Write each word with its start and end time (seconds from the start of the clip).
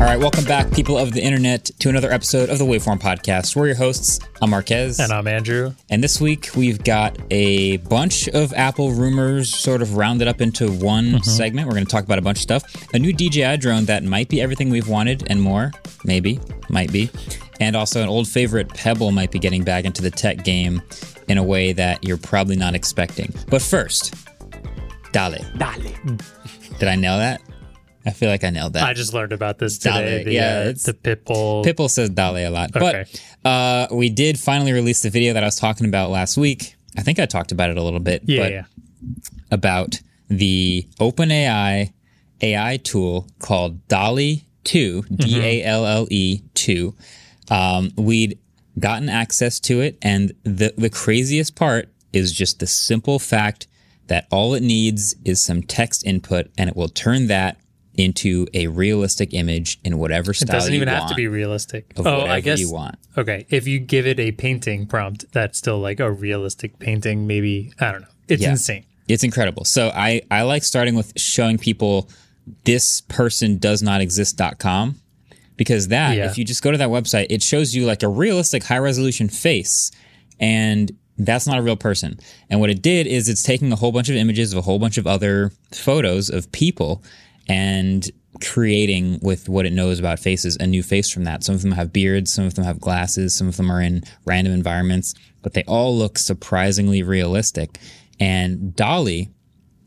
All 0.00 0.06
right, 0.06 0.18
welcome 0.18 0.44
back, 0.44 0.72
people 0.72 0.96
of 0.96 1.12
the 1.12 1.20
internet, 1.22 1.66
to 1.80 1.90
another 1.90 2.10
episode 2.10 2.48
of 2.48 2.58
the 2.58 2.64
Waveform 2.64 2.98
Podcast. 2.98 3.54
We're 3.54 3.66
your 3.66 3.76
hosts. 3.76 4.18
I'm 4.40 4.48
Marques. 4.50 4.98
And 4.98 5.12
I'm 5.12 5.28
Andrew. 5.28 5.74
And 5.90 6.02
this 6.02 6.18
week 6.20 6.48
we've 6.56 6.82
got 6.82 7.18
a 7.30 7.76
bunch 7.76 8.26
of 8.28 8.54
Apple 8.54 8.92
rumors 8.92 9.54
sort 9.54 9.82
of 9.82 9.96
rounded 9.96 10.26
up 10.26 10.40
into 10.40 10.72
one 10.72 11.04
Mm-hmm. 11.10 11.18
segment. 11.22 11.66
We're 11.68 11.74
going 11.74 11.84
to 11.84 11.90
talk 11.90 12.04
about 12.04 12.18
a 12.18 12.22
bunch 12.22 12.38
of 12.38 12.42
stuff. 12.42 12.94
A 12.94 12.98
new 12.98 13.12
DJI 13.12 13.58
drone 13.58 13.84
that 13.84 14.02
might 14.02 14.30
be 14.30 14.40
everything 14.40 14.70
we've 14.70 14.88
wanted 14.88 15.24
and 15.30 15.40
more. 15.40 15.70
Maybe. 16.04 16.40
Might 16.70 16.90
be. 16.90 17.10
And 17.60 17.76
also 17.76 18.02
an 18.02 18.08
old 18.08 18.26
favorite 18.26 18.70
Pebble 18.70 19.12
might 19.12 19.30
be 19.30 19.38
getting 19.38 19.64
back 19.64 19.84
into 19.84 20.00
the 20.00 20.10
tech 20.10 20.44
game 20.44 20.80
in 21.28 21.36
a 21.36 21.44
way 21.44 21.72
that 21.74 22.02
you're 22.02 22.16
probably 22.16 22.56
not 22.56 22.74
expecting. 22.74 23.34
But 23.48 23.60
first, 23.60 24.14
Dale. 25.12 25.44
Dale. 25.58 25.92
Did 26.78 26.88
I 26.88 26.96
nail 26.96 27.18
that? 27.18 27.42
I 28.06 28.10
feel 28.10 28.30
like 28.30 28.44
I 28.44 28.50
nailed 28.50 28.72
that. 28.74 28.82
I 28.84 28.94
just 28.94 29.12
learned 29.12 29.32
about 29.32 29.58
this 29.58 29.76
today. 29.78 30.18
Dale, 30.18 30.24
the, 30.24 30.32
yeah, 30.32 30.56
uh, 30.58 30.60
it's- 30.70 30.84
the 30.84 30.94
Pitbull. 30.94 31.64
Pitbull 31.64 31.90
says 31.90 32.08
Dale 32.10 32.36
a 32.36 32.48
lot. 32.48 32.74
Okay. 32.74 33.04
But 33.42 33.48
uh, 33.48 33.88
we 33.94 34.08
did 34.08 34.38
finally 34.38 34.72
release 34.72 35.02
the 35.02 35.10
video 35.10 35.34
that 35.34 35.42
I 35.42 35.46
was 35.46 35.56
talking 35.56 35.86
about 35.86 36.10
last 36.10 36.36
week. 36.36 36.76
I 36.96 37.02
think 37.02 37.18
I 37.18 37.26
talked 37.26 37.52
about 37.52 37.70
it 37.70 37.76
a 37.76 37.82
little 37.82 38.00
bit. 38.00 38.22
yeah, 38.26 38.42
but 38.42 38.52
yeah. 38.52 38.64
About 39.50 40.00
the 40.28 40.86
OpenAI 40.98 41.92
AI 42.42 42.76
tool 42.78 43.26
called 43.38 43.86
DALL-E 43.88 44.44
2, 44.64 45.02
Mm-hmm. 45.02 45.14
D 45.16 45.40
A 45.40 45.64
L 45.64 45.84
L 45.86 46.06
E 46.10 46.42
2. 46.54 46.94
Um, 47.50 47.90
we'd 47.96 48.38
gotten 48.78 49.08
access 49.08 49.60
to 49.60 49.80
it. 49.80 49.98
And 50.02 50.32
the, 50.44 50.72
the 50.76 50.90
craziest 50.90 51.54
part 51.56 51.88
is 52.12 52.32
just 52.32 52.60
the 52.60 52.66
simple 52.66 53.18
fact 53.18 53.66
that 54.06 54.26
all 54.30 54.54
it 54.54 54.62
needs 54.62 55.14
is 55.24 55.42
some 55.42 55.62
text 55.62 56.04
input 56.06 56.50
and 56.58 56.68
it 56.70 56.76
will 56.76 56.88
turn 56.88 57.26
that 57.28 57.59
into 58.00 58.46
a 58.54 58.66
realistic 58.68 59.34
image 59.34 59.78
in 59.84 59.98
whatever 59.98 60.32
style. 60.32 60.48
It 60.48 60.52
doesn't 60.58 60.74
even 60.74 60.88
have 60.88 61.08
to 61.08 61.14
be 61.14 61.28
realistic. 61.28 61.92
of 61.96 62.06
oh, 62.06 62.22
I 62.22 62.40
guess 62.40 62.58
you 62.60 62.72
want. 62.72 62.96
Okay, 63.18 63.46
if 63.50 63.66
you 63.66 63.78
give 63.78 64.06
it 64.06 64.18
a 64.18 64.32
painting 64.32 64.86
prompt, 64.86 65.30
that's 65.32 65.58
still 65.58 65.78
like 65.78 66.00
a 66.00 66.10
realistic 66.10 66.78
painting. 66.78 67.26
Maybe 67.26 67.72
I 67.78 67.92
don't 67.92 68.02
know. 68.02 68.08
It's 68.28 68.42
Yeah. 68.42 68.52
insane. 68.52 68.84
It's 69.08 69.24
incredible. 69.24 69.64
So 69.64 69.90
I, 69.94 70.22
I 70.30 70.42
like 70.42 70.62
starting 70.62 70.94
with 70.94 71.12
showing 71.18 71.58
people 71.58 72.08
this 72.64 73.00
person 73.02 73.58
does 73.58 73.82
not 73.82 74.00
exist.com 74.00 75.00
because 75.56 75.88
that, 75.88 76.16
Yeah. 76.16 76.30
if 76.30 76.38
you 76.38 76.44
just 76.44 76.62
go 76.62 76.70
to 76.70 76.78
that 76.78 76.88
website, 76.90 77.26
it 77.28 77.42
shows 77.42 77.74
you 77.74 77.86
like 77.86 78.02
a 78.02 78.08
realistic 78.08 78.62
high 78.64 78.78
resolution 78.78 79.28
face 79.28 79.90
and 80.38 80.92
that's 81.18 81.46
not 81.46 81.58
a 81.58 81.62
real 81.62 81.76
person. 81.76 82.18
And 82.48 82.60
what 82.60 82.70
it 82.70 82.80
did 82.80 83.06
is 83.06 83.28
it's 83.28 83.42
taking 83.42 83.70
a 83.72 83.76
whole 83.76 83.92
bunch 83.92 84.08
of 84.08 84.16
images 84.16 84.52
of 84.52 84.58
a 84.58 84.62
whole 84.62 84.78
bunch 84.78 84.96
of 84.96 85.06
other 85.06 85.52
photos 85.72 86.30
of 86.30 86.50
people 86.52 87.02
and 87.50 88.08
creating 88.40 89.18
with 89.22 89.48
what 89.48 89.66
it 89.66 89.72
knows 89.72 89.98
about 89.98 90.20
faces 90.20 90.56
a 90.58 90.66
new 90.66 90.84
face 90.84 91.10
from 91.10 91.24
that. 91.24 91.42
Some 91.42 91.56
of 91.56 91.62
them 91.62 91.72
have 91.72 91.92
beards, 91.92 92.32
some 92.32 92.46
of 92.46 92.54
them 92.54 92.64
have 92.64 92.80
glasses, 92.80 93.34
some 93.34 93.48
of 93.48 93.56
them 93.56 93.72
are 93.72 93.82
in 93.82 94.04
random 94.24 94.52
environments, 94.52 95.14
but 95.42 95.54
they 95.54 95.64
all 95.64 95.96
look 95.96 96.16
surprisingly 96.16 97.02
realistic. 97.02 97.78
And 98.20 98.74
DALL-E 98.76 99.30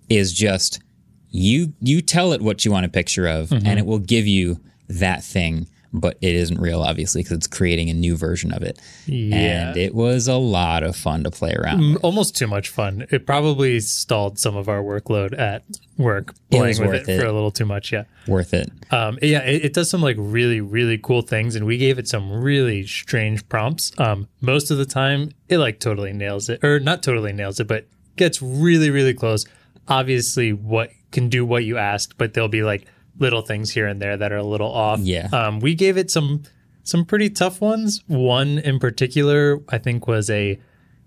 is 0.09 0.33
just 0.33 0.81
you 1.29 1.73
you 1.79 2.01
tell 2.01 2.33
it 2.33 2.41
what 2.41 2.65
you 2.65 2.71
want 2.71 2.85
a 2.85 2.89
picture 2.89 3.27
of 3.27 3.49
mm-hmm. 3.49 3.65
and 3.65 3.79
it 3.79 3.85
will 3.85 3.99
give 3.99 4.27
you 4.27 4.59
that 4.89 5.23
thing 5.23 5.65
but 5.93 6.17
it 6.21 6.33
isn't 6.35 6.59
real 6.59 6.81
obviously 6.81 7.21
because 7.21 7.37
it's 7.37 7.47
creating 7.47 7.89
a 7.89 7.93
new 7.93 8.17
version 8.17 8.51
of 8.51 8.63
it 8.63 8.79
Yeah. 9.05 9.69
and 9.69 9.77
it 9.77 9.93
was 9.93 10.27
a 10.27 10.35
lot 10.35 10.81
of 10.83 10.95
fun 10.95 11.23
to 11.23 11.31
play 11.31 11.53
around 11.53 11.79
Mm, 11.81 11.93
with. 11.93 12.03
Almost 12.03 12.35
too 12.35 12.47
much 12.47 12.69
fun. 12.69 13.05
It 13.11 13.25
probably 13.27 13.79
stalled 13.79 14.39
some 14.39 14.55
of 14.55 14.67
our 14.67 14.81
workload 14.81 15.37
at 15.37 15.63
work 15.97 16.33
playing 16.49 16.79
was 16.79 16.79
with 16.79 17.07
it, 17.07 17.09
it. 17.09 17.19
for 17.21 17.27
a 17.27 17.31
little 17.31 17.51
too 17.51 17.65
much. 17.65 17.91
Yeah. 17.93 18.05
worth 18.27 18.53
it 18.53 18.71
Um, 18.91 19.19
yeah, 19.21 19.43
it, 19.43 19.65
it 19.65 19.73
does 19.73 19.89
some 19.89 20.01
like 20.01 20.15
really, 20.19 20.61
really 20.61 20.97
cool 20.97 21.21
things, 21.21 21.55
and 21.55 21.65
we 21.65 21.77
gave 21.77 21.99
it 21.99 22.07
some 22.07 22.31
really 22.31 22.85
strange 22.87 23.47
prompts. 23.47 23.91
Um, 23.99 24.27
most 24.41 24.71
of 24.71 24.77
the 24.79 24.85
time, 24.85 25.31
it 25.49 25.57
like 25.59 25.79
totally 25.79 26.13
nails 26.13 26.49
it, 26.49 26.63
or 26.63 26.79
not 26.79 27.03
totally 27.03 27.33
nails 27.33 27.59
it, 27.59 27.67
but 27.67 27.87
gets 28.15 28.41
really, 28.41 28.89
really 28.89 29.13
close. 29.13 29.45
Obviously, 29.87 30.53
what 30.53 30.89
can 31.11 31.29
do 31.29 31.45
what 31.45 31.63
you 31.65 31.77
asked, 31.77 32.17
but 32.17 32.33
there'll 32.33 32.47
be 32.49 32.63
like 32.63 32.85
little 33.19 33.41
things 33.41 33.71
here 33.71 33.87
and 33.87 34.01
there 34.01 34.17
that 34.17 34.31
are 34.31 34.37
a 34.37 34.43
little 34.43 34.71
off. 34.71 34.99
Yeah. 34.99 35.29
Um, 35.31 35.59
we 35.59 35.75
gave 35.75 35.97
it 35.97 36.09
some 36.11 36.43
some 36.83 37.05
pretty 37.05 37.29
tough 37.29 37.61
ones. 37.61 38.03
One 38.07 38.59
in 38.59 38.79
particular, 38.79 39.59
I 39.69 39.77
think, 39.77 40.07
was 40.07 40.29
a 40.29 40.59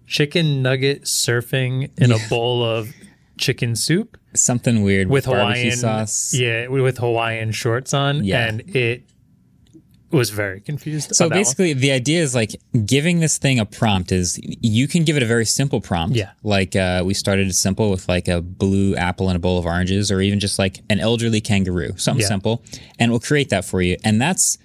chicken 0.06 0.62
nugget 0.62 1.02
surfing 1.02 1.90
in 1.98 2.12
a 2.12 2.18
bowl 2.28 2.64
of 2.64 2.92
chicken 3.36 3.76
soup 3.76 4.16
something 4.34 4.82
weird 4.82 5.08
with 5.08 5.26
barbecue 5.26 5.70
Hawaiian 5.70 5.76
sauce 5.76 6.34
Yeah, 6.34 6.68
with 6.68 6.98
Hawaiian 6.98 7.52
shorts 7.52 7.92
on. 7.94 8.24
Yeah. 8.24 8.46
And 8.46 8.60
it 8.74 9.04
was 10.16 10.31
very 10.31 10.60
confused. 10.60 11.15
so 11.15 11.25
on 11.25 11.28
that 11.31 11.34
one. 11.37 11.41
basically 11.41 11.72
the 11.72 11.91
idea 11.93 12.21
is 12.22 12.34
like 12.34 12.53
giving 12.84 13.21
this 13.21 13.38
thing 13.38 13.59
a 13.59 13.65
prompt 13.65 14.10
is 14.12 14.41
you 14.43 14.88
can 14.88 15.04
give 15.04 15.16
it 15.16 15.22
a 15.22 15.27
very 15.27 15.44
simple 15.47 15.81
prompt 15.81 16.16
Yeah. 16.16 16.31
like 16.43 16.75
uh, 16.77 17.03
we 17.04 17.15
started 17.15 17.54
simple 17.54 17.91
with 17.91 18.09
like 18.09 18.27
a 18.28 18.41
blue 18.41 18.97
apple 18.97 19.28
and 19.28 19.37
a 19.37 19.41
bowl 19.41 19.59
of 19.59 19.66
oranges 19.66 20.10
or 20.10 20.21
even 20.21 20.41
just 20.41 20.59
like 20.59 20.81
an 20.91 20.99
elderly 21.00 21.41
kangaroo 21.41 21.93
something 21.97 22.22
Yeah. 22.22 22.28
simple 22.28 22.62
and 22.99 23.10
we'll 23.10 23.21
create 23.21 23.49
that 23.50 23.65
for 23.65 23.81
you 23.82 23.97
and 24.04 24.21
that's 24.21 24.59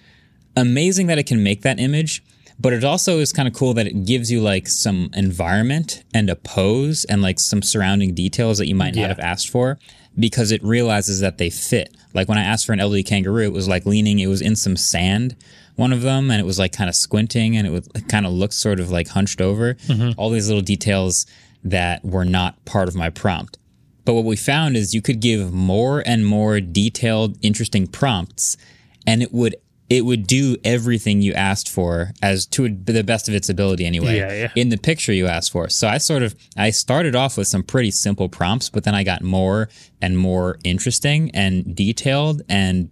amazing 0.55 1.07
that 1.07 1.17
it 1.17 1.25
can 1.25 1.43
make 1.43 1.61
that 1.61 1.79
image 1.79 2.23
but 2.59 2.73
it 2.73 2.83
also 2.83 3.17
is 3.19 3.33
kind 3.33 3.47
of 3.47 3.55
cool 3.55 3.73
that 3.73 3.87
it 3.87 4.05
gives 4.05 4.31
you 4.31 4.39
like 4.39 4.67
some 4.67 5.09
environment 5.13 6.03
and 6.13 6.29
a 6.29 6.35
pose 6.35 7.05
and 7.05 7.21
like 7.23 7.39
some 7.39 7.61
surrounding 7.63 8.13
details 8.13 8.59
that 8.59 8.67
you 8.67 8.75
might 8.75 8.93
not 8.93 9.01
Yeah. 9.01 9.07
have 9.07 9.19
asked 9.19 9.49
for 9.49 9.79
because 10.19 10.51
it 10.51 10.63
realizes 10.63 11.19
that 11.21 11.37
they 11.37 11.49
fit. 11.49 11.95
Like 12.13 12.27
when 12.27 12.37
i 12.37 12.43
asked 12.43 12.65
for 12.65 12.73
an 12.73 12.81
elderly 12.81 13.03
kangaroo 13.03 13.45
it 13.45 13.53
was 13.53 13.69
like 13.69 13.85
leaning 13.85 14.19
it 14.19 14.27
was 14.27 14.41
in 14.41 14.57
some 14.57 14.75
sand 14.75 15.35
one 15.75 15.93
of 15.93 16.01
them 16.01 16.29
and 16.29 16.39
it 16.39 16.45
was 16.45 16.59
like 16.59 16.71
kind 16.71 16.89
of 16.89 16.95
squinting 16.95 17.57
and 17.57 17.67
it 17.67 17.71
would 17.71 18.07
kind 18.07 18.25
of 18.25 18.31
look 18.31 18.53
sort 18.53 18.79
of 18.79 18.91
like 18.91 19.09
hunched 19.09 19.41
over. 19.41 19.73
Mm-hmm. 19.73 20.11
All 20.17 20.29
these 20.29 20.47
little 20.47 20.61
details 20.61 21.25
that 21.63 22.03
were 22.03 22.25
not 22.25 22.63
part 22.65 22.87
of 22.87 22.95
my 22.95 23.09
prompt. 23.09 23.57
But 24.05 24.13
what 24.13 24.25
we 24.25 24.35
found 24.35 24.77
is 24.77 24.93
you 24.93 25.01
could 25.01 25.19
give 25.19 25.53
more 25.53 26.03
and 26.05 26.25
more 26.25 26.59
detailed, 26.59 27.37
interesting 27.41 27.87
prompts, 27.87 28.57
and 29.05 29.21
it 29.21 29.31
would 29.31 29.55
it 29.95 30.05
would 30.05 30.25
do 30.25 30.55
everything 30.63 31.21
you 31.21 31.33
asked 31.33 31.67
for 31.67 32.11
as 32.21 32.45
to 32.45 32.69
the 32.69 33.03
best 33.03 33.27
of 33.27 33.33
its 33.35 33.49
ability 33.49 33.85
anyway 33.85 34.15
Yeah, 34.17 34.31
yeah. 34.33 34.51
in 34.55 34.69
the 34.69 34.77
picture 34.77 35.11
you 35.11 35.27
asked 35.27 35.51
for. 35.51 35.67
So 35.69 35.85
I 35.95 35.97
sort 35.97 36.23
of 36.23 36.33
I 36.55 36.69
started 36.71 37.13
off 37.13 37.37
with 37.37 37.47
some 37.47 37.61
pretty 37.61 37.91
simple 37.91 38.29
prompts, 38.29 38.69
but 38.69 38.85
then 38.85 38.95
I 38.95 39.03
got 39.03 39.21
more 39.21 39.67
and 40.01 40.17
more 40.17 40.57
interesting 40.63 41.29
and 41.33 41.75
detailed 41.75 42.41
and 42.47 42.89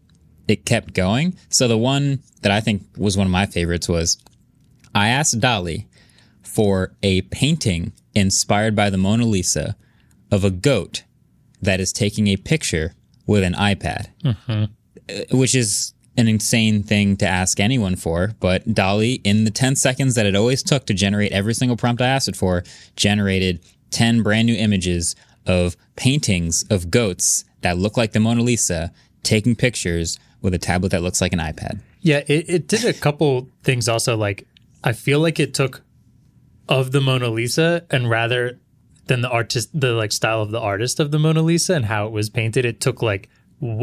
it 0.50 0.66
kept 0.66 0.94
going. 0.94 1.38
So 1.50 1.68
the 1.70 1.78
one 1.78 2.22
that 2.42 2.52
I 2.52 2.60
think 2.60 2.84
was 2.98 3.16
one 3.16 3.28
of 3.28 3.32
my 3.32 3.46
favorites 3.46 3.88
was 3.88 4.18
I 4.94 5.08
asked 5.08 5.40
DALL-E 5.40 5.88
for 6.44 6.94
a 7.02 7.22
painting 7.22 7.94
inspired 8.14 8.76
by 8.76 8.90
the 8.90 8.98
Mona 8.98 9.26
Lisa 9.26 9.78
of 10.32 10.44
a 10.44 10.50
goat 10.52 11.04
that 11.62 11.80
is 11.80 11.94
taking 11.94 12.28
a 12.28 12.36
picture 12.36 12.94
with 13.26 13.44
an 13.44 13.54
iPad, 13.54 14.08
Uh, 14.26 14.68
which 15.32 15.56
is 15.56 15.94
an 16.20 16.28
insane 16.28 16.84
thing 16.84 17.18
to 17.18 17.28
ask 17.28 17.60
anyone 17.60 17.96
for. 17.96 18.34
But 18.40 18.74
DALL-E, 18.74 19.22
in 19.24 19.46
the 19.46 19.52
10 19.52 19.76
seconds 19.76 20.16
that 20.16 20.26
it 20.26 20.36
always 20.36 20.62
took 20.62 20.86
to 20.86 20.94
generate 20.94 21.32
every 21.32 21.54
single 21.54 21.78
prompt 21.78 22.02
I 22.02 22.08
asked 22.08 22.28
it 22.28 22.36
for, 22.36 22.64
generated 22.96 23.62
10 23.92 24.22
brand 24.22 24.46
new 24.46 24.56
images 24.56 25.16
of 25.48 25.76
paintings 25.96 26.64
of 26.70 26.92
goats 26.92 27.46
that 27.62 27.78
look 27.78 27.98
like 27.98 28.12
the 28.12 28.20
Mona 28.20 28.42
Lisa 28.42 28.92
taking 29.24 29.56
pictures 29.56 30.20
with 30.42 30.54
a 30.54 30.58
tablet 30.58 30.90
that 30.90 31.02
looks 31.02 31.22
like 31.22 31.34
an 31.34 31.40
iPad. 31.40 31.80
Yeah, 32.02 32.24
it, 32.28 32.50
it 32.50 32.68
did 32.68 32.86
a 32.86 32.94
couple 32.94 33.50
things 33.64 33.90
also. 33.90 34.16
Like, 34.16 34.48
I 34.84 34.94
feel 34.94 35.20
like 35.20 35.40
it 35.40 35.54
took 35.54 35.82
of 36.68 36.92
the 36.92 37.02
Mona 37.02 37.30
Lisa 37.30 37.86
and 37.90 38.10
rather 38.10 38.60
than 39.08 39.22
the 39.22 39.30
artist, 39.30 39.70
the 39.74 39.94
like 39.94 40.12
style 40.12 40.42
of 40.42 40.52
the 40.52 40.60
artist 40.60 41.00
of 41.00 41.12
the 41.12 41.20
Mona 41.20 41.42
Lisa 41.42 41.74
and 41.74 41.86
how 41.86 42.06
it 42.06 42.12
was 42.12 42.30
painted, 42.30 42.64
it 42.64 42.80
took 42.80 43.02
like 43.02 43.28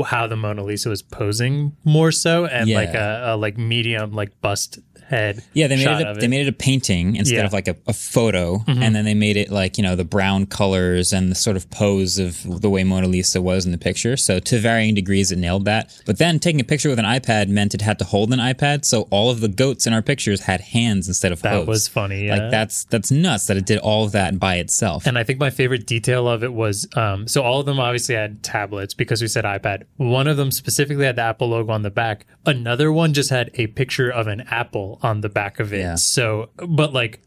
how 0.06 0.26
the 0.26 0.36
Mona 0.36 0.62
Lisa 0.64 0.88
was 0.88 1.02
posing 1.02 1.76
more 1.84 2.12
so, 2.12 2.46
and 2.46 2.68
Yeah. 2.68 2.76
like 2.76 2.94
a, 2.94 3.22
a 3.34 3.36
like 3.36 3.58
medium 3.58 4.12
like 4.12 4.40
bust 4.40 4.78
head. 5.08 5.40
Yeah, 5.52 5.68
they 5.68 5.76
made 5.76 6.00
it, 6.00 6.16
a, 6.16 6.20
they 6.20 6.26
made 6.26 6.46
it 6.46 6.48
a 6.48 6.52
painting 6.52 7.14
instead 7.14 7.34
Yeah. 7.34 7.40
Mm-hmm. 7.42 7.46
of 7.46 7.52
like 7.52 7.68
a, 7.68 7.76
a 7.86 7.92
photo, 7.92 8.64
and 8.66 8.92
then 8.94 9.04
they 9.04 9.14
made 9.14 9.36
it 9.36 9.50
like 9.52 9.76
you 9.78 9.82
know 9.84 9.94
the 9.94 10.04
brown 10.04 10.46
colors 10.46 11.12
and 11.12 11.30
the 11.30 11.36
sort 11.36 11.56
of 11.56 11.70
pose 11.70 12.18
of 12.18 12.60
the 12.62 12.68
way 12.68 12.82
Mona 12.82 13.06
Lisa 13.06 13.40
was 13.40 13.64
in 13.66 13.70
the 13.72 13.78
picture. 13.78 14.16
So 14.16 14.40
to 14.40 14.58
varying 14.58 14.94
degrees, 14.94 15.30
it 15.30 15.38
nailed 15.38 15.64
that. 15.66 15.96
But 16.06 16.18
then 16.18 16.40
taking 16.40 16.60
a 16.60 16.64
picture 16.64 16.88
with 16.88 16.98
an 16.98 17.04
iPad 17.04 17.48
meant 17.48 17.72
it 17.74 17.82
had 17.82 17.98
to 18.00 18.04
hold 18.04 18.32
an 18.32 18.40
iPad, 18.40 18.84
so 18.84 19.02
all 19.10 19.30
of 19.30 19.40
the 19.40 19.48
goats 19.48 19.86
in 19.86 19.92
our 19.92 20.02
pictures 20.02 20.40
had 20.40 20.60
hands 20.60 21.06
instead 21.06 21.30
of 21.30 21.40
That 21.42 21.54
hooves. 21.54 21.68
was 21.68 21.88
funny. 21.88 22.26
Yeah. 22.26 22.36
Like 22.38 22.50
that's 22.50 22.82
that's 22.84 23.10
nuts 23.12 23.46
that 23.46 23.56
it 23.56 23.64
did 23.66 23.78
all 23.78 24.04
of 24.06 24.12
that 24.12 24.38
by 24.40 24.56
itself. 24.56 25.06
And 25.06 25.16
I 25.18 25.22
think 25.22 25.38
my 25.38 25.50
favorite 25.50 25.86
detail 25.86 26.26
of 26.28 26.42
it 26.42 26.52
was 26.52 26.88
um, 26.96 27.28
so 27.28 27.42
all 27.42 27.60
of 27.60 27.66
them 27.66 27.78
obviously 27.78 28.16
had 28.16 28.42
tablets 28.42 28.92
because 28.94 29.22
we 29.22 29.28
said 29.28 29.44
iPad. 29.44 29.65
One 29.96 30.26
of 30.26 30.36
them 30.36 30.50
specifically 30.50 31.04
had 31.04 31.16
the 31.16 31.22
Apple 31.22 31.48
logo 31.48 31.72
on 31.72 31.82
the 31.82 31.90
back. 31.90 32.26
Another 32.44 32.92
one 32.92 33.12
just 33.12 33.30
had 33.30 33.50
a 33.54 33.66
picture 33.68 34.10
of 34.10 34.26
an 34.26 34.42
apple 34.42 34.98
on 35.02 35.20
the 35.20 35.28
back 35.28 35.60
of 35.60 35.72
it. 35.72 35.80
Yeah. 35.80 35.94
So, 35.96 36.50
but 36.56 36.92
like 36.92 37.20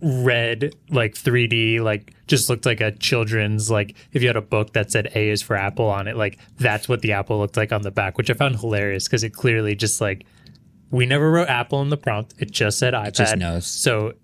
red, 0.00 0.74
like 0.90 1.14
3D, 1.14 1.80
like 1.80 2.12
just 2.26 2.48
looked 2.48 2.66
like 2.66 2.80
a 2.80 2.92
children's, 2.92 3.70
like 3.70 3.96
if 4.12 4.22
you 4.22 4.28
had 4.28 4.36
a 4.36 4.42
book 4.42 4.72
that 4.74 4.90
said 4.90 5.10
A 5.14 5.30
is 5.30 5.42
for 5.42 5.56
Apple 5.56 5.86
on 5.86 6.08
it, 6.08 6.16
like 6.16 6.38
that's 6.58 6.88
what 6.88 7.00
the 7.00 7.12
apple 7.12 7.38
looked 7.38 7.56
like 7.56 7.72
on 7.72 7.82
the 7.82 7.90
back, 7.90 8.18
which 8.18 8.30
I 8.30 8.34
found 8.34 8.56
hilarious 8.56 9.04
because 9.04 9.24
it 9.24 9.30
clearly 9.30 9.74
just 9.74 10.00
like 10.00 10.26
we 10.90 11.06
never 11.06 11.30
wrote 11.30 11.48
Apple 11.48 11.82
in 11.82 11.88
the 11.88 11.96
prompt. 11.96 12.34
It 12.38 12.50
just 12.50 12.78
said 12.78 12.94
iPad. 12.94 13.14
just 13.14 13.36
knows. 13.36 13.66
So 13.66 14.14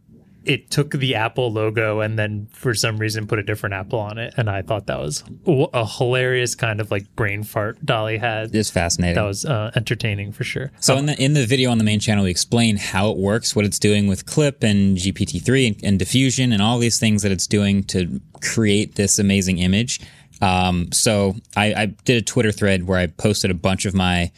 it 0.45 0.71
took 0.71 0.93
the 0.93 1.15
Apple 1.15 1.53
logo 1.53 2.01
and 2.01 2.19
then 2.19 2.49
for 2.53 2.75
some 2.75 2.99
reason 2.99 3.27
put 3.27 3.39
a 3.39 3.43
different 3.43 3.75
Apple 3.75 3.99
on 3.99 4.19
it. 4.19 4.35
And 4.37 4.49
I 4.49 4.63
thought 4.63 4.87
that 4.87 4.99
was 4.99 5.23
a 5.47 5.87
hilarious 5.87 6.55
kind 6.55 6.81
of 6.81 6.91
like 6.91 7.15
brain 7.15 7.43
fart 7.43 7.85
DALL-E 7.85 8.19
had. 8.19 8.55
it's 8.55 8.71
fascinating. 8.71 9.17
That 9.17 9.27
was 9.27 9.45
uh, 9.45 9.71
entertaining 9.77 10.33
for 10.33 10.45
sure. 10.45 10.73
So 10.81 10.97
in 10.97 11.07
the 11.07 11.23
in 11.23 11.35
the 11.35 11.47
video 11.47 11.71
on 11.71 11.79
the 11.79 11.85
main 11.85 12.01
channel, 12.01 12.25
we 12.25 12.31
explain 12.31 12.77
how 12.77 13.11
it 13.11 13.17
works, 13.17 13.55
what 13.55 13.65
it's 13.65 13.79
doing 13.79 14.07
with 14.07 14.27
Clip 14.27 14.63
and 14.63 14.97
GPT-3 14.97 15.67
and, 15.67 15.85
and 15.85 15.99
Diffusion, 15.99 16.53
and 16.53 16.63
all 16.63 16.79
these 16.79 16.99
things 16.99 17.23
that 17.23 17.33
it's 17.33 17.47
doing 17.47 17.85
to 17.85 18.21
create 18.41 18.95
this 18.95 19.19
amazing 19.19 19.59
image. 19.59 20.01
Um, 20.41 20.91
so 20.93 21.37
I, 21.57 21.75
I 21.75 21.87
did 21.87 22.17
a 22.17 22.25
Twitter 22.25 22.53
thread 22.53 22.87
where 22.87 22.99
I 22.99 23.07
posted 23.07 23.51
a 23.51 23.55
bunch 23.55 23.85
of 23.85 23.95
my 23.95 24.33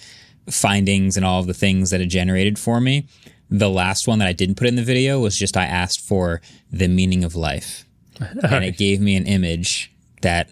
findings 0.51 1.17
and 1.17 1.25
all 1.25 1.41
of 1.41 1.47
the 1.47 1.55
things 1.55 1.91
that 1.91 2.01
it 2.01 2.07
generated 2.07 2.59
for 2.59 2.81
me. 2.81 3.07
The 3.55 3.69
last 3.69 4.09
one 4.09 4.19
that 4.21 4.29
I 4.29 4.33
didn't 4.33 4.55
put 4.57 4.67
in 4.67 4.77
the 4.77 4.83
video 4.83 5.21
was 5.21 5.37
just 5.39 5.57
I 5.59 5.65
asked 5.67 6.01
for 6.01 6.41
the 6.73 6.89
meaning 6.89 7.23
of 7.23 7.35
life, 7.35 7.85
and 8.21 8.65
it 8.65 8.79
gave 8.79 9.01
me 9.01 9.15
an 9.15 9.27
image 9.27 9.93
that 10.23 10.49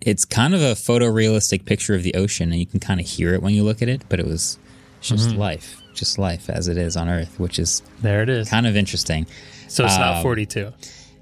it's 0.00 0.24
kind 0.24 0.54
of 0.54 0.60
a 0.62 0.74
photorealistic 0.74 1.64
picture 1.64 1.94
of 1.96 2.04
the 2.04 2.14
ocean, 2.14 2.52
and 2.52 2.60
you 2.60 2.66
can 2.66 2.78
kind 2.78 3.00
of 3.00 3.06
hear 3.06 3.34
it 3.34 3.42
when 3.42 3.52
you 3.52 3.64
look 3.64 3.82
at 3.82 3.88
it. 3.88 4.02
But 4.08 4.20
it 4.20 4.26
was 4.26 4.58
just 5.00 5.30
life, 5.34 5.82
just 5.94 6.18
life 6.18 6.48
as 6.48 6.68
it 6.68 6.76
is 6.76 6.96
on 6.96 7.08
Earth, 7.08 7.38
which 7.40 7.58
is 7.58 7.82
There 8.00 8.22
it 8.22 8.28
is. 8.28 8.48
kind 8.48 8.66
of 8.66 8.76
interesting. 8.76 9.26
So 9.68 9.84
it's 9.84 9.94
Um, 9.94 10.00
not 10.00 10.22
42. 10.22 10.72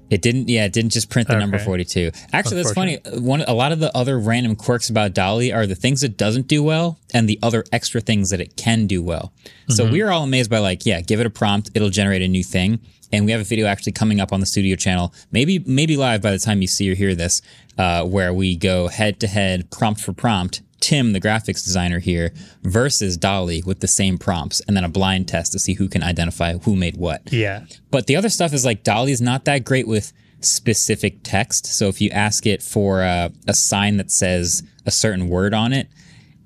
It 0.09 0.21
didn't, 0.21 0.49
yeah, 0.49 0.65
it 0.65 0.73
didn't 0.73 0.91
just 0.91 1.09
print 1.09 1.27
the 1.27 1.37
number 1.39 1.57
42. 1.57 2.11
Actually, 2.31 2.57
that's 2.57 2.73
funny. 2.73 2.99
One, 3.19 3.41
a 3.41 3.53
lot 3.53 3.71
of 3.71 3.79
the 3.79 3.95
other 3.97 4.19
random 4.19 4.55
quirks 4.55 4.89
about 4.89 5.13
DALL-E 5.13 5.51
are 5.51 5.65
the 5.65 5.73
things 5.75 6.03
it 6.03 6.15
doesn't 6.17 6.47
do 6.47 6.61
well 6.61 6.99
and 7.13 7.27
the 7.27 7.39
other 7.41 7.63
extra 7.71 8.01
things 8.01 8.29
that 8.29 8.39
it 8.39 8.55
can 8.55 8.85
do 8.85 9.01
well. 9.01 9.33
So 9.69 9.89
we 9.89 10.01
are 10.01 10.11
all 10.11 10.23
amazed 10.23 10.51
by 10.51 10.59
like, 10.59 10.85
yeah, 10.85 11.01
give 11.01 11.19
it 11.19 11.25
a 11.25 11.29
prompt, 11.31 11.71
it'll 11.73 11.89
generate 11.89 12.21
a 12.21 12.27
new 12.27 12.43
thing. 12.43 12.79
And 13.11 13.25
we 13.25 13.31
have 13.31 13.41
a 13.41 13.45
video 13.45 13.65
actually 13.67 13.93
coming 13.93 14.19
up 14.19 14.31
on 14.33 14.39
the 14.41 14.45
studio 14.45 14.75
channel, 14.75 15.13
maybe, 15.31 15.59
maybe 15.59 15.95
live 15.97 16.21
by 16.21 16.31
the 16.31 16.39
time 16.39 16.61
you 16.61 16.67
see 16.67 16.91
or 16.91 16.95
hear 16.95 17.15
this, 17.15 17.41
uh, 17.77 18.03
where 18.03 18.33
we 18.33 18.55
go 18.55 18.87
head 18.87 19.19
to 19.21 19.27
head, 19.27 19.71
prompt 19.71 20.01
for 20.01 20.13
prompt. 20.13 20.61
Tim, 20.85 21.13
the 21.13 21.19
graphics 21.19 21.63
designer 21.63 21.97
here, 21.97 22.31
versus 22.61 23.17
DALL-E 23.17 23.63
with 23.65 23.79
the 23.79 23.87
same 23.87 24.19
prompts, 24.19 24.61
and 24.67 24.77
then 24.77 24.83
a 24.83 24.89
blind 24.89 25.27
test 25.27 25.51
to 25.53 25.59
see 25.59 25.73
who 25.73 25.89
can 25.89 26.03
identify 26.03 26.53
who 26.59 26.75
made 26.75 26.95
what. 26.95 27.33
Yeah. 27.33 27.65
But 27.89 28.05
the 28.05 28.15
other 28.15 28.29
stuff 28.29 28.53
is 28.53 28.65
like 28.65 28.83
DALL-E's 28.83 29.19
not 29.19 29.45
that 29.45 29.65
great 29.65 29.87
with 29.87 30.13
specific 30.41 31.23
text. 31.23 31.65
So 31.65 31.87
if 31.87 32.01
you 32.01 32.11
ask 32.11 32.45
it 32.45 32.61
for 32.61 33.01
a, 33.01 33.31
a 33.47 33.55
sign 33.55 33.97
that 33.97 34.11
says 34.11 34.61
a 34.85 34.91
certain 34.91 35.27
word 35.27 35.55
on 35.55 35.73
it, 35.73 35.87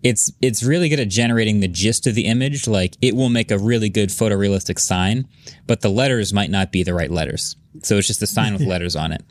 it's 0.03 0.31
it's 0.41 0.63
really 0.63 0.87
good 0.87 1.01
at 1.01 1.09
generating 1.09 1.59
the 1.59 1.67
gist 1.67 2.07
of 2.07 2.15
the 2.15 2.23
image. 2.23 2.65
Like 2.65 2.95
it 3.01 3.17
will 3.17 3.27
make 3.27 3.51
a 3.51 3.57
really 3.57 3.89
good 3.89 4.07
photorealistic 4.07 4.79
sign, 4.79 5.27
but 5.67 5.81
the 5.81 5.89
letters 5.89 6.31
might 6.31 6.49
not 6.49 6.71
be 6.71 6.81
the 6.83 6.93
right 6.93 7.11
letters. 7.11 7.57
So 7.83 7.97
it's 7.97 8.07
just 8.07 8.21
a 8.21 8.27
sign 8.27 8.53
with 8.53 8.61
letters 8.65 8.95
on 8.95 9.11
it. 9.11 9.21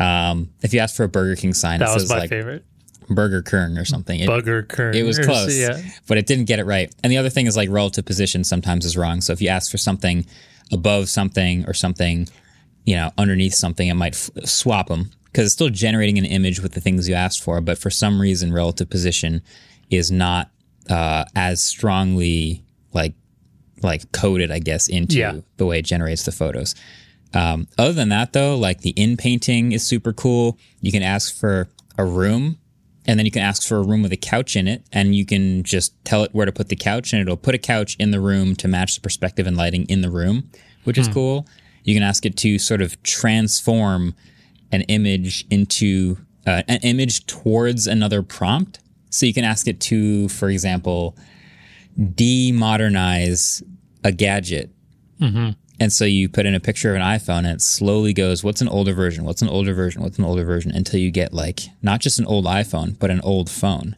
Um, 0.00 0.50
if 0.62 0.74
you 0.74 0.80
ask 0.80 0.96
for 0.96 1.04
a 1.04 1.08
Burger 1.08 1.36
King 1.36 1.54
sign, 1.54 1.78
That 1.78 1.90
it 1.90 1.94
was 1.94 2.02
says 2.02 2.10
my 2.10 2.18
like 2.18 2.30
favorite. 2.30 2.64
Burger 3.10 3.42
Kern 3.42 3.76
or 3.76 3.84
something. 3.84 4.20
It, 4.20 4.28
Bugger 4.28 4.66
Kern. 4.68 4.94
it 4.94 5.02
was 5.02 5.18
close, 5.18 5.56
Yeah. 5.58 5.80
but 6.06 6.16
it 6.18 6.26
didn't 6.26 6.44
get 6.46 6.58
it 6.58 6.64
right. 6.64 6.94
And 7.02 7.10
the 7.12 7.16
other 7.18 7.30
thing 7.30 7.46
is 7.46 7.56
like 7.56 7.68
relative 7.68 8.04
position 8.04 8.44
sometimes 8.44 8.84
is 8.84 8.96
wrong. 8.96 9.20
So 9.20 9.32
if 9.32 9.42
you 9.42 9.48
ask 9.48 9.70
for 9.70 9.78
something 9.78 10.24
above 10.72 11.08
something 11.08 11.64
or 11.66 11.74
something, 11.74 12.28
you 12.84 12.94
know, 12.96 13.10
underneath 13.18 13.54
something, 13.54 13.88
it 13.88 13.94
might 13.94 14.14
f- 14.14 14.30
swap 14.48 14.88
them 14.88 15.10
because 15.24 15.46
it's 15.46 15.54
still 15.54 15.68
generating 15.70 16.18
an 16.18 16.24
image 16.24 16.60
with 16.60 16.72
the 16.72 16.80
things 16.80 17.08
you 17.08 17.14
asked 17.14 17.42
for. 17.42 17.60
But 17.60 17.78
for 17.78 17.90
some 17.90 18.20
reason, 18.20 18.52
relative 18.52 18.88
position 18.88 19.42
is 19.90 20.10
not 20.10 20.50
uh, 20.88 21.24
as 21.36 21.62
strongly 21.62 22.62
like 22.92 23.14
like 23.82 24.12
coded, 24.12 24.50
I 24.50 24.58
guess, 24.58 24.88
into 24.88 25.16
Yeah. 25.16 25.36
the 25.56 25.64
way 25.66 25.78
it 25.78 25.86
generates 25.86 26.24
the 26.24 26.32
photos. 26.32 26.74
Um, 27.32 27.66
other 27.78 27.92
than 27.92 28.08
that, 28.10 28.32
though, 28.34 28.56
like 28.56 28.80
the 28.82 28.90
in 28.90 29.16
painting 29.16 29.72
is 29.72 29.86
super 29.86 30.12
cool. 30.12 30.58
You 30.80 30.92
can 30.92 31.02
ask 31.02 31.34
for 31.34 31.68
a 31.96 32.04
room, 32.04 32.58
and 33.06 33.18
then 33.18 33.26
you 33.26 33.32
can 33.32 33.42
ask 33.42 33.66
for 33.66 33.78
a 33.78 33.82
room 33.82 34.02
with 34.02 34.12
a 34.12 34.16
couch 34.16 34.56
in 34.56 34.68
it, 34.68 34.84
and 34.92 35.14
you 35.14 35.24
can 35.24 35.62
just 35.62 35.94
tell 36.04 36.22
it 36.22 36.34
where 36.34 36.46
to 36.46 36.52
put 36.52 36.68
the 36.68 36.76
couch, 36.76 37.12
and 37.12 37.22
it'll 37.22 37.36
put 37.36 37.54
a 37.54 37.58
couch 37.58 37.96
in 37.98 38.10
the 38.10 38.20
room 38.20 38.54
to 38.56 38.68
match 38.68 38.94
the 38.94 39.00
perspective 39.00 39.46
and 39.46 39.56
lighting 39.56 39.84
in 39.86 40.02
the 40.02 40.10
room, 40.10 40.50
which 40.84 40.98
is 40.98 41.08
cool. 41.14 41.46
You 41.84 41.94
can 41.94 42.02
ask 42.02 42.26
it 42.26 42.36
to 42.38 42.58
sort 42.58 42.82
of 42.82 43.02
transform 43.02 44.14
an 44.70 44.82
image 44.82 45.46
into 45.50 46.18
uh, 46.46 46.62
an 46.68 46.78
image 46.82 47.26
towards 47.26 47.86
another 47.86 48.22
prompt. 48.22 48.80
So 49.10 49.26
you 49.26 49.34
can 49.34 49.44
ask 49.44 49.66
it 49.66 49.80
to, 49.80 50.28
for 50.28 50.48
example, 50.48 51.16
demodernize 51.98 53.62
a 54.04 54.12
gadget. 54.12 54.70
And 55.80 55.90
so 55.92 56.04
you 56.04 56.28
put 56.28 56.44
in 56.46 56.54
a 56.54 56.60
picture 56.60 56.90
of 56.90 56.96
an 56.96 57.02
iPhone 57.02 57.38
and 57.38 57.48
it 57.48 57.62
slowly 57.62 58.12
goes, 58.12 58.44
what's 58.44 58.60
an 58.60 58.68
older 58.68 58.92
version? 58.92 59.24
What's 59.24 59.40
an 59.42 59.48
older 59.48 59.72
version? 59.72 60.02
What's 60.02 60.18
an 60.18 60.24
older 60.24 60.44
version? 60.44 60.70
Until 60.72 61.00
you 61.00 61.10
get 61.10 61.32
like 61.32 61.60
not 61.82 62.00
just 62.00 62.18
an 62.18 62.26
old 62.26 62.44
iPhone, 62.44 62.98
but 62.98 63.10
an 63.10 63.20
old 63.22 63.48
phone, 63.50 63.96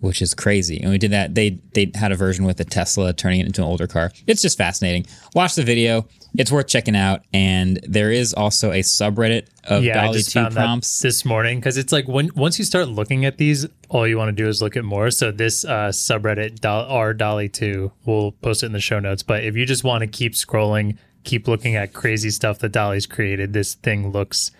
which 0.00 0.20
is 0.20 0.34
crazy. 0.34 0.78
And 0.82 0.90
we 0.90 0.98
did 0.98 1.12
that. 1.12 1.34
They 1.34 1.58
they 1.72 1.90
had 1.94 2.12
a 2.12 2.16
version 2.16 2.44
with 2.44 2.60
a 2.60 2.64
Tesla 2.64 3.14
turning 3.14 3.40
it 3.40 3.46
into 3.46 3.62
an 3.62 3.66
older 3.68 3.86
car. 3.86 4.12
It's 4.26 4.42
just 4.42 4.58
fascinating. 4.58 5.06
Watch 5.34 5.54
the 5.54 5.62
video. 5.64 6.06
It's 6.36 6.50
worth 6.52 6.66
checking 6.66 6.96
out. 6.96 7.22
And 7.32 7.78
there 7.88 8.10
is 8.10 8.34
also 8.34 8.70
a 8.72 8.80
subreddit 8.80 9.46
of 9.64 9.82
Yeah, 9.84 9.94
DALL-E 10.02 10.18
just 10.18 10.32
2 10.32 10.40
found 10.40 10.54
prompts. 10.54 11.00
this 11.00 11.24
morning 11.24 11.58
because 11.58 11.78
it's 11.78 11.92
like 11.92 12.06
when 12.06 12.28
once 12.34 12.58
you 12.58 12.66
start 12.66 12.88
looking 12.88 13.24
at 13.24 13.38
these, 13.38 13.66
all 13.88 14.06
you 14.06 14.18
want 14.18 14.28
to 14.28 14.42
do 14.42 14.46
is 14.48 14.60
look 14.60 14.76
at 14.76 14.84
more. 14.84 15.10
So 15.10 15.30
this 15.30 15.64
uh, 15.64 15.88
subreddit 15.88 16.60
Dol- 16.60 16.84
r 16.86 17.14
DALL-E 17.14 17.48
two, 17.48 17.92
we'll 18.04 18.32
post 18.32 18.62
it 18.62 18.66
in 18.66 18.72
the 18.72 18.80
show 18.80 18.98
notes. 19.00 19.22
But 19.22 19.44
if 19.44 19.56
you 19.56 19.64
just 19.64 19.84
want 19.84 20.02
to 20.02 20.06
keep 20.08 20.34
scrolling, 20.34 20.98
keep 21.24 21.48
looking 21.48 21.74
at 21.76 21.92
crazy 21.92 22.30
stuff 22.30 22.58
that 22.60 22.70
DALL-E's 22.72 23.06
created, 23.06 23.52
this 23.52 23.74
thing 23.74 24.10
looks 24.12 24.50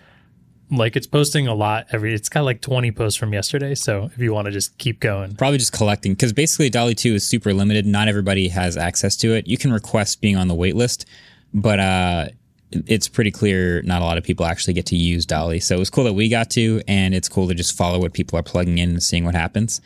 like 0.71 0.95
it's 0.95 1.05
posting 1.07 1.47
a 1.47 1.53
lot 1.53 1.85
every. 1.91 2.13
It's 2.13 2.27
got 2.27 2.41
like 2.43 2.59
twenty 2.61 2.91
posts 2.91 3.17
from 3.17 3.33
yesterday. 3.33 3.75
So 3.75 4.05
if 4.13 4.17
you 4.17 4.33
want 4.33 4.45
to 4.47 4.51
just 4.51 4.77
keep 4.79 4.99
going, 4.99 5.35
probably 5.35 5.59
just 5.59 5.73
collecting 5.73 6.13
because 6.13 6.33
basically 6.33 6.69
DALL-E 6.69 6.95
2 6.95 7.13
is 7.15 7.27
super 7.27 7.53
limited. 7.53 7.85
Not 7.85 8.07
everybody 8.07 8.47
has 8.49 8.75
access 8.75 9.15
to 9.17 9.33
it. 9.33 9.47
You 9.47 9.57
can 9.57 9.71
request 9.71 10.21
being 10.21 10.35
on 10.35 10.47
the 10.47 10.55
wait 10.55 10.75
list, 10.75 11.05
but 11.53 11.79
uh, 11.79 12.27
it's 12.71 13.07
pretty 13.07 13.29
clear 13.31 13.83
not 13.83 14.01
a 14.01 14.05
lot 14.05 14.17
of 14.17 14.23
people 14.23 14.45
actually 14.45 14.73
get 14.73 14.87
to 14.87 14.95
use 14.97 15.25
DALL-E. 15.27 15.59
So 15.59 15.75
it 15.75 15.79
was 15.79 15.91
cool 15.91 16.03
that 16.05 16.13
we 16.13 16.29
got 16.29 16.49
to, 16.51 16.81
and 16.87 17.13
it's 17.13 17.29
cool 17.29 17.47
to 17.47 17.53
just 17.53 17.77
follow 17.77 17.99
what 17.99 18.13
people 18.13 18.39
are 18.39 18.43
plugging 18.43 18.79
in 18.79 18.89
and 18.89 19.03
seeing 19.03 19.23
what 19.23 19.35
happens. 19.35 19.81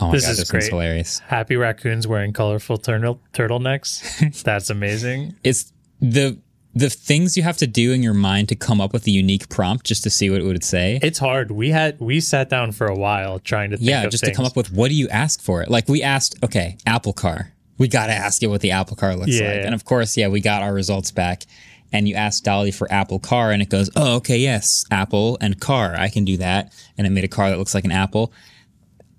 Oh 0.00 0.06
my 0.06 0.12
This 0.12 0.26
god, 0.26 0.30
is 0.30 0.38
this 0.38 0.50
great. 0.52 0.62
hilarious. 0.68 1.18
happy 1.18 1.56
raccoons 1.56 2.06
wearing 2.06 2.32
colorful 2.32 2.78
turtle 2.78 3.20
turtlenecks. 3.32 4.42
That's 4.44 4.70
amazing. 4.70 5.34
It's 5.42 5.72
the 6.00 6.38
the 6.74 6.90
things 6.90 7.36
you 7.36 7.42
have 7.42 7.56
to 7.56 7.66
do 7.66 7.92
in 7.92 8.02
your 8.02 8.14
mind 8.14 8.48
to 8.48 8.54
come 8.54 8.80
up 8.80 8.92
with 8.92 9.04
a 9.06 9.10
unique 9.10 9.48
prompt 9.48 9.84
just 9.84 10.04
to 10.04 10.10
see 10.10 10.30
what 10.30 10.40
it 10.40 10.44
would 10.44 10.62
say. 10.62 11.00
It's 11.02 11.18
hard. 11.18 11.50
We 11.50 11.70
had 11.70 11.98
we 11.98 12.20
sat 12.20 12.48
down 12.50 12.72
for 12.72 12.86
a 12.86 12.94
while 12.94 13.38
trying 13.40 13.70
to 13.70 13.76
think 13.76 13.88
yeah, 13.88 14.06
just 14.06 14.22
things. 14.22 14.32
to 14.32 14.36
come 14.36 14.44
up 14.46 14.54
with 14.54 14.70
what 14.72 14.88
do 14.88 14.94
you 14.94 15.08
ask 15.08 15.40
for 15.40 15.60
it? 15.62 15.70
Like 15.70 15.88
we 15.88 16.02
asked, 16.02 16.36
okay, 16.44 16.76
Apple 16.86 17.12
Car. 17.12 17.52
We 17.78 17.88
got 17.88 18.06
to 18.06 18.12
ask 18.12 18.42
it 18.42 18.48
what 18.48 18.60
the 18.60 18.72
Apple 18.72 18.96
Car 18.96 19.14
looks 19.16 19.38
Yeah. 19.38 19.52
like. 19.54 19.64
And 19.64 19.74
of 19.74 19.84
course, 19.84 20.16
yeah, 20.16 20.28
we 20.28 20.40
got 20.40 20.62
our 20.62 20.72
results 20.72 21.10
back. 21.10 21.44
And 21.90 22.06
you 22.06 22.16
ask 22.16 22.42
DALL-E 22.44 22.72
for 22.72 22.90
Apple 22.92 23.18
Car, 23.18 23.50
and 23.50 23.62
it 23.62 23.70
goes, 23.70 23.88
oh, 23.96 24.16
okay, 24.16 24.36
yes, 24.36 24.84
Apple 24.90 25.38
and 25.40 25.58
car. 25.58 25.94
I 25.96 26.10
can 26.10 26.24
do 26.26 26.36
that. 26.36 26.70
And 26.98 27.06
it 27.06 27.10
made 27.10 27.24
a 27.24 27.28
car 27.28 27.48
that 27.48 27.56
looks 27.58 27.74
like 27.74 27.84
an 27.86 27.92
apple. 27.92 28.30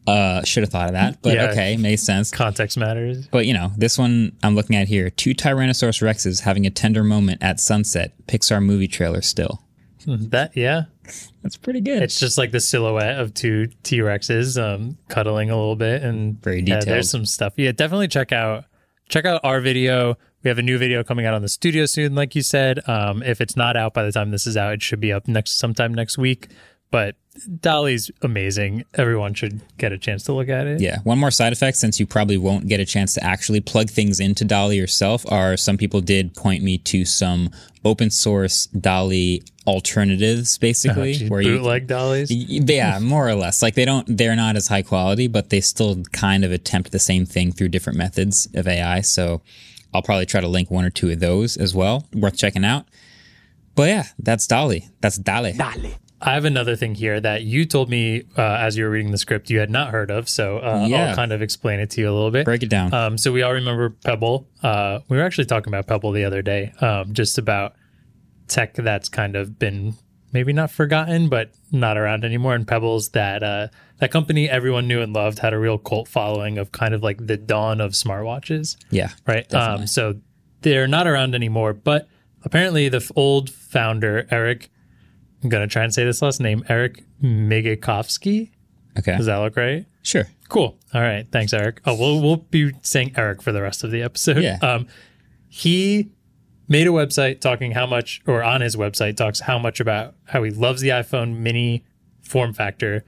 Uh, 0.10 0.44
should 0.44 0.64
have 0.64 0.72
thought 0.72 0.88
of 0.88 0.94
that, 0.94 1.22
but 1.22 1.34
Yeah. 1.36 1.52
okay, 1.52 1.78
makes 1.78 2.02
sense. 2.04 2.32
Context 2.32 2.78
matters. 2.78 3.28
But 3.28 3.46
you 3.46 3.54
know, 3.54 3.72
this 3.78 3.98
one 3.98 4.36
I'm 4.44 4.56
looking 4.56 4.76
at 4.76 4.88
here: 4.88 5.10
two 5.10 5.34
Tyrannosaurus 5.36 6.02
Rexes 6.02 6.42
having 6.42 6.66
a 6.66 6.70
tender 6.70 7.04
moment 7.04 7.42
at 7.44 7.60
sunset. 7.60 8.14
Pixar 8.28 8.64
movie 8.64 8.88
trailer 8.88 9.22
still. 9.22 9.62
That 10.08 10.56
yeah, 10.56 10.84
That's 11.44 11.58
pretty 11.58 11.82
good. 11.82 12.02
It's 12.02 12.20
just 12.20 12.38
like 12.38 12.52
the 12.52 12.60
silhouette 12.62 13.20
of 13.20 13.34
two 13.34 13.68
T 13.84 14.00
Rexes 14.00 14.62
um, 14.62 14.98
cuddling 15.10 15.50
a 15.50 15.56
little 15.56 15.76
bit, 15.76 16.02
and 16.04 16.42
Very 16.42 16.60
yeah, 16.60 16.80
detailed. 16.80 16.88
there's 16.88 17.10
some 17.10 17.26
stuff. 17.26 17.54
Yeah, 17.58 17.72
definitely 17.74 18.08
check 18.08 18.32
out 18.32 18.66
check 19.10 19.26
out 19.26 19.42
our 19.44 19.60
video. 19.60 20.18
We 20.42 20.48
have 20.48 20.58
a 20.58 20.62
new 20.64 20.78
video 20.78 21.04
coming 21.04 21.26
out 21.26 21.34
on 21.34 21.42
the 21.42 21.50
studio 21.50 21.86
soon, 21.86 22.16
like 22.16 22.34
you 22.34 22.42
said. 22.42 22.80
Um, 22.88 23.22
if 23.24 23.42
it's 23.42 23.58
not 23.58 23.76
out 23.76 23.94
by 23.94 24.04
the 24.04 24.12
time 24.14 24.32
this 24.32 24.48
is 24.48 24.56
out, 24.56 24.72
it 24.74 24.82
should 24.82 25.02
be 25.02 25.12
up 25.12 25.28
next 25.28 25.58
sometime 25.60 25.94
next 25.94 26.18
week. 26.18 26.48
But 26.92 27.16
DALL-E's 27.46 28.12
amazing. 28.22 28.86
Everyone 28.94 29.34
should 29.34 29.62
get 29.78 29.92
a 29.92 29.98
chance 29.98 30.24
to 30.24 30.34
look 30.34 30.50
at 30.50 30.68
it. 30.68 30.82
Yeah. 30.82 31.00
One 31.04 31.20
more 31.20 31.32
side 31.32 31.54
effect, 31.54 31.78
since 31.78 32.00
you 32.00 32.06
probably 32.06 32.38
won't 32.38 32.68
get 32.68 32.80
a 32.80 32.86
chance 32.86 33.14
to 33.16 33.24
actually 33.24 33.62
plug 33.62 33.90
things 33.90 34.20
into 34.20 34.46
DALL-E 34.46 34.78
yourself, 34.78 35.30
are 35.32 35.58
some 35.58 35.78
people 35.78 36.02
did 36.02 36.36
point 36.36 36.64
me 36.64 36.78
to 36.80 37.06
some 37.06 37.52
open 37.86 38.10
source 38.10 38.68
DALL-E 38.68 39.42
alternatives, 39.68 40.58
basically, 40.58 41.14
Geez, 41.18 41.30
where 41.30 41.42
you 41.42 41.58
bootleg 41.58 41.88
DALL-Es. 41.88 42.32
Yeah, 42.32 43.00
more 43.00 43.28
or 43.28 43.36
less. 43.36 43.62
Like 43.62 43.76
they 43.76 43.86
don't, 43.86 44.18
they're 44.18 44.36
not 44.36 44.56
as 44.56 44.68
high 44.68 44.82
quality, 44.82 45.28
but 45.28 45.50
they 45.50 45.62
still 45.62 46.04
kind 46.12 46.44
of 46.44 46.52
attempt 46.52 46.92
the 46.92 47.00
same 47.00 47.26
thing 47.26 47.52
through 47.52 47.70
different 47.70 47.98
methods 47.98 48.48
of 48.54 48.68
AI. 48.68 49.02
So 49.02 49.42
I'll 49.94 50.02
probably 50.02 50.26
try 50.26 50.42
to 50.42 50.48
link 50.48 50.70
one 50.70 50.86
or 50.86 50.90
two 50.90 51.10
of 51.12 51.20
those 51.20 51.58
as 51.58 51.74
well. 51.74 52.08
Worth 52.14 52.38
checking 52.38 52.66
out. 52.66 52.86
But 53.76 53.90
yeah, 53.90 54.04
that's 54.18 54.46
DALL-E. 54.46 54.90
That's 55.00 55.18
DALL-E. 55.18 55.54
DALL-E. 55.54 55.96
I 56.22 56.34
have 56.34 56.46
another 56.46 56.76
thing 56.76 56.96
here 56.96 57.20
that 57.20 57.44
you 57.44 57.66
told 57.66 57.90
me 57.90 58.24
uh, 58.38 58.42
as 58.42 58.76
you 58.78 58.84
were 58.84 58.90
reading 58.90 59.12
the 59.12 59.18
script 59.18 59.50
you 59.50 59.60
had 59.60 59.70
not 59.70 59.92
heard 59.92 60.12
of. 60.12 60.28
So 60.28 60.58
uh, 60.60 60.86
Yeah. 60.88 61.10
I'll 61.10 61.16
kind 61.16 61.32
of 61.32 61.42
explain 61.42 61.80
it 61.80 61.90
to 61.92 62.02
you 62.02 62.10
a 62.10 62.14
little 62.14 62.32
bit. 62.32 62.46
Break 62.46 62.64
it 62.64 62.70
down. 62.70 62.94
Um, 62.94 63.18
so 63.18 63.32
we 63.32 63.42
all 63.42 63.54
remember 63.54 63.90
Pebble. 63.90 64.48
Uh, 64.62 65.00
we 65.08 65.18
were 65.18 65.24
actually 65.24 65.46
talking 65.46 65.70
about 65.72 65.88
Pebble 65.88 66.12
the 66.12 66.26
other 66.26 66.42
day, 66.42 66.74
um, 66.82 67.14
just 67.14 67.38
about 67.38 67.76
tech 68.48 68.74
that's 68.74 69.08
kind 69.08 69.36
of 69.36 69.58
been 69.60 69.96
maybe 70.32 70.54
not 70.54 70.72
forgotten, 70.72 71.30
but 71.30 71.52
not 71.72 71.98
around 71.98 72.26
anymore. 72.26 72.54
And 72.56 72.68
Pebbles, 72.68 73.10
that 73.10 73.44
uh, 73.44 73.68
that 74.00 74.12
company 74.12 74.50
everyone 74.50 74.88
knew 74.88 75.02
and 75.02 75.14
loved, 75.14 75.40
had 75.40 75.54
a 75.54 75.60
real 75.60 75.78
cult 75.78 76.08
following 76.08 76.58
of 76.58 76.72
kind 76.72 76.94
of 76.94 77.04
like 77.04 77.26
the 77.26 77.38
dawn 77.38 77.82
of 77.82 77.92
smartwatches, 77.92 78.76
yeah. 78.90 79.12
right? 79.28 79.52
Um, 79.54 79.88
so 79.88 80.16
they're 80.62 80.88
not 80.88 81.08
around 81.08 81.36
anymore. 81.36 81.74
But 81.74 82.08
apparently, 82.44 82.90
the 82.90 82.98
f- 82.98 83.12
old 83.16 83.50
founder 83.50 84.28
Eric, 84.32 84.70
I'm 85.44 85.50
gonna 85.50 85.68
try 85.68 85.84
and 85.84 85.94
say 85.94 86.04
this 86.04 86.22
last 86.22 86.40
name, 86.42 86.64
Eric 86.70 87.04
Migicovsky. 87.22 88.52
Okay. 88.98 89.16
Does 89.16 89.28
that 89.28 89.38
look 89.38 89.56
right? 89.56 89.86
Sure. 90.02 90.26
Cool. 90.50 90.78
All 90.94 91.02
right. 91.02 91.28
Thanks, 91.32 91.54
Eric. 91.54 91.82
Oh, 91.86 91.96
we'll 91.96 92.22
we'll 92.22 92.38
be 92.38 92.74
saying 92.82 93.14
Eric 93.16 93.42
for 93.42 93.52
the 93.52 93.62
rest 93.62 93.84
of 93.84 93.92
the 93.92 94.02
episode. 94.02 94.42
Yeah. 94.44 94.58
Um, 94.62 94.88
he 95.48 96.12
made 96.68 96.88
a 96.88 96.92
website 96.92 97.42
talking 97.42 97.72
how 97.72 97.86
much, 97.86 98.22
or 98.28 98.44
on 98.44 98.62
his 98.62 98.76
website 98.76 99.18
talks 99.18 99.42
how 99.42 99.58
much 99.60 99.80
about 99.80 100.16
how 100.26 100.44
he 100.44 100.52
loves 100.52 100.82
the 100.82 100.90
iPhone 100.90 101.38
Mini 101.38 101.86
form 102.22 102.54
factor, 102.54 103.04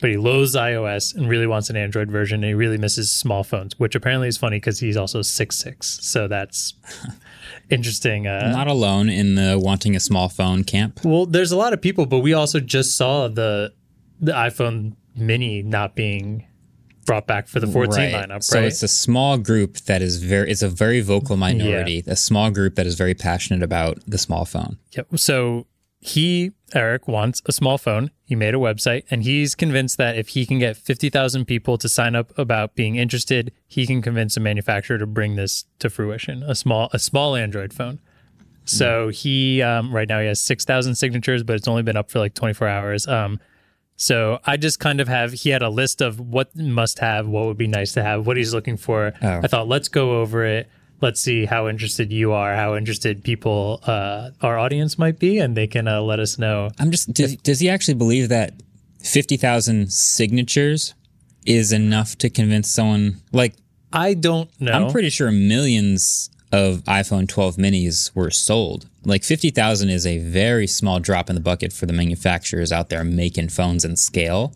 but 0.00 0.10
he 0.10 0.16
loathes 0.16 0.54
iOS 0.56 1.14
and 1.14 1.28
really 1.28 1.46
wants 1.46 1.70
an 1.70 1.76
Android 1.76 2.10
version. 2.10 2.42
And 2.42 2.48
he 2.48 2.54
really 2.54 2.78
misses 2.78 3.10
small 3.10 3.44
phones, 3.44 3.78
which 3.78 3.94
apparently 3.94 4.28
is 4.28 4.36
funny 4.36 4.56
because 4.56 4.80
he's 4.80 4.96
also 4.96 5.22
six 5.22 5.56
six. 5.56 5.98
So 6.02 6.28
that's 6.28 6.74
interesting. 7.70 8.26
Uh, 8.26 8.50
Not 8.52 8.68
alone 8.68 9.08
in 9.08 9.34
the 9.34 9.58
wanting 9.58 9.96
a 9.96 10.00
small 10.00 10.28
phone 10.28 10.64
camp. 10.64 11.00
well, 11.04 11.26
there's 11.26 11.52
a 11.52 11.56
lot 11.56 11.72
of 11.72 11.80
people, 11.80 12.06
but 12.06 12.20
we 12.20 12.32
also 12.32 12.60
just 12.60 12.96
saw 12.96 13.28
the 13.28 13.72
the 14.20 14.32
iPhone 14.32 14.96
Mini 15.16 15.62
not 15.62 15.94
being 15.94 16.46
brought 17.04 17.26
back 17.26 17.48
for 17.48 17.60
the 17.60 17.66
14 17.66 18.12
lineup, 18.12 18.28
right? 18.30 18.44
So 18.44 18.62
it's 18.62 18.82
a 18.82 18.88
small 18.88 19.36
group 19.36 19.76
that 19.82 20.00
is 20.02 20.22
very, 20.22 20.50
it's 20.50 20.62
a 20.62 20.68
very 20.68 21.00
vocal 21.00 21.36
minority, 21.36 22.02
a 22.06 22.16
small 22.16 22.50
group 22.50 22.76
that 22.76 22.86
is 22.86 22.94
very 22.94 23.14
passionate 23.14 23.62
about 23.62 23.98
the 24.06 24.18
small 24.18 24.44
phone. 24.44 24.78
Yep. 24.96 25.18
So 25.18 25.66
he, 26.06 26.52
Eric, 26.74 27.08
wants 27.08 27.40
a 27.46 27.52
small 27.52 27.78
phone. 27.78 28.10
He 28.24 28.36
made 28.36 28.54
a 28.54 28.58
website 28.58 29.04
and 29.10 29.22
he's 29.22 29.54
convinced 29.54 29.96
that 29.96 30.18
if 30.18 30.28
he 30.28 30.44
can 30.44 30.58
get 30.58 30.76
50,000 30.76 31.46
people 31.46 31.78
to 31.78 31.88
sign 31.88 32.14
up 32.14 32.30
about 32.38 32.74
being 32.74 32.96
interested, 32.96 33.52
he 33.66 33.86
can 33.86 34.02
convince 34.02 34.36
a 34.36 34.40
manufacturer 34.40 34.98
to 34.98 35.06
bring 35.06 35.36
this 35.36 35.64
to 35.78 35.88
fruition, 35.88 36.42
a 36.42 36.54
small, 36.54 36.90
a 36.92 36.98
small 36.98 37.34
Android 37.34 37.72
phone. 37.72 38.00
So 38.66 39.08
he, 39.08 39.62
um, 39.62 39.94
right 39.94 40.06
now 40.06 40.20
he 40.20 40.26
has 40.26 40.42
6,000 40.42 40.94
signatures, 40.94 41.42
but 41.42 41.56
it's 41.56 41.68
only 41.68 41.82
been 41.82 41.96
up 41.96 42.10
for 42.10 42.18
like 42.18 42.34
24 42.34 42.68
hours. 42.68 43.06
Um, 43.08 43.40
so 43.96 44.40
I 44.44 44.58
just 44.58 44.80
kind 44.80 45.00
of 45.00 45.08
have, 45.08 45.32
he 45.32 45.48
had 45.48 45.62
a 45.62 45.70
list 45.70 46.02
of 46.02 46.20
what 46.20 46.54
must 46.54 46.98
have, 46.98 47.26
what 47.26 47.46
would 47.46 47.56
be 47.56 47.66
nice 47.66 47.94
to 47.94 48.02
have, 48.02 48.26
what 48.26 48.36
he's 48.36 48.52
looking 48.52 48.76
for. 48.76 49.14
Oh. 49.22 49.40
I 49.42 49.46
thought, 49.46 49.68
let's 49.68 49.88
go 49.88 50.20
over 50.20 50.44
it. 50.44 50.68
Let's 51.04 51.20
see 51.20 51.44
how 51.44 51.68
interested 51.68 52.10
you 52.10 52.32
are, 52.32 52.56
how 52.56 52.76
interested 52.76 53.22
people, 53.22 53.80
uh, 53.86 54.30
our 54.40 54.58
audience 54.58 54.98
might 54.98 55.18
be, 55.18 55.38
and 55.38 55.54
they 55.54 55.66
can 55.66 55.86
uh, 55.86 56.00
let 56.00 56.18
us 56.18 56.38
know. 56.38 56.70
I'm 56.78 56.90
just, 56.90 57.12
does, 57.12 57.36
does 57.36 57.60
he 57.60 57.68
actually 57.68 57.96
believe 57.96 58.30
that 58.30 58.54
50,000 59.02 59.92
signatures 59.92 60.94
is 61.44 61.72
enough 61.72 62.16
to 62.16 62.30
convince 62.30 62.70
someone? 62.70 63.20
Like, 63.32 63.54
I 63.92 64.14
don't 64.14 64.48
know. 64.58 64.72
I'm 64.72 64.90
pretty 64.90 65.10
sure 65.10 65.30
millions 65.30 66.30
of 66.50 66.82
iPhone 66.84 67.28
12 67.28 67.56
minis 67.56 68.16
were 68.16 68.30
sold. 68.30 68.88
Like 69.04 69.24
50,000 69.24 69.90
is 69.90 70.06
a 70.06 70.20
very 70.20 70.66
small 70.66 71.00
drop 71.00 71.28
in 71.28 71.34
the 71.34 71.42
bucket 71.42 71.74
for 71.74 71.84
the 71.84 71.92
manufacturers 71.92 72.72
out 72.72 72.88
there 72.88 73.04
making 73.04 73.50
phones 73.50 73.84
and 73.84 73.98
scale. 73.98 74.54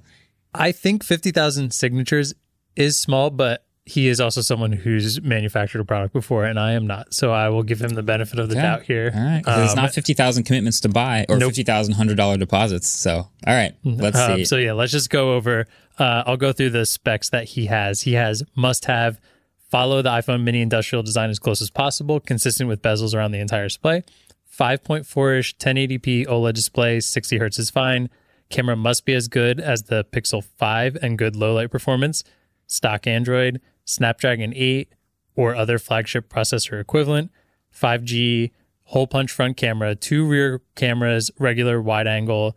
I 0.55 0.73
think 0.73 1.05
50,000 1.05 1.75
signatures 1.75 2.33
is 2.75 2.99
small, 2.99 3.29
but 3.29 3.67
he 3.89 4.09
is 4.09 4.21
also 4.21 4.41
someone 4.43 4.73
who's 4.73 5.21
manufactured 5.23 5.81
a 5.81 5.85
product 5.85 6.13
before, 6.13 6.45
and 6.45 6.59
I 6.61 6.73
am 6.73 6.87
not. 6.87 7.15
So 7.15 7.33
I 7.33 7.49
will 7.49 7.63
give 7.63 7.81
him 7.81 7.91
the 7.91 8.03
benefit 8.03 8.39
of 8.39 8.49
the 8.49 8.55
Okay. 8.55 8.63
doubt 8.63 8.83
here. 8.83 9.11
All 9.15 9.21
right. 9.21 9.43
'Cause 9.45 9.65
it's 9.65 9.73
Um, 9.79 9.83
not 9.85 9.95
50,000 9.95 10.45
commitments 10.45 10.81
to 10.81 10.89
buy 10.89 11.25
or 11.29 11.39
Nope. 11.39 11.51
50,000 11.51 11.95
$100 11.95 12.39
deposits. 12.39 12.87
So, 12.87 13.15
all 13.17 13.55
right. 13.55 13.75
Let's 13.85 14.19
Um, 14.19 14.37
see. 14.39 14.45
so 14.45 14.57
yeah, 14.57 14.73
let's 14.73 14.93
just 14.93 15.11
go 15.11 15.35
over. 15.35 15.67
Uh, 15.99 16.23
I'll 16.27 16.37
go 16.37 16.53
through 16.53 16.71
the 16.71 16.87
specs 16.87 17.31
that 17.31 17.45
he 17.45 17.67
has. 17.67 18.03
He 18.03 18.13
has 18.13 18.43
must 18.55 18.85
have 18.85 19.21
follow 19.71 20.01
the 20.03 20.11
iPhone 20.11 20.43
mini 20.45 20.61
industrial 20.63 21.03
design 21.03 21.31
as 21.31 21.39
close 21.39 21.61
as 21.61 21.71
possible, 21.71 22.21
consistent 22.21 22.69
with 22.69 22.81
bezels 22.83 23.15
around 23.15 23.33
the 23.33 23.39
entire 23.41 23.65
display. 23.65 24.03
5.4 24.51 25.39
ish 25.39 25.57
1080p 25.59 26.27
OLED 26.27 26.55
display, 26.55 27.01
60 27.01 27.39
hertz 27.39 27.59
is 27.59 27.71
fine. 27.71 28.09
Camera 28.51 28.77
must 28.77 29.05
be 29.05 29.15
as 29.15 29.29
good 29.29 29.61
as 29.61 29.85
the 29.85 30.05
Pixel 30.05 30.43
5 30.43 30.97
and 31.03 31.19
good 31.19 31.37
low 31.37 31.55
light 31.55 31.71
performance. 31.71 32.25
Stock 32.67 33.07
Android, 33.07 33.61
Snapdragon 33.89 34.53
8, 34.55 34.93
or 35.35 35.55
other 35.55 35.79
flagship 35.79 36.29
processor 36.29 36.81
equivalent. 36.81 37.31
5G, 37.75 38.51
hole 38.85 39.07
punch 39.07 39.31
front 39.31 39.57
camera, 39.57 39.95
two 39.95 40.27
rear 40.27 40.63
cameras, 40.75 41.31
regular 41.39 41.81
wide 41.81 42.07
angle, 42.07 42.57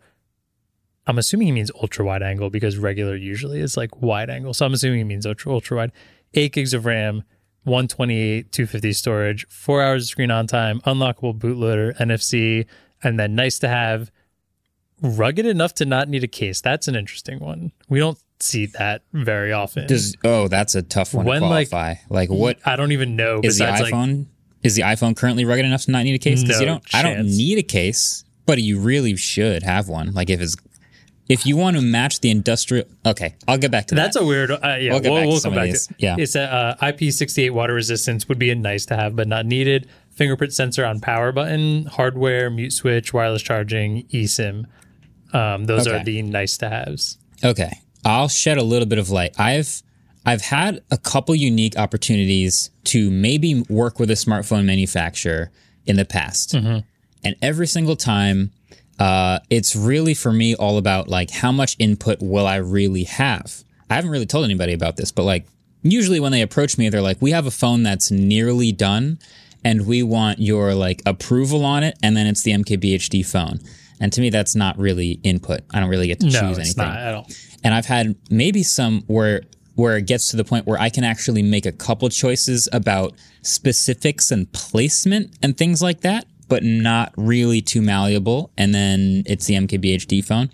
I'm 1.06 1.18
assuming 1.18 1.46
he 1.46 1.52
means 1.52 1.70
ultra 1.80 2.04
wide 2.04 2.22
angle 2.22 2.50
because 2.50 2.78
regular 2.78 3.16
usually 3.16 3.60
is 3.60 3.76
like 3.76 4.00
wide 4.00 4.30
angle. 4.30 4.54
So 4.54 4.66
I'm 4.66 4.72
assuming 4.72 4.98
he 4.98 5.04
means 5.04 5.26
ultra 5.26 5.52
ultra 5.52 5.76
wide. 5.76 5.92
Eight 6.34 6.52
gigs 6.52 6.72
of 6.72 6.86
RAM, 6.86 7.24
128, 7.64 8.52
250 8.52 8.92
storage, 8.92 9.46
four 9.48 9.82
hours 9.82 10.04
of 10.04 10.08
screen 10.08 10.30
on 10.30 10.46
time, 10.46 10.80
unlockable 10.82 11.36
bootloader, 11.36 11.96
NFC, 11.98 12.66
and 13.02 13.18
then 13.18 13.34
nice 13.34 13.58
to 13.58 13.68
have 13.68 14.10
rugged 15.02 15.44
enough 15.44 15.74
to 15.74 15.84
not 15.84 16.08
need 16.08 16.22
a 16.22 16.28
case. 16.28 16.60
That's 16.60 16.86
an 16.86 16.94
interesting 16.94 17.40
one. 17.40 17.72
We 17.88 17.98
don't 17.98 18.18
see 18.42 18.66
that 18.66 19.02
very 19.12 19.52
often. 19.52 19.86
Does, 19.86 20.16
oh, 20.24 20.48
that's 20.48 20.74
a 20.74 20.82
tough 20.82 21.14
one 21.14 21.26
When, 21.26 21.42
to 21.42 21.48
like, 21.48 21.70
qualify. 21.70 22.00
Like, 22.08 22.30
what 22.30 22.58
I 22.64 22.76
don't 22.76 22.92
even 22.92 23.16
know. 23.16 23.40
is 23.42 23.58
the 23.58 23.64
besides, 23.64 23.82
like, 23.82 23.94
iPhone? 23.94 24.26
is 24.62 24.74
the 24.74 24.82
iPhone 24.82 25.16
currently 25.16 25.44
rugged 25.44 25.64
enough 25.64 25.82
to 25.82 25.90
not 25.90 26.04
need 26.04 26.14
a 26.14 26.18
case? 26.18 26.42
Because 26.42 26.60
you 26.60 26.66
don't. 26.66 26.84
I 26.94 27.02
don't 27.02 27.26
need 27.26 27.58
a 27.58 27.62
case, 27.62 28.24
but 28.46 28.60
you 28.60 28.78
really 28.80 29.16
should 29.16 29.62
have 29.62 29.88
one. 29.88 30.12
Like 30.12 30.30
if 30.30 30.40
it's 30.40 30.56
if 31.28 31.46
you 31.46 31.56
want 31.56 31.76
to 31.76 31.82
match 31.82 32.20
the 32.20 32.30
industrial. 32.30 32.86
Okay, 33.06 33.34
I'll 33.48 33.58
get 33.58 33.70
back 33.70 33.86
to 33.86 33.94
That's 33.94 34.14
that. 34.14 34.20
That's 34.20 34.24
a 34.24 34.26
weird. 34.26 34.50
Uh, 34.50 34.58
yeah, 34.78 34.90
We'll 34.90 35.00
get 35.00 35.12
we'll, 35.12 35.28
we'll 35.28 35.40
come 35.40 35.54
back 35.54 35.70
to. 35.70 35.94
Yeah. 35.98 36.16
it's 36.18 36.34
a 36.34 36.42
uh, 36.42 36.76
IP68 36.76 37.50
water 37.52 37.74
resistance 37.74 38.28
would 38.28 38.38
be 38.38 38.50
a 38.50 38.54
nice 38.54 38.86
to 38.86 38.96
have, 38.96 39.16
but 39.16 39.28
not 39.28 39.46
needed. 39.46 39.88
Fingerprint 40.10 40.52
sensor 40.52 40.84
on 40.84 41.00
power 41.00 41.32
button, 41.32 41.86
hardware, 41.86 42.50
mute 42.50 42.72
switch, 42.72 43.14
wireless 43.14 43.42
charging, 43.42 44.04
eSIM. 44.08 44.66
Um, 45.32 45.64
those 45.64 45.86
are 45.86 46.04
the 46.04 46.20
nice 46.20 46.58
to 46.58 46.68
haves. 46.68 47.18
Okay, 47.42 47.80
I'll 48.04 48.28
shed 48.28 48.58
a 48.58 48.62
little 48.62 48.86
bit 48.86 48.98
of 48.98 49.10
light. 49.10 49.38
I've 49.38 49.82
I've 50.24 50.42
had 50.42 50.82
a 50.90 50.98
couple 50.98 51.34
unique 51.34 51.76
opportunities 51.76 52.70
to 52.84 53.10
maybe 53.10 53.64
work 53.68 53.98
with 53.98 54.10
a 54.10 54.14
smartphone 54.14 54.64
manufacturer 54.64 55.50
in 55.86 55.96
the 55.96 56.04
past, 56.04 56.54
and 57.24 57.36
every 57.42 57.66
single 57.66 57.96
time, 57.96 58.52
uh, 58.98 59.40
it's 59.50 59.74
really 59.74 60.14
for 60.14 60.32
me 60.32 60.54
all 60.54 60.78
about 60.78 61.08
like 61.08 61.30
how 61.30 61.50
much 61.52 61.74
input 61.78 62.20
will 62.20 62.46
I 62.46 62.56
really 62.56 63.04
have. 63.04 63.64
I 63.90 63.94
haven't 63.94 64.10
really 64.10 64.26
told 64.26 64.44
anybody 64.44 64.72
about 64.72 64.96
this, 64.96 65.10
but 65.12 65.24
like 65.24 65.46
usually 65.82 66.20
when 66.20 66.32
they 66.32 66.42
approach 66.42 66.78
me, 66.78 66.88
they're 66.88 67.02
like, 67.02 67.20
"We 67.20 67.32
have 67.32 67.46
a 67.46 67.50
phone 67.50 67.82
that's 67.82 68.10
nearly 68.10 68.72
done." 68.72 69.18
And 69.64 69.86
we 69.86 70.02
want 70.02 70.40
your 70.40 70.74
like 70.74 71.02
approval 71.06 71.64
on 71.64 71.84
it, 71.84 71.96
and 72.02 72.16
then 72.16 72.26
it's 72.26 72.42
the 72.42 72.50
MKBHD 72.50 73.24
phone. 73.24 73.60
And 74.02 74.12
to 74.12 74.20
me, 74.20 74.28
that's 74.28 74.54
not 74.54 74.76
really 74.78 75.12
input. 75.22 75.60
I 75.72 75.80
don't 75.80 75.88
really 75.88 76.08
get 76.08 76.20
to 76.20 76.26
No, 76.26 76.40
choose 76.40 76.58
it's 76.58 76.76
anything 76.76 76.84
not 76.88 76.96
at 76.98 77.14
all. 77.14 77.26
and 77.64 77.72
I've 77.72 77.86
had 77.86 78.16
maybe 78.30 78.62
some 78.62 79.02
where 79.06 79.42
where 79.76 79.96
it 79.96 80.06
gets 80.06 80.28
to 80.32 80.36
the 80.36 80.44
point 80.44 80.66
where 80.66 80.78
I 80.78 80.90
can 80.90 81.02
actually 81.04 81.42
make 81.42 81.64
a 81.64 81.72
couple 81.72 82.06
choices 82.10 82.68
about 82.74 83.14
specifics 83.40 84.30
and 84.30 84.50
placement 84.52 85.34
and 85.42 85.56
things 85.56 85.80
like 85.80 86.00
that. 86.02 86.26
but 86.48 86.62
not 86.62 87.14
really 87.16 87.62
too 87.62 87.80
malleable. 87.80 88.50
And 88.58 88.74
then 88.74 89.22
it's 89.24 89.46
the 89.46 89.54
MKBHD 89.54 90.22
phone. 90.22 90.50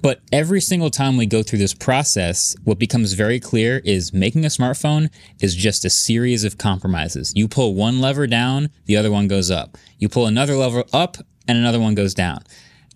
But 0.00 0.20
every 0.30 0.60
single 0.60 0.88
time 0.90 1.16
we 1.16 1.26
go 1.26 1.42
through 1.42 1.58
this 1.58 1.74
process, 1.74 2.54
what 2.62 2.78
becomes 2.78 3.14
very 3.14 3.40
clear 3.40 3.80
is 3.84 4.12
making 4.12 4.44
a 4.44 4.48
smartphone 4.48 5.10
is 5.40 5.56
just 5.56 5.84
a 5.84 5.90
series 5.90 6.44
of 6.44 6.58
compromises. 6.58 7.32
You 7.34 7.48
pull 7.48 7.74
one 7.74 8.00
lever 8.00 8.28
down, 8.28 8.68
the 8.84 8.96
other 8.96 9.10
one 9.10 9.26
goes 9.26 9.50
up. 9.50 9.76
You 9.98 10.08
pull 10.08 10.26
another 10.26 10.54
lever 10.54 10.84
up, 10.92 11.16
and 11.48 11.58
another 11.58 11.80
one 11.80 11.96
goes 11.96 12.14
down. 12.14 12.44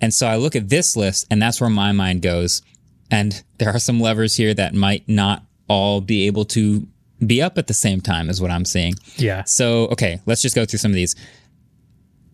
And 0.01 0.13
so 0.15 0.27
I 0.27 0.37
look 0.37 0.57
at 0.57 0.69
this 0.69 0.97
list, 0.97 1.27
and 1.31 1.41
that's 1.41 1.61
where 1.61 1.71
my 1.71 1.93
mind 1.93 2.23
goes. 2.23 2.63
And 3.11 3.43
there 3.59 3.71
are 3.71 3.79
some 3.79 4.01
levers 4.01 4.37
here 4.37 4.55
that 4.55 4.75
might 4.75 5.09
not 5.09 5.43
all 5.69 6.01
be 6.01 6.27
able 6.27 6.45
to 6.47 6.87
be 7.25 7.43
up 7.43 7.59
at 7.59 7.67
the 7.67 7.75
same 7.75 8.01
time, 8.01 8.31
is 8.31 8.41
what 8.41 8.51
I'm 8.51 8.65
seeing. 8.65 8.95
Yeah. 9.17 9.45
So, 9.45 9.89
okay, 9.89 10.21
let's 10.27 10.43
just 10.43 10.55
go 10.55 10.65
through 10.65 10.79
some 10.79 10.91
of 10.91 10.95
these. 10.95 11.15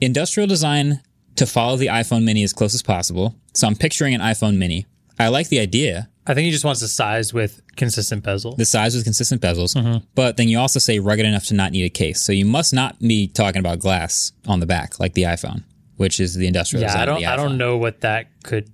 Industrial 0.01 0.47
design 0.47 1.01
to 1.37 1.47
follow 1.47 1.77
the 1.77 1.87
iPhone 1.87 2.25
mini 2.25 2.43
as 2.43 2.53
close 2.53 2.75
as 2.75 2.83
possible. 2.83 3.35
So 3.55 3.67
I'm 3.67 3.75
picturing 3.75 4.15
an 4.15 4.21
iPhone 4.21 4.59
mini. 4.59 4.87
I 5.19 5.29
like 5.29 5.49
the 5.49 5.61
idea. 5.61 6.09
I 6.27 6.35
think 6.35 6.45
he 6.47 6.51
just 6.51 6.65
wants 6.65 6.81
the 6.81 6.89
size 6.89 7.33
with 7.33 7.63
consistent 7.77 8.25
bezel. 8.25 8.57
The 8.57 8.65
size 8.65 8.95
with 8.95 9.05
consistent 9.05 9.41
bezels, 9.41 9.77
mm-hmm. 9.77 10.05
but 10.15 10.37
then 10.37 10.49
you 10.49 10.59
also 10.59 10.79
say 10.81 10.99
rugged 10.99 11.25
enough 11.25 11.45
to 11.47 11.55
not 11.55 11.73
need 11.73 11.85
a 11.85 11.89
case. 11.89 12.21
So 12.21 12.33
you 12.33 12.45
must 12.45 12.75
not 12.75 12.99
be 12.99 13.29
talking 13.29 13.61
about 13.61 13.79
glass 13.79 14.33
on 14.47 14.61
the 14.61 14.67
back 14.67 14.99
like 14.99 15.15
the 15.15 15.23
iPhone, 15.23 15.63
which 15.97 16.21
is 16.21 16.35
the 16.35 16.47
industrial 16.47 16.83
yeah, 16.83 16.89
design. 16.89 17.03
I 17.03 17.07
don't 17.07 17.25
I 17.25 17.37
don't 17.37 17.59
know 17.59 17.77
what 17.77 18.01
that 18.03 18.27
could 18.43 18.71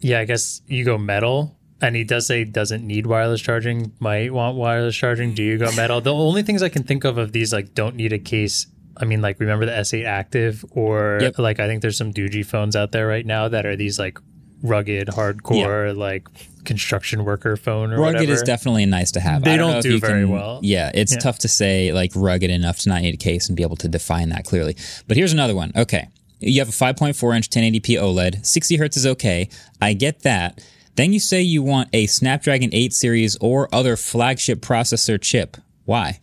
Yeah, 0.00 0.20
I 0.20 0.24
guess 0.24 0.60
you 0.66 0.84
go 0.84 0.98
metal. 0.98 1.56
And 1.80 1.94
he 1.96 2.04
does 2.04 2.26
say 2.26 2.44
doesn't 2.44 2.86
need 2.86 3.06
wireless 3.06 3.42
charging, 3.42 3.92
might 3.98 4.32
want 4.32 4.56
wireless 4.56 4.96
charging. 4.96 5.34
Do 5.34 5.42
you 5.42 5.58
go 5.58 5.70
metal? 5.72 6.00
The 6.00 6.14
only 6.14 6.42
things 6.42 6.62
I 6.62 6.68
can 6.70 6.82
think 6.82 7.04
of 7.04 7.18
of 7.18 7.32
these 7.32 7.52
like 7.52 7.74
don't 7.74 7.96
need 7.96 8.12
a 8.12 8.18
case. 8.18 8.66
I 8.96 9.04
mean, 9.04 9.20
like 9.20 9.38
remember 9.40 9.66
the 9.66 9.72
S8 9.72 10.04
Active 10.06 10.64
or 10.70 11.18
Yep. 11.20 11.38
like 11.38 11.60
I 11.60 11.66
think 11.66 11.82
there's 11.82 11.96
some 11.98 12.12
Doogee 12.12 12.46
phones 12.46 12.74
out 12.76 12.92
there 12.92 13.06
right 13.06 13.26
now 13.26 13.48
that 13.48 13.66
are 13.66 13.76
these 13.76 13.98
like 13.98 14.18
rugged, 14.62 15.08
hardcore, 15.08 15.94
like 15.94 16.26
construction 16.64 17.24
worker 17.24 17.56
phone 17.56 17.92
or 17.92 17.98
Rugged 17.98 18.20
whatever. 18.20 18.32
is 18.32 18.42
definitely 18.42 18.86
nice 18.86 19.10
to 19.12 19.20
have. 19.20 19.42
They 19.44 19.52
I 19.54 19.56
don't 19.58 19.72
know 19.72 19.78
if 19.78 19.82
do 19.82 19.98
very 20.00 20.22
can- 20.22 20.30
well. 20.30 20.60
Yeah, 20.62 20.90
it's 20.94 21.12
Yeah. 21.12 21.18
tough 21.18 21.40
to 21.40 21.48
say 21.48 21.92
like 21.92 22.12
rugged 22.14 22.50
enough 22.50 22.78
to 22.80 22.88
not 22.88 23.02
need 23.02 23.12
a 23.14 23.18
case 23.18 23.48
and 23.48 23.56
be 23.56 23.62
able 23.62 23.76
to 23.76 23.88
define 23.88 24.30
that 24.30 24.44
clearly. 24.44 24.74
But 25.06 25.16
here's 25.18 25.32
another 25.34 25.54
one. 25.54 25.72
Okay. 25.76 26.08
You 26.40 26.60
have 26.60 26.68
a 26.68 26.72
5.4 26.72 27.36
inch 27.36 27.50
1080p 27.50 28.00
OLED. 28.00 28.44
60 28.44 28.76
hertz 28.76 28.96
is 28.96 29.06
okay. 29.06 29.48
I 29.80 29.92
get 29.92 30.22
that. 30.22 30.62
Then 30.96 31.12
you 31.12 31.20
say 31.20 31.40
you 31.42 31.62
want 31.62 31.88
a 31.92 32.06
Snapdragon 32.06 32.70
8 32.72 32.92
series 32.92 33.36
or 33.40 33.68
other 33.74 33.96
flagship 33.96 34.60
processor 34.60 35.20
chip. 35.20 35.56
Why? 35.84 36.20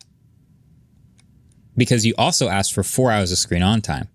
Because 1.76 2.06
you 2.06 2.14
also 2.16 2.48
asked 2.48 2.72
for 2.72 2.82
four 2.82 3.10
hours 3.10 3.32
of 3.32 3.38
screen 3.38 3.62
on 3.62 3.80
time. 3.80 4.08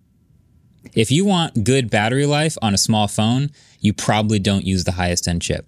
If 0.94 1.12
you 1.12 1.26
want 1.26 1.64
good 1.64 1.90
battery 1.90 2.26
life 2.26 2.58
on 2.62 2.74
a 2.74 2.78
small 2.78 3.08
phone, 3.08 3.52
you 3.80 3.94
probably 3.94 4.40
don't 4.40 4.66
use 4.66 4.84
the 4.84 4.94
highest 4.94 5.28
end 5.28 5.42
chip. 5.42 5.66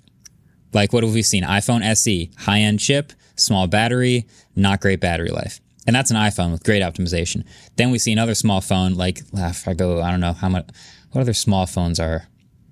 Like 0.74 0.94
what 0.94 1.04
have 1.04 1.14
we 1.14 1.22
seen? 1.22 1.44
iPhone 1.44 1.84
SE, 1.84 2.32
high 2.38 2.60
end 2.60 2.80
chip, 2.80 3.14
small 3.36 3.68
battery, 3.68 4.28
not 4.56 4.82
great 4.82 5.00
battery 5.00 5.30
life. 5.30 5.60
And 5.90 5.96
that's 5.96 6.12
an 6.12 6.18
iPhone 6.18 6.52
with 6.52 6.64
great 6.64 6.84
optimization. 6.84 7.46
Then 7.76 7.90
we 7.90 7.98
see 7.98 8.12
another 8.12 8.36
small 8.36 8.62
phone, 8.62 8.94
like 8.94 9.22
uh, 9.36 9.48
if 9.48 9.68
I 9.68 9.74
go, 9.74 10.04
I 10.04 10.12
don't 10.12 10.20
know 10.20 10.34
how 10.34 10.48
much, 10.48 10.68
what 11.12 11.22
other 11.22 11.34
small 11.34 11.66
phones 11.66 12.00
are 12.00 12.28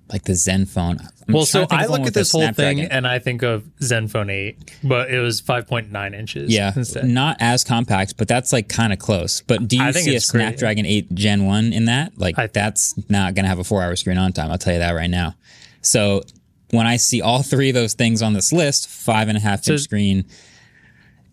like 0.08 0.22
the 0.22 0.34
Zenfone. 0.34 1.00
I'm 1.26 1.34
well, 1.34 1.44
so 1.44 1.66
I 1.68 1.86
look 1.86 2.06
at 2.06 2.14
this 2.14 2.30
whole 2.30 2.52
thing 2.52 2.80
and 2.82 3.08
I 3.08 3.18
think 3.18 3.42
of 3.42 3.64
Zenfone 3.80 4.30
8, 4.30 4.72
but 4.84 5.10
it 5.10 5.18
was 5.18 5.42
5.9 5.42 6.14
inches. 6.14 6.54
Yeah, 6.54 6.70
instead. 6.76 7.06
not 7.06 7.38
as 7.40 7.64
compact, 7.64 8.16
but 8.18 8.28
that's 8.28 8.52
like 8.52 8.68
kind 8.68 8.92
of 8.92 9.00
close. 9.00 9.40
But 9.40 9.66
do 9.66 9.78
you 9.78 9.92
see 9.94 10.12
a 10.12 10.18
it's 10.18 10.30
great. 10.30 10.42
Snapdragon 10.42 10.86
8 10.86 11.12
Gen 11.12 11.44
1 11.44 11.72
in 11.72 11.86
that? 11.86 12.16
Like 12.16 12.38
I- 12.38 12.46
that's 12.46 12.94
not 13.10 13.34
going 13.34 13.46
to 13.46 13.48
have 13.48 13.58
a 13.58 13.64
4-hour 13.64 13.96
screen 13.96 14.16
on 14.16 14.32
time, 14.32 14.52
I'll 14.52 14.58
tell 14.58 14.74
you 14.74 14.78
that 14.78 14.92
right 14.92 15.10
now. 15.10 15.34
So 15.82 16.22
when 16.70 16.86
I 16.86 16.98
see 16.98 17.20
all 17.20 17.42
three 17.42 17.70
of 17.70 17.74
those 17.74 17.94
things 17.94 18.22
on 18.22 18.32
this 18.32 18.52
list, 18.52 18.88
five 18.88 19.26
and 19.26 19.36
a 19.36 19.40
half 19.40 19.58
inch 19.58 19.64
So- 19.66 19.76
screen, 19.78 20.24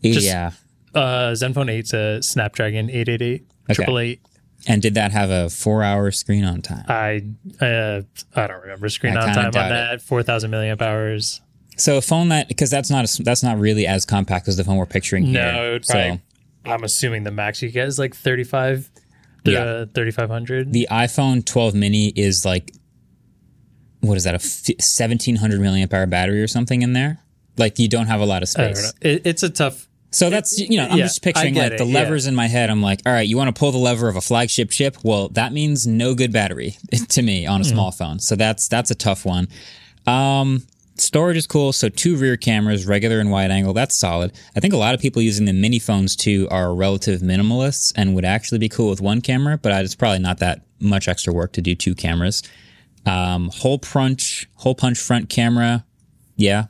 yeah. 0.01 0.53
Uh, 0.95 1.31
Zenfone 1.33 1.69
8's 1.69 1.93
a 1.93 2.23
Snapdragon 2.23 2.89
888, 2.89 3.45
Okay. 3.69 3.83
888. 3.83 4.19
And 4.67 4.81
did 4.81 4.93
that 4.95 5.11
have 5.11 5.29
a 5.29 5.45
4-hour 5.47 6.09
screen 6.11 6.43
on 6.45 6.61
time? 6.61 6.85
I 6.87 7.23
uh, 7.63 8.01
I 8.35 8.47
don't 8.47 8.61
remember 8.61 8.89
screen 8.89 9.15
I 9.15 9.21
on 9.21 9.27
kinda 9.27 9.41
time 9.41 9.51
doubt 9.51 9.63
on 9.65 9.69
that. 9.69 10.01
4,000 10.01 10.49
milliamp 10.49 10.81
hours. 10.81 11.41
So 11.77 11.97
a 11.97 12.01
phone 12.01 12.29
that 12.29 12.47
because 12.47 12.69
that's 12.69 12.89
not 12.89 13.03
a, 13.19 13.23
that's 13.23 13.43
not 13.43 13.59
really 13.59 13.85
as 13.85 14.05
compact 14.05 14.47
as 14.47 14.55
the 14.57 14.63
phone 14.63 14.77
we're 14.77 14.85
picturing 14.85 15.25
here. 15.25 15.41
No, 15.51 15.69
it 15.69 15.71
would 15.73 15.85
so 15.85 15.93
probably, 15.93 16.21
I'm 16.65 16.83
assuming 16.83 17.23
the 17.25 17.31
max 17.31 17.61
you 17.61 17.69
get 17.69 17.87
is 17.87 17.99
like 17.99 18.15
35, 18.15 18.89
uh, 19.45 19.51
Yeah. 19.51 19.85
3500. 19.93 20.71
the 20.71 20.87
iPhone 20.89 21.45
12 21.45 21.75
mini 21.75 22.07
is 22.15 22.45
like 22.45 22.71
what 23.99 24.17
is 24.17 24.23
that 24.23 24.33
a 24.35 24.41
f- 24.41 24.69
1700 24.79 25.59
milliamp 25.59 25.91
hour 25.93 26.05
battery 26.05 26.41
or 26.41 26.47
something 26.47 26.81
in 26.81 26.93
there? 26.93 27.19
Like 27.57 27.77
you 27.79 27.87
don't 27.87 28.07
have 28.07 28.21
a 28.21 28.25
lot 28.25 28.41
of 28.43 28.49
I 28.55 28.61
don't 28.61 28.69
know. 28.71 28.75
space. 28.79 28.93
It, 29.01 29.21
it's 29.25 29.43
a 29.43 29.49
tough. 29.49 29.87
So 30.15 30.29
that's 30.29 30.57
you 30.57 30.77
know 30.77 30.87
I'm 30.87 30.97
yeah, 30.97 31.03
just 31.05 31.21
picturing 31.21 31.55
like 31.55 31.77
the 31.77 31.83
it, 31.83 31.87
yeah. 31.87 31.99
levers 31.99 32.25
in 32.25 32.35
my 32.35 32.47
head. 32.47 32.69
I'm 32.69 32.81
like, 32.81 33.01
all 33.05 33.11
right, 33.11 33.27
you 33.27 33.35
want 33.35 33.53
to 33.53 33.59
pull 33.59 33.71
the 33.73 33.77
lever 33.77 34.07
of 34.07 34.15
a 34.15 34.21
flagship 34.21 34.69
chip? 34.71 34.97
Well, 35.03 35.27
that 35.29 35.51
means 35.51 35.85
no 35.85 36.15
good 36.15 36.31
battery 36.31 36.77
to 37.09 37.21
me 37.21 37.45
on 37.45 37.61
a 37.61 37.63
Hmm. 37.65 37.69
small 37.69 37.91
phone. 37.91 38.19
So 38.19 38.35
that's 38.35 38.67
that's 38.69 38.89
a 38.91 38.95
tough 38.95 39.25
one. 39.25 39.47
Um, 40.07 40.63
storage 40.95 41.35
is 41.35 41.45
cool. 41.47 41.73
So 41.73 41.89
two 41.89 42.15
rear 42.15 42.37
cameras, 42.37 42.85
regular 42.85 43.19
and 43.19 43.29
wide 43.29 43.51
angle. 43.51 43.73
That's 43.73 43.95
solid. 43.95 44.31
I 44.55 44.61
think 44.61 44.73
a 44.73 44.77
lot 44.77 44.93
of 44.95 45.01
people 45.01 45.21
using 45.21 45.45
the 45.45 45.53
mini 45.53 45.79
phones 45.79 46.15
too 46.15 46.47
are 46.49 46.73
relative 46.73 47.19
minimalists 47.21 47.91
and 47.97 48.15
would 48.15 48.25
actually 48.25 48.59
be 48.59 48.69
cool 48.69 48.89
with 48.89 49.01
one 49.01 49.19
camera, 49.19 49.57
but 49.57 49.73
it's 49.83 49.95
probably 49.95 50.19
not 50.19 50.37
that 50.39 50.61
much 50.79 51.07
extra 51.09 51.33
work 51.33 51.51
to 51.53 51.61
do 51.61 51.75
two 51.75 51.93
cameras. 51.93 52.41
Um, 53.05 53.49
hole 53.53 53.79
punch, 53.79 54.47
hole 54.55 54.75
punch 54.75 54.97
front 54.97 55.29
camera. 55.29 55.85
Yeah, 56.37 56.65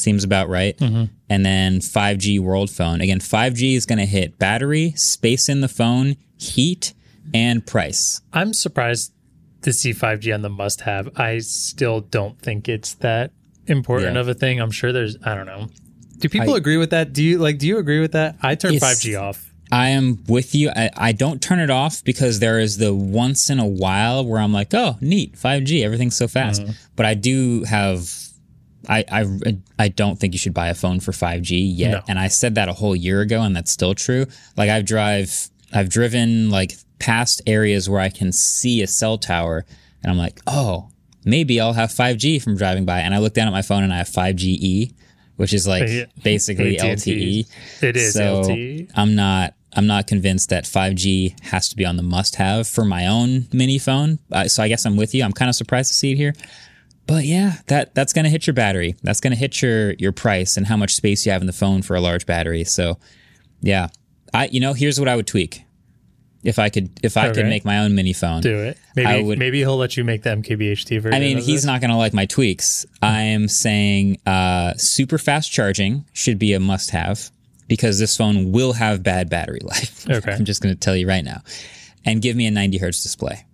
seems 0.00 0.24
about 0.24 0.48
right. 0.48 0.76
Mm-hmm. 0.78 1.04
And 1.28 1.46
then 1.46 1.78
5G 1.80 2.40
world 2.40 2.70
phone. 2.70 3.00
Again, 3.00 3.20
5G 3.20 3.76
is 3.76 3.86
going 3.86 3.98
to 3.98 4.06
hit 4.06 4.38
battery, 4.38 4.92
space 4.96 5.48
in 5.48 5.60
the 5.60 5.68
phone, 5.68 6.16
heat, 6.36 6.92
and 7.32 7.64
price. 7.66 8.20
I'm 8.32 8.52
surprised 8.52 9.12
to 9.62 9.72
see 9.72 9.92
5G 9.92 10.34
on 10.34 10.42
the 10.42 10.48
must 10.48 10.80
have. 10.82 11.10
I 11.18 11.38
still 11.38 12.00
don't 12.00 12.38
think 12.40 12.68
it's 12.68 12.94
that 12.94 13.30
important 13.66 14.14
Yeah. 14.14 14.20
of 14.20 14.28
a 14.28 14.34
thing. 14.34 14.58
I'm 14.60 14.70
sure 14.70 14.90
there's, 14.92 15.16
I 15.24 15.34
don't 15.34 15.46
know. 15.46 15.68
Do 16.18 16.28
people 16.28 16.54
I- 16.54 16.56
agree 16.58 16.76
with 16.76 16.90
that? 16.90 17.12
Do 17.12 17.22
you 17.22 17.38
like, 17.38 17.58
do 17.58 17.66
you 17.66 17.78
agree 17.78 18.00
with 18.00 18.12
that? 18.12 18.36
I 18.42 18.54
turn 18.54 18.72
5G 18.74 19.20
off. 19.20 19.46
I 19.72 19.90
am 19.90 20.24
with 20.26 20.52
you. 20.54 20.70
I, 20.74 20.90
I 20.96 21.12
don't 21.12 21.40
turn 21.40 21.60
it 21.60 21.70
off 21.70 22.02
because 22.02 22.40
there 22.40 22.58
is 22.58 22.78
the 22.78 22.92
once 22.92 23.48
in 23.50 23.60
a 23.60 23.66
while 23.66 24.24
where 24.26 24.40
I'm 24.40 24.52
like, 24.52 24.74
oh, 24.74 24.96
neat, 25.00 25.34
5G, 25.36 25.84
everything's 25.84 26.16
so 26.16 26.26
fast. 26.26 26.60
But 26.96 27.06
I 27.06 27.14
do 27.14 27.62
have, 27.64 28.10
I, 28.88 29.04
I, 29.10 29.56
I 29.78 29.88
don't 29.88 30.18
think 30.18 30.32
you 30.34 30.38
should 30.38 30.54
buy 30.54 30.68
a 30.68 30.74
phone 30.74 31.00
for 31.00 31.12
5G 31.12 31.50
yet. 31.76 31.90
No. 31.90 32.00
And 32.08 32.18
I 32.18 32.28
said 32.28 32.54
that 32.54 32.68
a 32.68 32.72
whole 32.72 32.96
year 32.96 33.20
ago, 33.20 33.42
and 33.42 33.54
that's 33.54 33.70
still 33.70 33.94
true. 33.94 34.26
Like 34.56 34.70
I've 34.70 34.84
drive, 34.86 35.48
I've 35.72 35.88
driven 35.88 36.50
like 36.50 36.72
past 36.98 37.42
areas 37.46 37.88
where 37.88 38.00
I 38.00 38.08
can 38.08 38.32
see 38.32 38.82
a 38.82 38.86
cell 38.86 39.18
tower, 39.18 39.64
and 40.02 40.10
I'm 40.10 40.18
like, 40.18 40.40
oh, 40.46 40.88
maybe 41.24 41.60
I'll 41.60 41.74
have 41.74 41.90
5G 41.90 42.42
from 42.42 42.56
driving 42.56 42.84
by. 42.86 43.00
And 43.00 43.14
I 43.14 43.18
look 43.18 43.34
down 43.34 43.46
at 43.46 43.52
my 43.52 43.62
phone 43.62 43.82
and 43.84 43.92
I 43.92 43.98
have 43.98 44.08
5GE, 44.08 44.94
which 45.36 45.52
is 45.52 45.66
like 45.68 45.88
Yeah. 45.88 46.04
basically 46.22 46.78
AT&T. 46.80 47.44
LTE. 47.44 47.82
It 47.82 47.96
is 47.96 48.14
So 48.14 48.42
LTE. 48.42 48.90
I'm 48.94 49.14
not 49.14 49.54
I'm 49.72 49.86
not 49.86 50.06
convinced 50.08 50.48
that 50.48 50.64
5G 50.64 51.38
has 51.44 51.68
to 51.68 51.76
be 51.76 51.84
on 51.84 51.96
the 51.96 52.02
must 52.02 52.34
have 52.36 52.66
for 52.66 52.84
my 52.84 53.06
own 53.06 53.46
mini 53.52 53.78
phone. 53.78 54.18
Uh, 54.32 54.48
so 54.48 54.62
I 54.64 54.68
guess 54.68 54.84
I'm 54.84 54.96
with 54.96 55.14
you. 55.14 55.22
I'm 55.22 55.32
kind 55.32 55.48
of 55.48 55.54
surprised 55.54 55.88
to 55.90 55.94
see 55.94 56.10
it 56.12 56.16
here. 56.16 56.34
But 57.06 57.24
yeah, 57.24 57.54
that 57.66 57.94
that's 57.94 58.12
going 58.12 58.24
to 58.24 58.30
hit 58.30 58.46
your 58.46 58.54
battery. 58.54 58.94
That's 59.02 59.20
going 59.20 59.32
to 59.32 59.38
hit 59.38 59.60
your 59.62 59.92
your 59.94 60.12
price 60.12 60.56
and 60.56 60.66
how 60.66 60.76
much 60.76 60.94
space 60.94 61.26
you 61.26 61.32
have 61.32 61.40
in 61.40 61.46
the 61.46 61.52
phone 61.52 61.82
for 61.82 61.96
a 61.96 62.00
large 62.00 62.26
battery. 62.26 62.64
So 62.64 62.98
yeah. 63.60 63.88
I 64.32 64.46
you 64.46 64.60
know, 64.60 64.74
here's 64.74 64.98
what 65.00 65.08
I 65.08 65.16
would 65.16 65.26
tweak. 65.26 65.64
If 66.42 66.58
I 66.58 66.70
could 66.70 66.98
if 67.02 67.16
I 67.16 67.32
could 67.32 67.46
make 67.46 67.64
my 67.66 67.78
own 67.80 67.94
mini 67.94 68.14
phone. 68.14 68.40
Do 68.40 68.56
it. 68.60 68.78
Maybe, 68.96 69.22
would- 69.22 69.38
maybe 69.38 69.58
he'll 69.58 69.76
let 69.76 69.96
you 69.96 70.04
make 70.04 70.22
the 70.22 70.30
MKBHD 70.30 71.00
version. 71.02 71.14
I 71.14 71.20
mean, 71.20 71.36
he's 71.36 71.62
this. 71.62 71.64
not 71.64 71.80
going 71.80 71.90
to 71.90 71.96
like 71.96 72.14
my 72.14 72.24
tweaks. 72.26 72.86
I 73.02 73.22
am 73.22 73.46
saying 73.46 74.18
uh, 74.24 74.74
super 74.76 75.18
fast 75.18 75.52
charging 75.52 76.06
should 76.14 76.38
be 76.38 76.54
a 76.54 76.60
must 76.60 76.90
have 76.90 77.30
because 77.68 77.98
this 77.98 78.16
phone 78.16 78.52
will 78.52 78.72
have 78.72 79.02
bad 79.02 79.28
battery 79.28 79.60
life. 79.62 80.08
Okay. 80.08 80.32
I'm 80.32 80.44
just 80.44 80.62
going 80.62 80.74
to 80.74 80.78
tell 80.80 80.96
you 80.96 81.06
right 81.06 81.24
now. 81.24 81.42
And 82.04 82.22
give 82.22 82.36
me 82.36 82.46
a 82.46 82.50
90 82.50 82.78
hertz 82.78 83.02
display. 83.02 83.44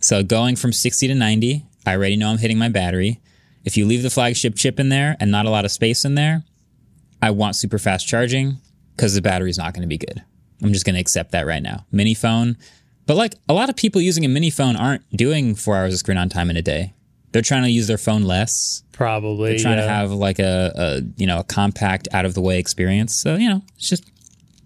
So 0.00 0.22
going 0.22 0.56
from 0.56 0.72
60 0.72 1.08
to 1.08 1.14
90, 1.14 1.66
I 1.86 1.94
already 1.94 2.16
know 2.16 2.30
I'm 2.30 2.38
hitting 2.38 2.58
my 2.58 2.68
battery. 2.68 3.20
If 3.64 3.76
you 3.76 3.86
leave 3.86 4.02
the 4.02 4.10
flagship 4.10 4.54
chip 4.56 4.80
in 4.80 4.88
there 4.88 5.16
and 5.20 5.30
not 5.30 5.46
a 5.46 5.50
lot 5.50 5.64
of 5.64 5.70
space 5.70 6.04
in 6.04 6.14
there, 6.14 6.44
I 7.22 7.30
want 7.30 7.56
super 7.56 7.78
fast 7.78 8.06
charging 8.06 8.58
because 8.96 9.14
the 9.14 9.22
battery's 9.22 9.58
not 9.58 9.74
going 9.74 9.82
to 9.82 9.88
be 9.88 9.98
good. 9.98 10.22
I'm 10.62 10.72
just 10.72 10.84
going 10.84 10.94
to 10.94 11.00
accept 11.00 11.32
that 11.32 11.46
right 11.46 11.62
now. 11.62 11.86
Mini 11.90 12.14
phone. 12.14 12.56
But 13.06 13.16
like 13.16 13.34
a 13.48 13.54
lot 13.54 13.68
of 13.68 13.76
people 13.76 14.00
using 14.00 14.24
a 14.24 14.28
mini 14.28 14.50
phone 14.50 14.76
aren't 14.76 15.08
doing 15.16 15.54
four 15.54 15.76
hours 15.76 15.92
of 15.92 15.98
screen 15.98 16.18
on 16.18 16.28
time 16.28 16.50
in 16.50 16.56
a 16.56 16.62
day. 16.62 16.94
They're 17.32 17.42
trying 17.42 17.62
to 17.62 17.70
use 17.70 17.86
their 17.86 17.98
phone 17.98 18.22
less. 18.22 18.82
probably 18.92 19.50
They're 19.50 19.60
Trying 19.60 19.76
to 19.76 19.88
have 19.88 20.10
like 20.10 20.38
a, 20.38 20.72
a 20.74 21.00
you 21.16 21.26
know 21.26 21.38
a 21.40 21.44
compact 21.44 22.08
out 22.12 22.24
of 22.24 22.34
the 22.34 22.40
way 22.40 22.58
experience. 22.58 23.14
So 23.14 23.36
you 23.36 23.48
know 23.48 23.62
it's 23.76 23.88
just 23.88 24.04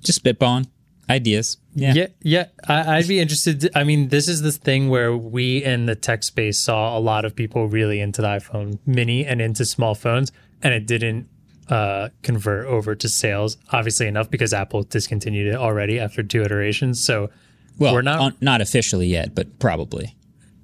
just 0.02 0.22
spitballing 0.22 0.66
ideas. 1.08 1.58
Yeah. 1.74 1.92
Yeah, 1.94 2.06
yeah. 2.22 2.46
I, 2.68 2.96
I'd 2.98 3.08
be 3.08 3.18
interested. 3.20 3.68
I 3.74 3.82
mean, 3.84 4.08
this 4.08 4.28
is 4.28 4.42
the 4.42 4.52
thing 4.52 4.88
where 4.88 5.16
we 5.16 5.62
in 5.64 5.86
the 5.86 5.94
tech 5.96 6.22
space 6.22 6.58
saw 6.58 6.96
a 6.96 7.00
lot 7.00 7.24
of 7.24 7.34
people 7.34 7.68
really 7.68 8.00
into 8.00 8.22
the 8.22 8.28
iPhone 8.28 8.78
Mini 8.86 9.24
and 9.26 9.40
into 9.40 9.64
small 9.64 9.94
phones, 9.94 10.30
and 10.62 10.72
it 10.72 10.86
didn't 10.86 11.28
uh, 11.68 12.10
convert 12.22 12.66
over 12.66 12.94
to 12.94 13.08
sales. 13.08 13.56
Obviously 13.72 14.06
enough 14.06 14.30
because 14.30 14.52
Apple 14.54 14.82
discontinued 14.84 15.48
it 15.48 15.56
already 15.56 15.98
after 15.98 16.22
two 16.22 16.42
iterations. 16.42 17.02
So 17.04 17.30
Well, 17.78 17.92
we're 17.94 18.02
not. 18.02 18.20
on- 18.20 18.36
not 18.40 18.60
officially 18.60 19.06
yet, 19.08 19.34
but 19.34 19.58
probably, 19.58 20.14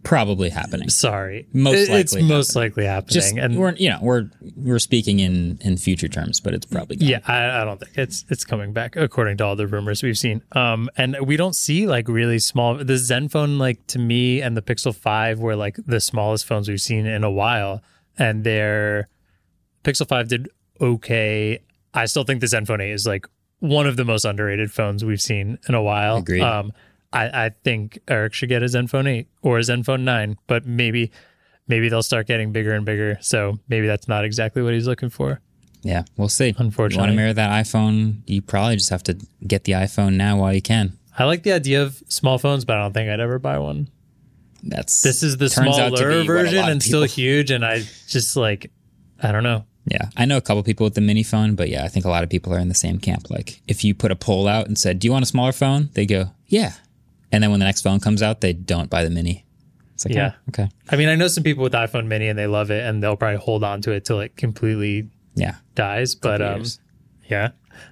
probably 0.02 0.48
happening. 0.50 0.88
sorry, 0.88 1.46
Most 1.52 1.76
It- 1.76 1.90
it's 1.90 2.12
likely 2.14 2.28
most 2.28 2.56
likely 2.56 2.84
happening. 2.86 3.12
Just 3.14 3.36
and 3.36 3.56
we're 3.58 3.74
you 3.74 3.90
know 3.90 3.98
we're 4.02 4.30
we're 4.56 4.78
speaking 4.78 5.20
in 5.20 5.58
in 5.62 5.76
future 5.76 6.08
terms, 6.08 6.40
but 6.40 6.54
it's 6.54 6.66
probably 6.66 6.96
gone. 6.96 7.08
Yeah, 7.08 7.20
I, 7.26 7.62
I 7.62 7.64
don't 7.64 7.78
think 7.80 7.96
it's 7.98 8.24
it's 8.30 8.44
coming 8.44 8.72
back 8.72 8.96
according 8.96 9.36
to 9.38 9.44
all 9.44 9.56
the 9.56 9.66
rumors 9.66 10.02
we've 10.02 10.18
seen. 10.18 10.42
Um, 10.52 10.88
and 10.96 11.16
we 11.26 11.36
don't 11.36 11.54
see 11.54 11.86
like 11.86 12.08
really 12.08 12.38
small. 12.38 12.76
The 12.76 12.94
Zenfone, 12.94 13.58
like 13.58 13.86
to 13.88 13.98
me, 13.98 14.40
and 14.40 14.56
the 14.56 14.62
Pixel 14.62 14.94
Five 14.94 15.38
were 15.38 15.56
like 15.56 15.76
the 15.86 16.00
smallest 16.00 16.46
phones 16.46 16.68
we've 16.68 16.80
seen 16.80 17.06
in 17.06 17.22
a 17.24 17.30
while, 17.30 17.82
and 18.18 18.42
their 18.44 19.08
Pixel 19.84 20.06
Five 20.08 20.28
did 20.28 20.48
okay. 20.80 21.60
I 21.92 22.06
still 22.06 22.24
think 22.24 22.40
the 22.40 22.46
Zenfone 22.46 22.80
Eight 22.80 22.92
is 22.92 23.06
like 23.06 23.26
one 23.58 23.86
of 23.86 23.96
the 23.96 24.04
most 24.04 24.24
underrated 24.24 24.72
phones 24.72 25.04
we've 25.04 25.20
seen 25.20 25.58
in 25.68 25.74
a 25.74 25.82
while. 25.82 26.16
Agreed. 26.18 26.40
Um, 26.42 26.72
I, 27.12 27.46
I 27.46 27.50
think 27.64 27.98
Eric 28.08 28.34
should 28.34 28.48
get 28.48 28.62
a 28.62 28.66
Zenfone 28.66 29.08
Eight 29.08 29.28
or 29.42 29.58
a 29.58 29.62
Zenfone 29.62 30.02
Nine, 30.02 30.38
but 30.46 30.66
maybe 30.66 31.10
maybe 31.66 31.88
they'll 31.88 32.02
start 32.02 32.26
getting 32.26 32.52
bigger 32.52 32.72
and 32.72 32.84
bigger. 32.84 33.18
So 33.20 33.58
maybe 33.68 33.86
that's 33.86 34.08
not 34.08 34.24
exactly 34.24 34.62
what 34.62 34.74
he's 34.74 34.86
looking 34.86 35.10
for. 35.10 35.40
Yeah, 35.82 36.04
we'll 36.16 36.28
see. 36.28 36.54
Unfortunately. 36.58 36.96
You 36.96 37.00
want 37.00 37.12
to 37.12 37.16
mirror 37.16 37.32
that 37.32 37.64
iPhone? 37.64 38.22
You 38.26 38.42
probably 38.42 38.76
just 38.76 38.90
have 38.90 39.02
to 39.04 39.18
get 39.46 39.64
the 39.64 39.72
iPhone 39.72 40.14
now 40.14 40.38
while 40.38 40.52
you 40.52 40.60
can. 40.60 40.98
I 41.18 41.24
like 41.24 41.42
the 41.42 41.52
idea 41.52 41.82
of 41.82 42.02
small 42.08 42.38
phones, 42.38 42.64
but 42.64 42.76
I 42.76 42.82
don't 42.82 42.92
think 42.92 43.10
I'd 43.10 43.20
ever 43.20 43.38
buy 43.38 43.58
one. 43.58 43.88
That's 44.62 45.02
This 45.02 45.22
is 45.22 45.38
the 45.38 45.48
smaller 45.48 45.86
be 45.86 45.90
what 45.92 46.00
a 46.02 46.24
version 46.24 46.68
and 46.68 46.82
still 46.82 47.04
huge, 47.04 47.50
and 47.50 47.64
I 47.64 47.82
just 48.08 48.36
like, 48.36 48.70
I 49.22 49.32
don't 49.32 49.42
know. 49.42 49.64
Yeah, 49.86 50.10
I 50.16 50.26
know 50.26 50.36
a 50.36 50.42
couple 50.42 50.62
people 50.62 50.84
with 50.84 50.94
the 50.94 51.00
mini 51.00 51.22
phone, 51.22 51.54
but 51.54 51.70
yeah, 51.70 51.84
I 51.84 51.88
think 51.88 52.04
a 52.04 52.10
lot 52.10 52.22
of 52.22 52.30
people 52.30 52.52
are 52.52 52.58
in 52.58 52.68
the 52.68 52.74
same 52.74 52.98
camp. 52.98 53.30
Like, 53.30 53.62
if 53.66 53.82
you 53.82 53.94
put 53.94 54.10
a 54.10 54.16
poll 54.16 54.46
out 54.46 54.66
and 54.66 54.76
said, 54.76 54.98
"Do 54.98 55.08
you 55.08 55.12
want 55.12 55.22
a 55.22 55.26
smaller 55.26 55.52
phone?" 55.52 55.88
They 55.94 56.04
go, 56.04 56.30
"Yeah," 56.46 56.74
and 57.32 57.42
then 57.42 57.50
when 57.50 57.60
the 57.60 57.66
next 57.66 57.82
phone 57.82 58.00
comes 58.00 58.22
out, 58.22 58.40
they 58.40 58.52
don't 58.52 58.90
buy 58.90 59.04
the 59.04 59.10
mini. 59.10 59.44
It's 59.94 60.06
like, 60.06 60.14
Yeah. 60.14 60.32
yeah, 60.32 60.64
okay, 60.64 60.68
I 60.90 60.96
mean, 60.96 61.08
I 61.08 61.14
know 61.14 61.28
some 61.28 61.44
people 61.44 61.62
with 61.62 61.74
iPhone 61.74 62.06
Mini 62.06 62.28
and 62.28 62.38
they 62.38 62.46
love 62.46 62.70
it, 62.70 62.84
and 62.84 63.02
they'll 63.02 63.16
probably 63.16 63.38
hold 63.38 63.62
on 63.62 63.82
to 63.82 63.92
it 63.92 64.04
till 64.06 64.20
it 64.20 64.34
completely 64.36 65.10
yeah, 65.34 65.56
dies. 65.74 66.14
But 66.14 66.40
um, 66.40 66.64
yeah, 67.28 67.50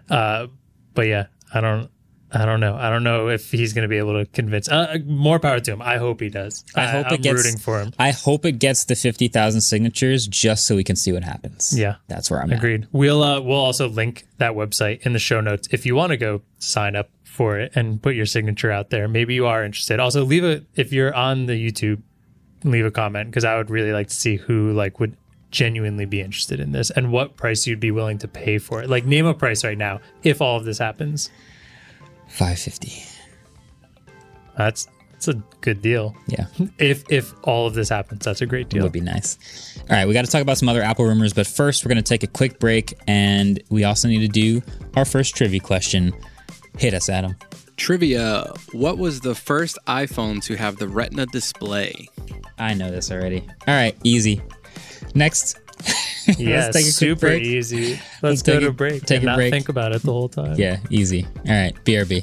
uh, 0.09 0.46
but 0.94 1.07
yeah, 1.07 1.27
I 1.53 1.61
don't. 1.61 1.90
I 2.31 2.44
don't 2.44 2.61
know. 2.61 2.77
I 2.77 2.90
don't 2.90 3.05
know 3.05 3.29
if 3.31 3.51
he's 3.51 3.72
going 3.72 3.85
to 3.85 3.88
be 3.88 3.96
able 3.96 4.22
to 4.22 4.27
convince. 4.31 4.68
Uh, 4.68 4.98
more 5.07 5.38
power 5.38 5.61
to 5.61 5.72
him. 5.72 5.81
I 5.81 5.96
hope 5.96 6.20
he 6.20 6.29
does. 6.29 6.62
I 6.74 6.87
hope 6.87 7.07
I'm 7.07 7.14
it 7.14 7.22
gets. 7.22 7.42
rooting 7.42 7.59
for 7.59 7.81
him. 7.81 7.94
I 7.98 8.11
hope 8.11 8.44
it 8.44 8.59
gets 8.59 8.85
the 8.85 8.96
fifty 8.96 9.29
thousand 9.29 9.62
signatures 9.62 10.27
just 10.27 10.66
so 10.66 10.77
we 10.77 10.85
can 10.85 10.94
see 10.94 11.11
what 11.11 11.24
happens. 11.24 11.72
Yeah. 11.79 11.96
that's 12.07 12.31
where 12.31 12.42
I'm 12.42 12.53
at. 12.53 12.59
Agreed. 12.59 12.87
We'll 12.92 13.22
uh, 13.22 13.40
we'll 13.40 13.57
also 13.57 13.88
link 13.88 14.27
that 14.37 14.53
website 14.53 15.07
in 15.07 15.14
the 15.14 15.18
show 15.18 15.40
notes 15.40 15.68
if 15.72 15.87
you 15.87 15.94
want 15.94 16.11
to 16.11 16.18
go 16.18 16.42
sign 16.59 16.96
up 16.96 17.09
for 17.38 17.57
it 17.57 17.70
and 17.77 18.03
put 18.03 18.16
your 18.16 18.27
signature 18.27 18.72
out 18.72 18.90
there. 18.90 19.07
Maybe 19.07 19.33
you 19.33 19.46
are 19.46 19.64
interested. 19.64 20.01
Also, 20.01 20.24
leave 20.24 20.44
a 20.44 20.62
if 20.74 20.92
you're 20.92 21.14
on 21.14 21.46
the 21.46 21.53
YouTube, 21.53 22.03
leave 22.64 22.85
a 22.85 22.90
comment 22.90 23.31
because 23.31 23.44
I 23.44 23.57
would 23.57 23.70
really 23.70 23.92
like 23.92 24.09
to 24.09 24.14
see 24.14 24.37
who 24.37 24.72
like 24.72 24.98
would 24.98 25.16
genuinely 25.53 26.05
be 26.05 26.20
interested 26.20 26.59
in 26.59 26.72
this 26.72 26.90
and 26.90 27.12
what 27.12 27.37
price 27.37 27.64
you'd 27.64 27.79
be 27.79 27.92
willing 27.92 28.18
to 28.18 28.29
pay 28.29 28.59
for 28.59 28.83
it. 28.83 28.90
Like 28.90 29.07
name 29.07 29.24
a 29.24 29.35
price 29.35 29.64
right 29.64 29.79
now 29.79 30.01
if 30.24 30.42
all 30.42 30.57
of 30.57 30.64
this 30.64 30.79
happens. 30.79 31.31
Five 32.29 32.59
fifty. 32.59 33.05
That's 34.57 34.88
that's 35.12 35.29
a 35.29 35.35
good 35.61 35.81
deal. 35.81 36.16
Yeah. 36.27 36.46
If 36.79 37.05
if 37.09 37.33
all 37.44 37.68
of 37.68 37.74
this 37.74 37.88
happens, 37.88 38.24
that's 38.24 38.40
a 38.40 38.46
great 38.46 38.68
deal. 38.68 38.83
would 38.83 38.90
be 38.90 39.01
nice. 39.01 39.38
All 39.88 39.96
right, 39.96 40.09
we 40.09 40.12
got 40.12 40.24
to 40.24 40.31
talk 40.31 40.42
about 40.42 40.59
some 40.59 40.68
other 40.68 40.83
Apple 40.83 41.05
rumors, 41.05 41.33
but 41.33 41.46
first 41.46 41.85
we're 41.85 41.90
going 41.90 42.03
to 42.03 42.09
take 42.09 42.24
a 42.24 42.33
quick 42.40 42.59
break 42.59 42.94
and 43.07 43.62
we 43.70 43.85
also 43.85 44.09
need 44.09 44.20
to 44.22 44.29
do 44.29 44.61
our 44.96 45.05
first 45.05 45.37
trivia 45.37 45.61
question. 45.61 46.12
Hit 46.79 46.95
us, 46.95 47.09
Adam. 47.09 47.37
Trivia 47.77 48.53
What 48.73 48.99
was 48.99 49.21
the 49.21 49.35
first 49.35 49.79
iPhone 49.87 50.43
to 50.45 50.57
have 50.57 50.77
the 50.77 50.88
Retina 50.88 51.27
display? 51.27 52.09
I 52.59 52.75
know 52.75 52.91
this 52.91 53.11
already. 53.11 53.41
All 53.67 53.75
right, 53.75 53.97
easy. 54.05 54.41
Next. 55.14 55.59
Yeah, 56.37 56.71
take 56.71 56.85
a 56.85 56.91
super 56.91 57.21
break. 57.21 57.43
easy. 57.43 57.93
Let's, 57.93 58.23
Let's 58.23 58.43
go 58.43 58.53
take 58.53 58.61
to 58.61 58.67
a- 58.69 58.73
break. 58.73 59.07
take 59.07 59.21
and 59.21 59.25
a 59.25 59.27
not 59.29 59.37
break. 59.37 59.51
think 59.51 59.71
about 59.71 59.95
it 59.95 60.03
the 60.03 60.12
whole 60.12 60.29
time. 60.29 60.57
Yeah, 60.59 60.77
easy. 60.91 61.25
All 61.25 61.55
right, 61.55 61.75
BRB. 61.87 62.23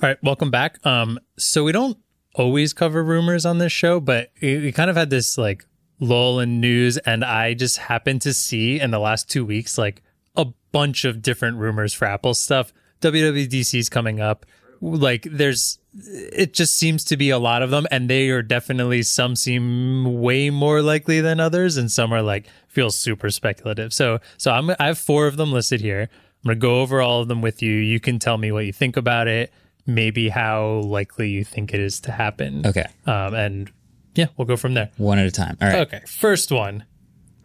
All 0.00 0.08
right, 0.08 0.22
welcome 0.22 0.52
back. 0.52 0.78
Um, 0.86 1.18
so 1.38 1.64
we 1.64 1.72
don't 1.72 1.98
always 2.36 2.72
cover 2.72 3.02
rumors 3.02 3.44
on 3.44 3.58
this 3.58 3.72
show, 3.72 3.98
but 3.98 4.30
we 4.40 4.70
kind 4.70 4.88
of 4.88 4.94
had 4.94 5.10
this 5.10 5.36
like 5.36 5.64
lull 5.98 6.38
in 6.38 6.60
news, 6.60 6.98
and 6.98 7.24
I 7.24 7.54
just 7.54 7.78
happened 7.78 8.22
to 8.22 8.32
see 8.32 8.78
in 8.78 8.92
the 8.92 9.00
last 9.00 9.28
two 9.28 9.44
weeks 9.44 9.76
like 9.76 10.04
a 10.36 10.44
bunch 10.70 11.04
of 11.04 11.20
different 11.20 11.56
rumors 11.56 11.94
for 11.94 12.04
Apple 12.04 12.34
stuff. 12.34 12.72
WWDC 13.00 13.76
is 13.76 13.88
coming 13.88 14.20
up. 14.20 14.46
Like, 14.80 15.26
there's 15.28 15.80
it 15.96 16.54
just 16.54 16.76
seems 16.76 17.02
to 17.06 17.16
be 17.16 17.30
a 17.30 17.38
lot 17.40 17.62
of 17.62 17.70
them, 17.70 17.84
and 17.90 18.08
they 18.08 18.28
are 18.28 18.40
definitely 18.40 19.02
some 19.02 19.34
seem 19.34 20.20
way 20.20 20.48
more 20.48 20.80
likely 20.80 21.20
than 21.20 21.40
others, 21.40 21.76
and 21.76 21.90
some 21.90 22.12
are 22.12 22.22
like 22.22 22.46
feel 22.68 22.92
super 22.92 23.30
speculative. 23.30 23.92
So, 23.92 24.20
so 24.36 24.52
I'm 24.52 24.70
I 24.78 24.86
have 24.86 24.98
four 24.98 25.26
of 25.26 25.36
them 25.36 25.50
listed 25.50 25.80
here. 25.80 26.02
I'm 26.02 26.50
gonna 26.50 26.54
go 26.54 26.82
over 26.82 27.00
all 27.00 27.20
of 27.20 27.26
them 27.26 27.42
with 27.42 27.62
you. 27.62 27.72
You 27.72 27.98
can 27.98 28.20
tell 28.20 28.38
me 28.38 28.52
what 28.52 28.64
you 28.64 28.72
think 28.72 28.96
about 28.96 29.26
it, 29.26 29.52
maybe 29.88 30.28
how 30.28 30.82
likely 30.84 31.30
you 31.30 31.42
think 31.42 31.74
it 31.74 31.80
is 31.80 31.98
to 32.02 32.12
happen. 32.12 32.64
Okay, 32.64 32.86
Um, 33.06 33.34
and 33.34 33.70
yeah, 34.14 34.26
we'll 34.36 34.46
go 34.46 34.56
from 34.56 34.74
there. 34.74 34.90
one 34.98 35.18
at 35.18 35.26
a 35.26 35.30
time. 35.32 35.56
All 35.60 35.66
right. 35.68 35.78
Okay, 35.80 36.00
first 36.06 36.52
one, 36.52 36.84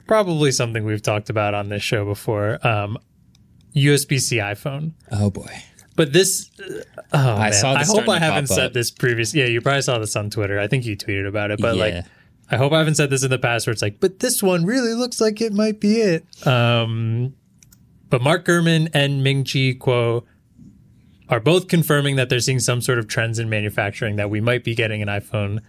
probably 0.05 0.51
something 0.51 0.83
we've 0.85 1.01
talked 1.01 1.29
about 1.31 1.53
on 1.55 1.69
this 1.69 1.81
show 1.81 2.05
before. 2.05 2.59
Um, 2.67 2.97
USB 3.75 4.19
C 4.19 4.37
iPhone. 4.37 4.93
Oh 5.11 5.29
boy. 5.31 5.49
But 5.95 6.11
this, 6.11 6.49
oh 7.13 7.35
I 7.35 7.49
man, 7.49 7.53
saw 7.53 7.73
I 7.73 7.83
hope 7.83 8.09
I 8.09 8.17
haven't 8.19 8.47
said 8.47 8.65
up. 8.67 8.73
this 8.73 8.89
previous. 8.91 9.33
Yeah, 9.35 9.45
you 9.45 9.61
probably 9.61 9.83
saw 9.83 9.99
this 9.99 10.15
on 10.15 10.29
Twitter. 10.31 10.59
I 10.59 10.67
think 10.67 10.85
you 10.85 10.97
tweeted 10.97 11.27
about 11.27 11.51
it, 11.51 11.59
but 11.61 11.75
Yeah. 11.75 11.83
like, 11.83 12.05
I 12.49 12.57
hope 12.57 12.73
I 12.73 12.79
haven't 12.79 12.95
said 12.95 13.09
this 13.11 13.23
in 13.23 13.29
the 13.29 13.37
past 13.39 13.67
where 13.67 13.71
it's 13.71 13.81
like, 13.81 13.99
but 13.99 14.19
this 14.19 14.41
one 14.43 14.65
really 14.65 14.93
looks 14.95 15.21
like 15.21 15.39
it 15.39 15.53
might 15.53 15.79
be 15.79 16.01
it. 16.01 16.25
Um, 16.47 17.35
but 18.09 18.21
Mark 18.23 18.43
Gurman 18.45 18.89
and 18.93 19.23
Ming 19.23 19.43
Chi 19.43 19.73
Kuo 19.79 20.23
are 21.33 21.39
both 21.39 21.67
confirming 21.67 22.15
that 22.15 22.29
they're 22.29 22.39
seeing 22.39 22.59
some 22.59 22.79
sort 22.79 22.99
of 22.99 23.07
trends 23.07 23.39
in 23.39 23.49
manufacturing 23.49 24.15
that 24.17 24.29
we 24.29 24.39
might 24.39 24.63
be 24.63 24.75
getting 24.75 25.01
an 25.01 25.07
iPhone 25.07 25.59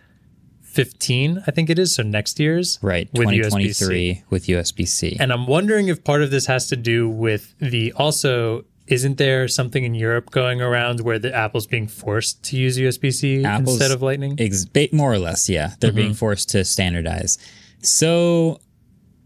15, 0.62 1.42
I 1.46 1.50
think 1.52 1.70
it 1.70 1.78
is, 1.78 1.94
so 1.94 2.02
next 2.02 2.38
year's, 2.40 2.78
Right. 2.82 3.08
with 3.14 3.28
USB-C. 3.28 3.84
2023 3.84 4.22
with 4.28 4.46
USB 4.46 4.86
C. 4.86 5.16
And 5.20 5.32
I'm 5.32 5.46
wondering 5.46 5.88
if 5.88 6.02
part 6.04 6.20
of 6.22 6.30
this 6.30 6.46
has 6.46 6.66
to 6.68 6.76
do 6.76 7.08
with 7.08 7.54
the 7.60 7.92
also 7.92 8.64
isn't 8.86 9.16
there 9.16 9.48
something 9.48 9.82
in 9.84 9.94
Europe 9.94 10.30
going 10.30 10.60
around 10.60 11.00
where 11.00 11.18
the 11.18 11.34
Apple's 11.34 11.66
being 11.66 11.86
forced 11.86 12.42
to 12.44 12.56
use 12.58 12.76
USB 12.76 13.10
C 13.10 13.42
Apple's 13.42 13.76
instead 13.80 13.90
of 13.92 14.02
Lightning? 14.02 14.36
Ex- 14.38 14.66
more 14.92 15.10
or 15.12 15.18
less, 15.18 15.48
yeah. 15.48 15.70
They're 15.80 15.92
being 15.92 16.08
Mm-hmm. 16.10 16.16
forced 16.16 16.50
to 16.50 16.64
standardize. 16.66 17.38
So, 17.80 18.60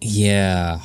yeah, 0.01 0.79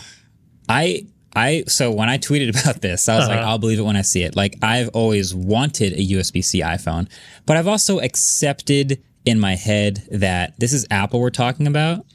I 0.68 1.06
I 1.36 1.64
so 1.68 1.92
when 1.92 2.10
I 2.10 2.18
tweeted 2.18 2.50
about 2.62 2.82
this, 2.82 3.08
I 3.10 3.18
was 3.18 3.28
like, 3.28 3.40
uh-huh. 3.40 3.50
I'll 3.50 3.58
believe 3.58 3.80
it 3.80 3.84
when 3.84 3.96
I 3.96 4.02
see 4.02 4.24
it. 4.24 4.36
Like 4.36 4.58
I've 4.62 4.90
always 4.90 5.34
wanted 5.34 5.94
a 5.94 6.06
USB 6.14 6.44
C 6.44 6.62
iPhone, 6.62 7.10
but 7.46 7.58
I've 7.58 7.68
also 7.68 8.00
accepted 8.00 9.02
in 9.26 9.40
my 9.40 9.56
head 9.56 10.04
that 10.12 10.60
this 10.60 10.74
is 10.74 10.86
Apple 10.92 11.20
we're 11.20 11.30
talking 11.30 11.68
about, 11.68 12.06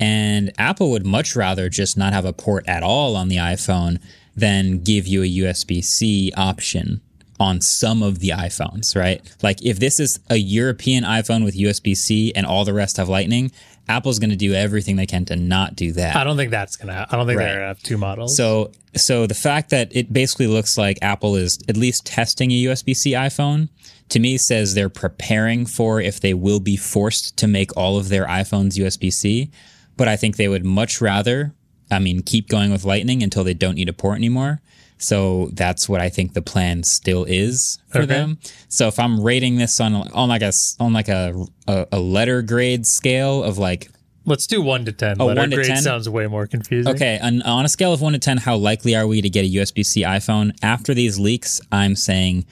and 0.00 0.52
Apple 0.58 0.90
would 0.90 1.06
much 1.06 1.36
rather 1.36 1.68
just 1.68 1.96
not 1.96 2.12
have 2.12 2.24
a 2.24 2.32
port 2.32 2.68
at 2.68 2.82
all 2.82 3.16
on 3.16 3.28
the 3.28 3.36
iPhone 3.36 4.00
than 4.36 4.78
give 4.78 5.06
you 5.06 5.22
a 5.22 5.26
USB 5.26 5.82
C 5.82 6.32
option 6.36 7.00
on 7.40 7.60
some 7.60 8.02
of 8.02 8.18
the 8.18 8.30
iPhones, 8.30 8.96
right? 8.96 9.22
Like 9.42 9.64
if 9.64 9.78
this 9.78 10.00
is 10.00 10.18
a 10.28 10.36
European 10.36 11.04
iPhone 11.04 11.44
with 11.44 11.56
USB 11.56 11.96
C 11.96 12.32
and 12.34 12.44
all 12.46 12.64
the 12.64 12.72
rest 12.74 12.96
have 12.96 13.08
Lightning, 13.08 13.52
Apple's 13.88 14.18
going 14.18 14.30
to 14.30 14.36
do 14.36 14.52
everything 14.52 14.96
they 14.96 15.06
can 15.06 15.24
to 15.26 15.36
not 15.36 15.74
do 15.74 15.92
that. 15.92 16.14
I 16.16 16.24
don't 16.24 16.36
think 16.36 16.50
that's 16.50 16.76
gonna. 16.76 16.92
Ha- 16.94 17.06
I 17.10 17.16
don't 17.16 17.26
think 17.26 17.38
Right. 17.38 17.46
they're 17.46 17.54
gonna 17.54 17.68
have 17.68 17.82
two 17.82 17.96
models. 17.96 18.36
So, 18.36 18.70
so 18.94 19.26
the 19.26 19.34
fact 19.34 19.70
that 19.70 19.88
it 19.96 20.12
basically 20.12 20.46
looks 20.46 20.76
like 20.76 20.98
Apple 21.00 21.36
is 21.36 21.58
at 21.68 21.76
least 21.76 22.04
testing 22.04 22.50
a 22.50 22.54
USB 22.64 22.94
C 22.94 23.12
iPhone 23.12 23.68
to 24.10 24.18
me 24.18 24.36
says 24.36 24.74
they're 24.74 24.88
preparing 24.90 25.64
for 25.64 26.00
if 26.00 26.20
they 26.20 26.34
will 26.34 26.60
be 26.60 26.76
forced 26.76 27.36
to 27.38 27.46
make 27.46 27.74
all 27.76 27.96
of 27.96 28.08
their 28.10 28.26
iPhones 28.26 28.76
USB 28.76 29.10
C. 29.12 29.50
But 29.96 30.06
I 30.08 30.16
think 30.16 30.36
they 30.36 30.48
would 30.48 30.64
much 30.64 31.00
rather, 31.00 31.54
I 31.90 31.98
mean, 31.98 32.22
keep 32.22 32.48
going 32.48 32.70
with 32.70 32.84
Lightning 32.84 33.22
until 33.22 33.42
they 33.44 33.54
don't 33.54 33.74
need 33.76 33.88
a 33.88 33.92
port 33.94 34.16
anymore. 34.16 34.60
So 34.98 35.50
that's 35.52 35.88
what 35.88 36.00
I 36.00 36.08
think 36.08 36.34
the 36.34 36.42
plan 36.42 36.82
still 36.82 37.24
is 37.24 37.78
for 37.88 37.98
Okay. 37.98 38.06
them. 38.06 38.38
So 38.68 38.88
if 38.88 38.98
I'm 38.98 39.20
rating 39.22 39.56
this 39.56 39.78
on 39.80 39.94
on 39.94 40.28
like 40.28 40.42
a 40.42 40.52
on 40.80 40.92
like 40.92 41.08
a 41.08 41.34
a, 41.68 41.86
a 41.92 42.00
letter 42.00 42.42
grade 42.42 42.84
scale 42.86 43.42
of 43.44 43.58
like 43.58 43.90
let's 44.24 44.46
do 44.46 44.60
one 44.60 44.84
to 44.84 44.92
ten. 44.92 45.16
Oh, 45.20 45.26
Letter 45.26 45.40
1 45.40 45.50
to 45.50 45.56
grade 45.56 45.68
10? 45.68 45.82
sounds 45.82 46.08
way 46.08 46.26
more 46.26 46.46
confusing. 46.46 46.92
Okay, 46.94 47.18
on, 47.22 47.40
on 47.42 47.64
a 47.64 47.68
scale 47.68 47.92
of 47.94 48.02
one 48.02 48.12
to 48.12 48.18
10, 48.18 48.36
how 48.38 48.56
likely 48.56 48.94
are 48.94 49.06
we 49.06 49.22
to 49.22 49.30
get 49.30 49.44
a 49.46 49.48
USB 49.48 49.86
C 49.86 50.02
iPhone? 50.02 50.54
After 50.62 50.92
these 50.92 51.18
leaks, 51.18 51.60
I'm 51.72 51.94
saying 51.96 52.44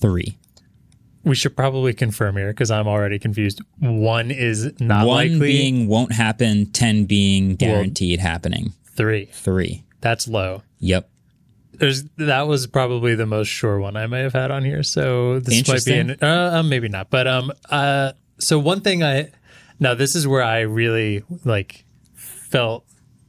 three. 0.00 0.38
we 1.24 1.34
should 1.34 1.56
probably 1.56 1.92
confirm 1.94 2.36
here 2.36 2.48
because 2.48 2.70
I'm 2.70 2.86
already 2.86 3.18
confused. 3.18 3.60
One 3.80 4.30
is 4.30 4.72
not 4.80 5.06
one 5.06 5.16
likely. 5.32 5.38
being 5.52 5.88
won't 5.88 6.12
happen, 6.12 6.66
10 6.66 7.06
being 7.06 7.56
guaranteed 7.56 8.20
happening. 8.20 8.72
three. 8.96 9.26
Three. 9.32 9.84
That's 10.00 10.28
low. 10.28 10.62
Yep. 10.78 11.08
There's 11.78 12.04
that 12.16 12.42
was 12.42 12.66
probably 12.66 13.14
the 13.14 13.26
most 13.26 13.48
sure 13.48 13.78
one 13.78 13.96
I 13.96 14.06
may 14.06 14.20
have 14.20 14.32
had 14.32 14.50
on 14.50 14.64
here. 14.64 14.82
So 14.82 15.38
this 15.40 15.54
might 15.68 15.84
be 15.84 15.98
an 15.98 16.16
uh, 16.22 16.58
uh, 16.58 16.62
maybe 16.62 16.88
not, 16.88 17.10
but 17.10 17.26
um 17.26 17.52
uh 17.70 18.12
so 18.38 18.58
one 18.58 18.80
thing 18.80 19.02
I 19.02 19.30
now 19.80 19.94
this 19.94 20.14
is 20.14 20.26
where 20.26 20.42
I 20.42 20.60
really 20.60 21.22
like 21.44 21.84
felt 22.14 22.84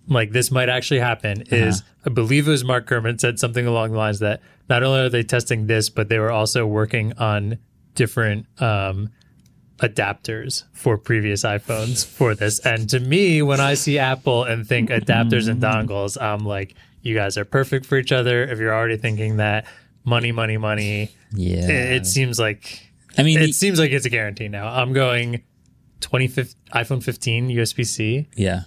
like 0.08 0.32
this 0.32 0.52
might 0.52 0.70
actually 0.70 1.00
happen 1.00 1.44
is 1.48 1.84
I 2.06 2.10
believe 2.10 2.48
it 2.48 2.52
was 2.52 2.64
Mark 2.64 2.88
Gurman 2.88 3.20
said 3.20 3.40
something 3.40 3.66
along 3.66 3.92
the 3.92 3.98
lines 3.98 4.20
that 4.20 4.42
not 4.70 4.84
only 4.84 5.00
are 5.02 5.10
they 5.10 5.24
testing 5.24 5.68
this, 5.68 5.90
but 5.90 6.10
they 6.10 6.20
were 6.20 6.32
also 6.32 6.66
working 6.66 7.14
on 7.18 7.58
different 7.96 8.46
um 8.62 9.10
adapters 9.80 10.64
for 10.74 10.98
previous 10.98 11.44
iPhones 11.44 12.06
for 12.06 12.34
this. 12.34 12.60
And 12.60 12.90
to 12.90 13.00
me, 13.00 13.42
when 13.42 13.60
I 13.60 13.74
see 13.74 14.00
Apple 14.00 14.44
and 14.44 14.66
think 14.66 14.90
adapters 14.90 15.50
and 15.50 15.62
dongles, 15.62 16.22
I'm 16.22 16.46
like, 16.46 16.76
you 17.06 17.16
guys 17.16 17.38
are 17.38 17.46
perfect 17.46 17.86
for 17.86 17.98
each 17.98 18.12
other. 18.12 18.44
If 18.44 18.60
you're 18.60 18.74
already 18.74 18.98
thinking 18.98 19.38
that 19.38 19.66
money, 20.04 20.32
money, 20.32 20.58
money, 20.58 21.12
Yeah. 21.34 21.68
it, 21.70 21.92
it 22.02 22.06
seems 22.08 22.40
like 22.40 22.82
I 23.18 23.24
mean, 23.24 23.40
it 23.40 23.54
seems 23.56 23.80
like 23.80 23.92
it's 23.92 24.06
a 24.06 24.10
guarantee 24.10 24.48
now. 24.50 24.68
I'm 24.68 24.92
going 24.92 25.44
20 26.02 26.28
iPhone 26.28 27.02
15 27.04 27.50
USB 27.50 27.86
C. 27.86 28.28
yeah. 28.36 28.62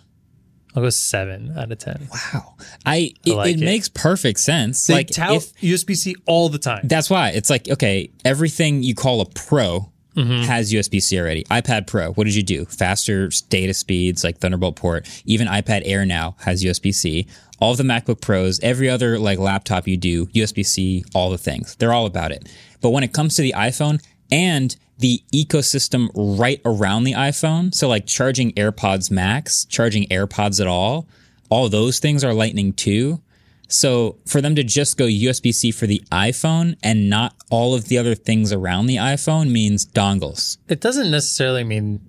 I'll 0.77 0.83
go 0.83 0.90
seven 0.90 1.55
out 1.57 1.72
of 1.72 1.79
ten. 1.79 2.09
Wow. 2.12 2.55
I, 2.87 3.12
it, 3.24 3.35
like 3.35 3.55
it 3.55 3.62
it. 3.62 3.64
makes 3.64 3.88
perfect 3.88 4.38
sense. 4.38 4.87
They 4.87 4.94
like, 4.94 5.09
tout 5.09 5.40
USB 5.62 5.96
C 5.96 6.14
all 6.27 6.51
the 6.51 6.59
time. 6.59 6.83
That's 6.87 7.09
why 7.11 7.31
it's 7.31 7.48
like 7.51 7.68
okay, 7.68 8.11
everything 8.24 8.83
you 8.83 8.94
call 8.94 9.20
a 9.20 9.27
pro 9.27 9.90
Mm-hmm. 10.16 10.42
has 10.48 10.72
USB 10.72 11.01
C 11.01 11.16
already. 11.20 11.44
iPad 11.44 11.87
Pro, 11.87 12.11
what 12.12 12.24
did 12.24 12.35
you 12.35 12.42
do? 12.42 12.64
Faster 12.64 13.29
data 13.51 13.72
speeds, 13.72 14.24
like 14.24 14.38
Thunderbolt 14.38 14.74
port. 14.74 15.09
Even 15.27 15.46
iPad 15.46 15.83
Air 15.85 16.05
now 16.05 16.35
has 16.40 16.64
USB 16.64 16.92
C. 16.92 17.29
All 17.61 17.75
the 17.75 17.83
MacBook 17.83 18.21
Pros, 18.21 18.61
every 18.61 18.88
other 18.88 19.18
like 19.18 19.38
laptop 19.38 19.88
you 19.88 19.97
do, 19.97 20.27
USB 20.27 20.64
C, 20.64 21.05
all 21.14 21.31
the 21.31 21.38
things. 21.38 21.77
They're 21.77 21.92
all 21.92 22.07
about 22.07 22.33
it. 22.33 22.49
But 22.81 22.90
when 22.90 23.03
it 23.03 23.12
comes 23.12 23.35
to 23.37 23.42
the 23.42 23.55
iPhone 23.57 24.03
and 24.31 24.77
the 24.99 25.23
ecosystem 25.35 26.09
right 26.14 26.61
around 26.64 27.05
the 27.05 27.12
iPhone, 27.12 27.75
so 27.75 27.88
like 27.88 28.07
charging 28.07 28.53
AirPods 28.53 29.11
Max, 29.11 29.64
charging 29.64 30.07
AirPods 30.09 30.61
at 30.61 30.66
all, 30.66 31.07
all 31.49 31.68
those 31.68 31.99
things 31.99 32.23
are 32.25 32.35
Lightning 32.35 32.73
too. 32.73 33.21
So 33.68 34.16
for 34.27 34.40
them 34.40 34.55
to 34.55 34.64
just 34.64 34.97
go 34.97 35.05
USB 35.05 35.53
C 35.53 35.71
for 35.71 35.87
the 35.87 36.03
iPhone 36.11 36.77
and 36.83 37.11
not 37.11 37.35
all 37.51 37.75
of 37.75 37.88
the 37.88 37.99
other 37.99 38.14
things 38.14 38.53
around 38.53 38.87
the 38.87 38.97
iPhone 38.97 39.51
means 39.51 39.87
dongles. 39.87 40.57
It 40.68 40.81
doesn't 40.81 41.11
necessarily 41.11 41.64
mean. 41.64 42.01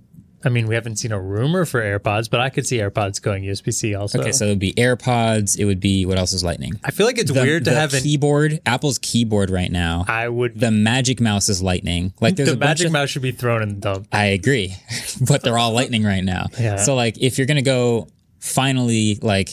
I 0.43 0.49
mean, 0.49 0.67
we 0.67 0.75
haven't 0.75 0.95
seen 0.95 1.11
a 1.11 1.19
rumor 1.19 1.65
for 1.65 1.81
AirPods, 1.81 2.29
but 2.29 2.39
I 2.39 2.49
could 2.49 2.65
see 2.65 2.77
AirPods 2.77 3.21
going 3.21 3.43
USB 3.43 3.73
C 3.73 3.93
also. 3.93 4.19
Okay, 4.21 4.31
so 4.31 4.45
it 4.45 4.49
would 4.49 4.59
be 4.59 4.71
AirPods. 4.73 5.57
It 5.59 5.65
would 5.65 5.79
be 5.81 6.05
what 6.05 6.17
else 6.17 6.31
is 6.31 6.43
Lightning? 6.45 6.79
I 6.83 6.91
feel 6.91 7.05
like 7.05 7.17
it's 7.17 7.31
The- 7.31 7.41
weird 7.41 7.65
to 7.65 7.71
have 7.71 7.93
an. 7.93 8.01
keyboard. 8.03 8.61
Apple's 8.65 8.97
keyboard 8.99 9.49
right 9.49 9.71
now. 9.71 10.05
I 10.07 10.29
would. 10.29 10.57
The 10.59 10.71
Magic 10.71 11.19
Mouse 11.19 11.49
is 11.49 11.61
Lightning. 11.61 12.13
Like 12.21 12.37
there's 12.37 12.49
the 12.49 12.55
Magic 12.57 12.87
of, 12.87 12.93
Mouse 12.93 13.09
should 13.09 13.21
be 13.21 13.31
thrown 13.31 13.61
in 13.61 13.69
the 13.69 13.75
dump. 13.75 14.07
I 14.13 14.25
agree, 14.27 14.75
but 15.27 15.43
they're 15.43 15.57
all 15.57 15.73
Lightning 15.73 16.03
right 16.03 16.23
now. 16.23 16.45
Yeah. 16.59 16.77
So 16.77 16.95
like, 16.95 17.17
if 17.21 17.37
you're 17.37 17.47
gonna 17.47 17.61
go 17.61 18.07
finally, 18.39 19.19
like, 19.21 19.49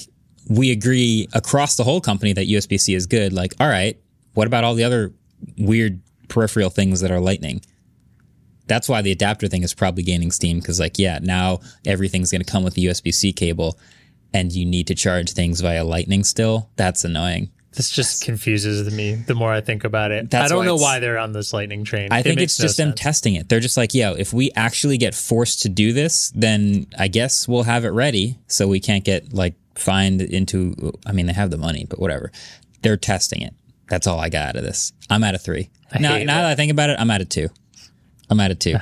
we 0.49 0.71
agree 0.71 1.29
across 1.33 1.75
the 1.77 1.83
whole 1.85 2.01
company 2.01 2.33
that 2.33 2.47
USB 2.47 2.79
C 2.79 2.95
is 2.95 3.07
good. 3.07 3.33
Like, 3.33 3.55
all 3.59 3.69
right, 3.69 3.99
what 4.35 4.47
about 4.47 4.63
all 4.63 4.75
the 4.75 4.85
other 4.85 5.13
weird 5.59 6.01
peripheral 6.29 6.71
things 6.71 7.01
that 7.01 7.11
are 7.11 7.19
Lightning? 7.21 7.61
That's 8.67 8.89
why 8.89 9.03
the 9.03 9.13
adapter 9.13 9.49
thing 9.49 9.63
is 9.63 9.75
probably 9.75 10.03
gaining 10.03 10.31
steam 10.31 10.59
because, 10.61 10.81
like, 10.81 10.99
yeah, 10.99 11.19
now 11.23 11.61
everything's 11.85 12.33
gonna 12.33 12.45
come 12.45 12.65
with 12.65 12.75
the 12.75 12.87
USB 12.87 13.13
C 13.13 13.33
cable, 13.33 13.79
and 14.35 14.53
you 14.53 14.65
need 14.67 14.87
to 14.89 14.95
charge 14.95 15.33
things 15.33 15.61
via 15.61 15.85
Lightning 15.85 16.25
still. 16.25 16.71
That's 16.77 17.05
annoying. 17.05 17.51
This 17.73 17.91
just 17.91 18.25
confuses 18.25 18.91
me 18.95 19.17
the 19.17 19.35
more 19.35 19.53
I 19.53 19.61
think 19.61 19.85
about 19.85 20.11
it. 20.11 20.31
That's 20.31 20.47
I 20.47 20.49
don't 20.49 20.61
why 20.61 20.65
know 20.65 20.77
why 20.77 20.99
they're 20.99 21.19
on 21.19 21.33
this 21.33 21.53
lightning 21.53 21.85
train. 21.85 22.09
I 22.11 22.21
It 22.21 22.23
think 22.23 22.37
makes 22.39 22.53
it's 22.55 22.61
no 22.61 22.65
just 22.65 22.77
them 22.79 22.89
sense. 22.89 23.01
testing 23.01 23.35
it. 23.35 23.51
They're 23.51 23.61
just 23.61 23.77
like, 23.77 23.93
yo, 23.93 24.15
if 24.15 24.33
we 24.33 24.51
actually 24.57 24.97
get 24.97 25.15
forced 25.15 25.61
to 25.63 25.69
do 25.69 25.93
this, 25.93 26.33
then 26.35 26.87
I 26.99 27.09
guess 27.09 27.47
we'll 27.47 27.65
have 27.65 27.85
it 27.85 27.91
ready. 27.91 28.39
So 28.47 28.67
we 28.67 28.81
can't 28.81 29.05
get 29.05 29.35
like 29.35 29.57
fined 29.75 30.23
into, 30.23 30.95
I 31.05 31.13
mean, 31.13 31.27
they 31.27 31.35
have 31.35 31.51
the 31.51 31.59
money, 31.59 31.85
but 31.87 31.99
whatever. 31.99 32.33
They're 32.81 32.97
testing 32.97 33.43
it. 33.43 33.53
That's 33.91 34.07
all 34.07 34.19
I 34.19 34.31
got 34.31 34.49
out 34.49 34.57
of 34.57 34.63
this. 34.63 34.95
I'm 35.11 35.23
out 35.23 35.35
of 35.35 35.43
three. 35.43 35.69
now, 36.01 36.17
now 36.17 36.43
that 36.43 36.47
I 36.47 36.55
think 36.55 36.73
about 36.73 36.89
it, 36.89 36.99
I'm 36.99 37.11
out 37.11 37.21
of 37.21 37.29
two. 37.29 37.51
I'm 38.29 38.41
at 38.41 38.51
a 38.51 38.55
two. 38.55 38.75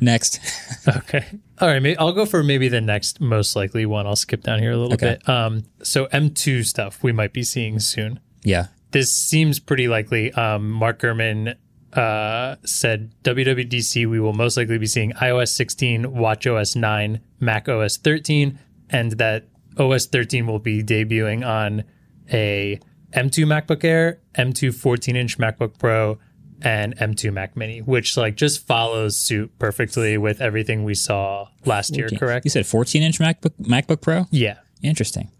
Next. 0.00 0.40
Okay. 0.88 1.24
All 1.60 1.68
right. 1.68 1.80
Maybe, 1.80 1.96
I'll 1.96 2.12
go 2.12 2.26
for 2.26 2.42
maybe 2.42 2.66
the 2.68 2.80
next 2.80 3.20
most 3.20 3.54
likely 3.54 3.86
one. 3.86 4.04
I'll 4.06 4.16
skip 4.16 4.42
down 4.42 4.58
here 4.58 4.72
a 4.72 4.76
little 4.76 4.94
Okay. 4.94 5.18
bit. 5.20 5.28
Um, 5.28 5.62
so 5.84 6.06
M2 6.06 6.64
stuff 6.66 7.02
we 7.04 7.12
might 7.12 7.32
be 7.32 7.42
seeing 7.44 7.78
soon. 7.78 8.18
yeah. 8.42 8.66
This 8.90 9.14
seems 9.14 9.58
pretty 9.60 9.86
likely. 9.88 10.32
Um, 10.32 10.70
Mark 10.70 11.00
Gurman 11.00 11.54
uh, 11.94 12.56
said 12.64 13.12
WWDC 13.22 14.06
we 14.10 14.18
will 14.20 14.32
most 14.34 14.56
likely 14.56 14.76
be 14.76 14.86
seeing 14.86 15.12
iOS 15.12 15.48
16, 15.48 16.04
WatchOS 16.06 16.74
9, 16.76 17.20
Mac 17.40 17.68
OS 17.68 17.96
13, 17.96 18.58
and 18.90 19.12
that 19.12 19.46
OS 19.78 20.06
13 20.06 20.46
will 20.46 20.58
be 20.58 20.82
debuting 20.82 21.46
on 21.46 21.84
a 22.32 22.80
M2 23.14 23.44
MacBook 23.46 23.82
Air, 23.84 24.20
M2 24.36 24.74
14 24.74 25.16
inch 25.16 25.38
MacBook 25.38 25.78
Pro, 25.78 26.18
and 26.64 26.96
M2 26.96 27.32
Mac 27.32 27.56
Mini, 27.56 27.80
which 27.80 28.16
like 28.16 28.36
just 28.36 28.66
follows 28.66 29.16
suit 29.18 29.50
perfectly 29.58 30.16
with 30.18 30.40
everything 30.40 30.84
we 30.84 30.94
saw 30.94 31.48
last 31.64 31.96
year. 31.96 32.08
Correct? 32.08 32.44
You 32.44 32.50
said 32.50 32.66
14 32.66 33.02
inch 33.02 33.18
MacBook, 33.18 33.52
MacBook 33.60 34.00
Pro? 34.00 34.26
Yeah. 34.30 34.58
Interesting. 34.82 35.30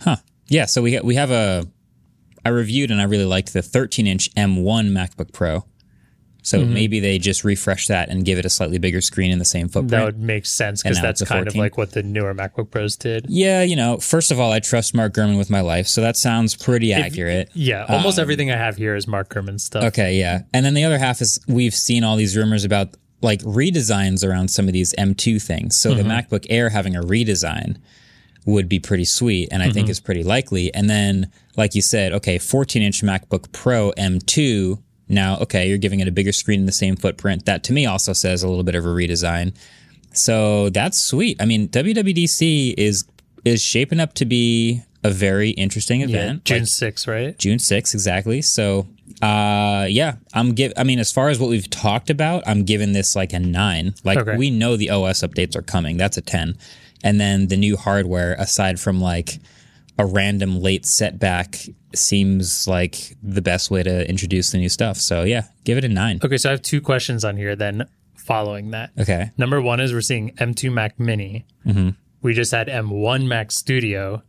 Huh. 0.00 0.16
Yeah. 0.48 0.66
So 0.66 0.82
we, 0.82 0.98
we 1.00 1.14
have 1.14 1.30
a, 1.30 1.66
I 2.44 2.50
reviewed 2.50 2.90
and 2.90 3.00
I 3.00 3.04
really 3.04 3.24
liked 3.24 3.52
the 3.52 3.62
13 3.62 4.06
inch 4.06 4.32
M1 4.34 4.90
MacBook 4.90 5.32
Pro. 5.32 5.64
So 6.44 6.60
Mm-hmm. 6.60 6.74
maybe 6.74 7.00
they 7.00 7.18
just 7.18 7.42
refresh 7.42 7.88
that 7.88 8.08
and 8.10 8.24
give 8.24 8.38
it 8.38 8.44
a 8.44 8.50
slightly 8.50 8.78
bigger 8.78 9.00
screen 9.00 9.30
in 9.30 9.38
the 9.38 9.44
same 9.44 9.68
footprint. 9.68 9.90
That 9.90 10.04
would 10.04 10.18
make 10.20 10.46
sense 10.46 10.82
because 10.82 10.98
And 10.98 11.04
now 11.04 11.10
it's 11.10 11.20
that's 11.20 11.30
kind 11.30 11.48
of 11.48 11.56
like 11.56 11.76
what 11.76 11.92
the 11.92 12.02
newer 12.02 12.34
MacBook 12.34 12.70
Pros 12.70 12.96
did. 12.96 13.26
yeah, 13.28 13.62
you 13.62 13.76
know, 13.76 13.98
first 13.98 14.30
of 14.30 14.38
all, 14.38 14.52
I 14.52 14.60
trust 14.60 14.94
Mark 14.94 15.14
Gurman 15.14 15.36
with 15.36 15.50
my 15.50 15.60
life, 15.60 15.86
so 15.86 16.00
that 16.00 16.16
sounds 16.16 16.54
pretty 16.54 16.92
accurate. 16.92 17.50
Yeah, 17.54 17.86
almost 17.88 18.18
um, 18.18 18.22
everything 18.22 18.50
I 18.50 18.56
have 18.56 18.76
here 18.76 18.94
is 18.94 19.06
Mark 19.06 19.30
Gurman 19.30 19.60
stuff. 19.60 19.84
Okay, 19.84 20.18
yeah. 20.18 20.42
And 20.52 20.64
then 20.64 20.74
the 20.74 20.84
other 20.84 20.98
half 20.98 21.20
is 21.20 21.40
we've 21.48 21.74
seen 21.74 22.04
all 22.04 22.16
these 22.16 22.36
rumors 22.36 22.64
about 22.64 22.94
like 23.24 23.40
redesigns 23.40 24.26
around 24.26 24.48
some 24.48 24.68
of 24.68 24.72
these 24.72 24.94
M2 24.94 25.42
things. 25.42 25.76
So 25.76 25.94
the 25.94 26.02
mm-hmm. 26.02 26.10
MacBook 26.10 26.46
Air 26.50 26.68
having 26.68 26.94
a 26.94 27.00
redesign 27.00 27.78
would 28.46 28.68
be 28.68 28.78
pretty 28.78 29.06
sweet 29.06 29.48
and 29.50 29.62
I 29.62 29.70
think 29.70 29.86
mm-hmm. 29.86 29.92
is 29.92 30.00
pretty 30.00 30.22
likely. 30.22 30.72
And 30.74 30.88
then, 30.88 31.32
like 31.56 31.74
you 31.74 31.82
said, 31.82 32.12
okay, 32.12 32.38
14 32.38 32.82
inch 32.82 33.02
MacBook 33.02 33.50
Pro 33.52 33.92
M2. 33.92 34.82
Now, 35.08 35.38
okay, 35.40 35.68
you're 35.68 35.78
giving 35.78 36.00
it 36.00 36.08
a 36.08 36.12
bigger 36.12 36.32
screen 36.32 36.60
in 36.60 36.66
the 36.66 36.72
same 36.72 36.96
footprint. 36.96 37.44
That 37.44 37.62
to 37.64 37.72
me 37.72 37.84
also 37.86 38.12
says 38.12 38.42
a 38.42 38.48
little 38.48 38.64
bit 38.64 38.74
of 38.74 38.84
a 38.84 38.88
redesign. 38.88 39.54
So 40.12 40.70
that's 40.70 40.98
sweet. 41.00 41.36
I 41.40 41.44
mean, 41.46 41.68
WWDC 41.68 42.74
is 42.78 43.04
is 43.44 43.62
shaping 43.62 44.00
up 44.00 44.14
to 44.14 44.24
be 44.24 44.82
a 45.02 45.10
very 45.10 45.50
interesting 45.50 46.00
event. 46.00 46.44
June 46.44 46.60
Like, 46.60 46.68
6th, 46.68 47.06
right? 47.06 47.38
June 47.38 47.58
6th, 47.58 47.92
exactly. 47.92 48.40
So, 48.40 48.86
uh, 49.20 49.86
yeah, 49.90 50.14
I'm 50.32 50.54
give. 50.54 50.72
I 50.78 50.84
mean, 50.84 50.98
as 50.98 51.12
far 51.12 51.28
as 51.28 51.38
what 51.38 51.50
we've 51.50 51.68
talked 51.68 52.08
about, 52.08 52.42
I'm 52.46 52.64
giving 52.64 52.92
this 52.92 53.14
like 53.14 53.34
a 53.34 53.38
nine. 53.38 53.94
Like 54.04 54.18
Okay. 54.18 54.36
we 54.36 54.48
know 54.50 54.76
the 54.76 54.88
OS 54.90 55.20
updates 55.20 55.54
are 55.56 55.62
coming. 55.62 55.98
That's 55.98 56.16
a 56.16 56.22
ten, 56.22 56.56
and 57.02 57.20
then 57.20 57.48
the 57.48 57.56
new 57.58 57.76
hardware, 57.76 58.34
aside 58.38 58.80
from 58.80 59.00
like 59.02 59.38
a 59.98 60.06
random 60.06 60.60
late 60.60 60.86
setback, 60.86 61.56
seems 61.94 62.66
like 62.66 63.16
the 63.22 63.42
best 63.42 63.70
way 63.70 63.82
to 63.82 64.08
introduce 64.08 64.50
the 64.50 64.58
new 64.58 64.68
stuff. 64.68 64.96
So 64.96 65.22
yeah, 65.22 65.44
give 65.64 65.78
it 65.78 65.84
a 65.84 65.88
nine. 65.88 66.20
Okay, 66.22 66.36
so 66.36 66.50
I 66.50 66.52
have 66.52 66.62
two 66.62 66.80
questions 66.80 67.24
on 67.24 67.36
here 67.36 67.54
then 67.54 67.86
following 68.16 68.70
that. 68.70 68.90
Okay. 68.98 69.30
Number 69.36 69.60
one 69.60 69.80
is 69.80 69.92
we're 69.92 70.00
seeing 70.00 70.30
M2 70.36 70.72
Mac 70.72 70.98
Mini. 70.98 71.46
Mm-hmm. 71.66 71.90
We 72.22 72.32
just 72.34 72.52
had 72.52 72.68
M1 72.68 73.26
Mac 73.26 73.52
Studio. 73.52 74.22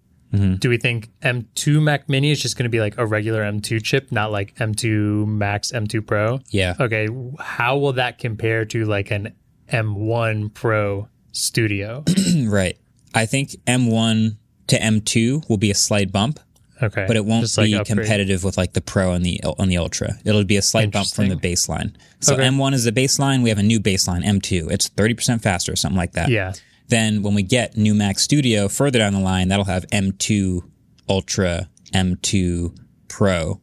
Do 0.59 0.69
we 0.69 0.77
think 0.77 1.11
M2 1.21 1.81
Mac 1.81 2.09
Mini 2.09 2.29
is 2.29 2.41
just 2.41 2.57
going 2.57 2.65
to 2.65 2.69
be 2.69 2.81
like 2.81 2.97
a 2.97 3.05
regular 3.05 3.41
M2 3.41 3.81
chip, 3.81 4.11
not 4.11 4.33
like 4.33 4.53
M2 4.55 5.25
Max, 5.25 5.71
M2 5.71 6.05
Pro? 6.05 6.39
Yeah. 6.49 6.73
Okay, 6.77 7.07
how 7.39 7.77
will 7.77 7.93
that 7.93 8.17
compare 8.17 8.65
to 8.65 8.83
like 8.83 9.11
an 9.11 9.33
M1 9.71 10.53
Pro 10.53 11.07
Studio? 11.31 12.03
Right. 12.47 12.77
I 13.13 13.25
think 13.27 13.51
M1 13.65 14.35
to 14.67 14.77
M2 14.79 15.49
will 15.49 15.57
be 15.57 15.71
a 15.71 15.75
slight 15.75 16.11
bump. 16.11 16.39
Okay, 16.83 17.05
but 17.07 17.15
it 17.15 17.23
won't 17.23 17.43
just 17.43 17.57
like 17.57 17.67
be 17.67 17.75
upgrade. 17.75 17.99
competitive 17.99 18.43
with 18.43 18.57
like 18.57 18.73
the 18.73 18.81
Pro 18.81 19.13
and 19.13 19.25
the 19.25 19.39
on 19.43 19.69
the 19.69 19.77
Ultra. 19.77 20.15
It'll 20.25 20.43
be 20.43 20.57
a 20.57 20.61
slight 20.61 20.91
bump 20.91 21.07
from 21.07 21.29
the 21.29 21.35
baseline. 21.35 21.95
So 22.19 22.33
Okay. 22.33 22.43
M1 22.43 22.73
is 22.73 22.83
the 22.83 22.91
baseline. 22.91 23.43
We 23.43 23.49
have 23.49 23.59
a 23.59 23.63
new 23.63 23.79
baseline 23.79 24.25
M2. 24.25 24.69
It's 24.71 24.89
thirty 24.89 25.13
percent 25.13 25.41
faster, 25.41 25.71
or 25.71 25.77
something 25.77 25.97
like 25.97 26.11
that. 26.13 26.27
Yeah. 26.29 26.51
Then 26.89 27.23
when 27.23 27.33
we 27.33 27.43
get 27.43 27.77
new 27.77 27.95
Mac 27.95 28.19
Studio 28.19 28.67
further 28.67 28.99
down 28.99 29.13
the 29.13 29.19
line, 29.19 29.47
that'll 29.47 29.65
have 29.65 29.87
M2 29.87 30.61
Ultra, 31.09 31.69
M2 31.93 32.77
Pro, 33.07 33.61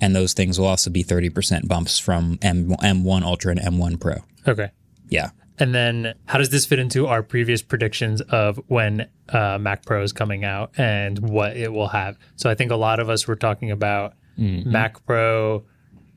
and 0.00 0.14
those 0.14 0.34
things 0.34 0.58
will 0.58 0.66
also 0.66 0.90
be 0.90 1.02
thirty 1.02 1.30
percent 1.30 1.68
bumps 1.68 1.98
from 1.98 2.38
M 2.42 2.68
M1 2.82 3.22
Ultra 3.22 3.52
and 3.52 3.60
M1 3.60 3.98
Pro. 3.98 4.16
Okay. 4.46 4.70
Yeah. 5.08 5.30
And 5.62 5.72
then 5.74 6.14
how 6.26 6.38
does 6.38 6.50
this 6.50 6.66
fit 6.66 6.78
into 6.80 7.06
our 7.06 7.22
previous 7.22 7.62
predictions 7.62 8.20
of 8.20 8.60
when 8.66 9.08
uh, 9.28 9.58
Mac 9.60 9.84
Pro 9.86 10.02
is 10.02 10.12
coming 10.12 10.44
out 10.44 10.72
and 10.76 11.18
what 11.20 11.56
it 11.56 11.72
will 11.72 11.86
have? 11.88 12.16
So 12.36 12.50
I 12.50 12.54
think 12.56 12.72
a 12.72 12.76
lot 12.76 12.98
of 12.98 13.08
us 13.08 13.26
were 13.28 13.36
talking 13.36 13.70
about 13.70 14.14
Mm-hmm. 14.38 14.72
Mac 14.72 15.04
Pro. 15.06 15.62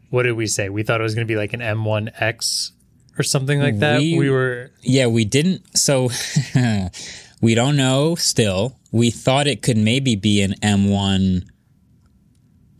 What 0.10 0.24
did 0.24 0.32
we 0.34 0.48
say? 0.48 0.70
We 0.70 0.84
thought 0.84 1.00
it 1.02 1.04
was 1.04 1.14
going 1.16 1.28
to 1.28 1.32
be 1.32 1.36
like 1.38 1.52
an 1.54 1.60
M1X 1.60 2.72
or 3.20 3.24
something 3.24 3.60
like 3.60 3.80
that. 3.80 4.00
We- 4.00 4.18
We, 4.18 4.30
were 4.30 4.72
Yeah, 4.82 5.08
we 5.08 5.26
didn't. 5.26 5.78
So 5.78 6.10
we 7.42 7.56
don't 7.56 7.76
know 7.76 8.16
still. 8.16 8.80
We 8.94 9.12
thought 9.12 9.48
it 9.48 9.62
could 9.62 9.78
maybe 9.78 10.16
be 10.16 10.42
an 10.42 10.54
M1 10.64 11.44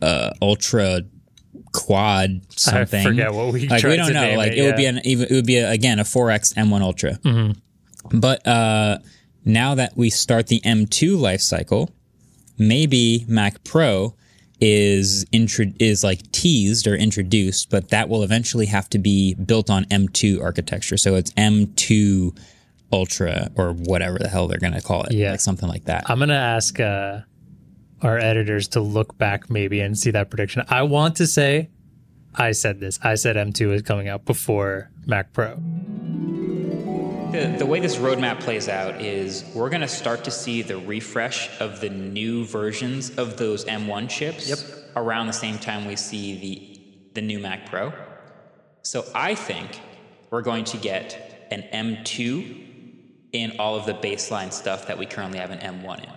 uh, 0.02 0.30
Ultra 0.40 1.02
Quad 1.76 2.40
something. 2.50 3.00
I 3.00 3.04
forget 3.04 3.32
what 3.34 3.52
we 3.52 3.68
like. 3.68 3.82
We 3.82 3.96
don't 3.96 4.12
know. 4.12 4.34
Like 4.36 4.52
it, 4.52 4.62
would 4.62 4.76
be 4.76 4.86
an 4.86 5.00
even. 5.04 5.26
It 5.30 5.34
would 5.34 5.46
be 5.46 5.56
a, 5.58 5.70
again 5.70 5.98
a 5.98 6.04
4X 6.04 6.54
M1 6.54 6.80
Ultra. 6.80 7.12
Mm-hmm. 7.18 8.18
But 8.18 8.46
uh, 8.46 8.98
now 9.44 9.74
that 9.74 9.96
we 9.96 10.10
start 10.10 10.46
the 10.48 10.60
M2 10.60 11.18
life 11.18 11.40
cycle, 11.40 11.90
maybe 12.58 13.24
Mac 13.28 13.62
Pro 13.64 14.14
is 14.60 15.26
intro- 15.32 15.72
is 15.78 16.02
like 16.02 16.30
teased 16.32 16.86
or 16.86 16.94
introduced, 16.94 17.68
but 17.70 17.90
that 17.90 18.08
will 18.08 18.22
eventually 18.22 18.66
have 18.66 18.88
to 18.90 18.98
be 18.98 19.34
built 19.34 19.68
on 19.68 19.84
M2 19.86 20.42
architecture. 20.42 20.96
So 20.96 21.14
it's 21.14 21.30
M2 21.32 22.36
Ultra 22.92 23.50
or 23.56 23.72
whatever 23.72 24.18
the 24.18 24.28
hell 24.28 24.46
they're 24.46 24.58
going 24.58 24.72
to 24.72 24.80
call 24.80 25.02
it, 25.04 25.12
Yeah. 25.12 25.32
like 25.32 25.40
something 25.40 25.68
like 25.68 25.84
that. 25.86 26.08
I'm 26.08 26.18
going 26.18 26.28
to 26.30 26.34
ask 26.36 26.78
uh, 26.80 27.20
our 28.02 28.18
editors 28.18 28.68
to 28.68 28.80
look 28.80 29.16
back 29.18 29.48
maybe 29.50 29.80
and 29.80 29.98
see 29.98 30.10
that 30.10 30.30
prediction. 30.30 30.62
I 30.68 30.82
want 30.82 31.16
to 31.16 31.26
say 31.26 31.70
I 32.34 32.52
said 32.52 32.80
this. 32.80 32.98
I 33.02 33.14
said 33.14 33.36
M2 33.36 33.72
is 33.74 33.82
coming 33.82 34.08
out 34.08 34.24
before 34.26 34.90
Mac 35.06 35.32
Pro. 35.32 35.56
The, 37.32 37.56
the 37.58 37.66
way 37.66 37.80
this 37.80 37.96
roadmap 37.96 38.40
plays 38.40 38.68
out 38.68 39.00
is 39.00 39.44
we're 39.54 39.68
going 39.70 39.80
to 39.80 39.88
start 39.88 40.24
to 40.24 40.30
see 40.30 40.62
the 40.62 40.78
refresh 40.78 41.48
of 41.60 41.80
the 41.80 41.88
new 41.90 42.44
versions 42.44 43.10
of 43.18 43.36
those 43.36 43.64
M1 43.64 44.08
chips 44.08 44.48
Yep. 44.48 44.58
around 44.96 45.26
the 45.26 45.32
same 45.32 45.58
time 45.58 45.86
we 45.86 45.96
see 45.96 46.38
the 46.38 46.72
the 47.14 47.22
new 47.22 47.38
Mac 47.38 47.70
Pro. 47.70 47.92
So 48.82 49.04
I 49.14 49.34
think 49.34 49.80
we're 50.30 50.42
going 50.42 50.64
to 50.64 50.76
get 50.76 51.48
an 51.50 51.62
M2 51.72 52.64
in 53.32 53.52
all 53.58 53.74
of 53.76 53.86
the 53.86 53.94
baseline 53.94 54.52
stuff 54.52 54.86
that 54.86 54.98
we 54.98 55.06
currently 55.06 55.38
have 55.38 55.50
an 55.50 55.58
M1 55.60 56.04
in. 56.04 56.10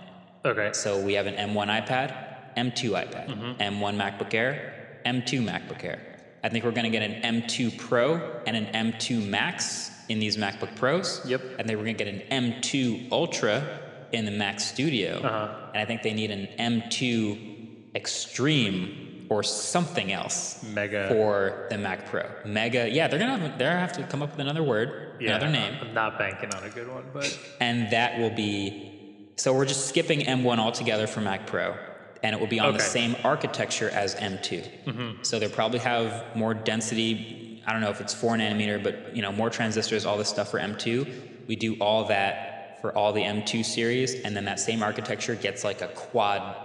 Okay. 0.44 0.70
So 0.72 1.00
we 1.00 1.14
have 1.14 1.26
an 1.26 1.34
M1 1.34 1.66
iPad, 1.84 2.56
M2 2.56 2.90
iPad, 2.90 3.58
M1 3.58 3.96
MacBook 3.96 4.34
Air, 4.34 5.00
M2 5.04 5.44
MacBook 5.44 5.84
Air. 5.84 6.00
I 6.42 6.48
think 6.48 6.64
we're 6.64 6.70
going 6.70 6.90
to 6.90 6.98
get 6.98 7.02
an 7.02 7.42
M2 7.42 7.78
Pro 7.78 8.40
and 8.46 8.56
an 8.56 8.92
M2 8.92 9.26
Max 9.28 9.90
in 10.08 10.18
these 10.18 10.36
MacBook 10.36 10.74
Pros. 10.76 11.20
Yep. 11.26 11.42
And 11.58 11.68
then 11.68 11.76
we're 11.76 11.84
going 11.84 11.96
to 11.96 12.04
get 12.04 12.14
an 12.14 12.52
M2 12.52 13.12
Ultra 13.12 13.80
in 14.12 14.24
the 14.24 14.30
Mac 14.30 14.58
Studio. 14.60 15.20
Uh-huh. 15.22 15.70
And 15.74 15.82
I 15.82 15.84
think 15.84 16.02
they 16.02 16.14
need 16.14 16.30
an 16.30 16.48
M2 16.58 17.94
Extreme 17.94 19.26
or 19.30 19.42
something 19.42 20.12
else 20.12 20.62
Mega. 20.62 21.08
for 21.08 21.66
the 21.70 21.78
Mac 21.78 22.06
Pro. 22.06 22.24
Mega, 22.44 22.88
yeah, 22.88 23.06
they're 23.06 23.18
gonna 23.18 23.38
have, 23.38 23.58
they're 23.58 23.70
gonna 23.70 23.80
have 23.80 23.92
to 23.92 24.02
come 24.04 24.22
up 24.22 24.30
with 24.30 24.40
another 24.40 24.62
word, 24.62 25.20
another 25.20 25.48
name 25.48 25.76
I'm 25.80 25.94
not 25.94 26.18
banking 26.18 26.52
on 26.52 26.64
a 26.64 26.68
good 26.68 26.88
one, 26.88 27.04
but 27.12 27.38
and 27.60 27.90
that 27.92 28.18
will 28.18 28.30
be 28.30 28.99
so 29.40 29.54
we're 29.54 29.64
just 29.64 29.86
skipping 29.88 30.20
M1 30.20 30.58
altogether 30.58 31.06
for 31.06 31.22
Mac 31.22 31.46
Pro, 31.46 31.74
and 32.22 32.34
it 32.34 32.38
will 32.40 32.46
be 32.46 32.60
on 32.60 32.74
the 32.74 32.78
same 32.80 33.16
architecture 33.24 33.88
as 33.88 34.14
M2. 34.16 34.84
Mm-hmm. 34.84 35.22
So 35.22 35.38
they'll 35.38 35.48
probably 35.48 35.78
have 35.78 36.36
more 36.36 36.52
density. 36.52 37.62
I 37.66 37.72
don't 37.72 37.80
know 37.80 37.88
if 37.88 38.02
it's 38.02 38.12
four 38.12 38.34
nanometer, 38.36 38.82
but 38.82 39.16
you 39.16 39.22
know 39.22 39.32
more 39.32 39.48
transistors, 39.48 40.04
all 40.04 40.18
this 40.18 40.28
stuff 40.28 40.50
for 40.50 40.60
M2. 40.60 41.46
We 41.46 41.56
do 41.56 41.76
all 41.80 42.04
that 42.08 42.78
for 42.82 42.94
all 42.94 43.14
the 43.14 43.22
M2 43.22 43.64
series, 43.64 44.14
and 44.22 44.36
then 44.36 44.44
that 44.44 44.60
same 44.60 44.82
architecture 44.82 45.34
gets 45.34 45.64
like 45.64 45.80
a 45.80 45.88
quad 45.88 46.56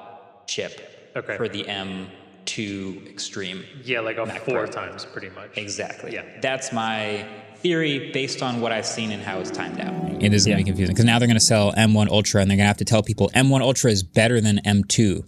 chip 0.45 0.91
Okay. 1.15 1.37
for 1.37 1.47
the 1.47 1.63
M2 1.63 3.09
Extreme. 3.09 3.63
yeah, 3.85 4.01
like 4.01 4.17
a 4.17 4.25
Mac 4.25 4.41
four 4.41 4.67
Pro. 4.67 4.71
times 4.71 5.05
pretty 5.05 5.29
much. 5.29 5.57
Exactly. 5.57 6.13
Yeah. 6.13 6.25
That's 6.41 6.73
my 6.73 7.25
theory 7.65 8.11
based 8.11 8.43
on 8.43 8.61
what 8.61 8.71
I've 8.71 8.85
seen 8.85 9.11
and 9.11 9.23
how 9.23 9.39
it's 9.39 9.49
timed 9.49 9.79
out. 9.79 9.91
It 10.21 10.35
is 10.35 10.45
going 10.45 10.59
to 10.59 10.63
be 10.63 10.69
confusing 10.69 10.93
because 10.93 11.05
now 11.05 11.17
they're 11.17 11.27
going 11.27 11.39
to 11.39 11.43
sell 11.43 11.73
M1 11.73 12.09
Ultra 12.09 12.39
and 12.41 12.51
they're 12.51 12.57
going 12.57 12.65
to 12.65 12.67
have 12.67 12.77
to 12.77 12.85
tell 12.85 13.01
people 13.01 13.31
M1 13.33 13.61
Ultra 13.61 13.89
is 13.89 14.03
better 14.03 14.39
than 14.39 14.59
M2. 14.59 15.25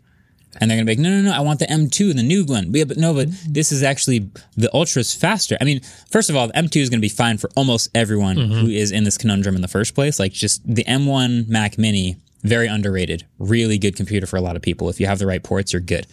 And 0.59 0.69
they're 0.69 0.77
going 0.77 0.85
to 0.85 0.95
be 0.95 0.97
like, 0.97 0.99
no, 0.99 1.09
no, 1.09 1.31
no, 1.31 1.35
I 1.35 1.39
want 1.39 1.57
the 1.57 1.65
M2, 1.65 2.15
the 2.15 2.21
new 2.21 2.45
one. 2.45 2.71
Yeah, 2.75 2.83
but 2.83 2.97
no, 2.97 3.15
but 3.15 3.29
this 3.47 3.71
is 3.71 3.81
actually, 3.81 4.29
the 4.55 4.71
Ultra 4.71 4.99
is 4.99 5.15
faster. 5.15 5.57
I 5.59 5.63
mean, 5.63 5.81
first 6.11 6.29
of 6.29 6.35
all, 6.35 6.45
the 6.45 6.53
M2 6.53 6.79
is 6.79 6.89
going 6.91 6.99
to 6.99 7.01
be 7.01 7.09
fine 7.09 7.39
for 7.39 7.49
almost 7.55 7.89
everyone 7.95 8.37
mm-hmm. 8.37 8.53
who 8.53 8.67
is 8.67 8.91
in 8.91 9.03
this 9.03 9.17
conundrum 9.17 9.55
in 9.55 9.63
the 9.63 9.67
first 9.67 9.95
place. 9.95 10.19
Like, 10.19 10.31
just 10.31 10.61
the 10.63 10.83
M1 10.83 11.47
Mac 11.47 11.79
Mini, 11.79 12.17
very 12.43 12.67
underrated. 12.67 13.25
Really 13.39 13.79
good 13.79 13.95
computer 13.95 14.27
for 14.27 14.37
a 14.37 14.41
lot 14.41 14.55
of 14.55 14.61
people. 14.61 14.89
If 14.89 14.99
you 14.99 15.07
have 15.07 15.17
the 15.17 15.25
right 15.25 15.41
ports, 15.41 15.73
you're 15.73 15.81
good. 15.81 16.05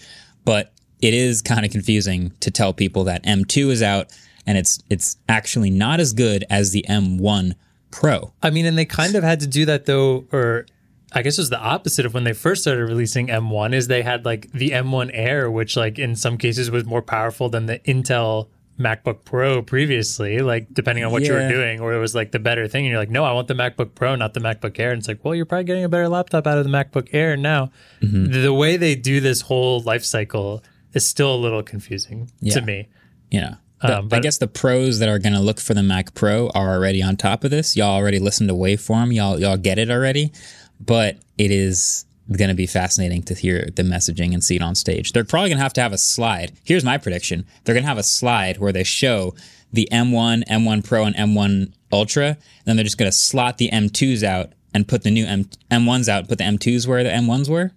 But 0.47 0.73
it 1.03 1.13
is 1.13 1.43
kind 1.43 1.67
of 1.67 1.71
confusing 1.71 2.33
to 2.41 2.51
tell 2.51 2.73
people 2.73 3.05
that 3.05 3.25
M2 3.25 3.71
is 3.71 3.83
out 3.83 4.11
and 4.47 4.59
it's 4.59 4.79
it's 4.91 5.17
actually 5.29 5.71
not 5.71 6.01
as 6.01 6.13
good 6.13 6.45
as 6.51 6.71
the 6.73 6.85
M1 6.89 7.55
Pro. 7.91 8.33
I 8.43 8.51
mean, 8.51 8.67
and 8.67 8.77
they 8.77 8.85
kind 8.85 9.15
of 9.15 9.23
had 9.23 9.41
to 9.41 9.47
do 9.47 9.65
that 9.67 9.87
though, 9.87 10.25
or 10.33 10.67
I 11.13 11.23
guess 11.23 11.39
it 11.39 11.43
was 11.43 11.51
the 11.51 11.61
opposite 11.61 12.05
of 12.07 12.13
when 12.15 12.25
they 12.25 12.33
first 12.33 12.63
started 12.63 12.85
releasing 12.87 13.29
M1. 13.29 13.73
Is 13.73 13.87
they 13.87 14.03
had 14.03 14.25
like 14.25 14.51
the 14.53 14.71
M1 14.71 15.11
Air, 15.13 15.51
which 15.51 15.77
like 15.77 15.99
in 15.99 16.17
some 16.17 16.37
cases 16.39 16.71
was 16.71 16.85
more 16.85 17.03
powerful 17.03 17.49
than 17.49 17.67
the 17.67 17.79
Intel 17.81 18.49
MacBook 18.81 19.25
Pro 19.25 19.63
previously, 19.63 20.41
like 20.41 20.67
depending 20.75 21.05
on 21.05 21.13
what 21.13 21.23
you 21.23 21.33
were 21.33 21.49
doing, 21.49 21.79
or 21.79 21.95
it 21.95 22.01
was 22.01 22.13
like 22.17 22.33
the 22.33 22.41
better 22.41 22.67
thing. 22.67 22.85
And 22.85 22.91
you're 22.91 22.99
like, 22.99 23.11
no, 23.11 23.23
I 23.25 23.31
want 23.31 23.47
the 23.47 23.55
MacBook 23.55 23.95
Pro, 23.95 24.17
not 24.17 24.35
the 24.35 24.41
MacBook 24.41 24.77
Air. 24.81 24.91
And 24.91 24.99
it's 24.99 25.07
like, 25.07 25.25
well, 25.25 25.33
you're 25.37 25.47
probably 25.47 25.63
getting 25.65 25.85
a 25.85 25.89
better 25.89 26.09
laptop 26.09 26.49
out 26.49 26.59
of 26.59 26.65
the 26.65 26.71
MacBook 26.71 27.09
Air 27.13 27.37
now. 27.37 27.71
Mm-hmm. 28.03 28.43
The 28.43 28.53
way 28.53 28.77
they 28.77 28.97
do 28.97 29.21
this 29.21 29.43
whole 29.43 29.81
life 29.83 30.05
cycle 30.05 30.65
is 30.93 31.07
still 31.07 31.33
a 31.33 31.37
little 31.37 31.63
confusing 31.63 32.33
Yeah. 32.41 32.55
to 32.55 32.63
me. 32.63 32.89
You 33.31 33.43
The- 33.89 33.99
Um, 33.99 34.09
I 34.13 34.21
guess 34.21 34.39
the 34.39 34.47
pros 34.49 34.99
that 34.99 35.09
are 35.09 35.19
going 35.19 35.33
to 35.35 35.41
look 35.41 35.61
for 35.61 35.75
the 35.75 35.83
Mac 35.83 36.15
Pro 36.15 36.49
are 36.51 36.75
already 36.75 37.03
on 37.03 37.17
top 37.17 37.45
of 37.45 37.51
this. 37.51 37.77
Y'all 37.77 37.95
already 37.97 38.19
listened 38.19 38.49
to 38.49 38.55
Waveform. 38.55 39.15
Y'all 39.15 39.39
y'all 39.41 39.57
get 39.57 39.79
it 39.79 39.91
already. 39.91 40.33
But 40.81 41.19
it 41.39 41.51
is 41.51 42.05
going 42.37 42.49
to 42.49 42.55
be 42.55 42.67
fascinating 42.67 43.23
to 43.25 43.35
hear 43.35 43.69
the 43.77 43.83
messaging 43.83 44.33
and 44.33 44.43
see 44.43 44.57
it 44.57 44.63
on 44.63 44.75
stage. 44.75 45.13
They're 45.13 45.25
probably 45.25 45.51
going 45.51 45.59
to 45.59 45.63
have 45.63 45.75
to 45.75 45.83
have 45.83 45.93
a 45.93 45.99
slide. 45.99 46.53
Here's 46.65 46.83
my 46.85 46.97
prediction. 46.99 47.45
They're 47.65 47.75
going 47.75 47.83
to 47.85 47.89
have 47.89 47.99
a 47.99 48.03
slide 48.03 48.57
where 48.59 48.73
they 48.73 48.85
show 48.85 49.35
the 49.73 49.87
M1, 49.93 50.45
M1 50.49 50.83
Pro, 50.85 51.05
and 51.05 51.15
M1 51.17 51.73
Ultra. 51.93 52.29
And 52.29 52.37
then 52.65 52.77
they're 52.77 52.85
just 52.85 52.97
going 52.97 53.11
to 53.11 53.17
slot 53.17 53.59
the 53.59 53.69
M2s 53.71 54.23
out 54.23 54.53
and 54.73 54.89
put 54.89 55.03
the 55.03 55.11
new 55.11 55.27
M- 55.27 55.51
M1s 55.71 56.09
out, 56.09 56.27
put 56.29 56.39
the 56.39 56.45
M2s 56.45 56.87
where 56.89 57.05
the 57.05 57.11
M1s 57.11 57.49
were. 57.51 57.73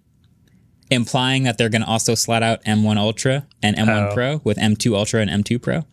Implying 0.89 1.43
that 1.43 1.57
they're 1.57 1.67
going 1.69 1.81
to 1.81 1.87
also 1.87 2.15
slot 2.15 2.41
out 2.43 2.63
M1 2.63 2.95
Ultra 2.97 3.45
and 3.61 3.75
M1 3.75 4.11
Oh. 4.11 4.13
Pro 4.13 4.41
with 4.45 4.57
M2 4.57 4.95
Ultra 4.95 5.21
and 5.21 5.29
M2 5.43 5.61
Pro. 5.61 5.83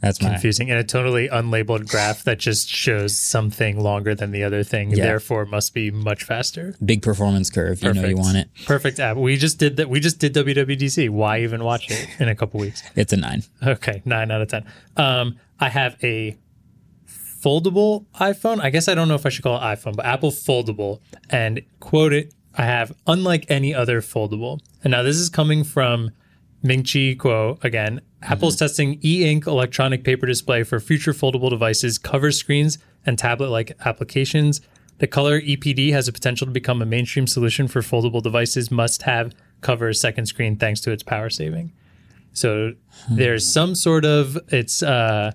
That's 0.00 0.22
my 0.22 0.30
confusing 0.30 0.70
and 0.70 0.78
a 0.78 0.84
totally 0.84 1.28
unlabeled 1.28 1.88
graph 1.88 2.22
that 2.22 2.38
just 2.38 2.68
shows 2.68 3.16
something 3.18 3.80
longer 3.80 4.14
than 4.14 4.30
the 4.30 4.44
other 4.44 4.62
thing, 4.62 4.90
Yeah. 4.90 5.02
therefore 5.04 5.44
must 5.44 5.74
be 5.74 5.90
much 5.90 6.22
faster. 6.22 6.74
big 6.84 7.02
performance 7.02 7.50
curve. 7.50 7.82
You 7.82 7.92
know 7.92 8.00
you 8.02 8.14
Perfect. 8.14 8.18
want 8.18 8.36
it. 8.36 8.48
Perfect 8.64 9.00
app. 9.00 9.16
We 9.16 9.36
just 9.36 9.58
did 9.58 9.76
that. 9.76 9.90
We 9.90 9.98
just 10.00 10.18
did 10.20 10.34
WWDC. 10.34 11.08
Why 11.08 11.40
even 11.40 11.64
watch 11.64 11.90
it 11.90 12.06
in 12.20 12.28
a 12.28 12.34
couple 12.36 12.60
weeks? 12.60 12.82
It's 12.94 13.12
a 13.12 13.16
nine. 13.16 13.42
Okay, 13.66 14.02
nine 14.04 14.30
out 14.30 14.40
of 14.40 14.48
ten. 14.48 14.64
Um, 14.96 15.36
I 15.58 15.68
have 15.68 15.96
a 16.02 16.36
foldable 17.08 18.06
iPhone. 18.20 18.60
I 18.60 18.70
guess 18.70 18.88
I 18.88 18.94
don't 18.94 19.08
know 19.08 19.14
if 19.14 19.26
I 19.26 19.28
should 19.28 19.42
call 19.44 19.56
it 19.56 19.60
iPhone, 19.60 19.96
but 19.96 20.04
Apple 20.06 20.30
foldable. 20.30 21.00
And 21.30 21.60
quote 21.80 22.12
it, 22.12 22.34
I 22.56 22.62
have 22.64 22.92
unlike 23.06 23.46
any 23.48 23.74
other 23.74 24.00
foldable. 24.00 24.60
And 24.84 24.90
now 24.92 25.02
this 25.02 25.16
is 25.16 25.28
coming 25.28 25.64
from 25.64 26.10
Ming 26.62 26.82
Chi 26.82 27.14
Kuo 27.16 27.62
again. 27.62 28.00
Apple's 28.22 28.56
testing 28.56 28.98
e-ink 29.04 29.46
electronic 29.46 30.02
paper 30.02 30.26
display 30.26 30.64
for 30.64 30.80
future 30.80 31.12
foldable 31.12 31.50
devices, 31.50 31.98
cover 31.98 32.32
screens, 32.32 32.78
and 33.06 33.16
tablet-like 33.18 33.72
applications. 33.84 34.60
The 34.98 35.06
color 35.06 35.40
EPD 35.40 35.92
has 35.92 36.08
a 36.08 36.12
potential 36.12 36.46
to 36.46 36.52
become 36.52 36.82
a 36.82 36.86
mainstream 36.86 37.28
solution 37.28 37.68
for 37.68 37.80
foldable 37.80 38.22
devices. 38.22 38.70
Must 38.70 39.02
have 39.02 39.32
cover 39.60 39.92
second 39.92 40.26
screen 40.26 40.56
thanks 40.56 40.80
to 40.80 40.90
its 40.90 41.02
power 41.02 41.30
saving. 41.30 41.72
So 42.32 42.74
there's 43.08 43.50
some 43.50 43.74
sort 43.74 44.04
of 44.04 44.38
it's 44.48 44.82
uh 44.82 45.32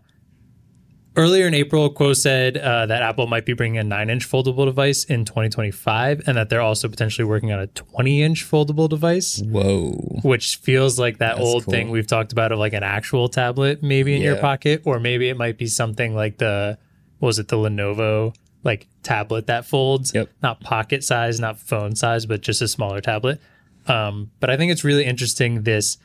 earlier 1.16 1.47
in 1.47 1.53
April, 1.53 1.93
Kuo 1.93 2.16
said 2.16 2.57
uh, 2.57 2.86
that 2.86 3.01
Apple 3.01 3.28
might 3.28 3.45
be 3.45 3.53
bringing 3.53 3.78
a 3.78 3.84
nine-inch 3.84 4.30
foldable 4.30 4.66
device 4.66 5.03
in 5.03 5.26
2025, 5.26 6.24
and 6.28 6.38
that 6.38 6.49
they're 6.49 6.61
also 6.61 6.88
potentially 6.89 7.26
working 7.26 7.51
on 7.51 7.59
a 7.59 7.68
20-inch 7.68 8.43
foldable 8.49 8.89
device, 8.89 9.41
Whoa. 9.41 9.91
which 10.24 10.57
feels 10.57 10.99
like 10.99 11.20
that 11.20 11.39
old 11.39 11.66
cool. 11.66 11.72
thing 11.72 11.89
we've 11.91 12.07
talked 12.07 12.32
about 12.32 12.51
of 12.51 12.59
like 12.59 12.74
an 12.74 12.84
actual 12.84 13.30
tablet 13.30 13.82
maybe 13.84 14.16
in 14.16 14.22
your 14.22 14.38
pocket, 14.38 14.82
or 14.86 14.99
maybe 14.99 15.30
it 15.30 15.38
might 15.38 15.57
be 15.57 15.68
something 15.68 16.16
like 16.16 16.38
the 16.38 16.78
what 17.20 17.28
was 17.28 17.39
it 17.39 17.47
the 17.47 17.55
Lenovo 17.55 18.36
like 18.64 18.88
tablet 19.03 19.47
that 19.47 19.66
folds, 19.66 20.14
Yep. 20.14 20.30
not 20.41 20.61
pocket 20.61 21.03
size, 21.03 21.39
not 21.39 21.59
phone 21.59 21.95
size, 21.95 22.26
but 22.26 22.41
just 22.41 22.61
a 22.61 22.68
smaller 22.68 23.01
tablet. 23.01 23.41
Um, 23.88 24.32
but 24.39 24.49
I 24.49 24.55
think 24.55 24.72
it's 24.72 24.84
really 24.86 25.03
interesting 25.03 25.64
this 25.64 25.97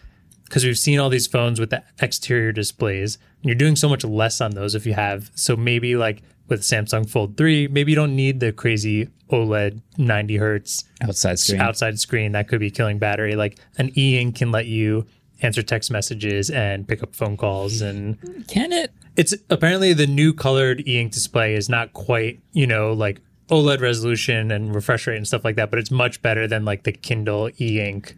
because 0.48 0.64
we've 0.64 0.78
seen 0.78 0.98
all 0.98 1.08
these 1.10 1.26
phones 1.26 1.60
with 1.60 1.70
the 1.70 1.82
exterior 2.00 2.52
displays. 2.52 3.18
And 3.42 3.44
you're 3.48 3.54
doing 3.54 3.76
so 3.76 3.88
much 3.88 4.04
less 4.04 4.40
on 4.40 4.52
those 4.52 4.74
if 4.74 4.86
you 4.86 4.94
have. 4.94 5.30
So 5.34 5.56
maybe 5.56 5.96
like 5.96 6.22
with 6.48 6.62
Samsung 6.62 7.08
Fold 7.08 7.36
3, 7.36 7.68
maybe 7.68 7.92
you 7.92 7.96
don't 7.96 8.16
need 8.16 8.40
the 8.40 8.52
crazy 8.52 9.08
OLED 9.30 9.82
90 9.98 10.36
hertz 10.38 10.84
Outside 11.02 11.38
screen. 11.38 11.60
outside 11.60 11.98
screen 12.00 12.32
that 12.32 12.48
could 12.48 12.60
be 12.60 12.70
killing 12.70 12.98
battery. 12.98 13.36
Like 13.36 13.58
an 13.76 13.92
e-ink 13.96 14.36
can 14.36 14.50
let 14.50 14.66
you 14.66 15.04
answer 15.42 15.62
text 15.62 15.90
messages 15.90 16.50
and 16.50 16.88
pick 16.88 17.02
up 17.02 17.14
phone 17.14 17.36
calls 17.36 17.80
and 17.80 18.18
Can 18.48 18.72
it? 18.72 18.90
it's 19.16 19.34
apparently 19.50 19.92
the 19.92 20.06
new 20.06 20.32
colored 20.32 20.80
e-ink 20.88 21.12
display 21.12 21.54
is 21.54 21.68
not 21.68 21.92
quite, 21.92 22.40
you 22.52 22.66
know, 22.66 22.92
like 22.92 23.20
OLED 23.50 23.80
resolution 23.80 24.50
and 24.50 24.74
refresh 24.74 25.06
rate 25.06 25.16
and 25.16 25.26
stuff 25.26 25.44
like 25.44 25.56
that, 25.56 25.70
but 25.70 25.78
it's 25.78 25.90
much 25.90 26.20
better 26.22 26.46
than 26.48 26.64
like 26.64 26.82
the 26.84 26.92
Kindle 26.92 27.50
e-ink 27.60 28.16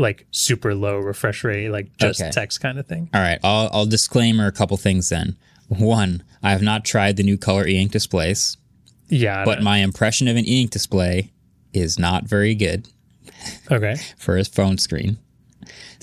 like 0.00 0.26
super 0.30 0.74
low 0.74 0.98
refresh 0.98 1.44
rate, 1.44 1.68
like 1.68 1.96
just 1.98 2.20
Okay. 2.20 2.30
text 2.30 2.60
kind 2.60 2.78
of 2.78 2.86
thing. 2.86 3.08
All 3.14 3.20
right. 3.20 3.38
I'll, 3.44 3.68
I'll 3.72 3.86
disclaimer 3.86 4.46
a 4.46 4.52
couple 4.52 4.76
things 4.76 5.08
then. 5.08 5.36
One, 5.68 6.22
I 6.42 6.50
have 6.50 6.62
not 6.62 6.84
tried 6.84 7.16
the 7.16 7.22
new 7.22 7.36
color 7.38 7.66
e 7.66 7.76
ink 7.76 7.92
displays, 7.92 8.56
Yeah. 9.08 9.44
But 9.44 9.58
know. 9.58 9.64
my 9.64 9.78
impression 9.78 10.26
of 10.28 10.36
an 10.36 10.44
e 10.46 10.62
ink 10.62 10.70
display 10.70 11.30
is 11.72 11.98
not 11.98 12.24
very 12.24 12.54
good 12.54 12.88
okay. 13.70 13.96
for 14.18 14.36
a 14.36 14.44
phone 14.44 14.78
screen. 14.78 15.18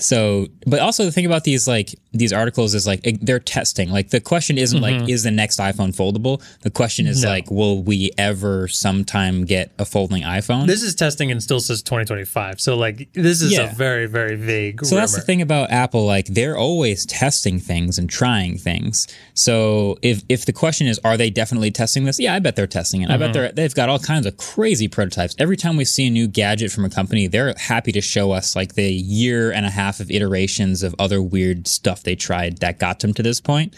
So, 0.00 0.46
but 0.66 0.78
also 0.80 1.04
the 1.04 1.12
thing 1.12 1.26
about 1.26 1.44
these 1.44 1.66
like 1.66 1.94
these 2.12 2.32
articles 2.32 2.74
is 2.74 2.86
like 2.86 3.02
they're 3.20 3.40
testing. 3.40 3.90
Like 3.90 4.10
the 4.10 4.20
question 4.20 4.56
isn't 4.56 4.80
like 4.80 5.08
is 5.08 5.24
the 5.24 5.30
next 5.30 5.58
iPhone 5.58 5.94
foldable? 5.94 6.42
The 6.62 6.70
question 6.70 7.06
is 7.06 7.18
Mm-hmm. 7.18 7.24
No. 7.26 7.30
like 7.30 7.50
will 7.50 7.82
we 7.82 8.10
ever 8.16 8.68
sometime 8.68 9.44
get 9.44 9.72
a 9.78 9.84
folding 9.84 10.22
iPhone? 10.22 10.66
This 10.68 10.82
is 10.82 10.94
testing 10.94 11.30
and 11.32 11.42
still 11.42 11.58
says 11.60 11.82
2025. 11.82 12.60
So 12.60 12.76
like 12.76 13.12
this 13.12 13.42
is 13.42 13.52
Yeah. 13.52 13.70
a 13.72 13.74
very 13.74 14.06
very 14.06 14.36
vague. 14.36 14.84
So 14.86 14.94
that's 14.94 15.14
the 15.16 15.20
thing 15.20 15.42
about 15.42 15.70
Apple, 15.70 16.06
like 16.06 16.26
they're 16.26 16.56
always 16.56 17.04
testing 17.06 17.58
things 17.58 17.98
and 17.98 18.08
trying 18.08 18.56
things. 18.56 19.08
So 19.34 19.98
if 20.02 20.22
if 20.28 20.46
the 20.46 20.52
question 20.52 20.86
is, 20.86 21.00
are 21.04 21.16
they 21.16 21.30
definitely 21.30 21.70
testing 21.72 22.04
this? 22.04 22.20
Yeah, 22.20 22.34
I 22.34 22.38
bet 22.38 22.54
they're 22.56 22.66
testing 22.68 23.02
it. 23.02 23.10
I 23.10 23.16
bet 23.16 23.32
they're 23.32 23.50
they've 23.52 23.74
got 23.74 23.88
all 23.88 23.98
kinds 23.98 24.26
of 24.26 24.36
crazy 24.36 24.86
prototypes. 24.86 25.34
Every 25.38 25.56
time 25.56 25.76
we 25.76 25.84
see 25.84 26.06
a 26.06 26.10
new 26.10 26.28
gadget 26.28 26.70
from 26.70 26.84
a 26.84 26.90
company, 26.90 27.26
they're 27.26 27.54
happy 27.58 27.90
to 27.92 28.00
show 28.00 28.30
us 28.32 28.54
like 28.54 28.74
the 28.74 28.90
year 28.92 29.50
and 29.50 29.66
a 29.66 29.70
half 29.70 29.87
of 30.00 30.10
iterations 30.10 30.82
of 30.82 30.94
other 30.98 31.22
weird 31.22 31.66
stuff 31.66 32.02
they 32.02 32.14
tried 32.14 32.58
that 32.58 32.78
got 32.78 33.00
them 33.00 33.14
to 33.14 33.22
this 33.22 33.40
point. 33.40 33.74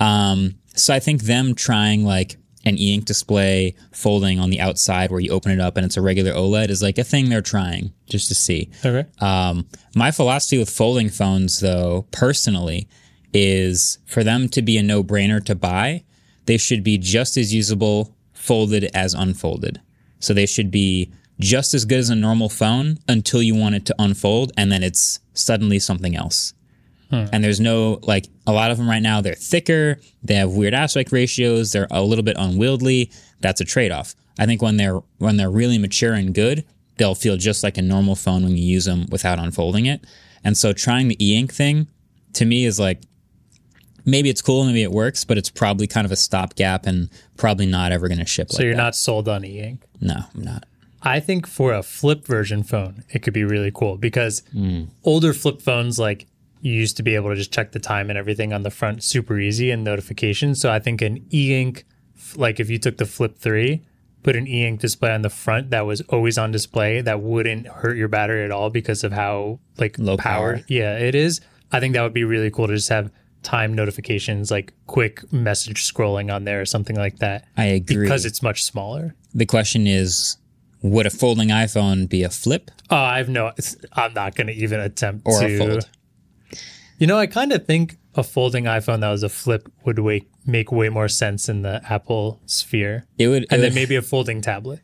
Um, 0.00 0.54
so 0.74 0.94
I 0.94 1.00
think 1.00 1.22
them 1.22 1.54
trying 1.54 2.04
like 2.04 2.36
an 2.64 2.76
e-ink 2.76 3.04
display 3.04 3.74
folding 3.92 4.38
on 4.38 4.50
the 4.50 4.60
outside 4.60 5.10
where 5.10 5.20
you 5.20 5.30
open 5.30 5.52
it 5.52 5.60
up 5.60 5.76
and 5.76 5.86
it's 5.86 5.96
a 5.96 6.02
regular 6.02 6.32
OLED 6.32 6.68
is 6.68 6.82
like 6.82 6.98
a 6.98 7.04
thing 7.04 7.28
they're 7.28 7.40
trying 7.40 7.92
just 8.06 8.28
to 8.28 8.34
see. 8.34 8.70
Okay. 8.84 9.08
Um, 9.20 9.66
my 9.94 10.10
philosophy 10.10 10.58
with 10.58 10.70
folding 10.70 11.08
phones, 11.08 11.60
though, 11.60 12.06
personally, 12.10 12.88
is 13.32 13.98
for 14.06 14.24
them 14.24 14.48
to 14.50 14.62
be 14.62 14.76
a 14.78 14.82
no 14.82 15.02
brainer 15.02 15.44
to 15.44 15.54
buy, 15.54 16.04
they 16.46 16.58
should 16.58 16.82
be 16.82 16.98
just 16.98 17.36
as 17.36 17.54
usable 17.54 18.14
folded 18.32 18.84
as 18.94 19.14
unfolded. 19.14 19.80
So 20.20 20.34
they 20.34 20.46
should 20.46 20.70
be 20.70 21.12
just 21.40 21.74
as 21.74 21.84
good 21.84 21.98
as 21.98 22.10
a 22.10 22.16
normal 22.16 22.48
phone 22.48 22.98
until 23.08 23.42
you 23.42 23.54
want 23.54 23.74
it 23.74 23.86
to 23.86 23.94
unfold 23.98 24.52
and 24.56 24.72
then 24.72 24.82
it's 24.82 25.20
suddenly 25.34 25.78
something 25.78 26.16
else. 26.16 26.54
Hmm. 27.10 27.26
And 27.32 27.42
there's 27.42 27.60
no, 27.60 28.00
like, 28.02 28.26
a 28.46 28.52
lot 28.52 28.70
of 28.70 28.76
them 28.76 28.88
right 28.88 29.02
now, 29.02 29.20
they're 29.20 29.34
thicker, 29.34 29.98
they 30.22 30.34
have 30.34 30.52
weird 30.52 30.74
aspect 30.74 31.10
ratios, 31.12 31.72
they're 31.72 31.86
a 31.90 32.02
little 32.02 32.24
bit 32.24 32.36
unwieldy. 32.38 33.10
That's 33.40 33.60
a 33.60 33.64
trade 33.64 33.92
off. 33.92 34.14
I 34.38 34.46
think 34.46 34.60
when 34.60 34.76
they're, 34.76 35.00
when 35.18 35.36
they're 35.36 35.50
really 35.50 35.78
mature 35.78 36.12
and 36.12 36.34
good, 36.34 36.64
they'll 36.96 37.14
feel 37.14 37.36
just 37.36 37.62
like 37.62 37.78
a 37.78 37.82
normal 37.82 38.14
phone 38.14 38.42
when 38.42 38.56
you 38.56 38.64
use 38.64 38.84
them 38.84 39.06
without 39.10 39.38
unfolding 39.38 39.86
it. 39.86 40.04
And 40.44 40.56
so 40.56 40.72
trying 40.72 41.08
the 41.08 41.24
e-ink 41.24 41.52
thing 41.52 41.88
to 42.34 42.44
me 42.44 42.64
is 42.64 42.78
like, 42.78 43.00
maybe 44.04 44.28
it's 44.28 44.42
cool, 44.42 44.64
maybe 44.64 44.82
it 44.82 44.92
works, 44.92 45.24
but 45.24 45.38
it's 45.38 45.50
probably 45.50 45.86
kind 45.86 46.04
of 46.04 46.12
a 46.12 46.16
stopgap 46.16 46.86
and 46.86 47.08
probably 47.36 47.66
not 47.66 47.90
ever 47.90 48.08
going 48.08 48.18
to 48.18 48.26
ship. 48.26 48.50
So 48.50 48.58
like 48.58 48.64
you're 48.64 48.74
that. 48.74 48.82
not 48.82 48.96
sold 48.96 49.28
on 49.28 49.44
e-ink. 49.44 49.82
No, 50.00 50.16
I'm 50.34 50.42
not. 50.42 50.64
I 51.02 51.20
think 51.20 51.46
for 51.46 51.72
a 51.72 51.82
flip 51.82 52.26
version 52.26 52.62
phone, 52.62 53.04
it 53.10 53.20
could 53.22 53.32
be 53.34 53.44
really 53.44 53.70
cool 53.72 53.96
because 53.96 54.42
Hmm. 54.52 54.84
older 55.04 55.32
flip 55.32 55.60
phones, 55.62 55.98
like 55.98 56.26
you 56.60 56.72
used 56.72 56.96
to 56.96 57.02
be 57.04 57.14
able 57.14 57.30
to 57.30 57.36
just 57.36 57.52
check 57.52 57.70
the 57.72 57.78
time 57.78 58.10
and 58.10 58.18
everything 58.18 58.52
on 58.52 58.62
the 58.64 58.70
front 58.70 59.02
super 59.04 59.38
easy 59.38 59.70
and 59.70 59.84
notifications. 59.84 60.60
So 60.60 60.72
I 60.72 60.80
think 60.80 61.00
an 61.02 61.24
e 61.32 61.54
ink, 61.54 61.84
like 62.36 62.58
if 62.58 62.68
you 62.68 62.78
took 62.78 62.96
the 62.98 63.06
Flip 63.06 63.38
3, 63.38 63.80
put 64.24 64.34
an 64.34 64.48
e 64.48 64.66
ink 64.66 64.80
display 64.80 65.12
on 65.12 65.22
the 65.22 65.30
front 65.30 65.70
that 65.70 65.86
was 65.86 66.00
always 66.08 66.36
on 66.36 66.50
display, 66.50 67.00
that 67.00 67.20
wouldn't 67.22 67.68
hurt 67.68 67.96
your 67.96 68.08
battery 68.08 68.44
at 68.44 68.50
all 68.50 68.70
because 68.70 69.04
of 69.04 69.12
how 69.12 69.60
like 69.78 69.96
Low 70.00 70.16
powered 70.16 70.56
power. 70.58 70.64
yeah, 70.68 70.98
it 70.98 71.14
is. 71.14 71.40
I 71.70 71.78
think 71.78 71.94
that 71.94 72.02
would 72.02 72.12
be 72.14 72.24
really 72.24 72.50
cool 72.50 72.66
to 72.66 72.74
just 72.74 72.88
have 72.88 73.12
time 73.44 73.72
notifications, 73.72 74.50
like 74.50 74.72
quick 74.88 75.32
message 75.32 75.88
scrolling 75.88 76.34
on 76.34 76.42
there 76.42 76.60
or 76.60 76.64
something 76.66 76.96
like 76.96 77.18
that. 77.18 77.46
I 77.56 77.66
agree. 77.66 78.02
Because 78.02 78.24
it's 78.24 78.42
much 78.42 78.64
smaller. 78.64 79.14
the 79.32 79.46
question 79.46 79.86
is, 79.86 80.38
would 80.82 81.06
a 81.06 81.10
folding 81.10 81.48
iPhone 81.48 82.08
be 82.08 82.22
a 82.22 82.30
flip 82.30 82.70
uh, 82.90 82.94
Oh, 82.94 82.96
I've 82.96 83.28
no. 83.28 83.52
I'm 83.94 84.14
not 84.14 84.34
going 84.34 84.46
to 84.46 84.52
even 84.52 84.80
attempt 84.80 85.26
or 85.26 85.40
to. 85.40 85.46
a 85.46 85.58
fold? 85.58 85.88
You 86.98 87.06
know, 87.06 87.18
I 87.18 87.26
kind 87.26 87.52
of 87.52 87.66
think 87.66 87.96
a 88.14 88.22
folding 88.22 88.64
iPhone 88.64 89.00
that 89.00 89.10
was 89.10 89.22
a 89.22 89.28
flip 89.28 89.70
would 89.84 89.98
way, 89.98 90.26
make 90.46 90.72
way 90.72 90.88
more 90.88 91.08
sense 91.08 91.48
in 91.48 91.62
the 91.62 91.80
Apple 91.88 92.40
sphere, 92.46 93.06
It 93.18 93.28
would, 93.28 93.42
it 93.44 93.48
and 93.52 93.62
then 93.62 93.70
would- 93.70 93.74
maybe 93.74 93.96
a 93.96 94.02
folding 94.02 94.40
tablet. 94.40 94.80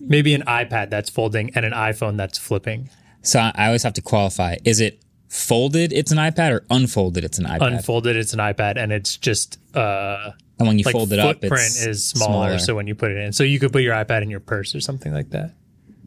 Maybe 0.00 0.34
an 0.34 0.42
iPad 0.42 0.90
that's 0.90 1.08
folding 1.08 1.50
and 1.54 1.64
an 1.64 1.72
iPhone 1.72 2.16
that's 2.16 2.36
flipping. 2.38 2.90
So 3.22 3.38
I 3.54 3.66
always 3.66 3.82
have 3.84 3.94
to 3.94 4.02
qualify. 4.02 4.56
Is 4.64 4.80
it 4.80 5.02
folded? 5.34 5.92
It's 5.92 6.12
an 6.12 6.18
iPad, 6.18 6.52
or 6.52 6.64
unfolded? 6.70 7.24
It's 7.24 7.38
an 7.38 7.46
iPad. 7.46 7.74
Unfolded, 7.74 8.16
it's 8.16 8.32
an 8.32 8.38
iPad, 8.38 8.76
and 8.76 8.92
it's 8.92 9.16
just 9.16 9.58
uh, 9.74 10.30
and 10.58 10.68
when 10.68 10.78
you 10.78 10.84
like 10.84 10.92
fold 10.92 11.12
it 11.12 11.18
up, 11.18 11.40
footprint 11.40 11.74
is 11.86 12.06
smaller, 12.06 12.58
So 12.58 12.74
when 12.74 12.86
you 12.86 12.94
put 12.94 13.10
it 13.10 13.18
in, 13.18 13.32
so 13.32 13.42
you 13.42 13.58
could 13.58 13.72
put 13.72 13.82
your 13.82 13.94
iPad 13.94 14.22
in 14.22 14.30
your 14.30 14.40
purse 14.40 14.74
or 14.74 14.80
something 14.80 15.12
like 15.12 15.30
that. 15.30 15.54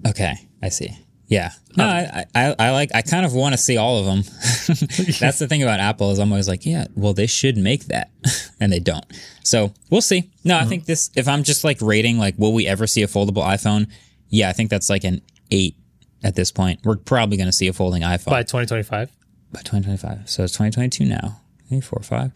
Okay, 0.08 0.36
I 0.62 0.70
see. 0.70 0.98
Yeah. 1.28 1.52
No, 1.76 1.84
I, 1.84 2.26
I, 2.34 2.56
I 2.58 2.72
like. 2.72 2.92
I 2.96 3.02
kind 3.02 3.26
of 3.26 3.34
want 3.34 3.52
to 3.54 3.58
see 3.58 3.76
all 3.76 4.00
of 4.00 4.06
them. 4.06 4.20
That's 5.20 5.40
the 5.40 5.48
thing 5.50 5.62
about 5.62 5.82
Apple 5.82 6.12
is 6.12 6.20
I'm 6.20 6.32
always 6.32 6.48
like, 6.48 6.66
yeah, 6.66 6.86
well, 6.96 7.14
they 7.14 7.28
should 7.28 7.58
make 7.58 7.86
that, 7.86 8.10
and 8.62 8.72
they 8.72 8.80
don't. 8.80 9.06
So 9.44 9.74
we'll 9.90 10.02
see. 10.02 10.32
No, 10.46 10.58
I 10.58 10.64
think 10.64 10.86
this. 10.86 11.12
If 11.16 11.28
I'm 11.28 11.44
just 11.44 11.66
like 11.66 11.82
rating, 11.82 12.18
like, 12.18 12.36
will 12.38 12.54
we 12.54 12.66
ever 12.66 12.88
see 12.88 13.04
a 13.04 13.08
foldable 13.08 13.44
iPhone? 13.44 13.92
Yeah, 14.30 14.48
I 14.48 14.54
think 14.54 14.70
that's 14.70 14.90
like 14.90 15.04
an 15.04 15.22
eight 15.52 15.76
at 16.24 16.36
this 16.36 16.52
point. 16.52 16.80
We're 16.84 16.96
probably 16.96 17.38
going 17.38 17.48
to 17.48 17.54
see 17.54 17.68
a 17.68 17.74
folding 17.74 18.02
iPhone 18.02 18.26
By 18.26 18.44
2025, 18.44 19.12
by 19.52 19.60
2025. 19.60 20.30
So 20.30 20.44
it's 20.44 20.54
2022 20.54 21.06
now. 21.06 21.42
Maybe 21.70 21.82
four 21.82 22.00
or 22.00 22.04
five. 22.04 22.32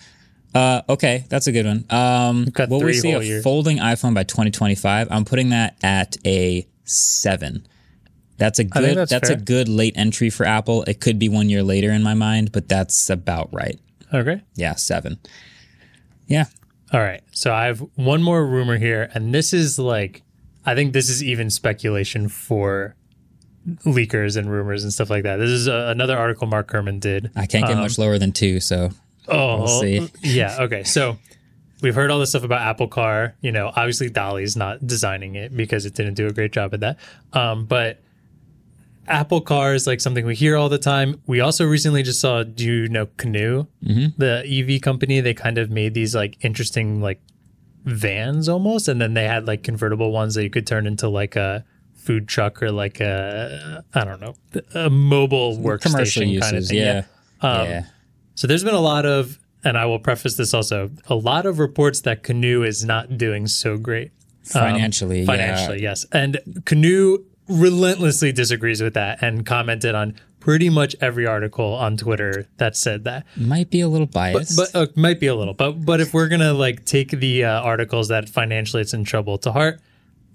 Uh, 0.54 0.82
okay, 0.90 1.26
that's 1.30 1.48
a 1.48 1.52
good 1.52 1.66
one. 1.66 1.86
Um, 1.90 2.48
will 2.70 2.82
we 2.82 2.94
see 2.94 3.12
a 3.12 3.22
years. 3.22 3.44
folding 3.44 3.78
iPhone 3.78 4.14
by 4.14 4.24
2025? 4.24 5.08
I'm 5.10 5.24
putting 5.24 5.50
that 5.50 5.78
at 5.82 6.18
a 6.26 6.68
seven. 6.84 7.68
That's 8.38 8.60
a 8.60 8.64
good. 8.64 8.98
that's 8.98 9.12
That's, 9.12 9.30
a 9.30 9.36
good 9.36 9.70
late 9.70 9.94
entry 9.96 10.30
for 10.30 10.46
Apple. 10.46 10.84
It 10.84 11.00
could 11.00 11.20
be 11.20 11.30
one 11.30 11.48
year 11.50 11.64
later 11.64 11.92
in 11.92 12.02
my 12.02 12.16
mind, 12.16 12.52
but 12.52 12.68
that's 12.68 13.10
about 13.10 13.54
right. 13.54 13.80
Okay. 14.14 14.42
Yeah, 14.56 14.76
seven. 14.76 15.20
Yeah. 16.26 16.46
All 16.92 17.00
right. 17.00 17.22
So 17.32 17.54
I 17.54 17.66
have 17.66 17.86
one 17.96 18.24
more 18.24 18.46
rumor 18.46 18.78
here, 18.78 19.10
and 19.14 19.34
this 19.34 19.54
is 19.54 19.78
like, 19.78 20.24
I 20.66 20.76
think 20.76 20.92
this 20.92 21.08
is 21.08 21.24
even 21.24 21.50
speculation 21.50 22.28
for 22.28 22.96
leakers 23.86 24.38
and 24.38 24.50
rumors 24.52 24.84
and 24.84 24.92
stuff 24.94 25.10
like 25.10 25.24
that. 25.24 25.38
This 25.38 25.50
is 25.50 25.68
uh 25.68 25.88
another 25.90 26.18
article 26.18 26.48
Mark 26.48 26.72
Gurman 26.72 27.00
did. 27.00 27.30
I 27.36 27.46
can't 27.46 27.68
get 27.68 27.78
much 27.78 27.98
lower 27.98 28.18
than 28.18 28.32
two, 28.32 28.60
so 28.60 28.90
Oh, 29.28 29.58
We'll 29.60 29.68
see. 29.68 30.10
yeah. 30.24 30.58
Okay. 30.62 30.84
So 30.84 31.18
we've 31.82 31.94
heard 31.96 32.10
all 32.10 32.20
this 32.20 32.30
stuff 32.30 32.44
about 32.44 32.62
Apple 32.62 32.88
Car. 32.88 33.36
You 33.42 33.52
know, 33.52 33.68
obviously 33.76 34.10
DALL-E's 34.10 34.56
not 34.58 34.86
designing 34.86 35.36
it 35.36 35.56
because 35.56 35.86
it 35.86 35.94
didn't 35.94 36.16
do 36.16 36.26
a 36.28 36.32
great 36.34 36.52
job 36.52 36.74
at 36.74 36.80
that. 36.80 36.98
Um, 37.34 37.66
but 37.66 38.02
Apple 39.08 39.42
Car 39.42 39.74
is 39.76 39.86
like 39.88 40.02
something 40.02 40.26
we 40.26 40.36
hear 40.36 40.58
all 40.58 40.70
the 40.70 40.78
time. 40.80 41.22
We 41.28 41.40
also 41.40 41.66
recently 41.66 42.02
just 42.04 42.20
saw, 42.20 42.44
do 42.44 42.66
you 42.66 42.88
know 42.88 43.06
Canoo, 43.06 43.68
the 43.82 44.44
EV 44.48 44.82
company? 44.82 45.22
They 45.22 45.34
kind 45.34 45.58
of 45.58 45.70
made 45.70 45.94
these 45.94 46.16
like 46.16 46.38
interesting 46.44 47.00
like 47.02 47.22
vans 47.84 48.48
almost, 48.50 48.88
and 48.88 49.00
then 49.02 49.14
they 49.14 49.26
had 49.26 49.48
like 49.48 49.64
convertible 49.64 50.12
ones 50.12 50.36
that 50.36 50.44
you 50.44 50.50
could 50.50 50.68
turn 50.68 50.86
into 50.88 51.08
like 51.10 51.36
a 51.36 51.64
food 52.02 52.28
truck 52.28 52.62
or 52.64 52.72
like 52.72 53.00
a 53.00 53.84
I 53.94 54.04
don't 54.04 54.20
know 54.22 54.36
a 54.74 54.90
mobile 54.90 55.58
workstation 55.58 56.40
kind 56.42 56.58
of 56.58 56.66
thing. 56.68 56.78
Yeah. 56.78 57.04
Um, 57.42 57.68
yeah. 57.68 57.84
So 58.36 58.48
there's 58.48 58.64
been 58.64 58.74
a 58.76 58.80
lot 58.82 59.06
of, 59.06 59.38
and 59.64 59.78
I 59.78 59.86
will 59.86 60.00
preface 60.00 60.36
this 60.36 60.54
also, 60.54 60.90
a 61.08 61.16
lot 61.16 61.46
of 61.46 61.60
reports 61.60 62.02
that 62.02 62.24
Canoo 62.24 62.64
is 62.68 62.84
not 62.84 63.18
doing 63.18 63.46
so 63.48 63.78
great 63.78 64.12
Financially. 64.44 65.26
financially. 65.26 65.82
Yes, 65.82 66.06
and 66.12 66.40
Canoo 66.66 67.24
relentlessly 67.48 68.32
disagrees 68.32 68.82
with 68.82 68.94
that 68.96 69.22
and 69.22 69.46
commented 69.46 69.94
on 69.94 70.16
pretty 70.40 70.70
much 70.70 70.96
every 71.02 71.28
article 71.28 71.74
on 71.74 71.98
Twitter 71.98 72.48
that 72.58 72.76
said 72.76 73.04
that. 73.04 73.26
Might 73.38 73.70
be 73.70 73.82
a 73.82 73.88
little 73.88 74.08
biased. 74.08 74.58
But 74.58 74.76
uh, 74.76 74.88
might 74.96 75.20
be 75.20 75.28
a 75.28 75.36
little, 75.36 75.54
but 75.54 75.86
but 75.86 76.02
if 76.02 76.14
we're 76.14 76.28
gonna 76.28 76.54
like 76.54 76.86
take 76.86 77.12
the 77.12 77.46
uh, 77.46 77.62
articles 77.62 78.08
that 78.08 78.30
financially 78.30 78.82
it's 78.82 78.94
in 78.94 79.04
trouble 79.04 79.38
to 79.40 79.52
heart, 79.52 79.80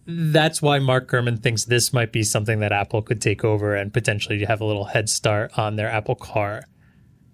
that's 0.06 0.62
why 0.62 0.78
Mark 0.78 1.08
Gurman 1.10 1.42
thinks 1.42 1.64
this 1.64 1.92
might 1.92 2.12
be 2.12 2.22
something 2.22 2.60
that 2.60 2.72
Apple 2.72 3.02
could 3.02 3.20
take 3.20 3.44
over 3.44 3.74
and 3.74 3.92
potentially 3.92 4.44
have 4.44 4.60
a 4.60 4.64
little 4.64 4.84
head 4.84 5.08
start 5.08 5.58
on 5.58 5.76
their 5.76 5.88
Apple 5.90 6.14
Car. 6.14 6.64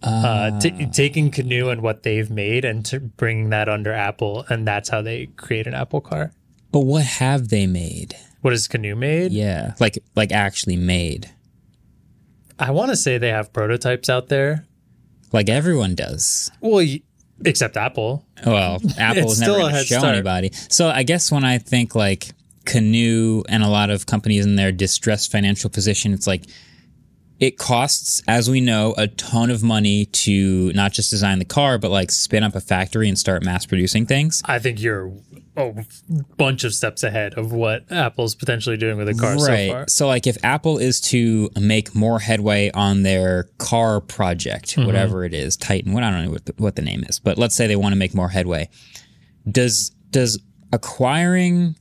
Uh, 0.03 0.59
t- 0.59 0.87
taking 0.87 1.31
Canoo 1.31 1.69
and 1.71 1.81
what 1.81 2.03
they've 2.03 2.29
made 2.31 2.65
and 2.65 2.85
to 2.87 2.99
bringing 2.99 3.51
that 3.51 3.69
under 3.69 3.93
Apple, 3.93 4.45
and 4.49 4.67
that's 4.67 4.89
how 4.89 5.01
they 5.01 5.27
create 5.37 5.67
an 5.69 5.75
Apple 5.75 6.01
Car. 6.01 6.33
but 6.73 6.81
what 6.81 7.05
have 7.05 7.49
they 7.51 7.67
made? 7.69 8.17
What 8.41 8.53
is 8.53 8.67
Canoo 8.67 8.97
made? 8.97 9.31
Yeah. 9.31 9.75
Like 9.79 10.03
like 10.17 10.33
actually 10.33 10.77
made. 10.77 11.31
I 12.59 12.71
want 12.73 12.91
to 12.91 12.97
say 12.97 13.19
they 13.19 13.29
have 13.29 13.53
prototypes 13.53 14.09
out 14.09 14.29
there. 14.29 14.67
Like 15.33 15.49
everyone 15.49 15.95
does. 15.95 16.51
Well, 16.61 16.85
y- 16.85 17.03
except 17.45 17.77
Apple. 17.77 18.25
Well, 18.45 18.81
Apple's 18.99 19.41
never 19.41 19.53
going 19.59 19.75
to 19.75 19.85
show 19.85 19.99
start. 19.99 20.15
anybody. 20.15 20.51
So 20.69 20.89
I 20.89 21.05
guess 21.05 21.31
when 21.31 21.45
I 21.45 21.59
think 21.59 21.95
like 21.95 22.31
Canoo 22.65 23.45
and 23.49 23.63
a 23.63 23.69
lot 23.69 23.91
of 23.91 24.07
companies 24.07 24.45
in 24.47 24.57
their 24.57 24.73
distressed 24.73 25.31
financial 25.31 25.71
position, 25.71 26.13
it's 26.13 26.27
like 26.27 26.45
it 27.41 27.59
costs, 27.59 28.23
as 28.29 28.49
we 28.49 28.61
know, 28.61 28.95
a 28.97 29.09
ton 29.09 29.51
of 29.51 29.65
money 29.65 30.05
to 30.07 30.73
not 30.75 30.93
just 30.93 31.11
design 31.11 31.41
the 31.41 31.45
car, 31.45 31.77
but 31.77 31.91
like 31.91 32.13
spin 32.13 32.45
up 32.45 32.55
a 32.55 32.61
factory 32.61 33.09
and 33.09 33.19
start 33.19 33.43
mass 33.43 33.67
producing 33.67 34.07
things. 34.07 34.43
I 34.45 34.61
think 34.61 34.81
you're 34.81 35.13
a 35.57 35.85
bunch 36.37 36.63
of 36.63 36.73
steps 36.73 37.03
ahead 37.03 37.35
of 37.35 37.53
what 37.53 37.91
Apple's 37.91 38.37
potentially 38.37 38.77
doing 38.77 38.97
with 38.97 39.09
a 39.09 39.15
car 39.15 39.37
so 39.39 39.69
far. 39.69 39.89
So, 39.89 40.07
like, 40.07 40.29
if 40.29 40.39
Apple 40.45 40.79
is 40.79 41.01
to 41.01 41.51
make 41.61 41.97
more 41.97 42.21
headway 42.21 42.71
on 42.75 43.03
their 43.03 43.45
car 43.59 44.01
project, 44.01 44.77
Mm-hmm. 44.77 44.87
whatever 44.87 45.25
it 45.25 45.35
is, 45.35 45.57
Titan, 45.57 45.93
what 45.93 46.05
I 46.05 46.11
don't 46.11 46.25
know 46.27 46.31
what 46.31 46.47
the, 46.47 46.55
what 46.59 46.77
the 46.77 46.83
name 46.83 47.05
is, 47.09 47.19
but 47.19 47.39
let's 47.39 47.57
say 47.57 47.67
they 47.67 47.77
want 47.77 47.93
to 47.93 47.99
make 47.99 48.15
more 48.15 48.29
headway. 48.29 48.69
Does 49.51 49.91
does 50.11 50.39
acquiring 50.73 51.75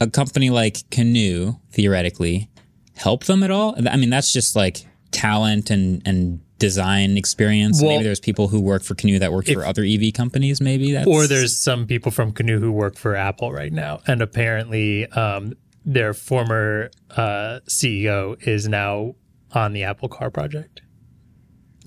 a 0.00 0.08
company 0.08 0.50
like 0.50 0.88
Canoo 0.90 1.58
theoretically 1.72 2.50
help 2.94 3.24
them 3.24 3.42
at 3.42 3.50
all? 3.50 3.76
I 3.88 3.96
mean, 3.96 4.10
that's 4.10 4.32
just 4.32 4.56
like 4.56 4.86
talent 5.10 5.70
and 5.70 6.02
and 6.04 6.40
design 6.58 7.16
experience. 7.16 7.80
Well, 7.80 7.92
maybe 7.92 8.04
there's 8.04 8.20
people 8.20 8.48
who 8.48 8.60
work 8.60 8.82
for 8.82 8.94
Canoo 8.94 9.18
that 9.18 9.32
work 9.32 9.46
for 9.46 9.64
other 9.64 9.84
EV 9.84 10.12
companies. 10.14 10.60
Maybe 10.60 10.92
that's 10.92 11.06
Or 11.06 11.26
there's 11.26 11.60
some 11.60 11.86
people 11.86 12.10
from 12.10 12.32
Canoo 12.32 12.58
who 12.58 12.72
work 12.72 12.96
for 12.96 13.14
Apple 13.14 13.52
right 13.52 13.72
now, 13.72 14.00
and 14.06 14.22
apparently 14.22 15.06
um, 15.08 15.54
their 15.84 16.14
former 16.14 16.90
uh, 17.10 17.60
CEO 17.68 18.40
is 18.46 18.68
now 18.68 19.14
on 19.52 19.72
the 19.72 19.84
Apple 19.84 20.08
Car 20.08 20.30
project. 20.30 20.82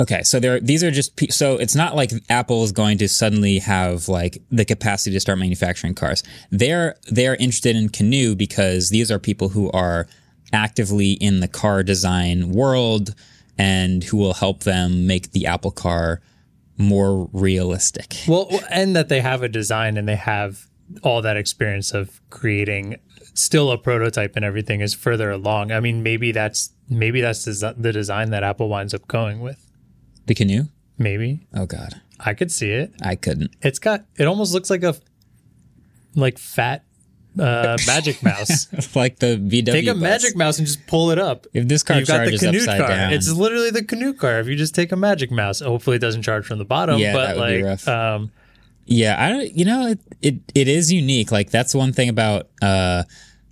Okay, 0.02 0.24
so 0.24 0.40
there 0.40 0.60
these 0.60 0.84
are 0.84 0.92
just 0.92 1.12
so 1.32 1.58
it's 1.58 1.76
not 1.76 1.96
like 1.96 2.12
Apple 2.30 2.64
is 2.64 2.72
going 2.72 2.98
to 3.00 3.10
suddenly 3.10 3.60
have 3.60 4.08
like 4.08 4.42
the 4.50 4.64
capacity 4.64 5.14
to 5.14 5.20
start 5.20 5.40
manufacturing 5.40 5.94
cars. 5.94 6.24
They're 6.52 6.96
they're 7.08 7.36
interested 7.36 7.76
in 7.76 7.90
Canoo 7.90 8.38
because 8.38 8.90
these 8.90 9.12
are 9.12 9.20
people 9.20 9.50
who 9.50 9.70
are 9.72 10.08
actively 10.54 11.12
in 11.14 11.42
the 11.42 11.48
car 11.48 11.84
design 11.84 12.52
world 12.52 13.14
and 13.58 14.04
who 14.06 14.18
will 14.18 14.34
help 14.34 14.64
them 14.64 15.06
make 15.06 15.32
the 15.32 15.46
Apple 15.46 15.72
car 15.72 16.22
more 16.78 17.30
realistic. 17.34 18.16
Well, 18.26 18.50
and 18.72 18.96
that 18.96 19.10
they 19.10 19.20
have 19.20 19.44
a 19.44 19.50
design 19.50 19.98
and 19.98 20.08
they 20.08 20.16
have 20.16 20.68
all 21.04 21.22
that 21.22 21.36
experience 21.36 21.94
of 21.94 22.22
creating 22.30 22.96
still 23.34 23.70
a 23.70 23.78
prototype 23.78 24.36
and 24.38 24.46
everything 24.46 24.80
is 24.80 24.94
further 24.94 25.30
along. 25.30 25.74
I 25.74 25.82
mean, 25.82 26.02
maybe 26.04 26.32
that's 26.32 26.72
maybe 26.90 27.20
that's 27.20 27.44
the 27.44 27.92
design 27.94 28.30
that 28.32 28.44
Apple 28.44 28.70
winds 28.70 28.94
up 28.94 29.06
going 29.08 29.42
with. 29.42 29.69
The 30.30 30.36
Canoe? 30.36 30.66
Maybe 31.00 31.48
Oh 31.56 31.66
god. 31.66 32.02
I 32.20 32.34
could 32.36 32.52
see 32.52 32.70
it. 32.72 32.94
I 33.02 33.16
couldn't. 33.16 33.52
It's 33.64 33.80
got 33.80 34.06
it 34.18 34.28
almost 34.28 34.54
looks 34.54 34.70
like 34.70 34.84
a 34.84 34.96
like 36.16 36.38
fat 36.38 36.84
uh, 37.40 37.78
magic 37.88 38.22
mouse. 38.22 38.68
like 38.96 39.18
the 39.20 39.38
VW 39.38 39.66
Take 39.72 39.88
a 39.88 39.94
bus. 39.94 40.02
magic 40.02 40.36
mouse 40.36 40.58
and 40.60 40.68
just 40.68 40.86
pull 40.88 41.10
it 41.12 41.18
up. 41.18 41.48
If 41.54 41.68
this 41.68 41.82
car 41.84 41.98
You've 41.98 42.08
got 42.08 42.20
the 42.26 42.38
charges 42.38 42.42
canoe 42.42 42.60
upside 42.60 42.80
car. 42.80 42.90
down. 42.90 43.14
It's 43.14 43.32
literally 43.32 43.72
the 43.72 43.84
canoe 43.84 44.14
car. 44.14 44.40
If 44.40 44.48
you 44.48 44.56
just 44.56 44.76
take 44.76 44.92
a 44.92 44.96
magic 44.96 45.32
mouse, 45.32 45.62
hopefully 45.62 45.96
it 45.96 46.00
doesn't 46.00 46.22
charge 46.24 46.46
from 46.46 46.60
the 46.60 46.66
bottom. 46.66 47.00
Yeah, 47.00 47.14
but 47.14 47.26
that 47.28 47.38
would 47.38 47.48
be 47.48 47.64
like, 47.64 47.66
rough. 47.66 47.88
um, 47.88 48.32
Yeah, 48.86 49.16
I. 49.18 49.42
You 49.44 49.66
know, 49.66 49.88
it, 49.88 50.00
it 50.22 50.36
it 50.54 50.68
is 50.68 50.92
unique. 50.92 51.32
Like 51.32 51.50
that's 51.50 51.74
one 51.74 51.94
thing 51.94 52.10
about 52.10 52.50
uh, 52.62 53.04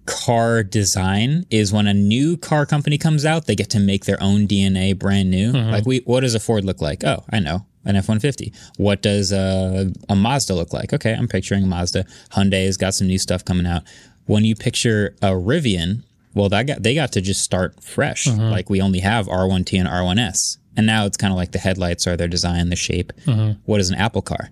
car 0.08 0.64
design 0.64 1.46
is 1.52 1.72
when 1.72 1.86
a 1.86 1.94
new 1.94 2.38
car 2.38 2.66
company 2.66 2.98
comes 2.98 3.26
out, 3.26 3.46
they 3.46 3.56
get 3.56 3.70
to 3.72 3.80
make 3.80 4.06
their 4.06 4.18
own 4.22 4.48
DNA 4.48 4.98
brand 4.98 5.30
new. 5.30 5.52
Like 5.52 5.86
we, 5.86 6.00
what 6.00 6.22
does 6.22 6.34
a 6.34 6.40
Ford 6.40 6.66
look 6.66 6.82
like? 6.82 7.04
Oh, 7.04 7.24
I 7.30 7.40
know. 7.40 7.66
An 7.86 7.96
F 7.96 8.10
one 8.10 8.20
fifty. 8.20 8.52
What 8.78 9.02
does 9.02 9.32
uh, 9.32 9.86
a 10.10 10.16
Mazda 10.16 10.54
look 10.56 10.74
like? 10.74 10.92
Okay, 10.94 11.14
I'm 11.14 11.28
picturing 11.28 11.64
a 11.64 11.68
Mazda. 11.68 12.06
Hyundai's 12.32 12.76
got 12.78 12.94
some 12.96 13.08
new 13.08 13.18
stuff 13.18 13.46
coming 13.46 13.66
out. 13.66 13.84
When 14.26 14.44
you 14.44 14.56
picture 14.56 15.16
a 15.22 15.28
Rivian, 15.30 16.04
well, 16.34 16.50
that 16.50 16.64
got 16.68 16.84
they 16.84 16.96
got 16.96 17.14
to 17.14 17.22
just 17.22 17.42
start 17.44 17.82
fresh. 17.82 18.28
Like 18.28 18.70
we 18.70 18.82
only 18.82 19.00
have 19.00 19.28
R1T 19.28 19.80
and 19.80 19.88
R1S, 19.88 20.58
and 20.76 20.86
now 20.86 21.06
it's 21.06 21.16
kind 21.16 21.32
of 21.32 21.38
like 21.38 21.54
the 21.54 21.60
headlights 21.60 22.06
are 22.08 22.18
their 22.18 22.28
design, 22.28 22.70
the 22.70 22.76
shape. 22.76 23.14
What 23.66 23.80
is 23.80 23.90
an 23.90 23.96
Apple 23.98 24.22
car? 24.22 24.50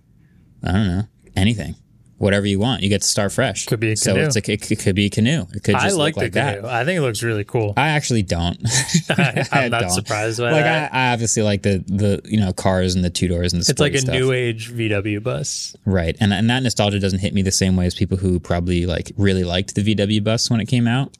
I 0.63 0.71
don't 0.71 0.87
know. 0.87 1.03
Anything. 1.35 1.75
Whatever 2.17 2.45
you 2.47 2.59
want. 2.59 2.81
You 2.81 2.87
get 2.87 3.01
to 3.01 3.07
start 3.07 3.33
fresh. 3.33 3.65
Could 3.65 3.81
be 3.81 3.91
a 3.91 3.97
So 3.97 4.13
canoe. 4.13 4.25
it's 4.25 4.35
a, 4.37 4.51
it, 4.51 4.71
it 4.71 4.79
could 4.79 4.95
be 4.95 5.07
a 5.07 5.09
canoe. 5.09 5.41
It 5.53 5.63
could 5.65 5.73
just 5.73 5.85
I 5.85 5.89
look 5.89 5.97
like 5.97 6.15
like 6.15 6.31
the 6.31 6.39
that. 6.39 6.65
I 6.65 6.85
think 6.85 6.97
it 6.97 7.01
looks 7.01 7.21
really 7.21 7.43
cool. 7.43 7.73
I 7.75 7.89
actually 7.89 8.23
don't. 8.23 8.57
I'm 9.51 9.69
not 9.69 9.81
don't. 9.81 9.89
surprised 9.89 10.39
by 10.39 10.51
like 10.51 10.63
that. 10.63 10.93
I, 10.93 11.09
I 11.09 11.13
obviously 11.13 11.43
like 11.43 11.63
the 11.63 11.83
the 11.87 12.21
you 12.23 12.39
know 12.39 12.53
cars 12.53 12.95
and 12.95 13.03
the 13.03 13.09
two 13.09 13.27
doors 13.27 13.51
and 13.51 13.61
the 13.61 13.69
it's 13.69 13.79
like 13.81 13.93
a 13.95 13.97
stuff. 13.99 14.13
new 14.15 14.31
age 14.31 14.71
VW 14.71 15.21
bus. 15.21 15.75
right 15.85 16.15
and 16.21 16.31
and 16.33 16.49
that 16.49 16.63
nostalgia 16.63 16.99
doesn't 16.99 17.19
hit 17.19 17.33
me 17.33 17.41
the 17.41 17.51
same 17.51 17.75
way 17.75 17.85
as 17.85 17.93
people 17.93 18.17
who 18.17 18.39
probably 18.39 18.85
like 18.85 19.11
really 19.17 19.43
liked 19.43 19.75
the 19.75 19.81
VW 19.95 20.23
bus 20.23 20.49
when 20.49 20.61
it 20.61 20.67
came 20.67 20.87
out. 20.87 21.17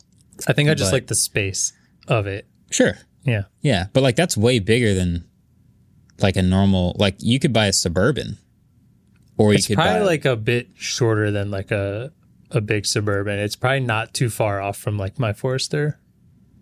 I 0.48 0.54
think 0.54 0.70
I 0.70 0.76
just 0.76 0.92
But- 0.92 0.96
like 0.96 1.08
the 1.08 1.16
space 1.16 1.74
of 2.08 2.26
it. 2.26 2.48
Sure, 2.72 2.98
Yeah. 3.26 3.44
yeah, 3.62 3.88
but 3.92 4.02
like 4.02 4.16
that's 4.16 4.38
way 4.38 4.60
bigger 4.60 4.94
than 4.94 5.26
like 6.22 6.38
a 6.38 6.42
normal 6.42 6.96
like 6.98 7.16
you 7.20 7.38
could 7.40 7.52
buy 7.52 7.66
a 7.68 7.74
suburban, 7.74 8.38
or 9.38 9.52
you 9.52 9.58
It's 9.58 9.68
could 9.68 9.76
probably 9.76 10.00
buy 10.00 10.06
like 10.06 10.26
a 10.26 10.36
bit 10.36 10.70
shorter 10.76 11.32
than 11.32 11.52
like 11.52 11.72
a 11.72 12.12
a 12.52 12.62
big 12.62 12.86
suburban. 12.86 13.40
It's 13.40 13.56
probably 13.56 13.80
not 13.82 14.14
too 14.14 14.30
far 14.30 14.62
off 14.62 14.78
from 14.78 14.98
like 14.98 15.18
my 15.20 15.34
Forester. 15.34 16.00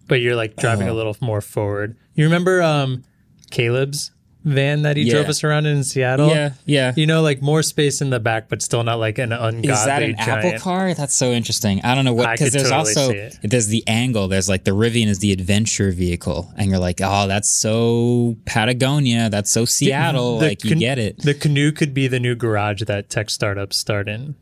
But 0.08 0.22
you're 0.22 0.36
like 0.36 0.56
driving 0.56 0.88
Uh-huh. 0.88 0.96
a 0.96 0.98
little 0.98 1.16
more 1.22 1.42
forward. 1.42 1.96
You 2.16 2.24
remember 2.26 2.62
um 2.62 3.04
Caleb's 3.52 4.12
van 4.46 4.82
that 4.82 4.98
he 4.98 5.04
Yeah. 5.04 5.14
drove 5.14 5.30
us 5.30 5.44
around 5.44 5.66
in 5.66 5.78
in 5.78 5.84
Seattle? 5.84 6.30
yeah 6.30 6.52
yeah. 6.66 6.94
You 6.96 7.06
know, 7.08 7.22
like 7.22 7.42
more 7.42 7.64
space 7.64 8.02
in 8.02 8.10
the 8.10 8.20
back, 8.20 8.50
but 8.50 8.62
still 8.62 8.84
not 8.84 9.00
like 9.00 9.18
an 9.18 9.32
ungodly 9.32 9.70
Is 9.72 9.86
that 9.86 10.04
an 10.04 10.16
giant. 10.18 10.46
Apple 10.46 10.60
car? 10.60 10.94
That's 10.94 11.16
so 11.16 11.32
interesting. 11.32 11.82
I 11.84 11.96
don't 11.96 12.06
know 12.06 12.14
what 12.14 12.32
because 12.32 12.52
there's 12.54 12.70
totally 12.70 13.24
also 13.24 13.30
there's 13.44 13.68
the 13.68 13.84
angle. 13.88 14.28
There's 14.28 14.50
like 14.50 14.64
the 14.66 14.72
Rivian 14.72 15.08
is 15.08 15.20
the 15.20 15.32
adventure 15.32 15.92
vehicle, 15.92 16.52
and 16.58 16.70
you're 16.70 16.80
like, 16.80 17.00
oh, 17.02 17.28
that's 17.28 17.50
so 17.50 18.38
Patagonia. 18.46 19.30
That's 19.30 19.50
so 19.52 19.66
Seattle. 19.66 20.40
The 20.40 20.48
like 20.48 20.64
you 20.64 20.72
can- 20.72 20.80
get 20.80 21.00
it. 21.00 21.20
The 21.20 21.34
canoe 21.34 21.72
could 21.72 21.94
be 21.94 22.08
the 22.08 22.20
new 22.20 22.36
garage 22.36 22.84
that 22.84 23.10
tech 23.10 23.30
startups 23.30 23.78
start 23.78 24.08
in. 24.10 24.36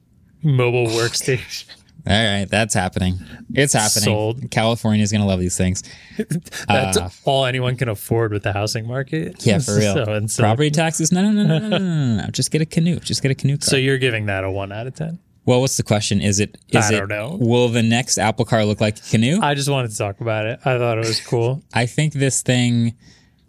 Mobile 0.43 0.87
workstation. 0.87 1.65
All 2.07 2.13
right, 2.13 2.45
that's 2.49 2.73
happening. 2.73 3.19
It's 3.53 3.73
happening. 3.73 4.03
Sold. 4.05 4.51
California's 4.51 5.11
gonna 5.11 5.27
love 5.27 5.39
these 5.39 5.55
things. 5.57 5.83
That's 6.67 7.21
all 7.25 7.45
anyone 7.45 7.75
can 7.77 7.89
afford 7.89 8.31
with 8.33 8.43
the 8.43 8.53
housing 8.53 8.87
market. 8.87 9.33
Uh, 9.35 9.37
Yeah, 9.41 9.59
for 9.59 9.75
real. 9.77 9.93
So, 10.05 10.27
so, 10.27 10.43
Property 10.43 10.71
taxes? 10.71 11.11
No, 11.11 11.21
no, 11.21 11.31
no, 11.31 11.43
no, 11.43 11.59
no, 11.59 11.67
no, 11.69 11.77
no, 11.77 12.15
no. 12.23 12.27
Just 12.31 12.49
get 12.51 12.61
a 12.61 12.65
canoe. 12.65 12.99
Just 12.99 13.21
get 13.21 13.29
a 13.31 13.35
canoe 13.35 13.57
car. 13.57 13.67
so 13.67 13.75
you're 13.77 13.97
giving 13.99 14.25
that 14.25 14.43
a 14.43 14.49
one 14.51 14.71
out 14.71 14.87
of 14.87 14.95
ten. 14.95 15.19
well, 15.45 15.61
what's 15.61 15.77
the 15.77 15.83
question? 15.83 16.21
Is 16.21 16.39
it? 16.39 16.57
Is 16.69 16.89
I 16.89 16.95
it? 16.95 16.99
don't 16.99 17.09
know. 17.09 17.37
Will 17.39 17.69
the 17.69 17.83
next 17.83 18.17
Apple 18.17 18.45
car 18.45 18.65
look 18.65 18.81
like 18.81 18.97
a 18.97 19.01
canoe? 19.01 19.39
I, 19.41 19.53
just 19.53 19.69
wanted 19.69 19.91
to 19.91 19.97
talk 19.97 20.21
about 20.21 20.45
it. 20.47 20.59
I 20.65 20.77
thought 20.77 20.97
it 20.97 21.05
was 21.05 21.19
cool. 21.21 21.61
I 21.73 21.85
think 21.85 22.13
this 22.13 22.41
thing, 22.41 22.95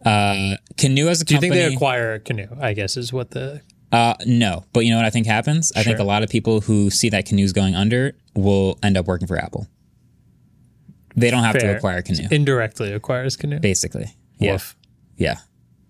uh, 0.05 0.57
canoe 0.77 1.09
as 1.09 1.23
a 1.23 1.25
Do 1.25 1.35
you 1.35 1.41
think 1.41 1.55
they 1.55 1.73
acquire 1.73 2.15
a 2.15 2.21
canoe? 2.21 2.49
I 2.61 2.75
guess 2.75 2.97
is 2.99 3.13
what 3.13 3.31
the 3.31 3.63
Uh, 3.93 4.15
no, 4.25 4.65
but 4.73 4.81
you 4.87 4.91
know 4.91 4.97
what 4.97 5.05
I 5.05 5.11
think 5.11 5.27
happens? 5.27 5.71
I 5.77 5.83
think 5.83 5.99
a 5.99 6.05
lot 6.05 6.23
of 6.23 6.31
people 6.31 6.63
who 6.63 6.89
see 6.91 7.11
that 7.11 7.27
Canoo's 7.27 7.53
going 7.53 7.75
under 7.75 8.15
will 8.35 8.79
end 8.83 8.97
up 8.97 9.07
working 9.07 9.29
for 9.29 9.37
Apple. 9.37 9.67
They 11.15 11.31
don't 11.31 11.45
have 11.45 11.59
to 11.59 11.77
acquire 11.77 12.01
Canoo, 12.03 12.33
indirectly 12.33 12.93
acquires 12.93 13.37
Canoo. 13.37 13.61
basically. 13.61 14.07
Yeah. 14.39 14.59
Yeah. 15.17 15.37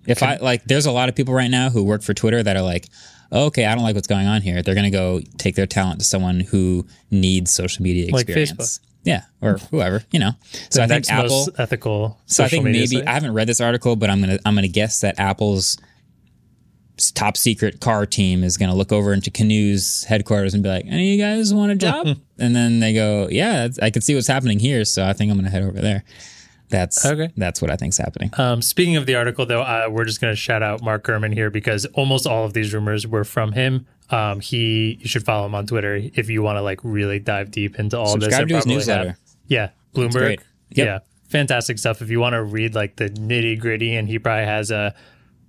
If 0.07 0.23
I 0.23 0.37
like, 0.39 0.65
there's 0.65 0.87
a 0.87 0.91
lot 0.93 1.09
of 1.09 1.15
people 1.15 1.33
right 1.33 1.51
now 1.51 1.71
who 1.71 1.85
work 1.85 2.03
for 2.03 2.13
Twitter 2.13 2.43
that 2.43 2.57
are 2.57 2.63
like, 2.63 2.89
okay, 3.31 3.65
I 3.67 3.75
don't 3.77 3.85
like 3.85 3.95
what's 3.95 4.09
going 4.09 4.27
on 4.27 4.43
here. 4.43 4.63
They're 4.63 4.75
going 4.75 4.91
to 4.91 4.91
go 4.91 5.21
take 5.39 5.55
their 5.55 5.67
talent 5.67 6.01
to 6.01 6.05
someone 6.05 6.41
who 6.41 6.87
needs 7.13 7.53
social 7.53 7.85
media 7.85 8.09
experience. 8.09 8.51
Like 8.51 8.59
experience. 8.59 8.81
Yeah. 9.05 9.23
Or 9.41 9.59
whoever, 9.71 10.03
you 10.11 10.19
know. 10.19 10.33
So 10.71 10.81
The 10.81 10.83
I 10.83 10.87
think 10.89 11.09
Apple, 11.11 11.49
ethical. 11.57 12.21
so 12.27 12.43
I 12.45 12.49
think 12.49 12.65
maybe 12.65 12.87
site. 12.87 13.07
I 13.07 13.13
haven't 13.13 13.33
read 13.33 13.47
this 13.49 13.61
article, 13.61 13.95
but 13.97 14.11
I'm 14.11 14.21
gonna 14.21 14.39
I'm 14.45 14.55
gonna 14.55 14.69
guess 14.69 15.01
that 15.01 15.19
Apple's 15.19 15.77
top 17.11 17.37
secret 17.37 17.81
car 17.81 18.07
team 18.07 18.45
is 18.45 18.57
gonna 18.57 18.75
look 18.75 18.93
over 18.93 19.13
into 19.13 19.31
Canoo's 19.31 20.05
headquarters 20.05 20.55
and 20.55 20.63
be 20.63 20.69
like, 20.69 20.85
"Any 20.87 21.13
of 21.15 21.19
you 21.19 21.25
guys 21.25 21.53
want 21.53 21.73
a 21.73 21.75
job?" 21.77 22.07
and 22.39 22.55
then 22.55 22.81
they 22.81 22.93
go, 22.95 23.29
"Yeah, 23.31 23.69
I 23.83 23.91
can 23.91 24.03
see 24.03 24.15
what's 24.15 24.29
happening 24.29 24.59
here, 24.61 24.85
so 24.85 25.05
I 25.05 25.13
think 25.13 25.31
I'm 25.31 25.39
gonna 25.39 25.51
head 25.51 25.63
over 25.63 25.81
there." 25.81 26.05
That's 26.69 27.05
Okay. 27.05 27.31
That's 27.37 27.61
what 27.61 27.71
I 27.71 27.77
think's 27.77 27.99
happening. 27.99 28.31
Um, 28.39 28.63
speaking 28.63 28.97
of 28.97 29.05
the 29.05 29.15
article, 29.15 29.45
though, 29.45 29.61
uh, 29.61 29.89
we're 29.91 30.07
just 30.07 30.23
going 30.23 30.33
to 30.33 30.37
shout 30.37 30.63
out 30.63 30.81
Mark 30.83 31.05
Gurman 31.05 31.35
here 31.35 31.51
because 31.51 31.85
almost 31.93 32.27
all 32.27 32.47
of 32.47 32.55
these 32.55 32.73
rumors 32.73 33.07
were 33.07 33.25
from 33.25 33.53
him. 33.53 33.87
Um, 34.09 34.41
he, 34.41 34.97
you 34.99 35.07
should 35.07 35.23
follow 35.23 35.45
him 35.45 35.55
on 35.55 35.67
Twitter 35.67 35.97
if 36.15 36.31
you 36.31 36.41
want 36.43 36.57
to 36.57 36.63
like 36.63 36.81
really 36.83 37.19
dive 37.19 37.51
deep 37.51 37.79
into 37.79 37.99
all 37.99 38.15
this. 38.15 38.25
Subscribe 38.25 38.49
to 38.49 38.57
his 38.57 38.65
newsletter. 38.67 39.09
have- 39.09 39.19
Yeah, 39.49 39.69
Bloomberg. 39.95 40.39
Yep. 40.71 40.87
Yeah, 40.87 40.99
fantastic 41.29 41.79
stuff. 41.79 42.01
If 42.01 42.09
you 42.09 42.21
want 42.21 42.33
to 42.33 42.43
read 42.43 42.75
like 42.75 42.97
the 42.97 43.11
nitty 43.11 43.59
gritty, 43.61 43.95
and 43.95 44.09
he 44.09 44.19
probably 44.19 44.47
has 44.47 44.71
a 44.71 44.95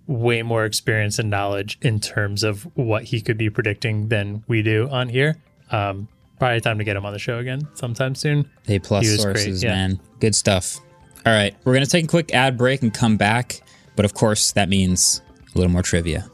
way 0.08 0.42
more 0.42 0.66
experience 0.66 1.20
and 1.20 1.30
knowledge 1.30 1.78
in 1.82 2.00
terms 2.00 2.44
of 2.44 2.64
what 2.76 3.04
he 3.06 3.22
could 3.22 3.38
be 3.38 3.50
predicting 3.50 4.10
than 4.10 4.44
we 4.48 4.62
do 4.62 4.90
on 4.90 5.10
here. 5.10 5.38
Um, 5.72 6.08
probably 6.40 6.60
time 6.62 6.78
to 6.78 6.84
get 6.84 6.96
him 6.96 7.06
on 7.06 7.14
the 7.14 7.20
show 7.20 7.40
again 7.40 7.68
sometime 7.74 8.16
soon. 8.16 8.50
A 8.68 8.80
plus 8.80 9.06
He 9.06 9.12
was 9.12 9.24
great, 9.24 9.38
sources, 9.38 9.64
yeah. 9.64 9.72
man. 9.72 10.00
Good 10.20 10.36
stuff. 10.36 10.80
All 11.26 11.32
right, 11.32 11.56
we're 11.64 11.74
gonna 11.74 11.86
take 11.86 12.04
a 12.04 12.08
quick 12.08 12.34
ad 12.34 12.58
break 12.58 12.82
and 12.82 12.94
come 12.94 13.16
back, 13.16 13.62
but 13.96 14.04
of 14.04 14.14
course 14.14 14.52
that 14.54 14.68
means 14.68 15.22
a 15.56 15.58
little 15.58 15.72
more 15.72 15.82
trivia. 15.84 16.30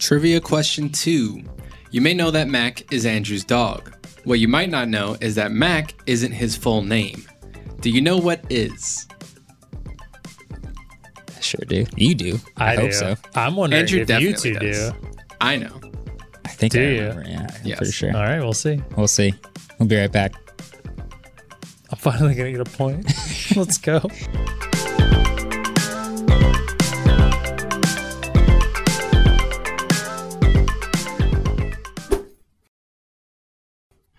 Trivia 0.00 0.40
question 0.40 0.90
two. 0.90 1.42
You 1.90 2.00
may 2.00 2.14
know 2.14 2.30
that 2.32 2.48
Mac 2.48 2.92
is 2.92 3.06
Andrew's 3.06 3.44
dog. 3.44 3.94
What 4.24 4.40
you 4.40 4.48
might 4.48 4.70
not 4.70 4.88
know 4.88 5.16
is 5.20 5.36
that 5.36 5.52
Mac 5.52 5.94
isn't 6.06 6.32
his 6.32 6.56
full 6.56 6.82
name. 6.82 7.24
Do 7.80 7.90
you 7.90 8.00
know 8.00 8.18
what 8.18 8.44
is? 8.50 9.06
Sure 11.40 11.64
do. 11.66 11.84
You 11.96 12.14
do. 12.14 12.38
I, 12.56 12.74
hope 12.76 12.90
do. 12.90 12.92
so. 12.92 13.16
I'm 13.34 13.56
wondering 13.56 13.80
Andrew 13.82 14.00
if 14.00 14.20
you 14.20 14.34
two 14.34 14.54
does. 14.54 14.90
do. 14.90 14.96
I 15.40 15.56
know. 15.56 15.80
I 16.44 16.48
think 16.48 16.72
Do 16.72 16.80
I 16.80 16.84
you? 16.84 17.00
remember. 17.08 17.24
Yeah, 17.28 17.46
I'm 17.50 17.66
Yes. 17.66 17.78
pretty 17.78 17.92
sure. 17.92 18.16
All 18.16 18.22
right, 18.22 18.40
we'll 18.40 18.52
see. 18.52 18.82
We'll 18.96 19.08
see. 19.08 19.34
We'll 19.78 19.88
be 19.88 19.96
right 19.96 20.10
back. 20.10 20.32
I'm 21.90 21.96
finally 21.98 22.34
gonna 22.34 22.50
get 22.52 22.60
a 22.60 22.64
point. 22.64 23.06
Let's 23.56 23.78
go. 23.78 24.02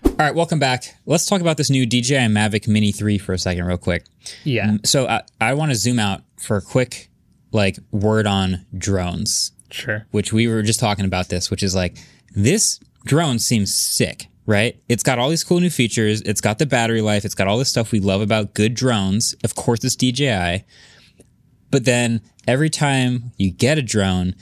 All 0.05 0.25
right, 0.25 0.35
welcome 0.35 0.59
back. 0.59 0.95
Let's 1.05 1.25
talk 1.25 1.39
about 1.41 1.57
this 1.57 1.69
new 1.69 1.85
DJI 1.85 2.27
Mavic 2.27 2.67
Mini 2.67 2.91
3 2.91 3.17
for 3.17 3.33
a 3.33 3.37
second, 3.37 3.63
real 3.65 3.77
quick. 3.77 4.05
Yeah, 4.43 4.67
mm, 4.71 4.85
So 4.87 5.07
I, 5.07 5.21
I 5.39 5.53
want 5.53 5.71
to 5.71 5.75
zoom 5.77 5.99
out 5.99 6.23
for 6.37 6.57
a 6.57 6.61
quick, 6.61 7.08
like, 7.51 7.77
word 7.91 8.27
on 8.27 8.65
drones, 8.77 9.51
sure. 9.71 10.05
which 10.11 10.31
we 10.33 10.47
were 10.47 10.61
just 10.61 10.79
talking 10.79 11.05
about 11.05 11.29
this, 11.29 11.49
which 11.51 11.63
is 11.63 11.75
like, 11.75 11.97
this 12.35 12.79
drone 13.05 13.39
seems 13.39 13.73
sick, 13.75 14.27
right? 14.45 14.79
It's 14.87 15.03
got 15.03 15.19
all 15.19 15.29
these 15.29 15.43
cool 15.43 15.59
new 15.59 15.69
features. 15.69 16.21
It's 16.21 16.41
got 16.41 16.59
the 16.59 16.65
battery 16.65 17.01
life. 17.01 17.25
It's 17.25 17.35
got 17.35 17.47
all 17.47 17.57
this 17.57 17.69
stuff 17.69 17.91
we 17.91 17.99
love 17.99 18.21
about 18.21 18.53
good 18.53 18.73
drones. 18.73 19.35
Of 19.43 19.55
course, 19.55 19.83
it's 19.83 19.95
DJI. 19.95 20.63
But 21.71 21.85
then 21.85 22.21
every 22.47 22.69
time 22.69 23.31
you 23.37 23.51
get 23.51 23.77
a 23.77 23.81
drone, 23.81 24.35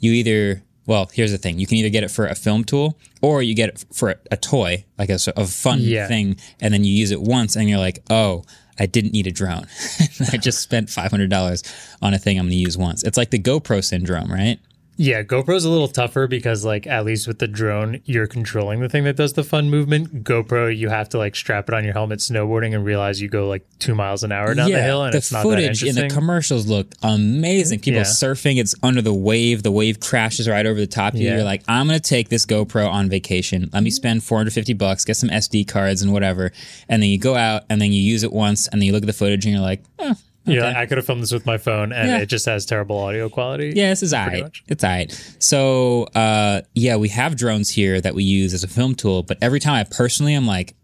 you 0.00 0.12
either, 0.12 0.62
well, 0.86 1.10
here's 1.12 1.32
the 1.32 1.38
thing 1.38 1.58
you 1.58 1.66
can 1.66 1.78
either 1.78 1.88
get 1.88 2.04
it 2.04 2.10
for 2.10 2.26
a 2.26 2.34
film 2.34 2.64
tool 2.64 2.98
or 3.22 3.42
you 3.42 3.54
get 3.54 3.70
it 3.70 3.84
for 3.92 4.10
a, 4.10 4.16
a 4.32 4.36
toy, 4.36 4.84
like 4.98 5.08
a, 5.08 5.18
a 5.36 5.46
fun 5.46 5.78
Yeah. 5.80 6.06
thing, 6.08 6.36
and 6.60 6.74
then 6.74 6.84
you 6.84 6.92
use 6.92 7.10
it 7.10 7.22
once 7.22 7.56
and 7.56 7.68
you're 7.68 7.78
like, 7.78 8.00
oh, 8.10 8.44
I 8.78 8.86
didn't 8.86 9.12
need 9.12 9.26
a 9.26 9.30
drone. 9.30 9.66
I 10.32 10.36
just 10.36 10.60
spent 10.60 10.88
$500 10.88 11.96
on 12.02 12.14
a 12.14 12.18
thing 12.18 12.38
I'm 12.38 12.46
going 12.46 12.50
to 12.50 12.56
use 12.56 12.76
once. 12.76 13.02
It's 13.02 13.16
like 13.16 13.30
the 13.30 13.38
GoPro 13.38 13.84
syndrome, 13.84 14.32
right? 14.32 14.58
Yeah, 14.96 15.22
GoPro's 15.22 15.64
a 15.64 15.70
little 15.70 15.88
tougher 15.88 16.26
because, 16.28 16.64
like, 16.64 16.86
at 16.86 17.04
least 17.04 17.26
with 17.26 17.40
the 17.40 17.48
drone, 17.48 18.00
you're 18.04 18.28
controlling 18.28 18.80
the 18.80 18.88
thing 18.88 19.04
that 19.04 19.16
does 19.16 19.32
the 19.32 19.42
fun 19.42 19.68
movement. 19.68 20.22
GoPro, 20.22 20.74
you 20.76 20.88
have 20.88 21.08
to 21.10 21.18
like 21.18 21.34
strap 21.34 21.68
it 21.68 21.74
on 21.74 21.82
your 21.84 21.92
helmet 21.94 22.20
snowboarding 22.20 22.74
and 22.74 22.84
realize 22.84 23.20
you 23.20 23.28
go 23.28 23.48
like 23.48 23.66
two 23.80 23.94
miles 23.94 24.22
an 24.22 24.30
hour 24.30 24.54
down 24.54 24.70
the 24.70 24.80
hill, 24.82 25.02
and 25.02 25.12
the 25.12 25.18
it's 25.18 25.32
not 25.32 25.38
that 25.38 25.44
footage 25.44 25.82
in 25.82 25.94
the 25.96 26.08
commercials 26.08 26.66
look 26.68 26.94
amazing. 27.02 27.80
People 27.80 27.98
Yeah. 28.00 28.04
surfing, 28.04 28.58
it's 28.58 28.74
under 28.82 29.02
the 29.02 29.12
wave. 29.12 29.62
The 29.62 29.72
wave 29.72 29.98
crashes 30.00 30.48
right 30.48 30.64
over 30.64 30.78
the 30.78 30.86
top 30.86 31.14
of 31.14 31.20
you. 31.20 31.26
Yeah. 31.28 31.34
You're 31.36 31.44
like, 31.44 31.62
I'm 31.66 31.86
gonna 31.86 31.98
take 32.00 32.28
this 32.28 32.46
GoPro 32.46 32.88
on 32.88 33.08
vacation. 33.08 33.70
Let 33.72 33.82
me 33.82 33.90
spend 33.90 34.22
450 34.22 34.74
bucks, 34.74 35.04
get 35.04 35.16
some 35.16 35.28
SD 35.30 35.64
cards 35.66 36.02
and 36.02 36.12
whatever, 36.12 36.52
and 36.88 37.02
then 37.02 37.10
you 37.10 37.18
go 37.18 37.34
out 37.34 37.64
and 37.68 37.80
then 37.80 37.92
you 37.92 38.00
use 38.00 38.22
it 38.22 38.32
once, 38.32 38.68
and 38.68 38.80
then 38.80 38.86
you 38.86 38.92
look 38.92 39.02
at 39.02 39.06
the 39.06 39.12
footage 39.12 39.44
and 39.44 39.52
you're 39.54 39.62
like, 39.62 39.82
eh, 39.98 40.14
You're 40.46 40.62
like, 40.62 40.76
I 40.76 40.86
could 40.86 40.98
have 40.98 41.06
filmed 41.06 41.22
this 41.22 41.32
with 41.32 41.46
my 41.46 41.56
phone, 41.58 41.92
and 41.92 42.08
Yeah. 42.08 42.18
it 42.18 42.26
just 42.26 42.44
has 42.46 42.66
terrible 42.66 42.98
audio 42.98 43.28
quality. 43.28 43.72
yeah, 43.74 43.88
this 43.90 44.02
is 44.02 44.10
Pretty 44.10 44.24
alright. 44.24 44.42
much. 44.42 44.64
It's 44.68 44.84
alright. 44.84 45.34
So, 45.38 46.02
uh, 46.14 46.60
yeah, 46.74 46.96
we 46.96 47.08
have 47.08 47.36
drones 47.36 47.70
here 47.70 48.00
that 48.00 48.14
we 48.14 48.24
use 48.24 48.52
as 48.52 48.62
a 48.62 48.68
film 48.68 48.94
tool, 48.94 49.22
but 49.22 49.38
every 49.40 49.58
time 49.60 49.74
I 49.74 49.84
personally, 49.84 50.34
I'm 50.34 50.46
like, 50.46 50.74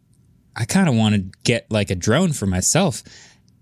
I 0.56 0.64
kind 0.64 0.88
of 0.88 0.94
want 0.94 1.14
to 1.14 1.24
get 1.44 1.70
like 1.70 1.90
a 1.90 1.94
drone 1.94 2.32
for 2.32 2.46
myself. 2.46 3.02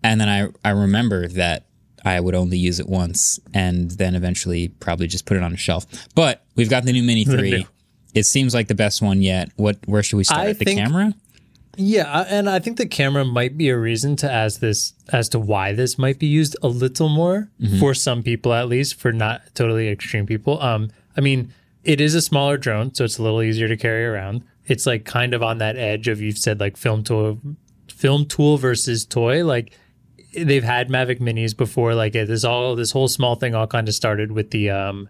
And 0.02 0.20
then 0.20 0.28
I, 0.28 0.48
I 0.64 0.70
remember 0.70 1.26
that 1.28 1.66
I 2.04 2.20
would 2.20 2.34
only 2.36 2.58
use 2.58 2.78
it 2.78 2.88
once 2.88 3.40
and 3.52 3.90
then 3.90 4.14
eventually 4.14 4.68
probably 4.68 5.08
just 5.08 5.26
put 5.26 5.36
it 5.36 5.42
on 5.42 5.52
a 5.52 5.56
shelf. 5.56 5.84
But 6.14 6.44
we've 6.54 6.70
got 6.70 6.84
the 6.84 6.92
new 6.92 7.02
Mini 7.02 7.24
3. 7.26 7.50
new- 7.50 7.64
It 8.14 8.24
seems 8.24 8.54
like 8.54 8.68
the 8.68 8.74
best 8.76 9.02
one 9.02 9.20
yet. 9.20 9.50
What, 9.56 9.78
where 9.86 10.02
should 10.02 10.16
we 10.16 10.24
start? 10.24 10.40
I 10.40 10.52
the 10.52 10.64
think- 10.64 10.78
camera? 10.78 11.12
Yeah, 11.80 12.26
and 12.28 12.50
I 12.50 12.58
think 12.58 12.76
the 12.76 12.88
camera 12.88 13.24
might 13.24 13.56
be 13.56 13.68
a 13.68 13.78
reason 13.78 14.16
to 14.16 14.30
ask 14.30 14.58
this 14.58 14.94
as 15.12 15.28
to 15.28 15.38
why 15.38 15.72
this 15.72 15.96
might 15.96 16.18
be 16.18 16.26
used 16.26 16.56
a 16.60 16.66
little 16.66 17.08
more 17.08 17.50
for 17.78 17.94
some 17.94 18.24
people 18.24 18.52
at 18.52 18.68
least, 18.68 18.96
for 18.96 19.12
not 19.12 19.42
totally 19.54 19.88
extreme 19.88 20.26
people. 20.26 20.60
Um, 20.60 20.90
I 21.16 21.20
mean, 21.20 21.54
it 21.84 22.00
is 22.00 22.16
a 22.16 22.20
smaller 22.20 22.56
drone, 22.56 22.94
so 22.94 23.04
it's 23.04 23.18
a 23.18 23.22
little 23.22 23.42
easier 23.42 23.68
to 23.68 23.76
carry 23.76 24.04
around. 24.04 24.42
It's 24.66 24.86
like 24.86 25.04
kind 25.04 25.32
of 25.32 25.42
on 25.44 25.58
that 25.58 25.76
edge 25.76 26.08
of 26.08 26.20
you've 26.20 26.36
said 26.36 26.58
like 26.58 26.76
film 26.76 27.04
tool, 27.04 27.38
film 27.86 28.26
tool 28.26 28.56
versus 28.56 29.06
toy. 29.06 29.44
Like 29.44 29.72
they've 30.34 30.64
had 30.64 30.88
Mavic 30.88 31.20
Minis 31.20 31.56
before. 31.56 31.94
Like 31.94 32.16
it 32.16 32.28
is 32.28 32.44
all 32.44 32.74
this 32.74 32.90
whole 32.90 33.06
small 33.06 33.36
thing 33.36 33.54
all 33.54 33.68
kind 33.68 33.86
of 33.86 33.94
started 33.94 34.32
with 34.32 34.50
the 34.50 34.70
um, 34.70 35.08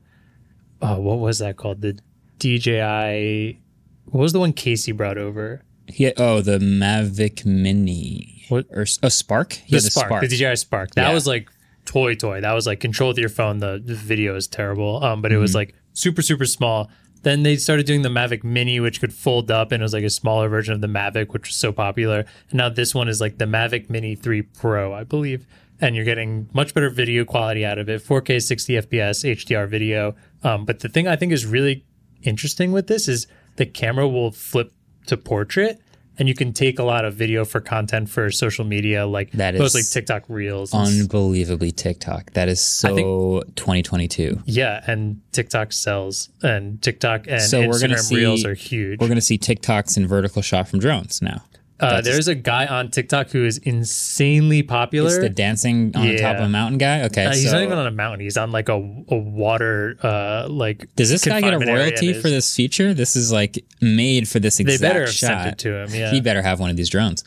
oh, 0.83 1.01
what 1.01 1.19
was 1.19 1.39
that 1.39 1.57
called? 1.57 1.81
The 1.81 1.99
DJI. 2.39 3.59
What 4.05 4.21
was 4.21 4.35
the 4.35 4.41
one 4.41 4.53
Casey 4.53 4.93
brought 4.93 5.17
over? 5.17 5.63
Yeah. 5.89 6.11
Oh, 6.17 6.41
the 6.41 6.59
Mavic 6.59 7.45
Mini. 7.45 8.45
What? 8.49 8.67
Or 8.71 8.85
a 9.03 9.11
Spark? 9.11 9.51
the 9.51 9.61
Yeah, 9.67 9.79
Spark, 9.81 10.21
the 10.23 10.29
DJI 10.29 10.57
Spark. 10.57 10.95
That 10.95 11.09
Yeah. 11.09 11.15
was 11.15 11.27
like 11.27 11.51
toy 11.85 12.15
toy. 12.15 12.41
That 12.41 12.53
was 12.53 12.67
like 12.67 12.81
control 12.81 13.09
with 13.09 13.19
your 13.19 13.29
phone. 13.29 13.59
The 13.59 13.81
the 13.85 13.95
video 13.95 14.37
is 14.37 14.47
terrible. 14.47 15.03
Um, 15.05 15.23
but 15.23 15.33
it 15.33 15.39
was 15.39 15.51
Mm-hmm. 15.53 15.57
like 15.59 15.75
super 15.93 16.23
super 16.23 16.45
small. 16.47 16.91
Then 17.23 17.43
they 17.43 17.57
started 17.57 17.85
doing 17.85 18.03
the 18.03 18.09
Mavic 18.09 18.45
Mini, 18.45 18.79
which 18.79 19.01
could 19.01 19.13
fold 19.13 19.51
up, 19.51 19.73
and 19.73 19.83
it 19.83 19.85
was 19.85 19.93
like 19.93 20.05
a 20.05 20.11
smaller 20.11 20.49
version 20.49 20.73
of 20.73 20.81
the 20.81 20.87
Mavic, 20.87 21.33
which 21.33 21.49
was 21.49 21.57
so 21.57 21.73
popular. 21.73 22.21
And 22.51 22.55
now 22.59 22.69
this 22.69 22.95
one 22.95 23.09
is 23.09 23.21
like 23.21 23.39
the 23.39 23.45
Mavic 23.45 23.91
Mini 23.91 24.15
3 24.15 24.43
Pro, 24.43 24.93
I 24.95 25.03
believe. 25.03 25.45
And 25.81 25.97
you're 25.97 26.05
getting 26.05 26.49
much 26.53 26.75
better 26.75 26.91
video 26.91 27.25
quality 27.25 27.65
out 27.65 27.79
of 27.79 27.89
it 27.89 28.03
4K 28.03 28.41
60 28.41 28.75
FPS 28.75 29.25
HDR 29.25 29.69
video. 29.69 30.15
Um, 30.45 30.65
but 30.65 30.79
the 30.81 30.89
thing 30.89 31.09
I 31.09 31.17
think 31.17 31.33
is 31.33 31.45
really 31.45 31.85
interesting 32.23 32.71
with 32.73 32.87
this 32.87 33.09
is 33.09 33.27
the 33.57 33.67
camera 33.67 34.09
will 34.09 34.31
flip 34.31 34.73
to 35.09 35.17
portrait 35.17 35.81
and 36.19 36.29
you 36.29 36.35
can 36.35 36.53
take 36.53 36.81
a 36.81 36.83
lot 36.83 37.05
of 37.05 37.15
video 37.15 37.45
for 37.45 37.61
content 37.61 38.11
for 38.11 38.29
social 38.31 38.65
media, 38.65 39.07
like 39.07 39.31
That 39.33 39.55
is 39.55 39.61
mostly 39.61 39.83
TikTok 39.83 40.25
Reels. 40.29 40.75
Unbelievably 40.75 41.71
TikTok. 41.73 42.33
That 42.33 42.49
is 42.49 42.61
so 42.61 42.95
think, 42.97 43.55
2022. 43.55 44.43
yeah, 44.47 44.83
and 44.87 45.21
TikTok 45.33 45.73
sells, 45.73 46.29
and 46.43 46.83
TikTok 46.83 47.27
and 47.29 47.41
So 47.41 47.61
we're 47.69 47.79
gonna 47.81 47.95
Instagram 47.95 47.99
see- 48.01 48.17
Reels 48.17 48.45
are 48.45 48.55
huge. 48.55 49.01
We're 49.01 49.07
going 49.07 49.15
to 49.17 49.21
see 49.21 49.39
TikToks 49.39 49.97
in 49.97 50.09
vertical 50.09 50.43
shot 50.43 50.69
from 50.69 50.81
drones 50.81 51.23
now. 51.23 51.45
Uh, 51.81 52.01
there's 52.01 52.27
a 52.29 52.35
guy 52.35 52.67
on 52.67 52.91
TikTok 52.91 53.31
who 53.31 53.45
is 53.45 53.59
insanely 53.59 54.63
popular. 54.63 55.09
It's 55.09 55.19
the 55.19 55.29
dancing 55.29 55.93
on 55.95 56.09
the 56.09 56.19
top 56.19 56.37
of 56.37 56.43
a 56.43 56.49
mountain 56.49 56.79
guy. 56.79 57.03
Okay, 57.05 57.27
Uh, 57.27 57.31
he's 57.31 57.45
so 57.51 57.53
not 57.53 57.63
even 57.63 57.79
on 57.79 57.87
a 57.87 57.91
mountain. 57.93 58.21
He's 58.21 58.37
on 58.37 58.51
like 58.51 58.69
a, 58.69 58.75
a 58.75 59.17
water 59.17 59.97
uh 60.03 60.47
like. 60.49 60.89
does 60.97 61.09
this 61.11 61.25
guy 61.25 61.41
get 61.41 61.55
a 61.55 61.59
royalty 61.59 62.13
for 62.15 62.29
this 62.29 62.55
feature? 62.57 62.95
This 62.95 63.15
is 63.17 63.31
like 63.31 63.65
made 63.81 64.29
for 64.29 64.41
this 64.41 64.57
They 64.59 64.63
exact 64.65 64.81
better 64.83 65.01
have 65.07 65.11
shot. 65.15 65.27
sent 65.43 65.47
it 65.53 65.59
to 65.59 65.75
him. 65.85 65.89
Yeah. 65.95 66.11
He 66.11 66.21
better 66.21 66.43
have 66.43 66.59
one 66.61 66.71
of 66.71 66.77
these 66.77 66.89
drones. 66.91 67.23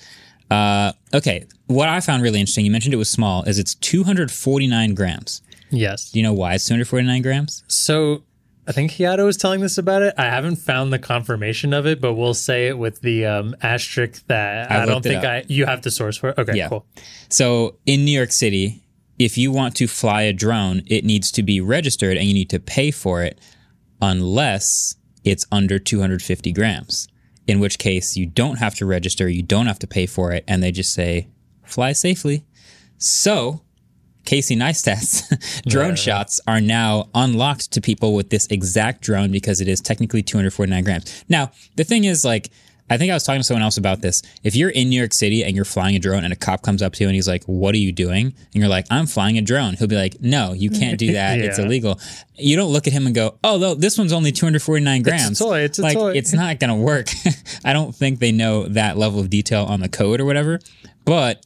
Uh, 0.49 0.91
okay, 1.13 1.45
what 1.67 1.87
I 1.87 2.01
found 2.01 2.21
really 2.21 2.41
interesting, 2.41 2.65
you 2.65 2.71
mentioned 2.71 2.93
it 2.93 2.97
was 2.97 3.09
small, 3.09 3.43
is 3.43 3.57
it's 3.57 3.73
249 3.75 4.93
grams. 4.95 5.41
yes. 5.69 6.11
Do 6.11 6.19
you 6.19 6.23
know 6.23 6.33
why 6.33 6.55
it's 6.55 6.65
249 6.65 7.21
grams? 7.21 7.63
So 7.69 8.23
I 8.67 8.73
think 8.73 8.91
Hiato 8.91 9.25
was 9.25 9.37
telling 9.37 9.63
us 9.63 9.77
about 9.77 10.01
it. 10.03 10.13
I 10.17 10.25
haven't 10.25 10.57
found 10.57 10.93
the 10.93 10.99
confirmation 10.99 11.73
of 11.73 11.87
it, 11.87 11.99
but 11.99 12.13
we'll 12.13 12.35
say 12.35 12.67
it 12.67 12.77
with 12.77 13.01
the 13.01 13.25
um, 13.25 13.55
asterisk 13.61 14.25
that 14.27 14.71
I 14.71 14.83
I, 14.83 14.85
don't 14.85 15.01
think. 15.01 15.23
I. 15.23 15.43
You 15.47 15.65
have 15.65 15.81
the 15.81 15.89
source 15.91 16.17
for 16.17 16.29
it. 16.29 16.37
Okay, 16.37 16.55
Yeah. 16.55 16.69
cool. 16.69 16.85
So 17.29 17.77
in 17.85 18.05
New 18.05 18.11
York 18.11 18.31
City, 18.31 18.83
if 19.17 19.37
you 19.37 19.51
want 19.51 19.75
to 19.77 19.87
fly 19.87 20.23
a 20.23 20.33
drone, 20.33 20.83
it 20.87 21.03
needs 21.05 21.31
to 21.33 21.43
be 21.43 21.59
registered 21.59 22.17
and 22.17 22.27
you 22.27 22.33
need 22.33 22.49
to 22.51 22.59
pay 22.59 22.91
for 22.91 23.23
it 23.23 23.39
unless 24.01 24.95
it's 25.23 25.45
under 25.51 25.79
250 25.79 26.51
grams. 26.51 27.07
In 27.47 27.59
which 27.59 27.79
case, 27.79 28.15
you 28.15 28.25
don't 28.25 28.57
have 28.57 28.75
to 28.75 28.85
register, 28.85 29.27
you 29.27 29.43
don't 29.43 29.65
have 29.67 29.79
to 29.79 29.87
pay 29.87 30.05
for 30.05 30.31
it, 30.31 30.43
and 30.47 30.61
they 30.63 30.71
just 30.71 30.93
say, 30.93 31.27
fly 31.65 31.91
safely. 31.91 32.45
So, 32.97 33.61
Casey 34.31 34.55
Neistat's 34.55 35.61
drone 35.67 35.97
shots 35.97 36.39
are 36.47 36.61
now 36.61 37.09
unlocked 37.13 37.69
to 37.73 37.81
people 37.81 38.13
with 38.13 38.29
this 38.29 38.47
exact 38.47 39.01
drone 39.01 39.29
because 39.29 39.59
it 39.59 39.67
is 39.67 39.81
technically 39.81 40.23
249 40.23 40.85
grams. 40.85 41.25
Now, 41.27 41.51
the 41.75 41.83
thing 41.83 42.05
is, 42.05 42.23
like, 42.23 42.49
I 42.89 42.97
think 42.97 43.11
I 43.11 43.13
was 43.13 43.25
talking 43.25 43.41
to 43.41 43.43
someone 43.43 43.61
else 43.61 43.75
about 43.75 43.99
this. 43.99 44.21
If 44.41 44.55
you're 44.55 44.69
in 44.69 44.87
New 44.87 44.97
York 44.97 45.11
City 45.11 45.43
and 45.43 45.53
you're 45.53 45.65
flying 45.65 45.97
a 45.97 45.99
drone 45.99 46.23
and 46.23 46.31
a 46.31 46.37
cop 46.37 46.61
comes 46.61 46.81
up 46.81 46.93
to 46.93 47.03
you 47.03 47.09
and 47.09 47.15
he's 47.15 47.27
like, 47.27 47.43
What 47.43 47.75
are 47.75 47.77
you 47.77 47.91
doing? 47.91 48.27
And 48.27 48.53
you're 48.53 48.69
like, 48.69 48.85
I'm 48.89 49.05
flying 49.05 49.37
a 49.37 49.41
drone. 49.41 49.73
He'll 49.73 49.89
be 49.89 49.97
like, 49.97 50.21
No, 50.21 50.53
you 50.53 50.69
can't 50.69 50.97
do 50.97 51.11
that. 51.19 51.39
It's 51.39 51.59
illegal. 51.59 51.99
You 52.35 52.55
don't 52.55 52.71
look 52.71 52.87
at 52.87 52.93
him 52.93 53.07
and 53.07 53.13
go, 53.13 53.37
Oh, 53.43 53.57
no, 53.57 53.75
this 53.75 53.97
one's 53.97 54.13
only 54.13 54.31
249 54.31 55.01
grams. 55.01 55.31
It's 55.31 55.41
a 55.41 55.43
toy, 55.43 55.59
it's 55.59 55.79
a 55.79 55.81
like, 55.81 55.97
toy. 55.97 56.11
It's 56.13 56.31
not 56.31 56.57
going 56.59 56.69
to 56.69 56.75
work. 56.75 57.09
I 57.65 57.73
don't 57.73 57.93
think 57.93 58.19
they 58.19 58.31
know 58.31 58.63
that 58.69 58.97
level 58.97 59.19
of 59.19 59.29
detail 59.29 59.65
on 59.65 59.81
the 59.81 59.89
code 59.89 60.21
or 60.21 60.25
whatever. 60.25 60.61
But 61.03 61.45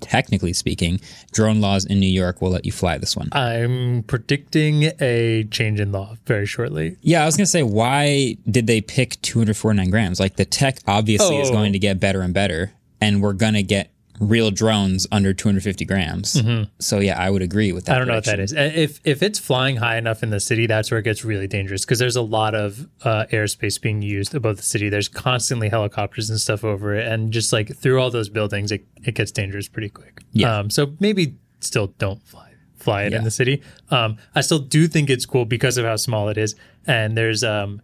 technically 0.00 0.52
speaking, 0.52 1.00
drone 1.32 1.60
laws 1.60 1.84
in 1.84 2.00
New 2.00 2.06
York 2.06 2.40
will 2.42 2.50
let 2.50 2.64
you 2.64 2.72
fly 2.72 2.98
this 2.98 3.16
one. 3.16 3.28
I'm 3.32 4.02
predicting 4.04 4.90
a 5.00 5.44
change 5.50 5.80
in 5.80 5.92
law 5.92 6.16
very 6.26 6.46
shortly. 6.46 6.96
Yeah, 7.02 7.22
I 7.22 7.26
was 7.26 7.36
gonna 7.36 7.46
say, 7.46 7.62
why 7.62 8.36
did 8.50 8.66
they 8.66 8.80
pick 8.80 9.20
249 9.22 9.90
grams? 9.90 10.20
Like 10.20 10.36
the 10.36 10.44
tech 10.44 10.78
obviously 10.86 11.36
is 11.38 11.48
Oh. 11.50 11.52
going 11.52 11.72
to 11.72 11.78
get 11.78 12.00
better 12.00 12.20
and 12.22 12.34
better, 12.34 12.72
and 13.00 13.22
we're 13.22 13.32
gonna 13.32 13.62
get 13.62 13.90
real 14.20 14.50
drones 14.50 15.06
under 15.10 15.34
250 15.34 15.84
grams. 15.84 16.40
So 16.78 17.00
yeah, 17.00 17.18
I 17.20 17.30
would 17.30 17.42
agree 17.42 17.72
with 17.72 17.86
that. 17.86 17.92
Mm-hmm. 17.92 17.96
I 17.96 17.98
don't 17.98 18.08
know 18.08 18.14
what 18.14 18.24
that 18.26 18.38
is. 18.40 18.52
If 18.52 19.00
if 19.04 19.22
it's 19.22 19.38
flying 19.38 19.76
high 19.76 19.96
enough 19.96 20.22
in 20.22 20.30
the 20.30 20.40
city, 20.40 20.66
that's 20.66 20.90
where 20.90 21.00
it 21.00 21.02
gets 21.02 21.24
really 21.24 21.48
dangerous 21.48 21.84
because 21.84 21.98
there's 21.98 22.16
a 22.16 22.22
lot 22.22 22.54
of 22.54 22.86
uh, 23.02 23.26
airspace 23.32 23.80
being 23.80 24.02
used 24.02 24.34
above 24.34 24.56
the 24.56 24.62
city. 24.62 24.88
There's 24.88 25.08
constantly 25.08 25.68
helicopters 25.68 26.30
and 26.30 26.40
stuff 26.40 26.62
over 26.64 26.94
it, 26.94 27.06
and 27.06 27.32
just 27.32 27.52
like 27.52 27.76
through 27.76 28.00
all 28.00 28.10
those 28.10 28.28
buildings, 28.28 28.70
it, 28.70 28.86
it 29.04 29.14
gets 29.14 29.32
dangerous 29.32 29.68
pretty 29.68 29.88
quick. 29.90 30.20
Yeah. 30.32 30.58
Um, 30.58 30.70
so 30.70 30.94
maybe 31.00 31.34
still 31.60 31.88
don't 31.98 32.22
fly 32.26 32.52
fly 32.76 33.04
it 33.04 33.12
Yeah. 33.12 33.18
in 33.18 33.24
the 33.24 33.30
city. 33.30 33.62
Um, 33.90 34.18
I 34.34 34.42
still 34.42 34.58
do 34.58 34.86
think 34.86 35.08
it's 35.10 35.24
cool 35.26 35.44
because 35.46 35.78
of 35.78 35.86
how 35.86 35.96
small 35.96 36.28
it 36.28 36.38
is, 36.38 36.54
and 36.86 37.16
there's 37.16 37.42
um 37.42 37.80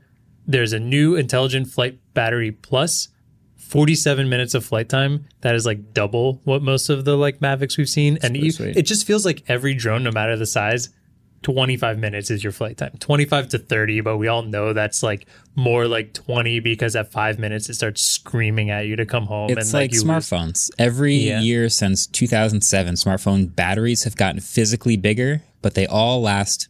there's 0.46 0.72
a 0.72 0.78
new 0.80 1.16
intelligent 1.16 1.68
flight 1.68 1.98
battery 2.14 2.52
plus. 2.52 3.08
47 3.70 4.28
minutes 4.28 4.54
of 4.54 4.64
flight 4.64 4.88
time 4.88 5.26
that 5.42 5.54
is 5.54 5.64
like 5.64 5.92
double 5.94 6.40
what 6.44 6.60
most 6.62 6.88
of 6.88 7.04
the 7.04 7.16
like 7.16 7.38
mavics 7.38 7.78
we've 7.78 7.88
seen 7.88 8.18
and 8.22 8.36
you, 8.36 8.52
it 8.58 8.82
just 8.82 9.06
feels 9.06 9.24
like 9.24 9.44
every 9.48 9.74
drone 9.74 10.02
no 10.02 10.10
matter 10.10 10.36
the 10.36 10.44
size 10.46 10.88
25 11.42 11.96
minutes 11.98 12.30
is 12.30 12.42
your 12.44 12.52
flight 12.52 12.76
time 12.76 12.90
25 12.98 13.48
to 13.50 13.58
30 13.58 14.00
but 14.00 14.16
we 14.18 14.26
all 14.28 14.42
know 14.42 14.72
that's 14.72 15.02
like 15.04 15.26
more 15.54 15.86
like 15.86 16.12
20 16.12 16.58
because 16.60 16.96
at 16.96 17.12
five 17.12 17.38
minutes 17.38 17.70
it 17.70 17.74
starts 17.74 18.02
screaming 18.02 18.70
at 18.70 18.86
you 18.86 18.96
to 18.96 19.06
come 19.06 19.24
home 19.26 19.48
It's 19.50 19.72
and 19.72 19.72
like, 19.72 19.92
lose- 19.92 20.02
smartphones. 20.04 20.70
Every 20.78 21.14
Yeah. 21.14 21.40
year 21.40 21.68
since 21.68 22.06
2007, 22.08 22.94
smartphone 22.94 23.54
batteries 23.54 24.02
have 24.04 24.16
gotten 24.16 24.40
physically 24.40 24.96
bigger, 24.98 25.42
but 25.62 25.74
they 25.74 25.86
all 25.86 26.20
last 26.20 26.68